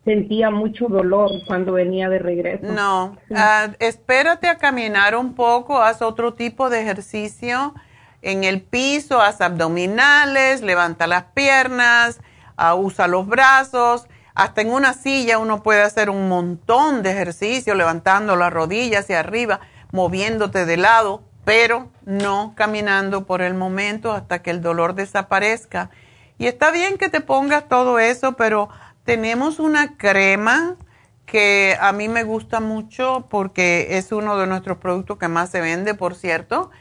Sentía 0.05 0.49
mucho 0.49 0.87
dolor 0.87 1.31
cuando 1.47 1.73
venía 1.73 2.09
de 2.09 2.19
regreso. 2.19 2.65
No, 2.65 3.17
ah, 3.33 3.69
espérate 3.79 4.49
a 4.49 4.57
caminar 4.57 5.15
un 5.15 5.33
poco, 5.33 5.81
haz 5.81 6.01
otro 6.01 6.33
tipo 6.33 6.69
de 6.69 6.81
ejercicio 6.81 7.73
en 8.23 8.45
el 8.45 8.61
piso, 8.61 9.21
haz 9.21 9.41
abdominales, 9.41 10.61
levanta 10.61 11.07
las 11.07 11.25
piernas, 11.33 12.19
uh, 12.57 12.73
usa 12.75 13.07
los 13.07 13.27
brazos. 13.27 14.07
Hasta 14.33 14.61
en 14.61 14.71
una 14.71 14.93
silla 14.93 15.37
uno 15.37 15.61
puede 15.61 15.83
hacer 15.83 16.09
un 16.09 16.27
montón 16.27 17.03
de 17.03 17.11
ejercicio, 17.11 17.75
levantando 17.75 18.35
las 18.35 18.51
rodillas 18.51 19.01
hacia 19.03 19.19
arriba, 19.19 19.59
moviéndote 19.91 20.65
de 20.65 20.77
lado, 20.77 21.21
pero 21.45 21.89
no 22.05 22.53
caminando 22.55 23.25
por 23.25 23.41
el 23.41 23.53
momento 23.53 24.11
hasta 24.11 24.41
que 24.41 24.49
el 24.49 24.61
dolor 24.61 24.95
desaparezca. 24.95 25.91
Y 26.39 26.47
está 26.47 26.71
bien 26.71 26.97
que 26.97 27.09
te 27.09 27.21
pongas 27.21 27.67
todo 27.67 27.99
eso, 27.99 28.33
pero 28.33 28.69
tenemos 29.03 29.59
una 29.59 29.97
crema 29.97 30.77
que 31.25 31.77
a 31.79 31.91
mí 31.93 32.09
me 32.09 32.23
gusta 32.23 32.59
mucho 32.59 33.27
porque 33.29 33.97
es 33.97 34.11
uno 34.11 34.37
de 34.37 34.47
nuestros 34.47 34.77
productos 34.77 35.17
que 35.17 35.27
más 35.27 35.49
se 35.49 35.61
vende, 35.61 35.93
por 35.93 36.15
cierto 36.15 36.71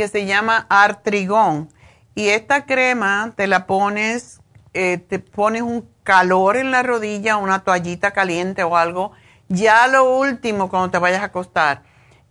que 0.00 0.08
se 0.08 0.24
llama 0.24 0.66
Artrigón. 0.70 1.68
Y 2.14 2.28
esta 2.28 2.64
crema 2.64 3.34
te 3.36 3.46
la 3.46 3.66
pones, 3.66 4.40
eh, 4.72 4.96
te 4.96 5.18
pones 5.18 5.60
un 5.60 5.86
calor 6.04 6.56
en 6.56 6.70
la 6.70 6.82
rodilla, 6.82 7.36
una 7.36 7.64
toallita 7.64 8.12
caliente 8.12 8.64
o 8.64 8.78
algo, 8.78 9.12
ya 9.48 9.86
lo 9.88 10.16
último 10.18 10.70
cuando 10.70 10.90
te 10.90 10.96
vayas 10.96 11.20
a 11.20 11.26
acostar. 11.26 11.82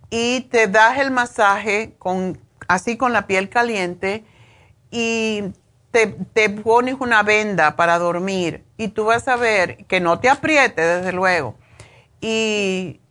Y 0.10 0.42
te 0.50 0.68
das 0.68 0.98
el 0.98 1.12
masaje 1.12 1.94
con, 2.00 2.40
así 2.68 2.98
con 2.98 3.14
la 3.14 3.28
piel 3.28 3.50
caliente 3.50 4.26
y 4.90 5.44
te, 5.92 6.08
te 6.08 6.50
pones 6.50 6.96
una 7.00 7.22
venda 7.22 7.76
para 7.76 8.00
dormir. 8.00 8.66
Y 8.80 8.88
tú 8.88 9.04
vas 9.04 9.28
a 9.28 9.36
ver 9.36 9.84
que 9.88 10.00
no 10.00 10.20
te 10.20 10.30
apriete, 10.30 10.82
desde 10.82 11.12
luego. 11.12 11.56
Y 12.22 13.02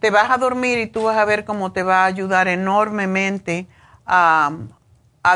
te 0.00 0.08
vas 0.08 0.30
a 0.30 0.38
dormir 0.38 0.78
y 0.78 0.86
tú 0.86 1.02
vas 1.02 1.18
a 1.18 1.26
ver 1.26 1.44
cómo 1.44 1.72
te 1.72 1.82
va 1.82 2.04
a 2.04 2.06
ayudar 2.06 2.48
enormemente 2.48 3.66
a, 4.06 4.50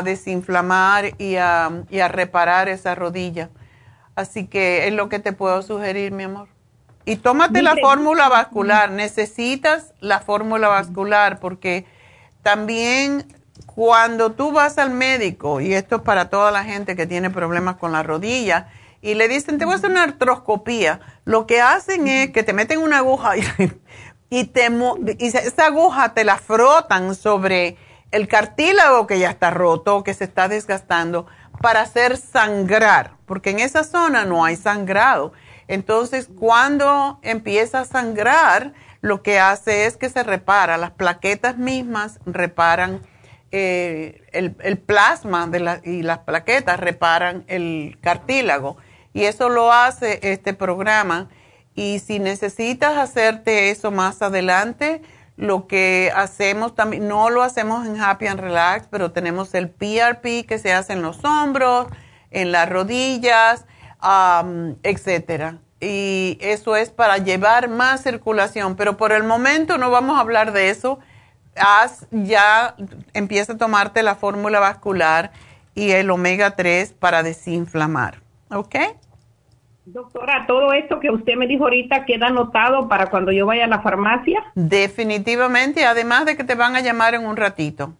desinflamar 0.03 1.11
y 1.19 1.35
a, 1.35 1.69
reparar 2.09 2.67
esa 2.67 2.95
rodilla. 2.95 3.51
Así 4.15 4.47
que 4.47 4.87
es 4.87 4.93
lo 4.95 5.07
que 5.07 5.19
te 5.19 5.33
puedo 5.33 5.61
sugerir, 5.61 6.13
mi 6.13 6.23
amor. 6.23 6.47
Y 7.05 7.17
tómate 7.17 7.61
la 7.61 7.75
fórmula 7.79 8.29
vascular. 8.29 8.89
Necesitas 8.89 9.93
la 9.99 10.19
fórmula 10.19 10.67
vascular 10.67 11.39
porque 11.39 11.85
también 12.41 13.27
cuando 13.67 14.31
tú 14.31 14.51
vas 14.51 14.79
al 14.79 14.89
médico, 14.89 15.61
y 15.61 15.75
esto 15.75 15.97
es 15.97 16.01
para 16.01 16.31
toda 16.31 16.49
la 16.49 16.63
gente 16.63 16.95
que 16.95 17.05
tiene 17.05 17.29
problemas 17.29 17.75
con 17.75 17.91
la 17.91 18.01
rodilla, 18.01 18.69
y 19.03 19.15
le 19.15 19.27
dicen, 19.27 19.57
te 19.57 19.65
voy 19.65 19.73
a 19.73 19.77
hacer 19.77 19.91
una 19.91 20.03
artroscopía, 20.03 21.01
lo 21.25 21.45
que 21.45 21.61
hacen 21.61 22.07
es 22.07 22.31
que 22.31 22.41
te 22.41 22.53
meten 22.53 22.79
una 22.79 22.99
aguja 22.99 23.33
y, 24.29 24.45
te, 24.45 24.69
y 25.19 25.27
esa 25.27 25.65
aguja 25.65 26.13
te 26.13 26.23
la 26.23 26.37
frotan 26.37 27.13
sobre 27.13 27.77
el 28.11 28.29
cartílago 28.29 29.05
que 29.05 29.19
ya 29.19 29.29
está 29.29 29.51
roto, 29.51 30.03
que 30.03 30.13
se 30.13 30.23
está 30.23 30.47
desgastando, 30.47 31.27
para 31.61 31.81
hacer 31.81 32.15
sangrar, 32.15 33.17
porque 33.25 33.49
en 33.49 33.59
esa 33.59 33.83
zona 33.83 34.23
no 34.23 34.45
hay 34.45 34.55
sangrado. 34.55 35.33
Entonces, 35.67 36.29
cuando 36.39 37.19
empieza 37.23 37.81
a 37.81 37.85
sangrar, 37.85 38.73
lo 39.01 39.21
que 39.21 39.37
hace 39.37 39.85
es 39.85 39.97
que 39.97 40.09
se 40.09 40.23
repara, 40.23 40.77
las 40.77 40.91
plaquetas 40.91 41.57
mismas 41.57 42.19
reparan 42.25 43.01
eh, 43.51 44.23
el, 44.31 44.55
el, 44.61 44.77
plasma 44.77 45.47
de 45.47 45.59
la, 45.59 45.81
y 45.83 46.03
las 46.03 46.19
plaquetas 46.19 46.79
reparan 46.79 47.43
el 47.47 47.97
cartílago. 48.01 48.77
Y 49.13 49.25
eso 49.25 49.49
lo 49.49 49.71
hace 49.71 50.19
este 50.23 50.53
programa 50.53 51.29
y 51.75 51.99
si 51.99 52.19
necesitas 52.19 52.97
hacerte 52.97 53.69
eso 53.69 53.91
más 53.91 54.21
adelante, 54.21 55.01
lo 55.35 55.67
que 55.67 56.11
hacemos 56.15 56.75
también, 56.75 57.07
no 57.07 57.29
lo 57.31 57.41
hacemos 57.41 57.87
en 57.87 57.99
Happy 57.99 58.27
and 58.27 58.39
Relax, 58.39 58.87
pero 58.89 59.11
tenemos 59.11 59.53
el 59.55 59.69
PRP 59.69 60.45
que 60.47 60.59
se 60.59 60.73
hace 60.73 60.93
en 60.93 61.01
los 61.01 61.23
hombros, 61.25 61.87
en 62.29 62.51
las 62.51 62.69
rodillas, 62.69 63.65
etcétera. 64.83 65.57
Y 65.79 66.37
eso 66.39 66.75
es 66.75 66.91
para 66.91 67.17
llevar 67.17 67.67
más 67.67 68.03
circulación, 68.03 68.75
pero 68.75 68.95
por 68.95 69.11
el 69.11 69.23
momento 69.23 69.77
no 69.77 69.89
vamos 69.89 70.17
a 70.17 70.21
hablar 70.21 70.51
de 70.53 70.69
eso. 70.69 70.99
Haz 71.55 72.05
ya, 72.11 72.75
empieza 73.13 73.53
a 73.53 73.57
tomarte 73.57 74.03
la 74.03 74.15
fórmula 74.15 74.59
vascular 74.59 75.31
y 75.73 75.91
el 75.91 76.11
omega 76.11 76.55
3 76.55 76.93
para 76.93 77.23
desinflamar. 77.23 78.21
¿Ok? 78.51 78.75
Doctora, 79.85 80.45
todo 80.47 80.71
esto 80.71 80.99
que 80.99 81.09
usted 81.09 81.35
me 81.35 81.45
dijo 81.45 81.65
ahorita 81.65 82.05
queda 82.05 82.27
anotado 82.27 82.87
para 82.87 83.07
cuando 83.07 83.31
yo 83.31 83.45
vaya 83.45 83.65
a 83.65 83.67
la 83.67 83.81
farmacia. 83.81 84.41
Definitivamente, 84.55 85.85
además 85.85 86.25
de 86.25 86.37
que 86.37 86.43
te 86.45 86.55
van 86.55 86.75
a 86.75 86.81
llamar 86.81 87.15
en 87.15 87.25
un 87.25 87.35
ratito. 87.35 87.93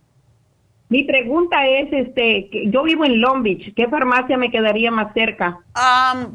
Mi 0.87 1.03
pregunta 1.03 1.65
es, 1.67 1.91
este, 1.91 2.49
yo 2.69 2.83
vivo 2.83 3.03
en 3.03 3.19
Long 3.19 3.41
Beach, 3.41 3.73
¿qué 3.75 3.87
farmacia 3.87 4.37
me 4.37 4.51
quedaría 4.51 4.91
más 4.91 5.13
cerca? 5.13 5.59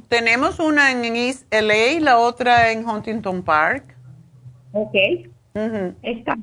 tenemos 0.08 0.58
una 0.58 0.90
en 0.90 1.04
East 1.14 1.46
LA 1.52 1.92
y 1.92 2.00
la 2.00 2.18
otra 2.18 2.72
en 2.72 2.86
Huntington 2.86 3.42
Park. 3.42 3.96
Ok. 4.72 4.94
Está. 6.02 6.36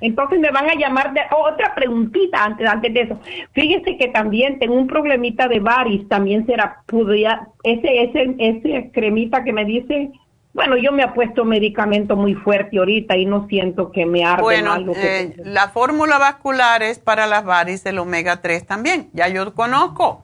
Entonces 0.00 0.38
me 0.38 0.50
van 0.50 0.68
a 0.70 0.74
llamar 0.74 1.12
de 1.12 1.22
otra 1.36 1.74
preguntita 1.74 2.44
antes, 2.44 2.68
antes 2.68 2.94
de 2.94 3.00
eso. 3.02 3.20
Fíjese 3.52 3.96
que 3.96 4.08
también 4.08 4.58
tengo 4.58 4.74
un 4.74 4.86
problemita 4.86 5.48
de 5.48 5.60
varis, 5.60 6.08
también 6.08 6.46
será 6.46 6.82
podría 6.86 7.48
ese 7.64 8.04
ese 8.04 8.34
ese 8.38 8.90
cremita 8.92 9.42
que 9.42 9.52
me 9.52 9.64
dice, 9.64 10.12
bueno, 10.52 10.76
yo 10.76 10.92
me 10.92 11.02
he 11.02 11.08
puesto 11.08 11.44
medicamento 11.44 12.16
muy 12.16 12.34
fuerte 12.34 12.78
ahorita 12.78 13.16
y 13.16 13.26
no 13.26 13.48
siento 13.48 13.90
que 13.90 14.06
me 14.06 14.24
arde 14.24 14.42
bueno, 14.42 14.76
eh, 14.94 15.34
la 15.38 15.68
fórmula 15.68 16.18
vascular 16.18 16.82
es 16.82 17.00
para 17.00 17.26
las 17.26 17.44
varis 17.44 17.84
el 17.86 17.98
omega 17.98 18.40
3 18.40 18.66
también, 18.66 19.10
ya 19.12 19.28
yo 19.28 19.52
conozco. 19.54 20.22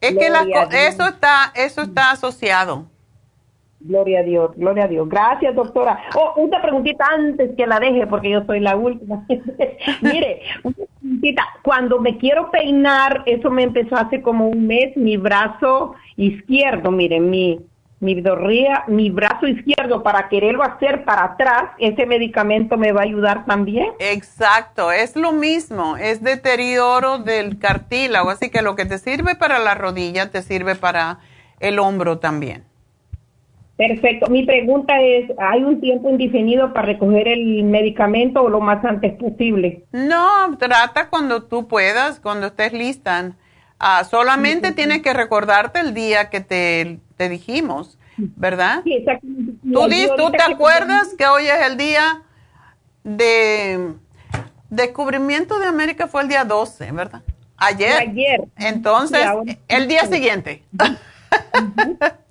Es 0.00 0.14
que 0.16 0.26
eso 0.26 1.06
está 1.06 1.52
eso 1.54 1.82
está 1.82 2.12
asociado. 2.12 2.86
Gloria 3.80 4.20
a 4.20 4.22
Dios, 4.22 4.50
gloria 4.56 4.84
a 4.84 4.88
Dios. 4.88 5.08
Gracias, 5.08 5.54
doctora. 5.54 5.98
Oh, 6.14 6.32
una 6.36 6.62
preguntita 6.62 7.04
antes 7.12 7.54
que 7.56 7.66
la 7.66 7.78
deje, 7.78 8.06
porque 8.06 8.30
yo 8.30 8.44
soy 8.44 8.60
la 8.60 8.74
última. 8.74 9.24
Mire, 10.00 10.40
una 10.62 10.86
preguntita. 10.98 11.42
Cuando 11.62 12.00
me 12.00 12.16
quiero 12.16 12.50
peinar, 12.50 13.22
eso 13.26 13.50
me 13.50 13.64
empezó 13.64 13.96
hace 13.96 14.22
como 14.22 14.48
un 14.48 14.66
mes, 14.66 14.96
mi 14.96 15.16
brazo 15.16 15.94
izquierdo, 16.16 16.90
mire, 16.90 17.20
mi, 17.20 17.60
mi 18.00 18.20
dorría, 18.20 18.84
mi 18.88 19.10
brazo 19.10 19.46
izquierdo, 19.46 20.02
para 20.02 20.28
quererlo 20.28 20.62
hacer 20.62 21.04
para 21.04 21.24
atrás, 21.24 21.70
ese 21.78 22.06
medicamento 22.06 22.76
me 22.76 22.92
va 22.92 23.00
a 23.00 23.04
ayudar 23.04 23.44
también. 23.44 23.88
Exacto, 23.98 24.92
es 24.92 25.16
lo 25.16 25.32
mismo, 25.32 25.96
es 25.96 26.22
deterioro 26.22 27.18
del 27.18 27.58
cartílago, 27.58 28.30
así 28.30 28.50
que 28.50 28.62
lo 28.62 28.76
que 28.76 28.86
te 28.86 28.98
sirve 28.98 29.34
para 29.34 29.58
la 29.58 29.74
rodilla, 29.74 30.30
te 30.30 30.42
sirve 30.42 30.74
para 30.74 31.18
el 31.60 31.78
hombro 31.78 32.18
también. 32.18 32.64
Perfecto. 33.76 34.30
Mi 34.30 34.44
pregunta 34.44 35.00
es, 35.02 35.30
¿hay 35.38 35.62
un 35.62 35.80
tiempo 35.80 36.08
indefinido 36.08 36.72
para 36.72 36.86
recoger 36.86 37.28
el 37.28 37.62
medicamento 37.64 38.42
o 38.42 38.48
lo 38.48 38.60
más 38.60 38.82
antes 38.84 39.14
posible? 39.18 39.84
No, 39.92 40.56
trata 40.58 41.10
cuando 41.10 41.42
tú 41.42 41.68
puedas, 41.68 42.18
cuando 42.18 42.46
estés 42.46 42.72
lista. 42.72 43.32
Ah, 43.78 44.04
solamente 44.04 44.72
tienes 44.72 45.02
que 45.02 45.12
recordarte 45.12 45.80
el 45.80 45.92
día 45.92 46.30
que 46.30 46.40
te, 46.40 47.00
te 47.18 47.28
dijimos, 47.28 47.98
¿verdad? 48.16 48.80
Sí, 48.84 48.94
exactamente. 48.94 49.52
¿Tú, 49.62 49.88
¿tú 50.16 50.30
te 50.30 50.42
acuerdas 50.42 51.14
que 51.18 51.26
hoy 51.26 51.46
es 51.46 51.66
el 51.66 51.76
día 51.76 52.22
de 53.04 53.92
descubrimiento 54.70 55.58
de 55.58 55.66
América? 55.66 56.06
Fue 56.06 56.22
el 56.22 56.28
día 56.28 56.44
12, 56.44 56.92
¿verdad? 56.92 57.22
Ayer. 57.58 57.98
Ayer. 57.98 58.40
Entonces, 58.56 59.26
el 59.68 59.86
día 59.86 60.06
siguiente. 60.06 60.62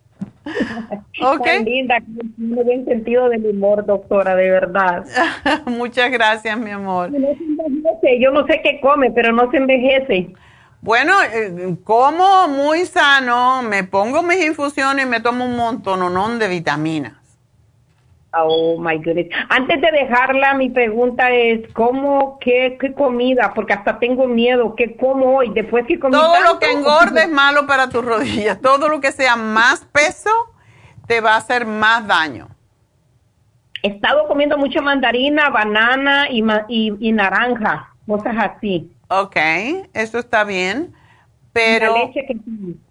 ok. 1.22 1.48
linda, 1.64 1.98
tiene 2.38 2.64
buen 2.64 2.86
sentido 2.86 3.30
del 3.30 3.46
humor, 3.46 3.86
doctora, 3.86 4.36
de 4.36 4.50
verdad. 4.50 5.06
Muchas 5.66 6.12
gracias, 6.12 6.58
mi 6.60 6.72
amor. 6.72 7.12
No 7.12 7.20
se 7.20 7.44
envejece. 7.44 8.20
Yo 8.20 8.32
no 8.32 8.46
sé 8.46 8.62
qué 8.64 8.80
come, 8.80 9.12
pero 9.12 9.32
no 9.32 9.50
se 9.52 9.58
envejece. 9.58 10.34
Bueno, 10.82 11.14
eh, 11.34 11.76
como 11.84 12.48
muy 12.48 12.86
sano, 12.86 13.64
me 13.64 13.84
pongo 13.84 14.22
mis 14.22 14.46
infusiones 14.46 15.06
y 15.06 15.10
me 15.10 15.20
tomo 15.20 15.46
un 15.46 15.56
montón 15.56 16.38
de 16.38 16.48
vitaminas. 16.48 17.25
Oh 18.38 18.78
my 18.80 18.98
goodness. 18.98 19.28
Antes 19.49 19.82
de 19.82 19.91
dejarla, 19.91 20.53
mi 20.53 20.70
pregunta 20.70 21.32
es: 21.32 21.62
¿cómo, 21.74 22.38
qué, 22.40 22.78
qué 22.80 22.94
comida? 22.94 23.53
Porque 23.53 23.74
hasta 23.74 23.99
tengo 23.99 24.28
miedo. 24.28 24.76
¿Qué 24.76 24.95
como 24.95 25.38
hoy? 25.38 25.52
Después 25.53 25.86
que 25.88 25.99
comí 25.99 26.14
Todo 26.14 26.41
lo 26.41 26.60
que 26.60 26.72
engorde 26.72 27.24
es 27.24 27.30
malo 27.30 27.66
para 27.68 27.90
tus 27.90 28.03
rodillas. 28.03 28.60
Todo 28.62 28.90
lo 28.90 28.99
que 28.99 29.12
sea 29.12 29.36
más 29.36 29.86
peso 29.91 30.30
te 31.07 31.22
va 31.22 31.34
a 31.34 31.38
hacer 31.38 31.66
más 31.66 32.07
daño. 32.07 32.49
He 33.84 33.90
estado 33.90 34.28
comiendo 34.28 34.57
mucha 34.57 34.82
mandarina, 34.82 35.49
banana 35.49 36.28
y, 36.30 36.44
y, 36.70 36.94
y 36.99 37.12
naranja, 37.12 37.94
cosas 38.07 38.36
así. 38.38 38.91
Ok, 39.10 39.36
eso 39.94 40.18
está 40.18 40.44
bien, 40.44 40.95
pero... 41.53 41.94
¿La 41.94 42.06
leche, 42.06 42.26
que, 42.26 42.38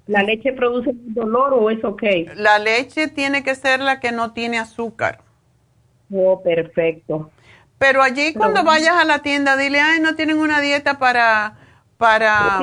¿La 0.06 0.22
leche 0.22 0.52
produce 0.52 0.92
dolor 0.94 1.52
o 1.54 1.70
es 1.70 1.82
ok? 1.82 2.02
La 2.36 2.60
leche 2.60 3.08
tiene 3.08 3.42
que 3.42 3.56
ser 3.56 3.80
la 3.80 3.98
que 3.98 4.12
no 4.12 4.32
tiene 4.32 4.60
azúcar. 4.60 5.22
Oh, 6.14 6.42
perfecto. 6.42 7.30
Pero 7.78 8.02
allí 8.02 8.34
cuando 8.34 8.62
vayas 8.62 8.94
a 8.94 9.04
la 9.04 9.18
tienda, 9.18 9.56
dile, 9.56 9.80
ay, 9.80 10.00
no 10.00 10.14
tienen 10.14 10.38
una 10.38 10.60
dieta 10.60 10.98
para, 10.98 11.56
para, 11.98 12.60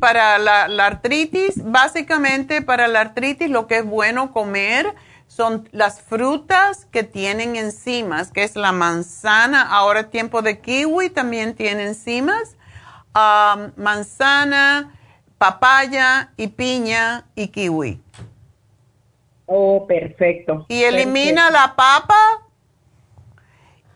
para 0.00 0.38
la, 0.38 0.66
la 0.68 0.86
artritis. 0.86 1.62
Básicamente 1.64 2.60
para 2.60 2.88
la 2.88 3.00
artritis 3.00 3.48
lo 3.48 3.66
que 3.68 3.78
es 3.78 3.86
bueno 3.86 4.32
comer 4.32 4.94
son 5.28 5.68
las 5.72 6.00
frutas 6.00 6.86
que 6.86 7.04
tienen 7.04 7.54
enzimas, 7.54 8.32
que 8.32 8.42
es 8.42 8.56
la 8.56 8.72
manzana, 8.72 9.62
ahora 9.62 10.00
es 10.00 10.10
tiempo 10.10 10.42
de 10.42 10.58
kiwi, 10.58 11.10
también 11.10 11.54
tiene 11.54 11.84
enzimas, 11.84 12.56
manzana, 13.76 14.98
papaya 15.36 16.32
y 16.36 16.48
piña 16.48 17.26
y 17.36 17.48
kiwi. 17.48 18.00
Oh, 19.46 19.86
perfecto. 19.86 20.66
Y 20.68 20.82
elimina 20.82 21.50
la 21.50 21.76
papa 21.76 22.47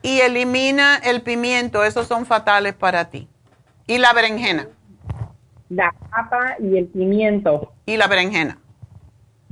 y 0.03 0.21
elimina 0.21 0.97
el 0.97 1.23
pimiento, 1.23 1.85
esos 1.85 2.07
son 2.07 2.27
fatales 2.27 2.75
para 2.75 3.11
ti. 3.11 3.29
Y 3.87 3.99
la 3.99 4.13
berenjena. 4.13 4.69
La 5.69 5.93
papa 6.11 6.57
y 6.61 6.77
el 6.77 6.87
pimiento. 6.87 7.73
Y 7.87 7.97
la 7.97 8.07
berenjena. 8.07 8.59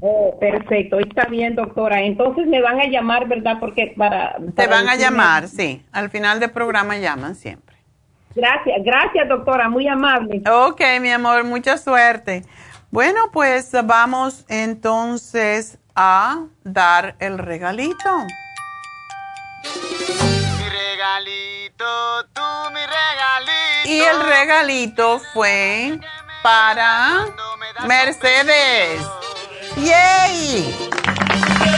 Oh, 0.01 0.39
perfecto, 0.39 0.99
está 0.99 1.27
bien, 1.27 1.55
doctora. 1.55 2.01
Entonces 2.01 2.47
me 2.47 2.61
van 2.61 2.81
a 2.81 2.87
llamar, 2.87 3.29
¿verdad? 3.29 3.59
Porque 3.61 3.93
para... 3.97 4.37
Te 4.55 4.67
van 4.67 4.89
a 4.89 4.97
llamar, 4.97 5.49
sí. 5.49 5.85
Al 5.93 6.11
final 6.11 6.41
del 6.41 6.51
programa 6.51 6.97
llaman 6.97 7.35
siempre. 7.35 7.77
Gracias, 8.35 8.77
gracias, 8.83 9.29
doctora, 9.29 9.69
muy 9.69 9.89
amable. 9.89 10.43
Ok, 10.51 10.81
mi 11.01 11.11
amor, 11.11 11.45
mucha 11.45 11.77
suerte. 11.77 12.45
Bueno, 12.91 13.31
pues 13.33 13.73
vamos 13.85 14.45
entonces 14.49 15.79
a 15.95 16.45
dar 16.65 17.17
el 17.19 17.39
regalito. 17.39 18.27
Regalito, 21.01 22.27
tú 22.35 22.43
mi 22.75 22.81
regalito. 22.81 23.87
Y 23.87 24.03
el 24.03 24.21
regalito 24.21 25.19
fue 25.33 25.99
para 26.43 27.25
Mercedes. 27.87 29.01
¡Yay! 29.77 30.91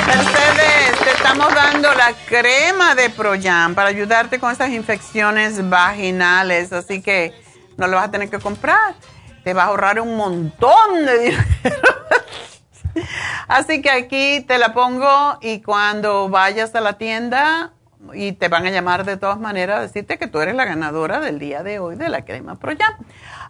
Mercedes, 0.09 0.99
te 1.05 1.11
estamos 1.11 1.55
dando 1.55 1.95
la 1.95 2.13
crema 2.27 2.97
de 2.97 3.11
Proyam 3.11 3.77
para 3.77 3.91
ayudarte 3.91 4.41
con 4.41 4.51
esas 4.51 4.71
infecciones 4.71 5.71
vaginales, 5.71 6.73
así 6.73 7.01
que 7.01 7.33
no 7.77 7.87
lo 7.87 7.99
vas 7.99 8.09
a 8.09 8.11
tener 8.11 8.29
que 8.29 8.41
comprar. 8.41 8.97
Te 9.45 9.55
vas 9.55 9.67
a 9.67 9.69
ahorrar 9.69 10.01
un 10.01 10.17
montón 10.17 11.07
de 11.07 11.19
dinero. 11.21 11.45
así 13.47 13.83
que 13.83 13.91
aquí 13.93 14.41
te 14.41 14.59
la 14.59 14.75
pongo 14.75 15.39
y 15.41 15.63
cuando 15.63 16.29
vayas 16.29 16.75
a 16.75 16.81
la 16.81 16.95
tienda 16.95 17.73
y 18.15 18.33
te 18.33 18.49
van 18.49 18.67
a 18.67 18.71
llamar 18.71 19.05
de 19.05 19.17
todas 19.17 19.39
maneras 19.39 19.79
a 19.79 19.83
decirte 19.83 20.19
que 20.19 20.27
tú 20.27 20.41
eres 20.41 20.55
la 20.55 20.65
ganadora 20.65 21.21
del 21.21 21.39
día 21.39 21.63
de 21.63 21.79
hoy 21.79 21.97
de 21.97 22.09
la 22.09 22.25
crema 22.25 22.57
Proyam. 22.57 22.93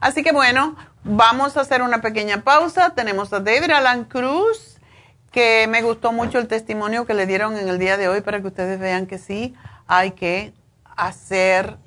Así 0.00 0.22
que 0.22 0.32
bueno, 0.32 0.76
vamos 1.04 1.56
a 1.56 1.62
hacer 1.62 1.82
una 1.82 2.00
pequeña 2.00 2.42
pausa. 2.42 2.94
Tenemos 2.94 3.32
a 3.32 3.40
David 3.40 3.70
Alan 3.70 4.04
Cruz, 4.04 4.78
que 5.30 5.66
me 5.68 5.82
gustó 5.82 6.12
mucho 6.12 6.38
el 6.38 6.48
testimonio 6.48 7.06
que 7.06 7.14
le 7.14 7.26
dieron 7.26 7.56
en 7.56 7.68
el 7.68 7.78
día 7.78 7.96
de 7.96 8.08
hoy 8.08 8.20
para 8.20 8.40
que 8.40 8.48
ustedes 8.48 8.78
vean 8.78 9.06
que 9.06 9.18
sí 9.18 9.54
hay 9.86 10.12
que 10.12 10.52
hacer 10.96 11.78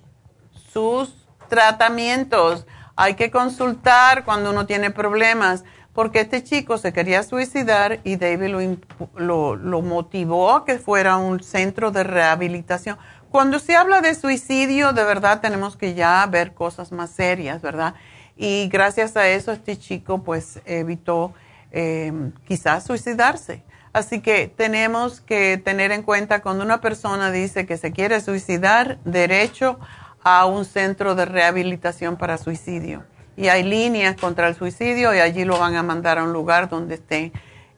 sus 0.52 1.28
tratamientos. 1.48 2.66
Hay 2.96 3.16
que 3.16 3.30
consultar 3.30 4.24
cuando 4.24 4.52
uno 4.52 4.66
tiene 4.66 4.90
problemas, 4.90 5.64
porque 5.96 6.20
este 6.20 6.44
chico 6.44 6.78
se 6.78 6.94
quería 6.94 7.24
suicidar 7.24 8.02
y 8.04 8.18
David 8.18 8.78
lo, 9.16 9.56
lo 9.56 9.82
motivó 9.82 10.52
a 10.52 10.66
que 10.66 10.78
fuera 10.78 11.18
un 11.18 11.42
centro 11.42 11.90
de 11.90 12.04
rehabilitación 12.04 12.98
cuando 13.36 13.60
se 13.60 13.76
habla 13.76 14.00
de 14.00 14.16
suicidio, 14.16 14.94
de 14.94 15.04
verdad 15.04 15.42
tenemos 15.42 15.76
que 15.76 15.94
ya 15.94 16.26
ver 16.26 16.54
cosas 16.54 16.94
más 16.94 17.10
serias, 17.10 17.62
¿verdad? 17.62 17.94
Y 18.38 18.70
gracias 18.70 19.18
a 19.18 19.28
eso 19.28 19.52
este 19.52 19.78
chico 19.78 20.24
pues 20.24 20.62
evitó 20.64 21.34
em, 21.72 22.32
quizás 22.48 22.86
suicidarse. 22.86 23.62
Así 23.92 24.22
que 24.22 24.48
tenemos 24.48 25.20
que 25.20 25.58
tener 25.58 25.92
en 25.92 26.02
cuenta 26.02 26.42
cuando 26.42 26.64
una 26.64 26.80
persona 26.80 27.30
dice 27.30 27.66
que 27.66 27.76
se 27.76 27.92
quiere 27.92 28.22
suicidar, 28.22 29.00
derecho 29.04 29.82
a 30.24 30.46
un 30.46 30.64
centro 30.64 31.14
de 31.14 31.26
rehabilitación 31.26 32.16
para 32.16 32.38
suicidio. 32.38 33.04
Y 33.38 33.48
hay 33.48 33.64
líneas 33.64 34.16
contra 34.16 34.48
el 34.48 34.56
suicidio 34.56 35.14
y 35.14 35.20
allí 35.20 35.44
lo 35.46 35.60
van 35.60 35.76
a 35.76 35.84
mandar 35.84 36.20
a 36.20 36.24
un 36.24 36.34
lugar 36.34 36.70
donde 36.70 36.96
esté 36.96 37.32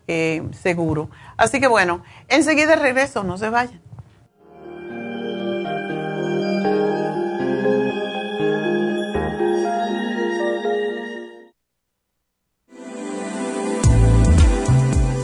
eh, 0.08 0.44
seguro. 0.52 1.10
Así 1.36 1.60
que 1.60 1.68
bueno, 1.68 2.04
enseguida 2.28 2.76
regreso, 2.76 3.24
no 3.24 3.38
se 3.38 3.50
vayan. 3.50 3.87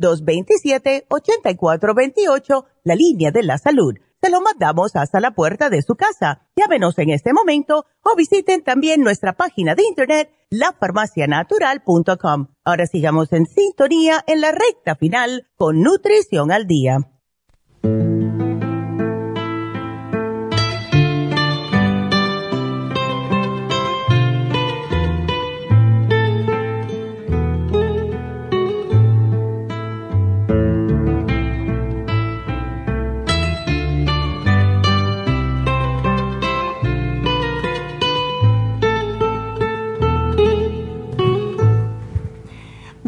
1-800-227-8428, 0.00 2.64
la 2.84 2.94
línea 2.94 3.30
de 3.30 3.42
la 3.42 3.58
salud. 3.58 3.92
Se 4.22 4.30
lo 4.30 4.40
mandamos 4.42 4.96
hasta 4.96 5.20
la 5.20 5.30
puerta 5.30 5.70
de 5.70 5.80
su 5.82 5.94
casa. 5.94 6.46
Llámenos 6.54 6.98
en 6.98 7.08
este 7.10 7.32
momento 7.32 7.86
o 8.02 8.14
visiten 8.16 8.62
también 8.62 9.00
nuestra 9.00 9.32
página 9.32 9.74
de 9.74 9.84
internet, 9.84 10.30
lafarmacianatural.com. 10.50 12.48
Ahora 12.64 12.86
sigamos 12.86 13.32
en 13.32 13.46
sintonía 13.46 14.22
en 14.26 14.42
la 14.42 14.52
recta 14.52 14.96
final 14.96 15.48
con 15.56 15.80
Nutrición 15.80 16.52
al 16.52 16.66
Día. 16.66 16.98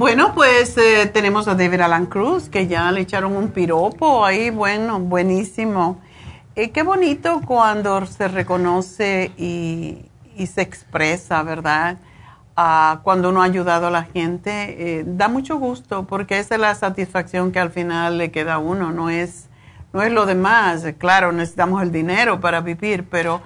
Bueno, 0.02 0.34
pues 0.34 0.76
eh, 0.78 1.06
tenemos 1.06 1.46
a 1.46 1.54
David 1.54 1.82
Alan 1.82 2.06
Cruz, 2.06 2.48
que 2.48 2.66
ya 2.66 2.90
le 2.90 3.02
echaron 3.02 3.36
un 3.36 3.50
piropo 3.50 4.24
ahí, 4.24 4.50
bueno, 4.50 4.98
buenísimo. 4.98 6.00
Eh, 6.56 6.72
qué 6.72 6.82
bonito 6.82 7.40
cuando 7.46 8.04
se 8.06 8.26
reconoce 8.26 9.30
y, 9.38 10.06
se 10.44 10.60
expresa, 10.60 11.44
¿verdad? 11.44 11.98
Ah, 12.56 12.98
cuando 13.04 13.28
uno 13.28 13.42
ha 13.42 13.44
ayudado 13.44 13.86
a 13.86 13.90
la 13.92 14.02
gente, 14.02 14.50
eh, 14.76 15.04
da 15.06 15.28
mucho 15.28 15.56
gusto 15.58 16.04
porque 16.04 16.40
esa 16.40 16.56
es 16.56 16.60
la 16.60 16.74
satisfacción 16.74 17.52
que 17.52 17.60
al 17.60 17.70
final 17.70 18.18
le 18.18 18.32
queda 18.32 18.54
a 18.54 18.58
uno, 18.58 18.90
no 18.90 19.08
es, 19.08 19.46
no 19.92 20.02
es 20.02 20.10
lo 20.10 20.26
demás. 20.26 20.84
Claro, 20.98 21.30
necesitamos 21.30 21.80
el 21.80 21.92
dinero 21.92 22.40
para 22.40 22.60
vivir, 22.60 23.04
pero 23.08 23.40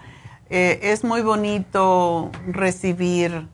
es 0.48 1.04
muy 1.04 1.20
bonito 1.20 2.30
recibir, 2.46 3.46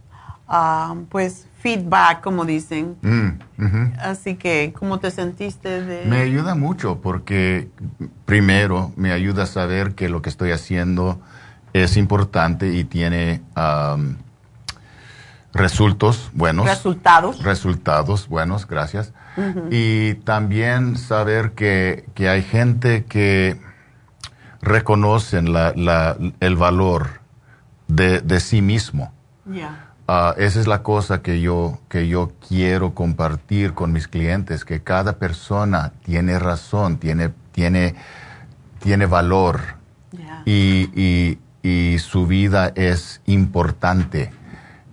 ah, 0.53 0.95
pues, 1.09 1.49
feedback, 1.63 2.21
como 2.21 2.45
dicen. 2.45 2.97
Mm, 3.03 3.93
Así 4.01 4.35
que, 4.35 4.75
¿cómo 4.79 4.99
te 4.99 5.11
sentiste? 5.11 5.83
De... 5.83 6.05
Me 6.07 6.21
ayuda 6.21 6.55
mucho 6.55 7.01
porque 7.01 7.71
primero 8.27 8.93
me 8.97 9.13
ayuda 9.13 9.45
a 9.45 9.47
saber 9.47 9.95
que 9.95 10.09
lo 10.09 10.23
que 10.23 10.29
estoy 10.29 10.51
haciendo 10.51 11.21
es 11.73 11.97
importante 11.97 12.75
y 12.75 12.85
tiene 12.85 13.43
resultados 15.53 16.31
buenos. 16.35 16.67
Resultados. 16.67 17.43
Resultados 17.43 18.29
buenos, 18.29 18.67
gracias. 18.67 19.13
Y 19.71 20.15
también 20.15 20.97
saber 20.97 21.53
que, 21.53 22.05
que, 22.15 22.29
hay 22.29 22.43
gente 22.43 23.05
que 23.05 23.59
reconocen 24.61 25.55
la, 25.55 25.73
la, 25.75 26.19
el 26.41 26.57
valor 26.57 27.23
de, 27.89 28.21
de 28.21 28.41
sí 28.41 28.61
mismo. 28.61 29.15
Ah, 30.15 30.35
esa 30.37 30.61
es 30.61 30.67
la 30.67 30.83
cosa 30.83 31.23
que 31.23 31.41
yo, 31.41 31.79
que 31.89 32.07
yo 32.07 32.33
quiero 32.47 32.93
compartir 32.95 33.73
con 33.73 33.95
mis 33.95 34.09
clientes, 34.09 34.67
que 34.67 34.83
cada 34.83 35.15
persona 35.15 35.95
tiene 36.05 36.39
razón, 36.39 36.99
tiene, 36.99 37.33
tiene, 37.51 37.95
tiene 38.79 39.07
valor. 39.07 39.63
Y, 40.45 41.39
y, 41.63 41.99
su 41.99 42.27
vida 42.27 42.73
es 42.75 43.23
importante. 43.25 44.33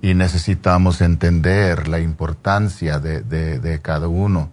Y 0.01 0.13
necesitamos 0.13 1.01
entender 1.01 1.89
la 1.89 1.99
importancia 1.99 2.99
de, 2.99 3.21
de, 3.21 3.81
cada 3.81 4.07
uno 4.07 4.51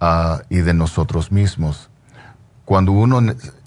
ah, 0.00 0.42
y 0.50 0.62
de 0.62 0.74
nosotros 0.74 1.30
mismos. 1.30 1.90
Cuando 2.64 2.90
uno 2.90 3.20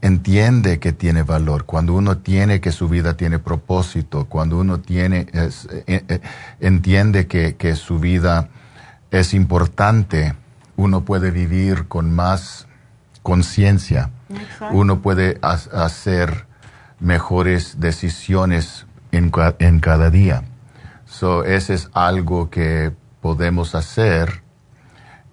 entiende 0.05 0.79
que 0.79 0.93
tiene 0.93 1.23
valor, 1.23 1.65
cuando 1.65 1.93
uno 1.93 2.19
tiene 2.19 2.61
que 2.61 2.71
su 2.71 2.87
vida 2.87 3.17
tiene 3.17 3.39
propósito, 3.39 4.25
cuando 4.25 4.59
uno 4.59 4.79
tiene, 4.79 5.25
eh, 5.33 5.49
eh, 5.87 6.21
entiende 6.59 7.25
que, 7.25 7.75
su 7.75 7.97
vida 7.97 8.49
es 9.09 9.33
importante, 9.33 10.35
uno 10.75 11.05
puede 11.05 11.31
vivir 11.31 11.87
con 11.87 12.13
más 12.13 12.67
conciencia, 13.23 14.11
uno 14.71 15.01
puede 15.01 15.39
hacer 15.41 16.45
mejores 16.99 17.79
decisiones 17.79 18.85
en, 19.11 19.31
en 19.57 19.79
cada 19.79 20.11
día. 20.11 20.43
So, 21.05 21.43
ese 21.43 21.73
es 21.73 21.89
algo 21.93 22.51
que 22.51 22.93
podemos 23.21 23.73
hacer 23.73 24.43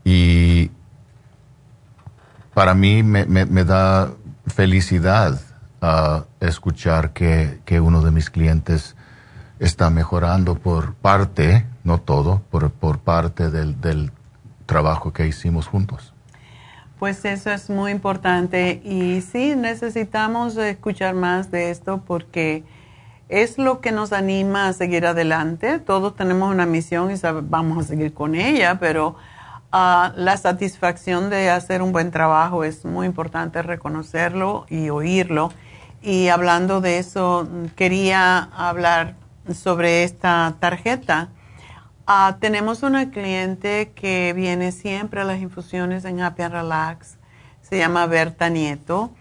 y 0.03 0.71
para 2.55 2.75
mí 2.75 3.03
me, 3.03 3.65
da 3.65 4.11
felicidad 4.47 5.41
uh, 5.81 6.23
escuchar 6.41 7.13
que, 7.13 7.81
uno 7.81 8.03
de 8.03 8.11
mis 8.11 8.31
clientes 8.31 8.97
está 9.59 9.91
mejorando 9.91 10.57
por 10.57 10.95
parte, 10.95 11.67
no 11.85 11.99
todo, 11.99 12.43
por, 12.51 12.71
por 12.71 12.99
parte 12.99 13.51
del, 13.51 13.81
del 13.81 14.13
trabajo 14.67 15.13
que 15.13 15.27
hicimos 15.27 15.67
juntos. 15.67 16.13
Pues 16.99 17.25
eso 17.25 17.51
es 17.51 17.69
muy 17.69 17.91
importante 17.91 18.81
y 18.85 19.23
sí, 19.23 19.57
necesitamos 19.57 20.57
escuchar 20.57 21.15
más 21.15 21.51
de 21.51 21.71
esto 21.71 22.03
porque 22.07 22.63
es 23.29 23.59
lo 23.59 23.81
que 23.81 23.93
nos 23.93 24.13
anima 24.13 24.69
a 24.69 24.73
seguir 24.73 25.07
adelante. 25.07 25.79
Todos 25.79 26.15
tenemos 26.15 26.53
una 26.53 26.67
misión 26.67 27.11
y 27.11 27.15
vamos 27.45 27.85
a 27.85 27.89
seguir 27.89 28.13
con 28.13 28.35
ella, 28.35 28.79
pero 28.79 29.17
la 29.73 30.37
satisfacción 30.37 31.31
de 31.31 31.51
hacer 31.51 31.81
un 31.81 31.93
buen 31.93 32.11
trabajo 32.11 32.65
es 32.65 32.85
muy 32.85 33.07
importante 33.07 33.63
reconocerlo 33.63 34.67
y 34.69 34.91
oírlo. 34.91 35.51
Y 36.03 36.29
hablando 36.29 36.81
de 36.81 36.99
eso, 36.99 37.49
quería 37.75 38.39
hablar 38.39 39.15
sobre 39.55 40.05
esta 40.05 40.57
tarjeta. 40.61 41.31
Ah, 42.07 42.37
tenemos 42.41 42.83
una 42.83 43.11
cliente 43.11 43.93
que 43.95 44.33
viene 44.35 44.73
siempre 44.73 45.23
a 45.23 45.25
las 45.25 45.41
infusiones 45.41 46.05
en 46.05 46.21
Happy 46.21 46.43
and 46.43 46.55
Relax. 46.55 47.17
Se 47.63 47.79
llama 47.79 48.07
Berta 48.07 48.51
Nieto 48.51 49.13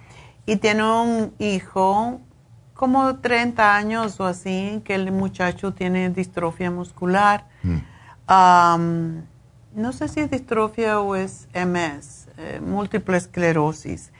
y 0.46 0.58
tiene 0.58 0.84
un 0.84 1.34
hijo 1.40 2.20
como 2.74 3.18
30 3.20 3.76
años 3.76 4.20
o 4.20 4.26
así, 4.26 4.82
que 4.84 4.96
el 4.96 5.12
muchacho 5.12 5.74
tiene 5.74 6.10
distrofia 6.10 6.72
muscular. 6.72 7.46
Mm 7.64 9.22
no 9.76 9.94
sé 9.94 10.08
si 10.08 10.20
es 10.20 10.30
distrofia 10.30 11.00
o 11.00 11.16
es 11.16 11.48
MS, 11.54 12.28
eh, 12.38 12.60
múltiple 12.62 13.18
esclerosis. 13.18 14.12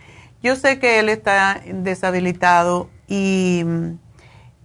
Yo 0.42 0.56
sé 0.56 0.80
que 0.80 1.00
él 1.00 1.10
está 1.10 1.62
deshabilitado 1.66 2.90
y, 3.08 3.64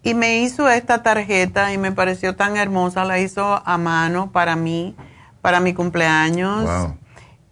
y, 0.03 0.15
me 0.15 0.41
hizo 0.41 0.69
esta 0.71 1.03
tarjeta 1.03 1.73
y 1.73 1.79
me 1.79 1.93
pareció 1.93 2.35
tan 2.35 2.57
hermosa, 2.57 3.05
la 3.05 3.19
hizo 3.19 3.63
a 3.65 3.77
mano 3.77 4.33
para 4.33 4.57
mí, 4.57 4.97
para 5.43 5.61
mi 5.61 5.75
cumpleaños. 5.75 6.69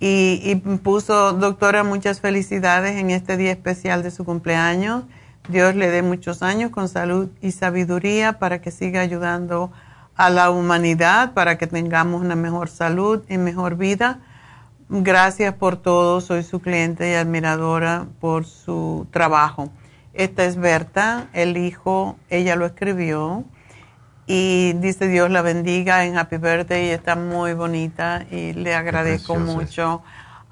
Y, 0.01 0.41
y 0.43 0.55
puso, 0.57 1.33
doctora, 1.35 1.85
muchas 1.85 2.21
felicidades 2.21 2.97
en 2.97 3.11
este 3.11 3.37
día 3.37 3.53
especial 3.53 4.03
de 4.03 4.11
su 4.11 4.25
cumpleaños. 4.25 5.05
Dios 5.49 5.75
le 5.75 5.91
dé 5.91 6.03
muchos 6.03 6.43
años 6.43 6.71
con 6.71 6.89
salud 6.89 7.29
y 7.43 7.53
sabiduría 7.53 8.39
para 8.39 8.63
que 8.63 8.71
siga 8.71 9.01
ayudando 9.03 9.71
a 9.73 9.94
la 10.17 10.51
humanidad 10.51 11.33
para 11.33 11.59
que 11.59 11.67
tengamos 11.67 12.21
una 12.21 12.37
mejor 12.37 12.69
salud 12.69 13.23
y 13.29 13.39
mejor 13.39 13.77
vida. 13.77 14.21
Gracias 14.89 15.55
por 15.55 15.77
todo, 15.77 16.21
soy 16.21 16.43
su 16.43 16.61
cliente 16.61 17.11
y 17.11 17.15
admiradora 17.15 18.07
por 18.21 18.45
su 18.45 19.07
trabajo. 19.11 19.71
Esta 20.13 20.45
es 20.45 20.57
Berta, 20.57 21.29
el 21.33 21.57
hijo, 21.57 22.17
ella 22.31 22.55
lo 22.55 22.67
escribió 22.67 23.45
y 24.27 24.73
dice 24.75 25.09
Dios 25.09 25.31
la 25.31 25.43
bendiga 25.43 26.05
en 26.05 26.17
Happy 26.17 26.37
Birthday 26.37 26.87
y 26.87 26.91
está 26.91 27.17
muy 27.17 27.55
bonita 27.55 28.25
y 28.31 28.53
le 28.53 28.75
agradezco 28.75 29.37
mucho 29.37 30.03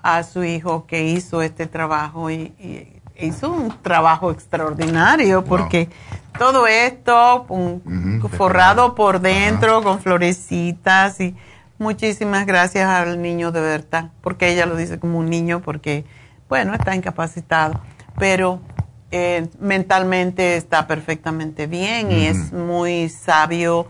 a 0.02 0.24
su 0.24 0.44
hijo 0.44 0.86
que 0.86 1.04
hizo 1.04 1.42
este 1.42 1.66
trabajo 1.66 2.30
y, 2.30 3.00
hizo 3.26 3.50
un 3.50 3.70
trabajo 3.82 4.30
extraordinario 4.30 5.44
porque 5.44 5.88
todo 6.38 6.66
esto 6.66 7.46
forrado 8.36 8.94
por 8.94 9.20
dentro 9.20 9.82
con 9.82 10.00
florecitas 10.00 11.20
y 11.20 11.36
muchísimas 11.78 12.46
gracias 12.46 12.88
al 12.88 13.20
niño 13.20 13.52
de 13.52 13.60
Berta, 13.60 14.10
porque 14.22 14.50
ella 14.50 14.66
lo 14.66 14.76
dice 14.76 14.98
como 14.98 15.18
un 15.18 15.28
niño 15.28 15.60
porque, 15.60 16.04
bueno, 16.48 16.74
está 16.74 16.94
incapacitado, 16.94 17.80
pero 18.18 18.60
eh, 19.10 19.48
mentalmente 19.60 20.56
está 20.56 20.86
perfectamente 20.86 21.66
bien 21.66 22.10
y 22.10 22.26
es 22.26 22.52
muy 22.52 23.08
sabio 23.08 23.86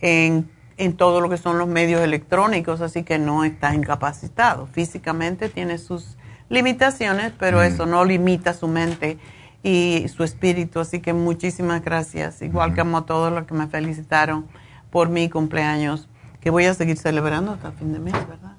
en, 0.00 0.50
en 0.76 0.96
todo 0.96 1.20
lo 1.20 1.30
que 1.30 1.38
son 1.38 1.58
los 1.58 1.66
medios 1.66 2.02
electrónicos, 2.02 2.80
así 2.80 3.02
que 3.02 3.18
no 3.18 3.44
está 3.44 3.74
incapacitado. 3.74 4.66
Físicamente 4.66 5.48
tiene 5.48 5.78
sus 5.78 6.16
limitaciones, 6.48 7.32
pero 7.38 7.62
eso 7.62 7.86
no 7.86 8.04
limita 8.04 8.54
su 8.54 8.68
mente 8.68 9.18
y 9.62 10.06
su 10.08 10.24
espíritu. 10.24 10.80
Así 10.80 11.00
que 11.00 11.12
muchísimas 11.12 11.82
gracias, 11.82 12.42
igual 12.42 12.74
que 12.74 12.80
amo 12.80 12.98
a 12.98 13.06
todos 13.06 13.32
los 13.32 13.46
que 13.46 13.54
me 13.54 13.66
felicitaron 13.66 14.46
por 14.90 15.08
mi 15.08 15.28
cumpleaños, 15.28 16.08
que 16.40 16.50
voy 16.50 16.66
a 16.66 16.74
seguir 16.74 16.96
celebrando 16.96 17.52
hasta 17.52 17.68
el 17.68 17.74
fin 17.74 17.92
de 17.92 17.98
mes, 17.98 18.14
¿verdad? 18.28 18.56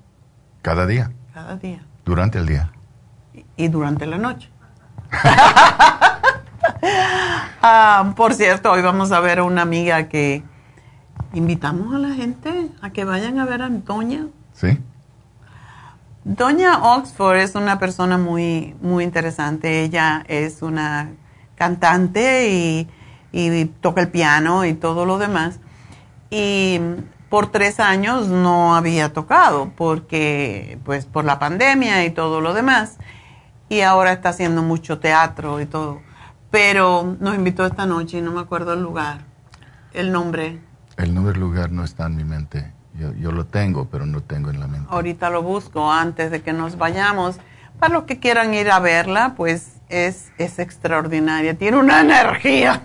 Cada 0.62 0.86
día. 0.86 1.12
Cada 1.34 1.56
día. 1.56 1.86
Durante 2.06 2.38
el 2.38 2.46
día. 2.46 2.72
Y, 3.56 3.68
durante 3.70 4.06
la 4.06 4.18
noche. 4.18 4.50
Ah, 7.60 8.14
por 8.16 8.36
cierto, 8.36 8.72
hoy 8.72 8.84
vamos 8.84 9.12
a 9.12 9.20
ver 9.20 9.40
a 9.40 9.44
una 9.44 9.64
amiga 9.64 10.08
que 10.08 10.44
invitamos 11.34 11.94
a 11.94 11.98
la 11.98 12.14
gente 12.14 12.70
a 12.82 12.92
que 12.92 13.04
vayan 13.04 13.40
a 13.40 13.46
ver 13.46 13.64
a 13.64 13.70
Doña. 13.70 14.28
Sí. 14.54 14.80
Doña 16.28 16.80
Oxford 16.84 17.38
es 17.38 17.56
una 17.56 17.80
persona 17.80 18.18
muy, 18.18 18.76
muy 18.82 19.06
interesante. 19.06 19.86
Ella 19.86 20.26
es 20.28 20.62
una 20.62 21.12
cantante 21.56 22.50
y, 23.32 23.66
toca 23.80 24.02
el 24.02 24.10
piano 24.10 24.66
y 24.66 24.74
todo 24.74 25.06
lo 25.06 25.20
demás. 25.20 25.62
Y 26.30 26.82
por 27.30 27.50
tres 27.50 27.80
años 27.80 28.28
no 28.28 28.76
había 28.76 29.14
tocado 29.14 29.72
porque, 29.78 30.78
pues, 30.84 31.06
por 31.06 31.24
la 31.24 31.40
pandemia 31.40 32.04
y 32.04 32.10
todo 32.10 32.42
lo 32.42 32.54
demás. 32.54 32.98
Y 33.70 33.80
ahora 33.80 34.12
está 34.12 34.28
haciendo 34.28 34.62
mucho 34.62 35.00
teatro 35.00 35.62
y 35.62 35.66
todo. 35.66 36.02
Pero 36.52 37.16
nos 37.22 37.36
invitó 37.36 37.66
esta 37.66 37.86
noche 37.86 38.18
y 38.18 38.22
no 38.22 38.34
me 38.34 38.42
acuerdo 38.42 38.74
el 38.74 38.82
lugar, 38.82 39.22
el 39.94 40.12
nombre. 40.12 40.60
El 40.98 41.16
nombre 41.16 41.32
del 41.32 41.40
lugar 41.40 41.72
no 41.72 41.86
está 41.86 42.08
en 42.08 42.18
mi 42.18 42.26
mente. 42.26 42.77
Yo, 42.98 43.32
lo 43.32 43.46
tengo, 43.46 43.88
pero 43.92 44.06
no 44.06 44.22
tengo 44.22 44.50
en 44.50 44.60
la 44.60 44.68
mente. 44.68 44.88
Ahorita 44.90 45.30
lo 45.30 45.44
busco 45.44 45.92
antes 45.92 46.32
de 46.32 46.42
que 46.42 46.52
nos 46.52 46.78
vayamos. 46.78 47.38
Para 47.80 47.94
los 47.94 48.04
que 48.06 48.20
quieran 48.20 48.54
ir 48.54 48.72
a 48.72 48.80
verla, 48.80 49.34
pues 49.38 49.74
es, 49.90 50.32
es 50.40 50.58
extraordinaria. 50.58 51.54
Tiene 51.54 51.78
una 51.78 52.02
energía. 52.02 52.82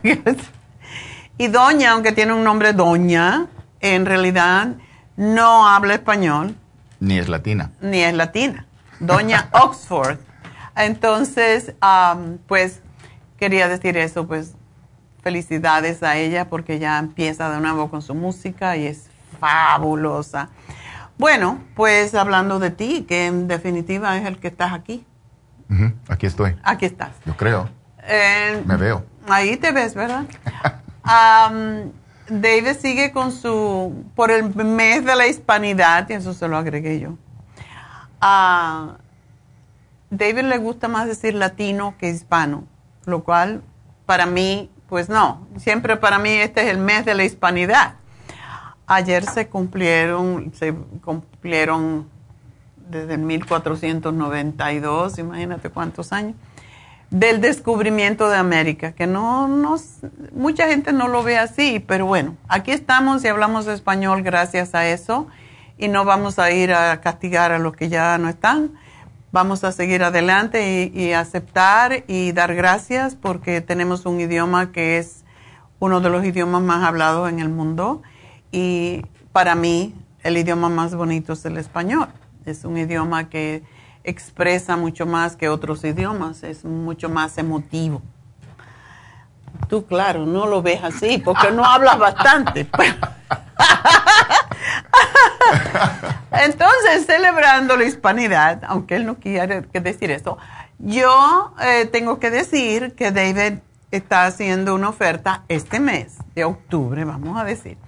y 1.39 1.49
Doña, 1.49 1.93
aunque 1.93 2.13
tiene 2.13 2.35
un 2.35 2.45
nombre 2.45 2.75
Doña, 2.75 3.47
en 3.81 4.05
realidad 4.05 4.75
no 5.17 5.67
habla 5.67 5.95
español. 5.95 6.57
Ni 7.01 7.19
es 7.19 7.29
latina. 7.29 7.71
Ni 7.81 8.03
es 8.03 8.15
latina. 8.15 8.67
Doña 9.01 9.49
Oxford. 9.53 10.19
Entonces, 10.77 11.75
pues 12.47 12.81
quería 13.39 13.69
decir 13.69 13.97
eso, 13.97 14.27
pues 14.27 14.55
felicidades 15.23 16.03
a 16.03 16.17
ella 16.17 16.49
porque 16.49 16.79
ya 16.79 16.99
empieza 16.99 17.51
de 17.51 17.61
nuevo 17.61 17.91
con 17.91 18.03
su 18.03 18.15
música 18.15 18.77
y 18.77 18.87
es 18.87 19.12
fabulosa. 19.43 20.51
Bueno, 21.19 21.59
pues 21.75 22.15
hablando 22.15 22.61
de 22.61 22.71
ti, 22.71 23.05
que 23.09 23.27
en 23.27 23.49
definitiva 23.49 24.17
es 24.17 24.25
el 24.27 24.39
que 24.39 24.49
estás 24.49 24.73
aquí. 24.73 25.05
Aquí 26.09 26.27
estoy. 26.27 26.57
Aquí 26.63 26.85
estás. 26.85 27.11
Yo 27.27 27.37
creo. 27.37 27.69
Eh, 28.05 28.63
Me 28.67 28.77
veo. 28.77 29.05
Ahí 29.29 29.57
te 29.57 29.73
ves, 29.73 29.95
¿verdad? 29.95 30.25
David 32.29 32.77
sigue 32.81 33.11
con 33.11 33.33
su, 33.33 34.05
por 34.15 34.31
el 34.31 34.55
mes 34.55 35.05
de 35.05 35.17
la 35.17 35.27
hispanidad, 35.27 36.09
y 36.09 36.13
eso 36.13 36.35
se 36.35 36.47
lo 36.47 36.57
agregué 36.57 37.01
yo. 37.01 37.17
A 38.21 38.99
David 40.11 40.43
le 40.43 40.59
gusta 40.59 40.87
más 40.87 41.09
decir 41.09 41.35
latino 41.35 41.97
que 41.99 42.11
hispano, 42.11 42.65
lo 43.07 43.25
cual 43.25 43.63
para 44.07 44.27
mí, 44.27 44.71
pues 44.89 45.09
no, 45.09 45.49
siempre 45.57 45.97
para 45.97 46.19
mí 46.19 46.31
este 46.31 46.63
es 46.63 46.69
el 46.69 46.79
mes 46.79 47.05
de 47.05 47.15
la 47.15 47.25
hispanidad. 47.25 47.97
Ayer 48.87 49.25
se 49.25 49.49
cumplieron, 49.49 50.53
se 50.55 50.75
cumplieron 51.05 52.07
desde 52.93 53.17
1492, 53.17 55.19
imagínate 55.19 55.71
cuántos 55.71 56.13
años, 56.13 56.37
del 57.11 57.41
descubrimiento 57.41 58.29
de 58.29 58.37
América, 58.37 58.93
que 58.93 59.07
no, 59.07 59.49
no, 59.49 59.77
mucha 60.35 60.67
gente 60.67 60.93
no 60.93 61.09
lo 61.09 61.23
ve 61.23 61.39
así, 61.39 61.85
pero 61.87 62.07
bueno, 62.07 62.37
aquí 62.49 62.71
estamos 62.71 63.25
y 63.25 63.29
hablamos 63.29 63.67
español 63.67 64.23
gracias 64.23 64.75
a 64.75 64.87
eso 64.87 65.27
y 65.79 65.89
no 65.89 66.05
vamos 66.05 66.39
a 66.39 66.51
ir 66.51 66.73
a 66.73 67.01
castigar 67.01 67.53
a 67.53 67.59
los 67.59 67.75
que 67.75 67.89
ya 67.89 68.17
no 68.19 68.29
están. 68.29 68.73
Vamos 69.31 69.65
a 69.65 69.73
seguir 69.73 70.05
adelante 70.05 70.91
y, 70.95 70.99
y 70.99 71.13
aceptar 71.13 72.05
y 72.07 72.33
dar 72.33 72.55
gracias 72.55 73.15
porque 73.15 73.61
tenemos 73.61 74.05
un 74.05 74.21
idioma 74.21 74.73
que 74.73 74.99
es 74.99 75.25
uno 75.81 76.01
de 76.01 76.11
los 76.11 76.25
idiomas 76.25 76.63
más 76.63 76.85
hablados 76.85 77.31
en 77.31 77.41
el 77.41 77.49
mundo 77.49 78.03
y 78.53 79.03
para 79.33 79.55
mí 79.55 79.95
el 80.23 80.37
idioma 80.37 80.69
más 80.69 80.95
bonito 80.95 81.33
es 81.33 81.45
el 81.45 81.57
español. 81.57 82.09
Es 82.45 82.65
un 82.65 82.77
idioma 82.77 83.29
que 83.29 83.63
expresa 84.05 84.77
mucho 84.77 85.07
más 85.07 85.37
que 85.37 85.49
otros 85.49 85.83
idiomas, 85.85 86.43
es 86.43 86.65
mucho 86.65 87.09
más 87.09 87.39
emotivo. 87.39 88.03
Tú, 89.69 89.87
claro, 89.87 90.27
no 90.27 90.47
lo 90.47 90.61
ves 90.63 90.85
así 90.85 91.19
porque 91.19 91.51
no 91.51 91.65
hablas 91.65 91.99
bastante. 91.99 92.69
Entonces, 96.33 97.07
celebrando 97.07 97.77
la 97.77 97.85
hispanidad, 97.85 98.63
aunque 98.67 98.97
él 98.97 99.07
no 99.07 99.17
quiere 99.17 99.63
decir 99.73 100.11
eso, 100.11 100.37
yo 100.79 101.55
eh, 101.61 101.87
tengo 101.87 102.19
que 102.19 102.31
decir 102.31 102.95
que 102.95 103.13
David 103.13 103.61
está 103.91 104.27
haciendo 104.27 104.75
una 104.75 104.89
oferta 104.89 105.45
este 105.49 105.79
mes 105.81 106.17
de 106.35 106.45
octubre, 106.45 107.05
vamos 107.05 107.41
a 107.41 107.45
decir 107.45 107.79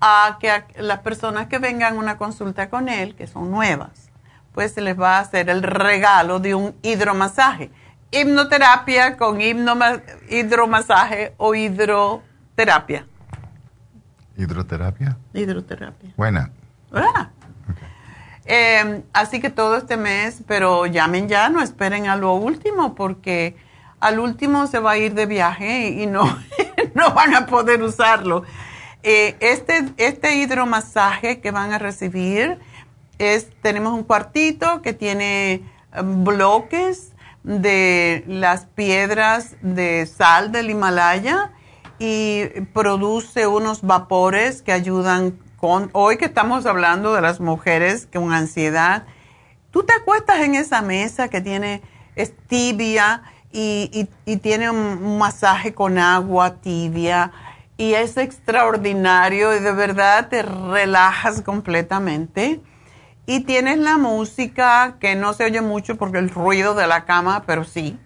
a 0.00 0.38
que 0.40 0.64
las 0.78 1.00
personas 1.00 1.46
que 1.48 1.58
vengan 1.58 1.94
a 1.94 1.98
una 1.98 2.16
consulta 2.16 2.70
con 2.70 2.88
él, 2.88 3.14
que 3.14 3.26
son 3.26 3.50
nuevas, 3.50 4.10
pues 4.52 4.72
se 4.72 4.80
les 4.80 4.98
va 4.98 5.18
a 5.18 5.20
hacer 5.20 5.50
el 5.50 5.62
regalo 5.62 6.40
de 6.40 6.54
un 6.54 6.74
hidromasaje. 6.82 7.70
Hipnoterapia 8.10 9.16
con 9.16 9.40
hidromasaje 9.40 11.34
o 11.36 11.54
hidroterapia. 11.54 13.06
¿Hidroterapia? 14.36 15.16
Hidroterapia. 15.34 16.12
Buena. 16.16 16.50
Ah. 16.92 17.28
Em, 18.46 19.02
así 19.12 19.40
que 19.40 19.50
todo 19.50 19.76
este 19.76 19.96
mes, 19.96 20.42
pero 20.46 20.86
llamen 20.86 21.28
ya, 21.28 21.48
no 21.50 21.62
esperen 21.62 22.08
a 22.08 22.16
lo 22.16 22.34
último, 22.34 22.96
porque 22.96 23.56
al 24.00 24.18
último 24.18 24.66
se 24.66 24.80
va 24.80 24.92
a 24.92 24.96
ir 24.96 25.14
de 25.14 25.26
viaje 25.26 25.90
y 25.90 26.06
no, 26.06 26.24
no 26.94 27.14
van 27.14 27.34
a 27.34 27.46
poder 27.46 27.80
usarlo. 27.82 28.42
Eh, 29.02 29.36
este, 29.40 29.86
este 29.96 30.36
hidromasaje 30.36 31.40
que 31.40 31.50
van 31.50 31.72
a 31.72 31.78
recibir 31.78 32.58
es, 33.18 33.48
tenemos 33.62 33.94
un 33.94 34.04
cuartito 34.04 34.82
que 34.82 34.92
tiene 34.92 35.62
um, 35.98 36.24
bloques 36.24 37.12
de 37.42 38.24
las 38.26 38.66
piedras 38.66 39.56
de 39.62 40.04
sal 40.04 40.52
del 40.52 40.68
Himalaya 40.68 41.52
y 41.98 42.44
produce 42.74 43.46
unos 43.46 43.80
vapores 43.80 44.60
que 44.60 44.72
ayudan 44.72 45.38
con, 45.56 45.88
hoy 45.92 46.18
que 46.18 46.26
estamos 46.26 46.66
hablando 46.66 47.14
de 47.14 47.22
las 47.22 47.40
mujeres 47.40 48.06
con 48.12 48.32
ansiedad, 48.34 49.04
tú 49.70 49.82
te 49.82 49.94
acuestas 49.94 50.40
en 50.40 50.54
esa 50.54 50.82
mesa 50.82 51.28
que 51.28 51.40
tiene, 51.40 51.80
es 52.16 52.34
tibia 52.48 53.22
y, 53.50 54.08
y 54.26 54.36
tiene 54.36 54.70
un 54.70 55.18
masaje 55.18 55.72
con 55.72 55.98
agua 55.98 56.56
tibia 56.56 57.32
y 57.80 57.94
es 57.94 58.18
extraordinario 58.18 59.56
y 59.56 59.58
de 59.58 59.72
verdad 59.72 60.28
te 60.28 60.42
relajas 60.42 61.40
completamente. 61.40 62.60
Y 63.24 63.40
tienes 63.44 63.78
la 63.78 63.96
música 63.96 64.96
que 65.00 65.16
no 65.16 65.32
se 65.32 65.44
oye 65.44 65.62
mucho 65.62 65.96
porque 65.96 66.18
el 66.18 66.28
ruido 66.28 66.74
de 66.74 66.86
la 66.86 67.06
cama, 67.06 67.44
pero 67.46 67.64
sí. 67.64 67.98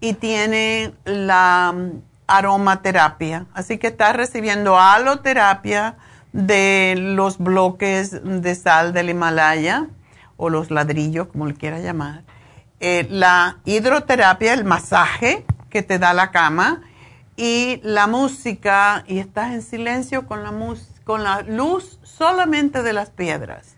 Y 0.00 0.14
tiene 0.14 0.94
la 1.04 1.74
mm, 1.76 2.00
aromaterapia. 2.26 3.44
Así 3.52 3.76
que 3.76 3.88
estás 3.88 4.16
recibiendo 4.16 4.80
aloterapia 4.80 5.96
de 6.32 6.94
los 6.96 7.36
bloques 7.36 8.22
de 8.24 8.54
sal 8.54 8.94
del 8.94 9.10
Himalaya 9.10 9.88
o 10.38 10.48
los 10.48 10.70
ladrillos, 10.70 11.28
como 11.28 11.44
le 11.44 11.52
quiera 11.52 11.80
llamar. 11.80 12.22
Eh, 12.80 13.06
la 13.10 13.58
hidroterapia, 13.66 14.54
el 14.54 14.64
masaje 14.64 15.44
que 15.68 15.82
te 15.82 15.98
da 15.98 16.14
la 16.14 16.30
cama 16.30 16.80
y 17.38 17.80
la 17.84 18.08
música 18.08 19.04
y 19.06 19.20
estás 19.20 19.52
en 19.52 19.62
silencio 19.62 20.26
con 20.26 20.42
la, 20.42 20.52
con 21.04 21.22
la 21.22 21.42
luz 21.42 22.00
solamente 22.02 22.82
de 22.82 22.92
las 22.92 23.10
piedras. 23.10 23.76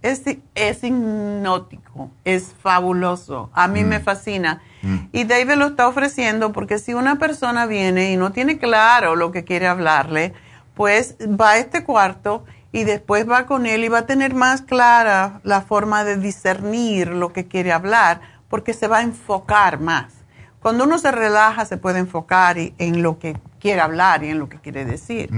Es, 0.00 0.22
es 0.54 0.82
hipnótico, 0.82 2.10
es 2.24 2.54
fabuloso. 2.62 3.50
A 3.52 3.68
mí 3.68 3.84
me 3.84 3.98
mm. 3.98 4.02
fascina. 4.02 4.62
Mm. 4.80 4.96
Y 5.12 5.24
David 5.24 5.56
lo 5.56 5.66
está 5.66 5.86
ofreciendo 5.86 6.52
porque 6.52 6.78
si 6.78 6.94
una 6.94 7.18
persona 7.18 7.66
viene 7.66 8.10
y 8.10 8.16
no 8.16 8.32
tiene 8.32 8.58
claro 8.58 9.16
lo 9.16 9.32
que 9.32 9.44
quiere 9.44 9.66
hablarle, 9.66 10.32
pues 10.72 11.16
va 11.20 11.50
a 11.50 11.58
este 11.58 11.84
cuarto 11.84 12.46
y 12.72 12.84
después 12.84 13.28
va 13.28 13.44
con 13.44 13.66
él 13.66 13.84
y 13.84 13.88
va 13.88 13.98
a 13.98 14.06
tener 14.06 14.34
más 14.34 14.62
clara 14.62 15.40
la 15.42 15.60
forma 15.60 16.04
de 16.04 16.16
discernir 16.16 17.08
lo 17.08 17.34
que 17.34 17.46
quiere 17.46 17.70
hablar 17.70 18.22
porque 18.48 18.72
se 18.72 18.88
va 18.88 18.98
a 18.98 19.02
enfocar 19.02 19.78
más. 19.78 20.23
Cuando 20.64 20.84
uno 20.84 20.96
se 20.96 21.12
relaja 21.12 21.66
se 21.66 21.76
puede 21.76 21.98
enfocar 21.98 22.56
en 22.56 23.02
lo 23.02 23.18
que 23.18 23.38
quiere 23.60 23.82
hablar 23.82 24.24
y 24.24 24.30
en 24.30 24.38
lo 24.38 24.48
que 24.48 24.56
quiere 24.56 24.86
decir. 24.86 25.28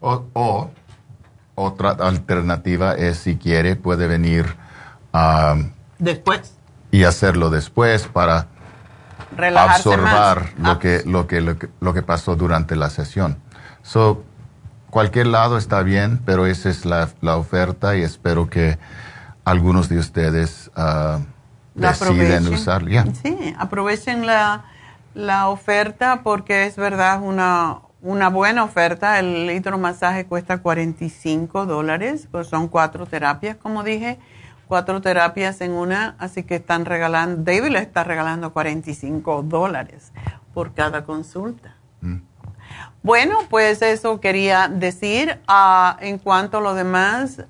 o, 0.00 0.70
otra 1.54 1.92
alternativa 1.92 2.92
es 2.92 3.16
si 3.16 3.36
quiere 3.36 3.76
puede 3.76 4.06
venir 4.06 4.44
a 5.14 5.56
después 5.98 6.52
y 6.90 7.04
hacerlo 7.04 7.48
después 7.48 8.08
para 8.08 8.48
absorber 9.38 10.52
lo, 10.58 10.70
ah. 10.72 10.78
que, 10.80 11.02
lo, 11.06 11.26
que, 11.26 11.40
lo, 11.40 11.94
que, 11.94 12.02
pasó 12.02 12.36
durante 12.36 12.76
la 12.76 12.90
sesión. 12.90 13.38
So, 13.80 14.22
cualquier 14.90 15.28
lado 15.28 15.56
está 15.56 15.82
bien, 15.82 16.20
pero 16.26 16.44
esa 16.44 16.68
es 16.68 16.84
la, 16.84 17.08
la 17.22 17.38
oferta 17.38 17.96
y 17.96 18.02
espero 18.02 18.50
que 18.50 18.78
algunos 19.46 19.88
de 19.88 19.98
ustedes 19.98 20.70
uh, 20.76 21.22
deciden 21.76 22.48
usarlo. 22.48 23.04
Sí, 23.22 23.54
aprovechen 23.58 24.26
la, 24.26 24.64
la 25.14 25.48
oferta 25.48 26.22
porque 26.22 26.66
es 26.66 26.76
verdad 26.76 27.22
una, 27.22 27.78
una 28.02 28.28
buena 28.28 28.64
oferta. 28.64 29.18
El 29.18 29.50
hidromasaje 29.50 30.26
cuesta 30.26 30.58
45 30.58 31.66
dólares, 31.66 32.28
pues 32.30 32.48
son 32.48 32.68
cuatro 32.68 33.06
terapias, 33.06 33.56
como 33.56 33.82
dije 33.82 34.18
cuatro 34.66 35.00
terapias 35.00 35.60
en 35.60 35.72
una, 35.72 36.16
así 36.18 36.42
que 36.42 36.56
están 36.56 36.84
regalando, 36.84 37.42
David 37.44 37.70
le 37.70 37.78
está 37.78 38.04
regalando 38.04 38.52
45 38.52 39.42
dólares 39.44 40.12
por 40.52 40.74
cada 40.74 41.04
consulta. 41.04 41.76
Mm. 42.00 42.16
Bueno, 43.02 43.38
pues 43.48 43.82
eso 43.82 44.20
quería 44.20 44.68
decir. 44.68 45.38
Ah, 45.46 45.96
en 46.00 46.18
cuanto 46.18 46.58
a 46.58 46.60
lo 46.60 46.74
demás, 46.74 47.44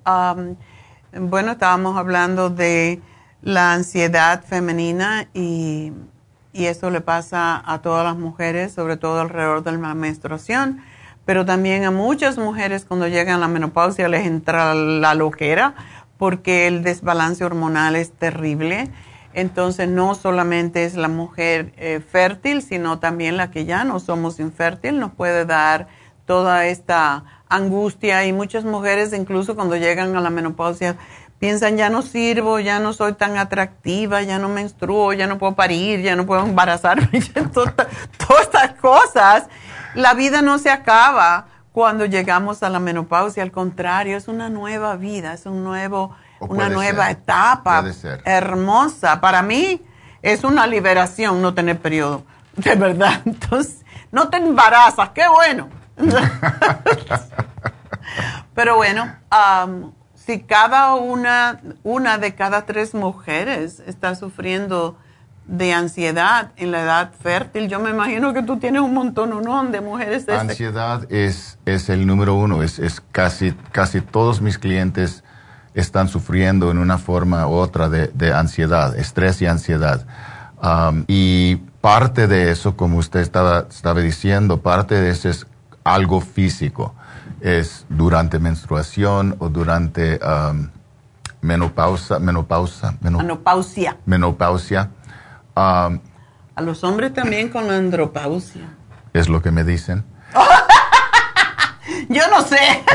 bueno, 1.12 1.52
estábamos 1.52 1.96
hablando 1.96 2.50
de 2.50 3.00
la 3.46 3.74
ansiedad 3.74 4.42
femenina 4.42 5.28
y, 5.32 5.92
y 6.52 6.66
eso 6.66 6.90
le 6.90 7.00
pasa 7.00 7.62
a 7.64 7.80
todas 7.80 8.04
las 8.04 8.16
mujeres, 8.16 8.72
sobre 8.72 8.96
todo 8.96 9.20
alrededor 9.20 9.62
de 9.62 9.70
la 9.70 9.94
menstruación, 9.94 10.80
pero 11.24 11.46
también 11.46 11.84
a 11.84 11.92
muchas 11.92 12.38
mujeres 12.38 12.84
cuando 12.84 13.06
llegan 13.06 13.36
a 13.36 13.38
la 13.38 13.46
menopausia 13.46 14.08
les 14.08 14.26
entra 14.26 14.74
la 14.74 15.14
loquera 15.14 15.76
porque 16.18 16.66
el 16.66 16.82
desbalance 16.82 17.44
hormonal 17.44 17.94
es 17.94 18.10
terrible. 18.10 18.90
Entonces 19.32 19.88
no 19.88 20.16
solamente 20.16 20.84
es 20.84 20.96
la 20.96 21.08
mujer 21.08 21.72
eh, 21.76 22.00
fértil, 22.00 22.62
sino 22.62 22.98
también 22.98 23.36
la 23.36 23.52
que 23.52 23.64
ya 23.64 23.84
no 23.84 24.00
somos 24.00 24.40
infértil, 24.40 24.98
nos 24.98 25.12
puede 25.12 25.44
dar 25.44 25.86
toda 26.24 26.66
esta 26.66 27.22
angustia 27.48 28.26
y 28.26 28.32
muchas 28.32 28.64
mujeres 28.64 29.12
incluso 29.12 29.54
cuando 29.54 29.76
llegan 29.76 30.16
a 30.16 30.20
la 30.20 30.30
menopausia 30.30 30.96
piensan 31.38 31.76
ya 31.76 31.90
no 31.90 32.02
sirvo, 32.02 32.60
ya 32.60 32.80
no 32.80 32.92
soy 32.92 33.14
tan 33.14 33.36
atractiva, 33.36 34.22
ya 34.22 34.38
no 34.38 34.48
menstruo, 34.48 35.12
ya 35.12 35.26
no 35.26 35.38
puedo 35.38 35.54
parir, 35.54 36.00
ya 36.00 36.16
no 36.16 36.26
puedo 36.26 36.42
embarazarme, 36.42 37.08
todas 37.52 38.42
estas 38.42 38.72
cosas. 38.80 39.48
La 39.94 40.14
vida 40.14 40.42
no 40.42 40.58
se 40.58 40.70
acaba 40.70 41.46
cuando 41.72 42.06
llegamos 42.06 42.62
a 42.62 42.70
la 42.70 42.80
menopausia, 42.80 43.42
al 43.42 43.52
contrario, 43.52 44.16
es 44.16 44.28
una 44.28 44.48
nueva 44.48 44.96
vida, 44.96 45.34
es 45.34 45.44
un 45.44 45.62
nuevo, 45.62 46.16
una 46.40 46.70
nueva 46.70 47.10
etapa 47.10 47.84
hermosa. 48.24 49.20
Para 49.20 49.42
mí 49.42 49.82
es 50.22 50.42
una 50.42 50.66
liberación 50.66 51.42
no 51.42 51.52
tener 51.52 51.78
periodo, 51.78 52.24
de 52.56 52.74
verdad. 52.76 53.20
Entonces, 53.26 53.84
no 54.10 54.28
te 54.30 54.38
embarazas, 54.38 55.10
qué 55.10 55.28
bueno. 55.28 55.68
Pero 58.54 58.76
bueno, 58.76 59.14
si 60.26 60.40
cada 60.40 60.96
una, 60.96 61.60
una 61.84 62.18
de 62.18 62.34
cada 62.34 62.66
tres 62.66 62.94
mujeres 62.94 63.80
está 63.86 64.16
sufriendo 64.16 64.96
de 65.46 65.72
ansiedad 65.72 66.50
en 66.56 66.72
la 66.72 66.82
edad 66.82 67.12
fértil. 67.22 67.68
Yo 67.68 67.78
me 67.78 67.90
imagino 67.90 68.34
que 68.34 68.42
tú 68.42 68.58
tienes 68.58 68.82
un 68.82 68.92
montón 68.92 69.30
¿no? 69.30 69.64
de 69.64 69.80
mujeres. 69.80 70.26
De 70.26 70.32
este 70.34 70.50
ansiedad 70.50 71.12
es, 71.12 71.58
es 71.64 71.88
el 71.88 72.06
número 72.06 72.34
uno. 72.34 72.64
Es, 72.64 72.80
es, 72.80 73.00
casi, 73.12 73.52
casi 73.70 74.00
todos 74.00 74.40
mis 74.40 74.58
clientes 74.58 75.22
están 75.74 76.08
sufriendo 76.08 76.72
en 76.72 76.78
una 76.78 76.98
forma 76.98 77.46
u 77.46 77.52
otra 77.52 77.88
de, 77.88 78.08
de 78.08 78.32
ansiedad, 78.32 78.98
estrés 78.98 79.40
y 79.42 79.46
ansiedad. 79.46 80.04
Um, 80.60 81.04
y 81.06 81.56
parte 81.80 82.26
de 82.26 82.50
eso, 82.50 82.76
como 82.76 82.98
usted 82.98 83.20
estaba, 83.20 83.66
estaba 83.70 84.00
diciendo, 84.00 84.60
parte 84.60 84.96
de 84.96 85.10
eso 85.10 85.28
es 85.28 85.46
algo 85.84 86.20
físico. 86.20 86.94
Es 87.40 87.86
durante 87.88 88.38
menstruación 88.38 89.36
o 89.38 89.48
durante 89.48 90.18
um, 90.24 90.68
menopausa, 91.42 92.18
menopausa, 92.18 92.96
menopausia. 93.00 93.98
Menopausia 94.06 94.90
a 95.54 96.62
los 96.62 96.82
hombres 96.84 97.12
también 97.12 97.48
con 97.48 97.70
andropausia. 97.70 98.68
Es 99.12 99.28
lo 99.28 99.42
que 99.42 99.50
me 99.50 99.64
dicen. 99.64 100.04
Yo 102.08 102.22
no 102.30 102.42
sé. 102.42 102.58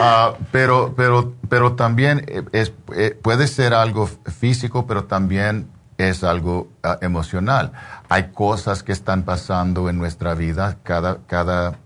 Ah, 0.00 0.32
pero, 0.50 0.94
pero, 0.96 1.34
pero 1.50 1.74
también 1.74 2.24
es, 2.52 2.72
eh, 2.96 3.16
puede 3.22 3.46
ser 3.46 3.74
algo 3.74 4.08
físico, 4.24 4.86
pero 4.86 5.04
también 5.04 5.68
es 5.98 6.24
algo 6.24 6.68
ah, 6.82 6.96
emocional. 7.02 7.72
Hay 8.08 8.32
cosas 8.32 8.82
que 8.82 8.92
están 8.92 9.24
pasando 9.24 9.90
en 9.90 9.98
nuestra 9.98 10.34
vida 10.34 10.78
cada, 10.82 11.18
cada, 11.26 11.78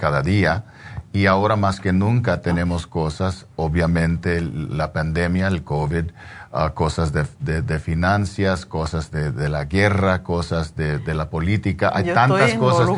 cada 0.00 0.22
día 0.22 0.64
y 1.12 1.26
ahora 1.26 1.56
más 1.56 1.80
que 1.80 1.92
nunca 1.92 2.40
tenemos 2.40 2.86
cosas, 2.86 3.46
obviamente 3.56 4.40
la 4.40 4.92
pandemia, 4.92 5.48
el 5.48 5.64
COVID, 5.64 6.04
uh, 6.52 6.72
cosas 6.74 7.12
de, 7.12 7.62
de, 7.62 7.78
finanzas, 7.80 8.64
cosas 8.64 9.10
de, 9.10 9.32
de, 9.32 9.48
la 9.48 9.64
guerra, 9.64 10.22
cosas 10.22 10.76
de, 10.76 11.02
la 11.14 11.28
política. 11.28 11.90
Hay 11.92 12.14
tantas 12.14 12.54
cosas. 12.54 12.88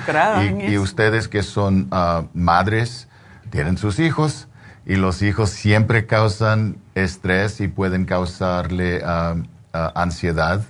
Y, 0.43 0.73
y, 0.73 0.79
ustedes 0.79 1.27
que 1.29 1.43
son 1.43 1.89
uh, 1.91 2.27
madres, 2.35 3.09
tienen 3.51 3.79
sus 3.79 3.99
hijos 3.99 4.49
y 4.85 4.97
los 4.97 5.23
hijos 5.23 5.49
siempre 5.49 6.07
causan 6.07 6.77
estrés 6.95 7.63
y 7.63 7.69
pueden 7.69 8.05
causarle 8.05 9.03
uh, 9.03 9.43
ansiedad. 9.95 10.61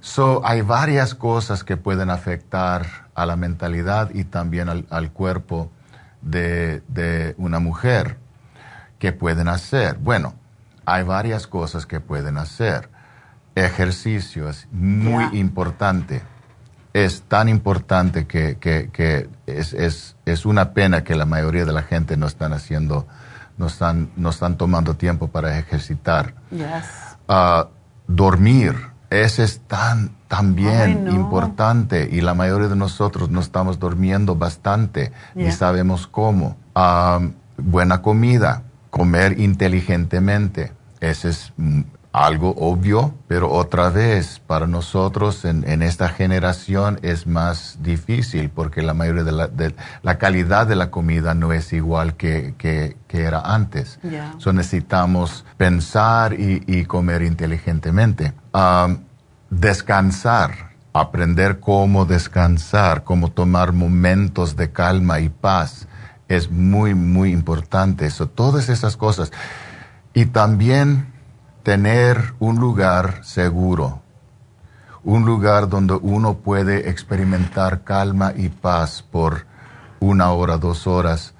So, 0.00 0.40
hay 0.44 0.62
varias 0.62 1.14
cosas 1.14 1.64
que 1.64 1.76
pueden 1.76 2.08
afectar 2.08 3.01
a 3.14 3.26
la 3.26 3.36
mentalidad 3.36 4.10
y 4.14 4.24
también 4.24 4.68
al, 4.68 4.86
al 4.90 5.12
cuerpo 5.12 5.70
de, 6.22 7.34
una 7.38 7.58
mujer 7.58 8.18
que 8.98 9.12
pueden 9.12 9.48
hacer. 9.48 9.98
Bueno, 9.98 10.34
hay 10.84 11.02
varias 11.02 11.46
cosas 11.46 11.86
que 11.86 12.00
pueden 12.00 12.38
hacer. 12.38 12.88
Ejercicio 13.54 14.48
es 14.48 14.66
muy 14.70 15.38
importante. 15.38 16.22
Es 16.92 17.22
tan 17.22 17.48
importante 17.48 18.26
que, 18.26 19.28
es, 19.46 20.46
una 20.46 20.72
pena 20.72 21.04
que 21.04 21.16
la 21.16 21.26
mayoría 21.26 21.64
de 21.64 21.72
la 21.72 21.82
gente 21.82 22.16
no 22.16 22.26
están 22.26 22.52
haciendo, 22.52 23.06
no 23.56 23.66
están, 23.66 24.10
no 24.16 24.30
están 24.30 24.56
tomando 24.56 24.94
tiempo 24.94 25.28
para 25.28 25.58
ejercitar. 25.58 26.34
Ah, 27.28 27.68
dormir 28.06 28.91
ese 29.12 29.44
es 29.44 29.60
tan, 29.66 30.10
también 30.28 31.08
importante 31.08 32.08
y 32.10 32.20
la 32.20 32.34
mayoría 32.34 32.68
de 32.68 32.76
nosotros 32.76 33.30
no 33.30 33.40
estamos 33.40 33.78
durmiendo 33.78 34.34
bastante 34.34 35.12
y 35.36 35.50
sabemos 35.50 36.06
cómo. 36.06 36.56
buena 37.56 38.02
comida, 38.02 38.62
comer 38.90 39.38
inteligentemente, 39.38 40.72
ese 41.00 41.28
es 41.28 41.52
algo 42.12 42.54
obvio, 42.58 43.14
pero 43.26 43.50
otra 43.50 43.88
vez 43.88 44.38
para 44.46 44.66
nosotros 44.66 45.46
en, 45.46 45.82
esta 45.82 46.10
generación 46.10 47.00
es 47.02 47.26
más 47.26 47.78
difícil 47.82 48.50
porque 48.50 48.82
la 48.82 48.92
mayoría 48.92 49.24
de 49.24 49.32
la, 49.32 49.48
de, 49.48 49.74
la 50.02 50.18
calidad 50.18 50.66
de 50.66 50.76
la 50.76 50.90
comida 50.90 51.34
no 51.34 51.52
es 51.52 51.72
igual 51.72 52.14
que, 52.14 52.54
que, 52.58 52.96
era 53.08 53.40
antes. 53.40 53.98
So 54.38 54.52
necesitamos 54.52 55.44
pensar 55.56 56.34
y, 56.38 56.84
comer 56.84 57.22
inteligentemente. 57.22 58.32
Um, 58.52 58.98
descansar, 59.48 60.72
aprender 60.92 61.60
cómo 61.60 62.04
descansar, 62.04 63.04
cómo 63.04 63.30
tomar 63.30 63.72
momentos 63.72 64.56
de 64.56 64.70
calma 64.70 65.20
y 65.20 65.28
paz 65.28 65.86
es 66.28 66.50
muy, 66.50 66.94
muy 66.94 67.32
importante. 67.32 68.06
Eso, 68.06 68.26
todas 68.26 68.68
esas 68.68 68.96
cosas. 68.96 69.30
Y 70.14 70.26
también 70.26 71.11
tener 71.62 72.34
un 72.40 72.58
lugar 72.58 73.24
seguro, 73.24 74.02
un 75.04 75.24
lugar 75.24 75.68
donde 75.68 75.94
uno 75.94 76.34
puede 76.34 76.90
experimentar 76.90 77.82
calma 77.82 78.32
y 78.36 78.48
paz 78.48 79.02
por 79.02 79.46
una 80.00 80.32
hora, 80.32 80.58
dos 80.58 80.86
horas, 80.86 81.34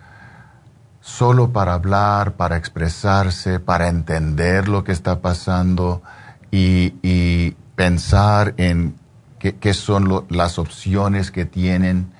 solo 1.00 1.52
para 1.52 1.74
hablar, 1.74 2.34
para 2.34 2.56
expresarse, 2.56 3.58
para 3.58 3.88
entender 3.88 4.68
lo 4.68 4.84
que 4.84 4.92
está 4.92 5.20
pasando 5.20 6.02
y, 6.50 7.56
pensar 7.74 8.54
en 8.58 8.94
qué, 9.38 9.74
son 9.74 10.26
las 10.28 10.58
opciones 10.58 11.32
que 11.32 11.46
tienen, 11.46 12.12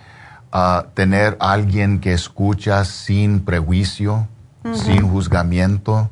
uh, 0.53 0.83
tener 0.95 1.37
alguien 1.39 2.01
que 2.01 2.15
escucha 2.15 2.85
sin 2.85 3.41
prejuicio, 3.41 4.27
sin 4.73 5.09
juzgamiento. 5.09 6.11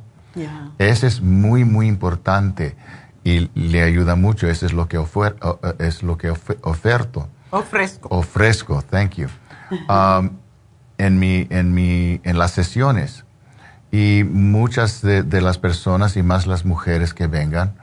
Ese 0.81 1.09
es 1.09 1.21
muy, 1.21 1.67
muy 1.67 1.89
importante 1.89 2.75
y 3.23 3.51
le 3.55 3.83
ayuda 3.83 4.17
mucho. 4.17 4.49
Eso 4.49 4.65
es 4.65 4.73
lo 4.73 4.89
que, 4.89 4.97
ofer 4.97 5.37
es 5.79 6.03
lo 6.03 6.17
que 6.17 6.31
oferto. 6.31 7.29
Ofrezco. 7.51 8.09
Ofrezco, 8.09 8.83
thank 8.83 9.17
you. 9.17 9.29
Um, 9.89 10.31
en, 10.99 11.21
mi, 11.21 11.47
en, 11.49 11.73
mi, 11.73 12.21
en 12.25 12.39
las 12.39 12.51
sesiones. 12.51 13.25
Y 13.93 14.25
muchas 14.25 15.01
de, 15.01 15.23
de, 15.23 15.41
las 15.41 15.59
personas 15.59 16.17
y 16.17 16.25
más 16.25 16.49
las 16.49 16.65
mujeres 16.65 17.15
que 17.15 17.29
vengan, 17.29 17.75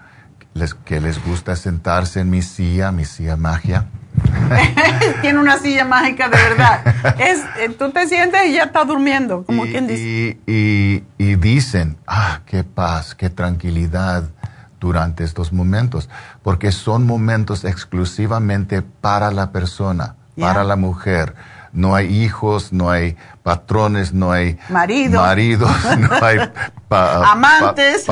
les, 0.54 0.74
que 0.74 1.00
les 1.00 1.24
gusta 1.24 1.56
sentarse 1.56 2.20
en 2.20 2.30
mi 2.30 2.42
silla, 2.42 2.92
mi 2.92 3.06
silla 3.06 3.38
magia. 3.38 3.86
Tiene 5.22 5.40
una 5.40 5.58
silla 5.58 5.86
mágica 5.86 6.30
de 6.30 6.38
verdad. 6.38 7.16
Es, 7.20 7.40
eh, 7.60 7.70
tú 7.78 7.92
te 7.92 8.08
sientes 8.08 8.46
y 8.48 8.54
ya 8.54 8.64
estás 8.64 8.88
durmiendo, 8.88 9.44
como 9.44 9.66
y, 9.66 9.72
quien 9.72 9.88
dice. 9.88 10.38
Y, 10.48 11.04
y, 11.18 11.36
dicen, 11.36 11.98
ah, 12.08 12.42
qué 12.46 12.64
paz, 12.64 13.16
qué 13.16 13.30
tranquilidad 13.30 14.24
durante 14.80 15.24
estos 15.24 15.54
momentos, 15.54 16.10
porque 16.44 16.72
son 16.72 17.06
momentos 17.06 17.66
exclusivamente 17.66 18.82
para 18.82 19.32
la 19.32 19.52
persona, 19.52 20.16
para 20.40 20.64
la 20.64 20.76
mujer. 20.76 21.36
No 21.74 21.96
hay 21.96 22.24
hijos, 22.24 22.72
no 22.74 22.90
hay 22.90 23.18
patrones, 23.44 24.14
no 24.14 24.32
hay 24.32 24.58
maridos, 24.70 25.22
maridos 25.22 25.72
no 26.00 26.10
hay 26.26 26.40
amantes, 26.90 28.08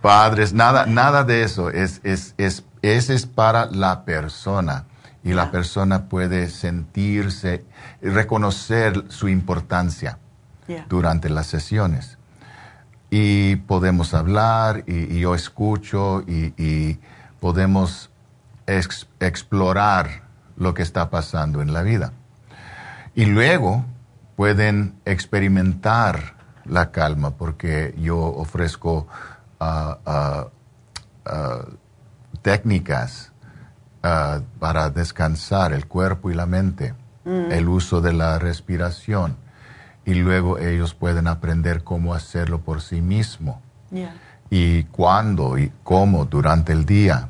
padres, 0.00 0.52
nada, 0.52 0.86
nada 0.86 1.24
de 1.24 1.44
eso. 1.44 1.70
Es, 1.70 2.00
es, 2.02 2.34
es, 2.36 2.64
ese 2.82 3.14
es 3.14 3.26
para 3.26 3.66
la 3.66 4.04
persona. 4.04 4.84
Y 5.24 5.34
la 5.34 5.52
persona 5.52 6.08
puede 6.08 6.50
sentirse, 6.50 7.64
reconocer 8.02 9.04
su 9.08 9.28
importancia 9.28 10.18
durante 10.88 11.30
las 11.30 11.46
sesiones. 11.46 12.18
Y 13.08 13.56
podemos 13.56 14.14
hablar 14.14 14.82
y, 14.88 15.20
yo 15.20 15.36
escucho 15.36 16.24
y, 16.26 16.98
podemos 17.38 18.10
explorar 18.66 20.22
lo 20.56 20.74
que 20.74 20.82
está 20.82 21.08
pasando 21.08 21.62
en 21.62 21.72
la 21.72 21.82
vida. 21.82 22.12
Y 23.14 23.26
luego 23.26 23.84
pueden 24.34 24.94
experimentar 25.04 26.34
la 26.64 26.90
calma 26.90 27.30
porque 27.30 27.94
yo 27.98 28.18
ofrezco 28.18 29.06
ah, 29.60 29.98
ah, 30.06 30.46
ah, 31.26 31.64
técnicas 32.42 33.32
para 34.00 34.90
descansar 34.90 35.72
el 35.72 35.86
cuerpo 35.86 36.30
y 36.30 36.34
la 36.34 36.46
mente, 36.46 36.94
mm. 37.24 37.52
el 37.52 37.68
uso 37.68 38.00
de 38.00 38.12
la 38.12 38.38
respiración 38.38 39.36
y 40.04 40.14
luego 40.14 40.58
ellos 40.58 40.94
pueden 40.94 41.26
aprender 41.26 41.84
cómo 41.84 42.14
hacerlo 42.14 42.60
por 42.60 42.80
sí 42.80 43.00
mismo. 43.00 43.60
Y 44.50 44.84
cuándo 44.84 45.58
y 45.58 45.72
cómo 45.82 46.24
durante 46.24 46.72
el 46.72 46.84
día. 46.84 47.28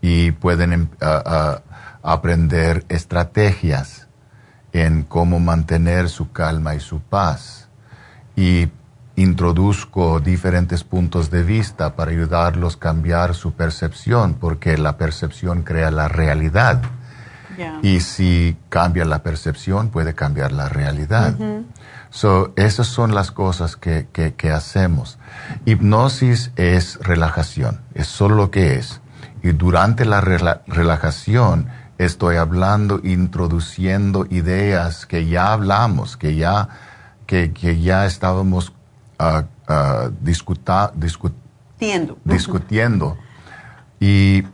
Y 0.00 0.30
pueden 0.32 0.72
em, 0.72 0.88
aprender 2.02 2.84
estrategias 2.88 4.06
en 4.72 5.02
cómo 5.02 5.40
mantener 5.40 6.08
su 6.08 6.30
calma 6.32 6.74
y 6.74 6.80
su 6.80 7.00
paz. 7.00 7.68
Y 8.36 8.66
introduzco 9.16 10.20
diferentes 10.20 10.84
puntos 10.84 11.30
de 11.30 11.42
vista 11.42 11.96
para 11.96 12.10
ayudarlos 12.10 12.76
a 12.76 12.78
cambiar 12.78 13.34
su 13.34 13.52
percepción, 13.52 14.34
porque 14.34 14.76
la 14.76 14.98
percepción 14.98 15.62
crea 15.62 15.90
la 15.90 16.08
realidad. 16.08 16.82
Y 17.82 18.00
si 18.00 18.56
cambia 18.68 19.06
la 19.06 19.22
percepción, 19.22 19.88
puede 19.88 20.14
cambiar 20.14 20.52
la 20.52 20.68
realidad. 20.68 21.34
So, 22.10 22.52
esas 22.56 22.86
son 22.86 23.14
las 23.14 23.30
cosas 23.30 23.76
que, 23.76 24.08
que, 24.12 24.50
hacemos. 24.50 25.18
Hipnosis 25.64 26.52
es 26.56 26.98
relajación, 27.00 27.80
es 27.94 28.06
solo 28.06 28.36
lo 28.36 28.50
que 28.50 28.76
es. 28.76 29.00
Y 29.42 29.52
durante 29.52 30.04
la 30.04 30.20
relajación 30.20 31.68
estoy 31.98 32.36
hablando, 32.36 33.00
introduciendo 33.02 34.26
ideas 34.28 35.06
que 35.06 35.26
ya 35.26 35.52
hablamos, 35.52 36.16
que 36.16 36.36
ya, 36.36 36.68
que, 37.26 37.52
que 37.52 37.80
ya 37.80 38.06
estábamos 38.06 38.72
uh, 39.18 39.42
uh, 39.72 40.10
discutiendo. 40.20 42.18
discutiendo. 42.24 43.16
Y, 44.00 44.44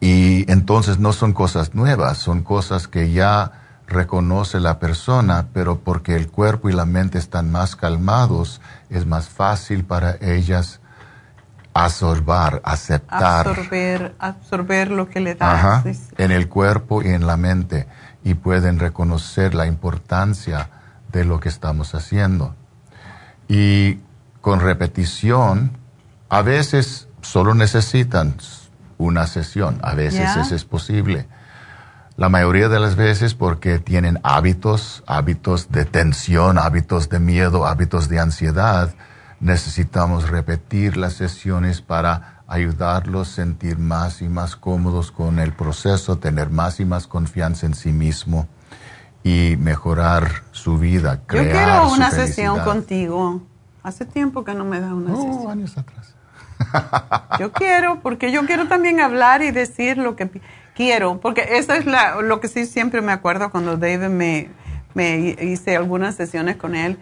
y 0.00 0.50
entonces 0.50 0.98
no 0.98 1.12
son 1.12 1.32
cosas 1.32 1.74
nuevas, 1.74 2.18
son 2.18 2.42
cosas 2.42 2.88
que 2.88 3.12
ya 3.12 3.52
reconoce 3.86 4.60
la 4.60 4.78
persona, 4.78 5.48
pero 5.52 5.80
porque 5.80 6.16
el 6.16 6.28
cuerpo 6.28 6.70
y 6.70 6.72
la 6.72 6.86
mente 6.86 7.18
están 7.18 7.50
más 7.50 7.76
calmados, 7.76 8.60
es 8.90 9.06
más 9.06 9.28
fácil 9.28 9.84
para 9.84 10.16
ellas 10.20 10.80
absorber, 11.74 12.60
aceptar. 12.64 13.48
Absorber, 13.48 14.14
absorber 14.18 14.90
lo 14.90 15.08
que 15.08 15.20
le 15.20 15.34
das. 15.34 15.84
en 16.18 16.30
el 16.30 16.48
cuerpo 16.48 17.02
y 17.02 17.08
en 17.08 17.26
la 17.26 17.36
mente. 17.36 17.86
Y 18.24 18.34
pueden 18.34 18.78
reconocer 18.78 19.54
la 19.54 19.66
importancia 19.66 20.70
de 21.10 21.24
lo 21.24 21.40
que 21.40 21.48
estamos 21.48 21.94
haciendo. 21.94 22.54
Y 23.52 24.00
con 24.40 24.60
repetición, 24.60 25.76
a 26.30 26.40
veces 26.40 27.08
solo 27.20 27.52
necesitan 27.52 28.34
una 28.96 29.26
sesión, 29.26 29.78
a 29.82 29.94
veces 29.94 30.34
eso 30.38 30.54
es 30.54 30.64
posible. 30.64 31.28
La 32.16 32.30
mayoría 32.30 32.70
de 32.70 32.80
las 32.80 32.96
veces 32.96 33.34
porque 33.34 33.78
tienen 33.78 34.20
hábitos, 34.22 35.04
hábitos 35.06 35.70
de 35.70 35.84
tensión, 35.84 36.56
hábitos 36.56 37.10
de 37.10 37.20
miedo, 37.20 37.66
hábitos 37.66 38.08
de 38.08 38.20
ansiedad. 38.20 38.94
Necesitamos 39.38 40.30
repetir 40.30 40.96
las 40.96 41.12
sesiones 41.12 41.82
para 41.82 42.42
ayudarlos 42.46 43.32
a 43.32 43.34
sentir 43.34 43.76
más 43.76 44.22
y 44.22 44.30
más 44.30 44.56
cómodos 44.56 45.12
con 45.12 45.38
el 45.38 45.52
proceso, 45.52 46.16
tener 46.16 46.48
más 46.48 46.80
y 46.80 46.86
más 46.86 47.06
confianza 47.06 47.66
en 47.66 47.74
sí 47.74 47.92
mismo 47.92 48.48
y 49.24 49.56
mejorar 49.58 50.42
su 50.52 50.78
vida. 50.78 51.20
Crear 51.26 51.46
Yo 51.46 51.52
quiero 51.52 51.92
una 51.92 52.10
sesión 52.10 52.60
contigo. 52.60 53.42
Hace 53.82 54.04
tiempo 54.04 54.44
que 54.44 54.54
no 54.54 54.64
me 54.64 54.80
da 54.80 54.94
una 54.94 55.14
sesión. 55.14 55.50
años 55.50 55.76
atrás. 55.76 56.14
yo 57.40 57.52
quiero, 57.52 58.00
porque 58.00 58.30
yo 58.30 58.46
quiero 58.46 58.68
también 58.68 59.00
hablar 59.00 59.42
y 59.42 59.50
decir 59.50 59.98
lo 59.98 60.14
que 60.16 60.30
quiero, 60.74 61.20
porque 61.20 61.56
eso 61.56 61.72
es 61.74 61.84
lo 61.86 62.40
que 62.40 62.48
sí 62.48 62.66
siempre 62.66 63.02
me 63.02 63.12
acuerdo 63.12 63.50
cuando 63.50 63.76
David 63.76 64.08
me, 64.08 64.50
me 64.94 65.36
hice 65.40 65.76
algunas 65.76 66.14
sesiones 66.14 66.56
con 66.56 66.74
él, 66.74 66.98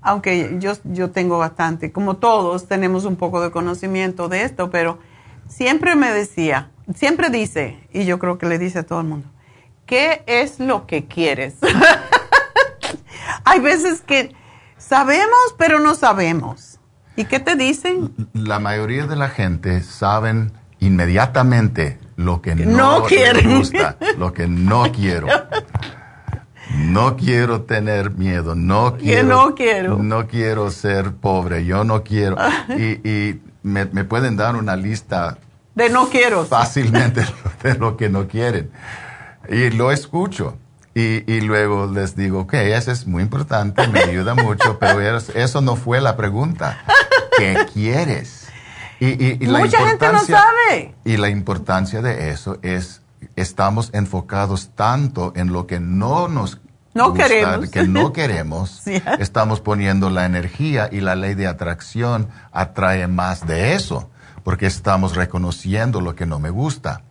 aunque 0.00 0.56
yo, 0.58 0.72
yo 0.84 1.10
tengo 1.10 1.38
bastante, 1.38 1.92
como 1.92 2.16
todos 2.16 2.68
tenemos 2.68 3.04
un 3.04 3.16
poco 3.16 3.40
de 3.40 3.50
conocimiento 3.50 4.28
de 4.28 4.42
esto, 4.42 4.70
pero 4.70 4.98
siempre 5.48 5.96
me 5.96 6.12
decía, 6.12 6.70
siempre 6.94 7.30
dice, 7.30 7.78
y 7.92 8.04
yo 8.04 8.18
creo 8.18 8.38
que 8.38 8.46
le 8.46 8.58
dice 8.58 8.80
a 8.80 8.82
todo 8.84 9.00
el 9.00 9.06
mundo, 9.06 9.28
¿qué 9.86 10.22
es 10.26 10.60
lo 10.60 10.86
que 10.86 11.06
quieres? 11.06 11.54
Hay 13.44 13.60
veces 13.60 14.00
que 14.00 14.34
sabemos, 14.78 15.54
pero 15.58 15.80
no 15.80 15.94
sabemos. 15.94 16.78
¿Y 17.16 17.26
qué 17.26 17.38
te 17.38 17.56
dicen? 17.56 18.12
La 18.32 18.58
mayoría 18.58 19.06
de 19.06 19.16
la 19.16 19.28
gente 19.28 19.82
saben 19.82 20.52
inmediatamente 20.80 21.98
lo 22.16 22.42
que 22.42 22.54
no, 22.54 23.00
no 23.00 23.06
me 23.08 23.56
gusta, 23.56 23.96
lo 24.18 24.32
que 24.32 24.46
no 24.46 24.90
quiero. 24.92 25.28
No 26.76 27.16
quiero 27.16 27.62
tener 27.62 28.10
miedo, 28.12 28.54
no 28.54 28.96
quiero, 28.96 29.28
no 29.28 29.54
quiero, 29.54 29.98
no 29.98 30.26
quiero 30.26 30.70
ser 30.70 31.12
pobre, 31.12 31.64
yo 31.66 31.84
no 31.84 32.02
quiero. 32.02 32.36
Y, 32.76 33.08
y 33.08 33.42
me, 33.62 33.84
me, 33.84 34.04
pueden 34.04 34.36
dar 34.36 34.56
una 34.56 34.74
lista 34.74 35.36
de 35.74 35.90
no 35.90 36.08
quiero 36.08 36.44
fácilmente 36.44 37.24
de 37.62 37.74
lo 37.74 37.96
que 37.96 38.08
no 38.08 38.26
quieren. 38.26 38.70
Y 39.48 39.70
lo 39.70 39.92
escucho. 39.92 40.56
Y, 40.94 41.30
y 41.30 41.40
luego 41.40 41.86
les 41.86 42.14
digo, 42.14 42.40
ok, 42.40 42.54
eso 42.54 42.92
es 42.92 43.06
muy 43.06 43.22
importante, 43.22 43.86
me 43.88 44.00
ayuda 44.10 44.34
mucho, 44.34 44.78
pero 44.78 45.00
eso 45.00 45.60
no 45.60 45.76
fue 45.76 46.00
la 46.00 46.16
pregunta. 46.16 46.84
¿Qué 47.36 47.66
quieres? 47.72 48.44
Y, 49.00 49.38
Mucha 49.46 49.86
gente 49.86 50.12
no 50.12 50.20
sabe. 50.20 50.94
Y 51.04 51.16
la 51.16 51.28
importancia 51.28 52.00
de 52.00 52.30
eso 52.30 52.58
es, 52.62 53.02
estamos 53.36 53.90
enfocados 53.92 54.70
tanto 54.74 55.32
en 55.36 55.52
lo 55.52 55.66
que 55.66 55.80
no 55.80 56.28
nos 56.28 56.60
no 56.94 57.12
queremos. 57.12 57.70
que 57.70 57.82
no 57.82 58.12
queremos, 58.14 58.82
estamos 59.18 59.60
poniendo 59.60 60.10
la 60.10 60.26
energía 60.26 60.88
y 60.90 61.00
la 61.00 61.16
ley 61.16 61.34
de 61.34 61.48
atracción 61.48 62.28
atrae 62.52 63.08
más 63.08 63.46
de 63.46 63.74
eso, 63.74 64.10
porque 64.44 64.66
estamos 64.66 65.16
reconociendo 65.16 66.00
lo 66.00 66.14
que 66.14 66.24
no 66.24 66.38
me 66.38 66.50
gusta. 66.50 67.02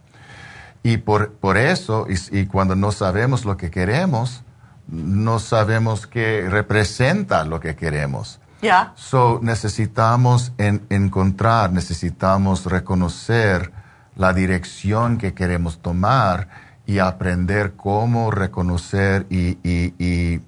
Y 0.83 0.97
por, 0.97 1.31
por 1.33 1.57
eso, 1.57 2.05
y, 2.09 2.39
y 2.39 2.45
cuando 2.45 2.75
no 2.75 2.91
sabemos 2.91 3.45
lo 3.45 3.57
que 3.57 3.71
queremos, 3.71 4.43
no 4.87 5.39
sabemos 5.39 6.07
qué 6.07 6.47
representa 6.49 7.45
lo 7.45 7.59
que 7.59 7.75
queremos. 7.75 8.39
Ya. 8.61 8.93
So, 8.95 9.39
necesitamos 9.41 10.53
encontrar, 10.57 11.71
necesitamos 11.73 12.65
reconocer 12.65 13.71
la 14.15 14.33
dirección 14.33 15.17
que 15.17 15.33
queremos 15.33 15.79
tomar 15.79 16.47
y 16.85 16.99
aprender 16.99 17.73
cómo 17.75 18.31
reconocer 18.31 19.25
y, 19.29 20.39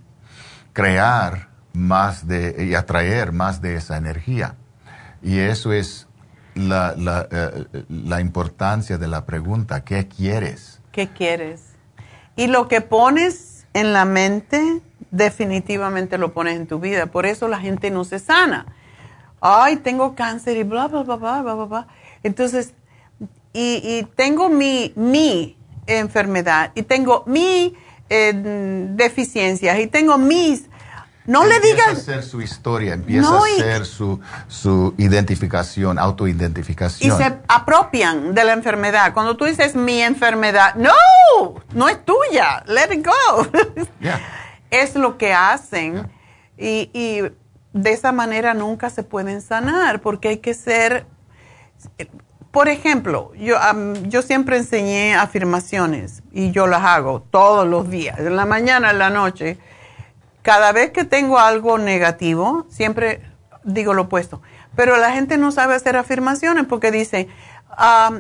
crear 0.74 1.50
más 1.74 2.28
de, 2.28 2.68
y 2.70 2.76
atraer 2.76 3.32
más 3.32 3.62
de 3.62 3.76
esa 3.76 3.98
energía. 3.98 4.56
Y 5.22 5.40
eso 5.40 5.74
es 5.74 6.05
la, 6.56 6.96
la, 6.98 7.28
eh, 7.32 7.66
la 7.90 8.22
importancia 8.22 8.98
de 8.98 9.08
la 9.08 9.26
pregunta, 9.26 9.84
¿qué 9.84 10.08
quieres? 10.08 10.80
¿Qué 10.92 11.10
quieres? 11.10 11.62
Y 12.36 12.48
lo 12.48 12.68
que 12.68 12.82
pones 12.82 13.68
en 13.74 13.94
la 13.94 14.06
mente, 14.06 14.82
definitivamente 15.12 16.18
lo 16.18 16.34
pones 16.34 16.56
en 16.56 16.68
tu 16.68 16.80
vida. 16.80 17.08
Por 17.08 17.26
eso 17.26 17.48
la 17.48 17.60
gente 17.60 17.92
no 17.92 18.04
se 18.04 18.20
sana. 18.20 18.66
Ay, 19.42 19.78
tengo 19.78 20.16
cáncer 20.16 20.58
y 20.58 20.64
bla, 20.64 20.88
bla, 20.88 21.04
bla, 21.04 21.16
bla, 21.18 21.42
bla, 21.42 21.54
bla. 21.54 21.88
Entonces, 22.24 22.74
y, 23.54 23.82
y 23.84 24.08
tengo 24.16 24.50
mi, 24.50 24.92
mi 24.96 25.58
enfermedad 25.88 26.72
y 26.76 26.84
tengo 26.84 27.24
mi 27.26 27.76
eh, 28.10 28.34
deficiencias 28.92 29.80
y 29.80 29.88
tengo 29.88 30.18
mis... 30.18 30.70
No 31.26 31.46
le 31.46 31.60
digas... 31.60 31.88
Empieza 31.90 32.12
a 32.12 32.16
ser 32.16 32.24
su 32.24 32.42
historia, 32.42 32.94
empieza 32.94 33.38
a 33.38 33.42
ser 33.58 33.86
su, 33.86 34.20
su 34.48 34.94
identificación, 34.98 35.98
autoidentificación. 35.98 37.14
Y 37.14 37.18
se 37.18 37.40
apropian 37.48 38.34
de 38.34 38.44
la 38.44 38.54
enfermedad. 38.54 39.14
Cuando 39.14 39.36
tú 39.36 39.46
dices 39.46 39.76
mi 39.76 40.02
enfermedad, 40.02 40.76
no, 40.76 40.92
no 41.74 41.90
es 41.90 42.04
tuya, 42.06 42.64
let 42.68 42.94
it 42.94 43.06
go. 43.06 43.48
Es 44.72 44.96
lo 44.96 45.18
que 45.18 45.32
hacen 45.32 46.12
y, 46.58 46.90
y 46.92 47.22
de 47.72 47.92
esa 47.92 48.12
manera 48.12 48.54
nunca 48.54 48.90
se 48.90 49.04
pueden 49.04 49.42
sanar 49.42 50.02
porque 50.02 50.30
hay 50.30 50.38
que 50.38 50.54
ser 50.54 51.06
por 52.56 52.70
ejemplo, 52.70 53.34
yo, 53.36 53.58
yo 54.04 54.22
siempre 54.22 54.56
enseñé 54.56 55.14
afirmaciones 55.14 56.24
y 56.32 56.52
yo 56.52 56.68
las 56.68 56.84
hago 56.84 57.22
todos 57.22 57.68
los 57.68 57.90
días, 57.90 58.18
en 58.18 58.38
la 58.38 58.46
mañana, 58.46 58.92
en 58.92 59.00
la 59.00 59.10
noche. 59.10 59.58
Cada 60.46 60.72
vez 60.72 60.92
que 60.92 61.04
tengo 61.04 61.40
algo 61.40 61.78
negativo, 61.78 62.68
siempre 62.70 63.22
digo 63.64 63.94
lo 63.94 64.04
opuesto. 64.04 64.42
Pero 64.76 64.96
la 64.98 65.12
gente 65.12 65.38
no 65.38 65.52
sabe 65.52 65.74
hacer 65.74 65.98
afirmaciones 65.98 66.66
porque 66.66 66.92
dice, 66.92 67.28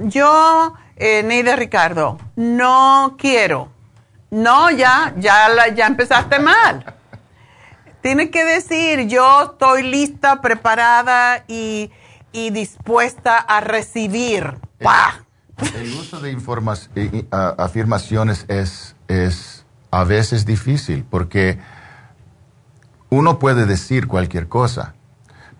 yo, 0.06 0.74
eh, 0.96 1.22
Neida 1.24 1.56
Ricardo, 1.56 2.18
no 2.36 3.16
quiero. 3.18 3.70
No, 4.32 4.72
ya, 4.72 5.14
ya, 5.18 5.48
ya 5.74 5.88
empezaste 5.88 6.40
mal. 6.40 6.96
Tienes 8.02 8.32
que 8.32 8.44
decir, 8.44 9.08
yo 9.08 9.52
estoy 9.52 9.84
lista, 9.84 10.42
preparada 10.42 11.44
y 11.48 11.92
y 12.36 12.50
dispuesta 12.50 13.38
a 13.38 13.62
recibir. 13.62 14.58
El, 15.74 15.94
uso 15.94 16.20
de 16.20 16.38
afirmaciones 17.32 18.46
es, 18.50 18.96
es 19.08 19.66
a 19.90 20.04
veces 20.04 20.46
difícil 20.46 21.06
porque 21.10 21.58
uno 23.16 23.40
puede 23.40 23.66
decir 23.66 24.08
cualquier 24.08 24.48
cosa, 24.48 24.94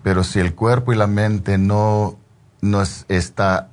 pero 0.04 0.24
si 0.24 0.40
el 0.40 0.54
cuerpo 0.56 0.94
y 0.94 0.96
la 0.96 1.08
mente 1.08 1.58
no, 1.58 2.18
no 2.62 2.82
está 3.08 3.70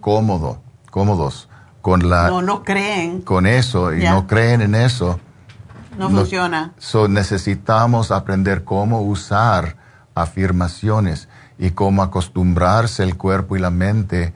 cómodo, 0.00 0.62
cómodos 0.90 1.48
con 1.82 2.08
la... 2.08 2.28
No, 2.28 2.42
no 2.42 2.64
creen. 2.64 3.22
Con 3.22 3.46
eso 3.46 3.94
y 3.94 4.04
no 4.04 4.26
creen 4.26 4.62
en 4.62 4.74
eso. 4.74 5.20
No, 5.98 6.08
funciona. 6.08 6.72
necesitamos 7.08 8.10
aprender 8.10 8.64
cómo 8.64 9.02
usar 9.02 9.76
afirmaciones 10.14 11.28
y 11.58 11.70
cómo 11.70 12.02
acostumbrarse 12.02 13.02
el 13.02 13.16
cuerpo 13.16 13.56
y 13.56 13.60
la 13.60 13.70
mente 13.70 14.32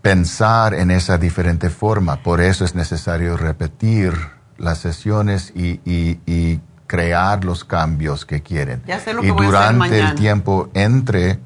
pensar 0.00 0.72
en 0.72 0.90
esa 0.90 1.18
diferente 1.18 1.68
forma. 1.68 2.22
Por 2.22 2.40
eso 2.40 2.64
es 2.64 2.74
necesario 2.74 3.36
repetir 3.36 4.14
las 4.56 4.78
sesiones 4.78 5.52
y, 5.54 6.60
crear 6.86 7.44
los 7.44 7.64
cambios 7.64 8.24
que 8.24 8.42
quieren. 8.42 8.82
y 9.22 9.26
durante 9.26 9.98
el 9.98 10.14
tiempo 10.14 10.70
entre, 10.74 11.38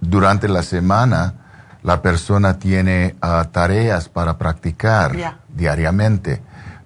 durante 0.00 0.48
la 0.48 0.62
semana, 0.62 1.34
la 1.82 2.02
persona 2.02 2.58
tiene 2.58 3.16
ah, 3.20 3.48
tareas 3.50 4.08
para 4.08 4.38
practicar 4.38 5.16
diariamente. 5.48 6.42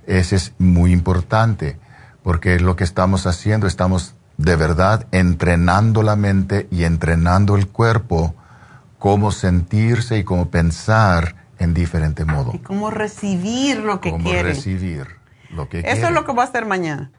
Eso 0.06 0.36
es 0.36 0.52
muy 0.58 0.92
importante, 0.92 1.78
porque 2.22 2.60
lo 2.60 2.76
que 2.76 2.84
estamos 2.84 3.26
haciendo, 3.26 3.66
estamos 3.66 4.14
de 4.36 4.56
verdad 4.56 5.06
entrenando 5.12 6.02
la 6.02 6.16
mente 6.16 6.66
y 6.70 6.84
entrenando 6.84 7.56
el 7.56 7.68
cuerpo 7.68 8.34
cómo 8.98 9.32
sentirse 9.32 10.18
y 10.18 10.24
cómo 10.24 10.50
pensar 10.50 11.36
en 11.58 11.74
diferente 11.74 12.24
modo. 12.24 12.52
Y 12.54 12.58
cómo 12.58 12.90
recibir 12.90 13.78
lo 13.78 14.00
que 14.00 14.10
cómo 14.10 14.32
recibir 14.32 15.06
lo 15.50 15.68
que 15.68 15.80
Eso 15.80 16.06
es 16.06 16.12
lo 16.12 16.24
que 16.24 16.32
voy 16.32 16.42
a 16.42 16.48
hacer 16.48 16.66
mañana. 16.66 17.10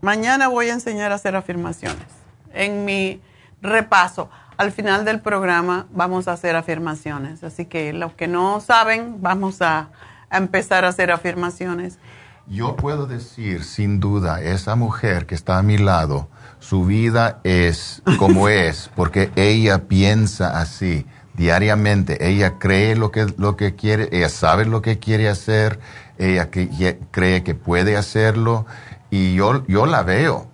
Mañana 0.00 0.48
voy 0.48 0.68
a 0.68 0.74
enseñar 0.74 1.12
a 1.12 1.16
hacer 1.16 1.34
afirmaciones. 1.34 2.06
En 2.54 2.84
mi 2.84 3.20
repaso, 3.60 4.30
al 4.56 4.72
final 4.72 5.04
del 5.04 5.20
programa 5.20 5.86
vamos 5.90 6.28
a 6.28 6.32
hacer 6.32 6.56
afirmaciones. 6.56 7.42
Así 7.42 7.64
que 7.64 7.92
los 7.92 8.12
que 8.12 8.28
no 8.28 8.60
saben, 8.60 9.20
vamos 9.20 9.60
a, 9.60 9.90
a 10.30 10.36
empezar 10.36 10.84
a 10.84 10.88
hacer 10.88 11.10
afirmaciones. 11.10 11.98
Yo 12.46 12.76
puedo 12.76 13.06
decir 13.06 13.64
sin 13.64 14.00
duda, 14.00 14.40
esa 14.40 14.74
mujer 14.74 15.26
que 15.26 15.34
está 15.34 15.58
a 15.58 15.62
mi 15.62 15.78
lado, 15.78 16.28
su 16.60 16.84
vida 16.84 17.40
es 17.44 18.02
como 18.18 18.48
es, 18.48 18.90
porque 18.94 19.30
ella 19.36 19.86
piensa 19.86 20.60
así 20.60 21.06
diariamente, 21.34 22.28
ella 22.28 22.58
cree 22.58 22.96
lo 22.96 23.12
que, 23.12 23.26
lo 23.36 23.56
que 23.56 23.74
quiere, 23.76 24.08
ella 24.12 24.28
sabe 24.28 24.64
lo 24.64 24.82
que 24.82 24.98
quiere 24.98 25.28
hacer, 25.28 25.78
ella 26.18 26.50
cree 26.50 27.44
que 27.44 27.54
puede 27.54 27.96
hacerlo, 27.96 28.66
y 29.10 29.34
yo, 29.34 29.66
yo 29.66 29.86
la 29.86 30.02
veo 30.02 30.48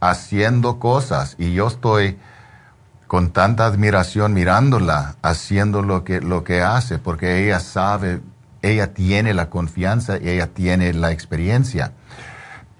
haciendo 0.00 0.78
cosas, 0.78 1.36
y 1.38 1.54
yo 1.54 1.68
estoy 1.68 2.18
con 3.06 3.30
tanta 3.30 3.66
admiración 3.66 4.34
mirándola, 4.34 5.16
haciendo 5.22 5.82
lo 5.82 6.04
que, 6.04 6.20
lo 6.20 6.44
que 6.44 6.62
hace, 6.62 6.98
porque 6.98 7.44
ella 7.44 7.60
sabe, 7.60 8.20
ella 8.62 8.92
tiene 8.92 9.34
la 9.34 9.50
confianza 9.50 10.18
y 10.18 10.28
ella 10.28 10.48
tiene 10.48 10.92
la 10.92 11.12
experiencia 11.12 11.92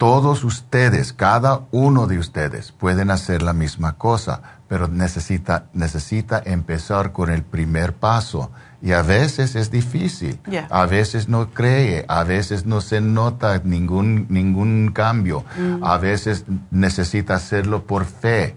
todos 0.04 0.44
ustedes, 0.44 1.12
cada 1.12 1.62
uno 1.70 2.06
de 2.06 2.18
ustedes 2.18 2.72
pueden 2.72 3.10
hacer 3.10 3.42
la 3.42 3.52
misma 3.52 3.96
cosa, 3.96 4.42
pero 4.68 4.88
necesita, 4.88 5.66
necesita 5.72 6.42
empezar 6.44 7.12
con 7.12 7.30
el 7.30 7.42
primer 7.42 7.94
paso. 7.94 8.50
Y 8.84 8.92
a 8.92 9.00
veces 9.00 9.56
es 9.56 9.70
difícil, 9.70 10.38
a 10.68 10.84
veces 10.84 11.26
no 11.26 11.48
cree, 11.48 12.04
a 12.06 12.22
veces 12.22 12.66
no 12.66 12.82
se 12.82 13.00
nota 13.00 13.62
ningún, 13.64 14.26
ningún 14.28 14.90
cambio, 14.92 15.42
mm. 15.56 15.82
a 15.82 15.96
veces 15.96 16.44
necesita 16.70 17.36
hacerlo 17.36 17.86
por 17.86 18.04
fe. 18.04 18.56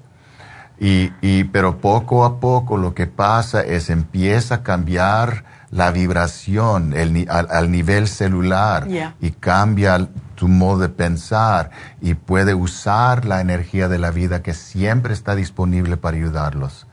Y, 0.79 1.13
y, 1.21 1.45
pero 1.45 1.77
poco 1.77 2.25
a 2.25 2.41
poco 2.41 2.75
lo 2.75 2.93
que 2.93 3.07
pasa 3.07 3.61
es 3.61 3.89
empieza 3.89 4.55
a 4.55 4.63
cambiar 4.63 5.45
la 5.71 5.91
vibración 5.91 6.93
el, 6.93 7.27
al, 7.29 7.71
nivel 7.71 8.09
celular 8.09 8.87
y 9.21 9.31
cambia 9.31 10.09
tu 10.35 10.47
modo 10.47 10.79
de 10.79 10.89
pensar 10.89 11.71
y 12.01 12.15
puede 12.15 12.53
usar 12.53 13.25
la 13.25 13.41
energía 13.41 13.87
de 13.87 13.97
la 13.97 14.11
vida 14.11 14.41
que 14.41 14.53
siempre 14.53 15.13
está 15.13 15.35
disponible 15.35 15.95
para 15.95 16.17
ayudarlos. 16.17 16.86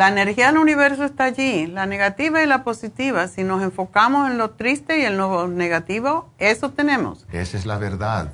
La 0.00 0.08
energía 0.08 0.46
del 0.46 0.56
universo 0.56 1.04
está 1.04 1.24
allí, 1.24 1.66
la 1.66 1.84
negativa 1.84 2.42
y 2.42 2.46
la 2.46 2.64
positiva. 2.64 3.28
Si 3.28 3.44
nos 3.44 3.62
enfocamos 3.62 4.30
en 4.30 4.38
lo 4.38 4.52
triste 4.52 4.98
y 4.98 5.04
en 5.04 5.18
lo 5.18 5.46
negativo, 5.46 6.32
eso 6.38 6.70
tenemos. 6.70 7.26
Esa 7.30 7.58
es 7.58 7.66
la 7.66 7.76
verdad. 7.76 8.32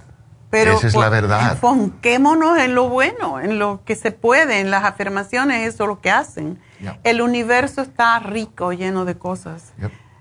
Pero 0.48 0.74
Esa 0.74 0.86
es 0.86 0.94
la 0.94 1.08
verdad. 1.08 1.54
Enfoquémonos 1.54 2.56
en 2.58 2.76
lo 2.76 2.88
bueno, 2.88 3.40
en 3.40 3.58
lo 3.58 3.82
que 3.84 3.96
se 3.96 4.12
puede, 4.12 4.60
en 4.60 4.70
las 4.70 4.84
afirmaciones, 4.84 5.66
eso 5.66 5.82
es 5.82 5.88
lo 5.88 6.00
que 6.00 6.12
hacen. 6.12 6.60
El 7.02 7.20
universo 7.20 7.82
está 7.82 8.16
rico, 8.20 8.72
lleno 8.72 9.04
de 9.04 9.18
cosas. 9.18 9.72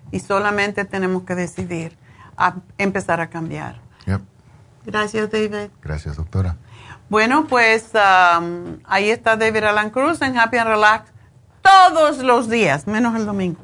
Y 0.09 0.21
solamente 0.21 0.83
tenemos 0.83 1.25
que 1.25 1.35
decidir 1.35 1.95
a 2.37 2.55
empezar 2.79 3.21
a 3.21 3.29
cambiar. 3.29 3.81
Gracias, 4.83 5.29
David. 5.29 5.69
Gracias, 5.83 6.15
doctora. 6.17 6.57
Bueno, 7.07 7.45
pues 7.45 7.91
um, 7.93 8.79
ahí 8.83 9.11
está 9.11 9.35
David 9.35 9.65
Alan 9.65 9.91
Cruz 9.91 10.23
en 10.23 10.39
Happy 10.39 10.57
and 10.57 10.69
Relax 10.69 11.14
todos 11.65 12.19
los 12.19 12.49
días, 12.49 12.85
menos 12.87 13.15
el 13.15 13.25
domingo. 13.25 13.59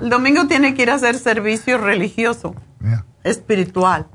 el 0.00 0.08
domingo 0.08 0.46
tiene 0.46 0.74
que 0.74 0.82
ir 0.82 0.90
a 0.90 0.94
hacer 0.94 1.18
servicio 1.18 1.78
religioso, 1.78 2.54
espiritual. 3.24 4.06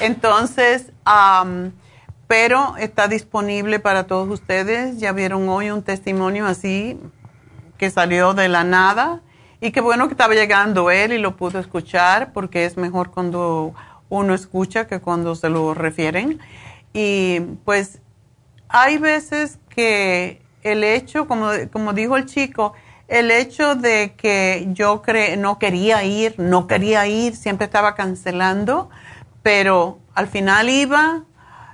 Entonces, 0.00 0.92
um, 1.06 1.72
pero 2.26 2.76
está 2.76 3.08
disponible 3.08 3.80
para 3.80 4.06
todos 4.06 4.28
ustedes. 4.28 4.98
Ya 4.98 5.12
vieron 5.12 5.48
hoy 5.48 5.70
un 5.70 5.82
testimonio 5.82 6.46
así 6.46 7.00
que 7.78 7.90
salió 7.90 8.34
de 8.34 8.48
la 8.48 8.62
nada 8.64 9.22
y 9.60 9.72
qué 9.72 9.80
bueno 9.80 10.06
que 10.06 10.14
estaba 10.14 10.34
llegando 10.34 10.90
él 10.90 11.12
y 11.12 11.18
lo 11.18 11.36
pudo 11.36 11.58
escuchar 11.58 12.32
porque 12.32 12.66
es 12.66 12.76
mejor 12.76 13.10
cuando 13.10 13.74
uno 14.10 14.34
escucha 14.34 14.86
que 14.86 15.00
cuando 15.00 15.34
se 15.34 15.48
lo 15.48 15.72
refieren. 15.74 16.38
Y 16.92 17.40
pues 17.64 18.00
hay 18.68 18.98
veces 18.98 19.58
que 19.68 20.42
el 20.62 20.84
hecho, 20.84 21.26
como, 21.26 21.50
como 21.72 21.92
dijo 21.92 22.16
el 22.16 22.26
chico, 22.26 22.74
el 23.08 23.30
hecho 23.30 23.74
de 23.74 24.14
que 24.16 24.68
yo 24.72 25.02
no 25.38 25.58
quería 25.58 26.04
ir, 26.04 26.34
no 26.38 26.66
quería 26.66 27.06
ir, 27.08 27.34
siempre 27.34 27.64
estaba 27.64 27.94
cancelando, 27.94 28.88
pero 29.42 29.98
al 30.14 30.28
final 30.28 30.68
iba, 30.68 31.24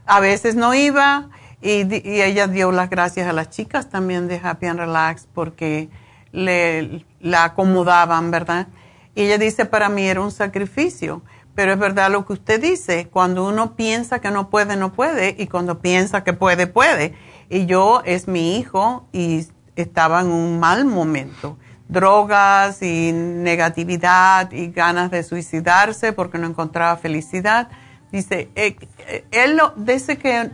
a 0.06 0.20
veces 0.20 0.55
no 0.55 0.74
iba, 0.74 1.28
y, 1.60 1.82
ella 2.23 2.47
dio 2.47 2.73
las 2.73 2.89
gracias 2.89 3.28
a 3.28 3.32
las 3.32 3.50
chicas 3.50 3.90
también 3.90 4.28
de 4.28 4.40
Happy 4.42 4.66
and 4.66 4.78
Relax 4.78 5.26
porque 5.34 5.89
le, 6.32 7.05
la 7.20 7.44
acomodaban, 7.44 8.31
¿verdad? 8.31 8.68
Y 9.15 9.23
ella 9.23 9.39
dice, 9.39 9.66
para 9.66 9.89
mí 9.89 10.06
era 10.06 10.20
un 10.20 10.31
sacrificio, 10.31 11.23
pero 11.55 11.73
es 11.73 11.78
verdad 11.78 12.10
lo 12.10 12.26
que 12.26 12.34
usted 12.34 12.60
dice, 12.60 13.08
cuando 13.10 13.47
uno 13.47 13.76
piensa 13.76 14.20
que 14.20 14.31
no 14.31 14.50
puede, 14.50 14.76
no 14.76 14.92
puede, 14.92 15.34
y 15.39 15.47
cuando 15.47 15.81
piensa 15.81 16.23
que 16.23 16.34
puede, 16.34 16.66
puede. 16.66 17.15
Y 17.49 17.66
yo 17.66 18.02
es 18.05 18.28
mi 18.28 18.57
hijo 18.57 19.07
y 19.12 19.47
estaba 19.76 20.20
en 20.20 20.28
un 20.28 20.58
mal 20.58 20.84
momento. 20.84 21.57
Drogas 21.89 22.83
y 22.83 23.12
negatividad 23.12 24.50
y 24.50 24.68
ganas 24.68 25.10
de 25.10 25.23
suicidarse 25.23 26.12
porque 26.12 26.39
no 26.39 26.47
encontraba 26.47 26.97
felicidad. 26.97 27.68
Dice, 28.10 28.50
eh, 28.57 28.76
eh, 29.07 29.25
él 29.31 29.57
lo, 29.57 29.73
dice 29.76 30.18
que 30.18 30.50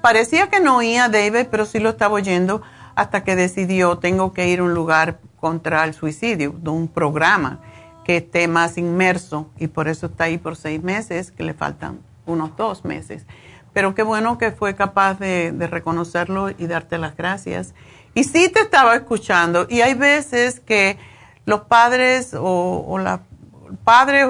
parecía 0.00 0.48
que 0.48 0.60
no 0.60 0.78
oía 0.78 1.04
a 1.04 1.08
David, 1.08 1.46
pero 1.50 1.66
sí 1.66 1.78
lo 1.78 1.90
estaba 1.90 2.14
oyendo 2.14 2.62
hasta 2.94 3.24
que 3.24 3.36
decidió, 3.36 3.98
tengo 3.98 4.32
que 4.32 4.48
ir 4.48 4.60
a 4.60 4.64
un 4.64 4.74
lugar 4.74 5.18
contra 5.40 5.84
el 5.84 5.94
suicidio, 5.94 6.54
de 6.58 6.70
un 6.70 6.88
programa 6.88 7.60
que 8.04 8.18
esté 8.18 8.46
más 8.48 8.78
inmerso 8.78 9.50
y 9.58 9.66
por 9.66 9.88
eso 9.88 10.06
está 10.06 10.24
ahí 10.24 10.38
por 10.38 10.56
seis 10.56 10.82
meses, 10.82 11.30
que 11.32 11.42
le 11.42 11.54
faltan 11.54 12.00
unos 12.26 12.56
dos 12.56 12.84
meses. 12.84 13.26
Pero 13.74 13.94
qué 13.94 14.02
bueno 14.02 14.38
que 14.38 14.52
fue 14.52 14.74
capaz 14.74 15.18
de, 15.18 15.52
reconocerlo 15.70 16.48
y 16.50 16.66
darte 16.66 16.96
las 16.96 17.16
gracias. 17.16 17.74
Y 18.14 18.24
sí 18.24 18.48
te 18.48 18.60
estaba 18.60 18.94
escuchando. 18.94 19.66
Y 19.68 19.82
hay 19.82 19.92
veces 19.92 20.60
que 20.60 20.96
los 21.44 21.62
padres 21.62 22.34
o, 22.38 22.98
la 22.98 23.20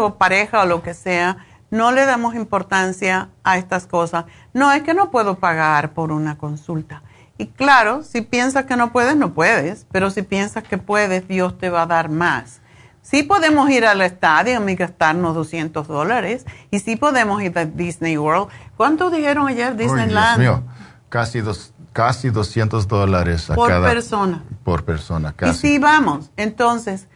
o 0.01 0.15
pareja 0.17 0.63
o 0.63 0.67
lo 0.67 0.83
que 0.83 0.95
sea, 0.95 1.37
no 1.71 1.93
le 1.93 2.07
damos 2.07 2.35
importancia 2.35 3.29
a 3.45 3.59
estas 3.59 3.87
cosas. 3.87 4.25
No 4.53 4.73
es 4.73 4.83
que 4.83 4.95
no 4.95 5.11
puedo 5.11 5.39
pagar 5.39 5.93
por 5.93 6.11
una 6.11 6.39
consulta. 6.39 7.03
Y 7.37 7.49
claro, 7.49 8.03
si 8.03 8.23
piensas 8.23 8.65
que 8.65 8.77
no 8.77 8.93
puedes, 8.93 9.17
no 9.17 9.35
puedes, 9.35 9.87
pero 9.93 10.11
si 10.11 10.23
piensas 10.23 10.65
que 10.65 10.79
puedes, 10.79 11.29
Dios 11.29 11.59
te 11.59 11.69
va 11.69 11.83
a 11.83 11.87
dar 11.87 12.09
más. 12.09 12.61
Sí 13.05 13.23
podemos 13.23 13.69
ir 13.69 13.85
al 13.85 14.01
estadio 14.01 14.67
y 14.67 14.75
gastarnos 14.77 15.35
200 15.35 15.87
dólares, 15.87 16.47
y 16.71 16.79
sí 16.79 16.97
podemos 16.97 17.43
ir 17.43 17.57
a 17.59 17.67
Disney 17.67 18.17
World. 18.17 18.49
¿Cuánto 18.79 19.11
dijeron 19.11 19.47
ayer 19.47 19.77
Disneyland? 19.77 20.41
Dios 20.41 20.61
mío, 20.61 20.73
casi 21.11 21.43
dos, 21.43 21.75
casi 21.93 22.31
200 22.31 22.89
dólares 22.89 23.51
a 23.51 23.57
por 23.57 23.69
persona. 23.83 24.43
Por 24.65 24.87
persona, 24.87 25.35
casi. 25.37 25.53
Y 25.69 25.73
sí, 25.73 25.79
vamos. 25.79 26.31
Entonces, 26.39 27.09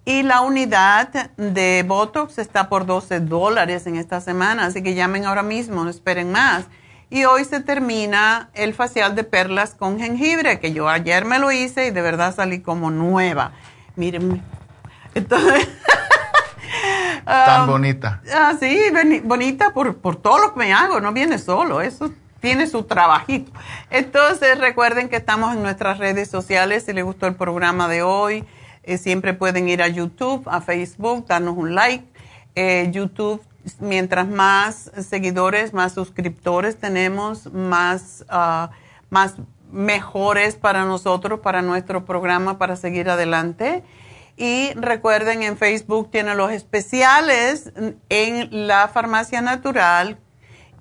Y 0.06 0.22
la 0.22 0.42
unidad 0.42 1.32
de 1.36 1.84
Botox 1.86 2.38
está 2.38 2.70
por 2.70 2.86
12 2.86 3.22
dólares 3.22 3.88
en 3.88 3.96
esta 3.96 4.22
semana, 4.22 4.68
así 4.68 4.84
que 4.84 4.94
llamen 4.94 5.26
ahora 5.26 5.42
mismo, 5.42 5.84
no 5.84 5.90
esperen 5.90 6.32
más. 6.32 6.66
Y 7.10 7.26
hoy 7.26 7.44
se 7.44 7.60
termina 7.60 8.50
el 8.54 8.76
facial 8.76 9.16
de 9.16 9.24
perlas 9.24 9.74
con 9.74 10.00
jengibre, 10.00 10.60
que 10.60 10.74
yo 10.74 10.88
ayer 10.90 11.26
me 11.26 11.40
lo 11.40 11.52
hice 11.52 11.88
y 11.88 11.92
de 11.92 12.02
verdad 12.02 12.36
salí 12.36 12.62
como 12.62 12.92
nueva. 12.92 13.54
Mírenme. 13.96 14.42
Entonces... 15.14 15.68
Tan 17.26 17.62
um, 17.62 17.68
bonita. 17.68 18.22
Ah, 18.32 18.54
sí, 18.60 18.80
bonita 19.24 19.74
por, 19.74 19.98
por 19.98 20.16
todo 20.16 20.38
lo 20.38 20.54
que 20.54 20.60
me 20.60 20.74
hago, 20.74 21.00
no 21.00 21.12
viene 21.12 21.40
solo, 21.40 21.82
eso 21.82 22.12
tiene 22.40 22.68
su 22.68 22.84
trabajito. 22.84 23.52
Entonces 23.90 24.60
recuerden 24.60 25.10
que 25.10 25.16
estamos 25.16 25.56
en 25.56 25.64
nuestras 25.64 25.98
redes 25.98 26.30
sociales, 26.30 26.84
si 26.86 26.94
les 26.94 27.04
gustó 27.04 27.26
el 27.26 27.34
programa 27.34 27.88
de 27.88 28.04
hoy 28.04 28.46
eh, 28.86 29.00
siempre 29.00 29.34
pueden 29.34 29.68
ir 29.68 29.82
a 29.82 29.88
YouTube, 29.88 30.44
a 30.46 30.62
Facebook, 30.62 31.26
darnos 31.28 31.58
un 31.58 31.74
like. 31.74 32.06
Eh, 32.54 32.90
YouTube, 32.92 33.42
mientras 33.80 34.28
más 34.28 34.92
seguidores, 35.10 35.74
más 35.74 35.94
suscriptores 35.94 36.78
tenemos, 36.78 37.52
más, 37.52 38.24
uh, 38.32 38.68
más 39.10 39.36
mejores 39.72 40.56
para 40.56 40.86
nosotros, 40.86 41.40
para 41.40 41.62
nuestro 41.62 42.06
programa, 42.06 42.58
para 42.58 42.76
seguir 42.76 43.10
adelante. 43.10 43.84
Y 44.38 44.72
recuerden, 44.76 45.44
en 45.44 45.58
Facebook 45.58 46.12
tienen 46.12 46.38
los 46.38 46.52
especiales 46.52 47.72
en 48.10 48.68
la 48.68 48.88
farmacia 48.90 49.42
natural 49.42 50.18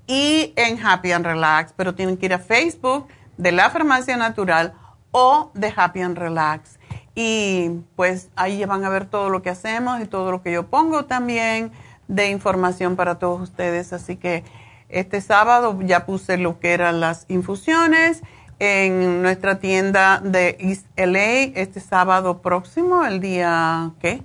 y 0.07 0.53
en 0.57 0.85
Happy 0.85 1.13
and 1.13 1.25
Relax, 1.25 1.73
pero 1.77 1.95
tienen 1.95 2.17
que 2.17 2.27
ir 2.27 2.35
a 2.35 2.39
Facebook 2.39 3.07
de 3.37 3.53
la 3.53 3.71
farmacia 3.71 4.17
natural 4.17 4.75
o 5.13 5.51
de 5.55 5.73
Happy 5.75 6.01
and 6.01 6.19
Relax. 6.19 6.79
Y 7.15 7.71
pues 7.95 8.31
ahí 8.35 8.65
van 8.65 8.85
a 8.85 8.89
ver 8.89 9.07
todo 9.07 9.31
lo 9.31 9.41
que 9.43 9.51
hacemos 9.51 10.01
y 10.01 10.07
todo 10.07 10.33
lo 10.33 10.43
que 10.43 10.51
yo 10.51 10.67
pongo 10.67 11.05
también 11.05 11.71
de 12.09 12.31
información 12.31 12.97
para 12.97 13.21
todos 13.21 13.41
ustedes. 13.41 13.93
Así 13.93 14.17
que 14.17 14.43
este 14.89 15.21
sábado 15.21 15.79
ya 15.83 16.07
puse 16.07 16.37
lo 16.39 16.59
que 16.59 16.73
eran 16.73 17.01
las 17.01 17.25
infusiones 17.29 18.23
en 18.59 19.23
nuestra 19.23 19.59
tienda 19.59 20.21
de 20.23 20.57
East 20.61 20.87
LA 20.97 21.53
este 21.61 21.81
sábado 21.81 22.41
próximo, 22.41 23.05
el 23.05 23.21
día, 23.21 23.93
¿qué? 24.01 24.23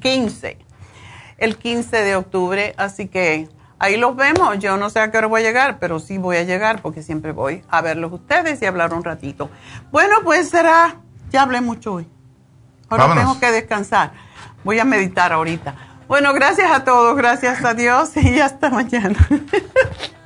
15. 0.00 0.58
El 1.38 1.56
15 1.56 1.96
de 1.96 2.16
octubre. 2.16 2.74
Así 2.76 3.08
que 3.08 3.48
ahí 3.78 3.96
los 3.96 4.16
vemos. 4.16 4.58
Yo 4.58 4.76
no 4.76 4.90
sé 4.90 5.00
a 5.00 5.10
qué 5.10 5.18
hora 5.18 5.26
voy 5.26 5.40
a 5.40 5.44
llegar, 5.44 5.78
pero 5.78 5.98
sí 5.98 6.18
voy 6.18 6.36
a 6.36 6.42
llegar 6.42 6.82
porque 6.82 7.02
siempre 7.02 7.32
voy 7.32 7.64
a 7.68 7.80
verlos 7.80 8.12
ustedes 8.12 8.60
y 8.62 8.66
hablar 8.66 8.92
un 8.92 9.04
ratito. 9.04 9.50
Bueno, 9.90 10.16
pues 10.22 10.50
será, 10.50 10.96
ya 11.30 11.42
hablé 11.42 11.60
mucho 11.60 11.94
hoy. 11.94 12.08
Ahora 12.88 13.14
tengo 13.14 13.38
que 13.38 13.50
descansar. 13.50 14.12
Voy 14.64 14.78
a 14.78 14.84
meditar 14.84 15.32
ahorita. 15.32 15.74
Bueno, 16.08 16.32
gracias 16.32 16.70
a 16.70 16.84
todos, 16.84 17.16
gracias 17.16 17.62
a 17.64 17.74
Dios 17.74 18.16
y 18.16 18.40
hasta 18.40 18.70
mañana. 18.70 19.16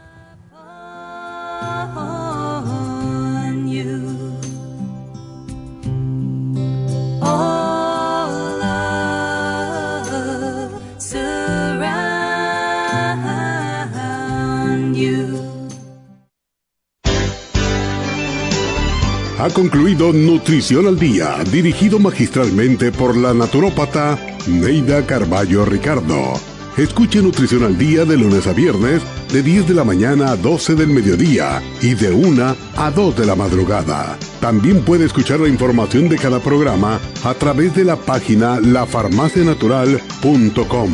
ha 19.42 19.50
concluido 19.50 20.12
Nutrición 20.12 20.86
al 20.86 21.00
Día, 21.00 21.34
dirigido 21.50 21.98
magistralmente 21.98 22.92
por 22.92 23.16
la 23.16 23.34
naturópata 23.34 24.16
Neida 24.46 25.04
Carballo 25.04 25.64
Ricardo. 25.64 26.51
Escuche 26.76 27.20
Nutrición 27.20 27.64
al 27.64 27.76
Día 27.76 28.04
de 28.06 28.16
lunes 28.16 28.46
a 28.46 28.54
viernes 28.54 29.02
de 29.30 29.42
10 29.42 29.68
de 29.68 29.74
la 29.74 29.84
mañana 29.84 30.32
a 30.32 30.36
12 30.36 30.74
del 30.74 30.88
mediodía 30.88 31.62
y 31.82 31.92
de 31.94 32.12
1 32.12 32.56
a 32.76 32.90
2 32.90 33.16
de 33.16 33.26
la 33.26 33.36
madrugada. 33.36 34.16
También 34.40 34.82
puede 34.82 35.04
escuchar 35.04 35.40
la 35.40 35.48
información 35.48 36.08
de 36.08 36.16
cada 36.16 36.40
programa 36.40 36.98
a 37.24 37.34
través 37.34 37.74
de 37.74 37.84
la 37.84 37.96
página 37.96 38.58
lafarmacianatural.com. 38.58 40.90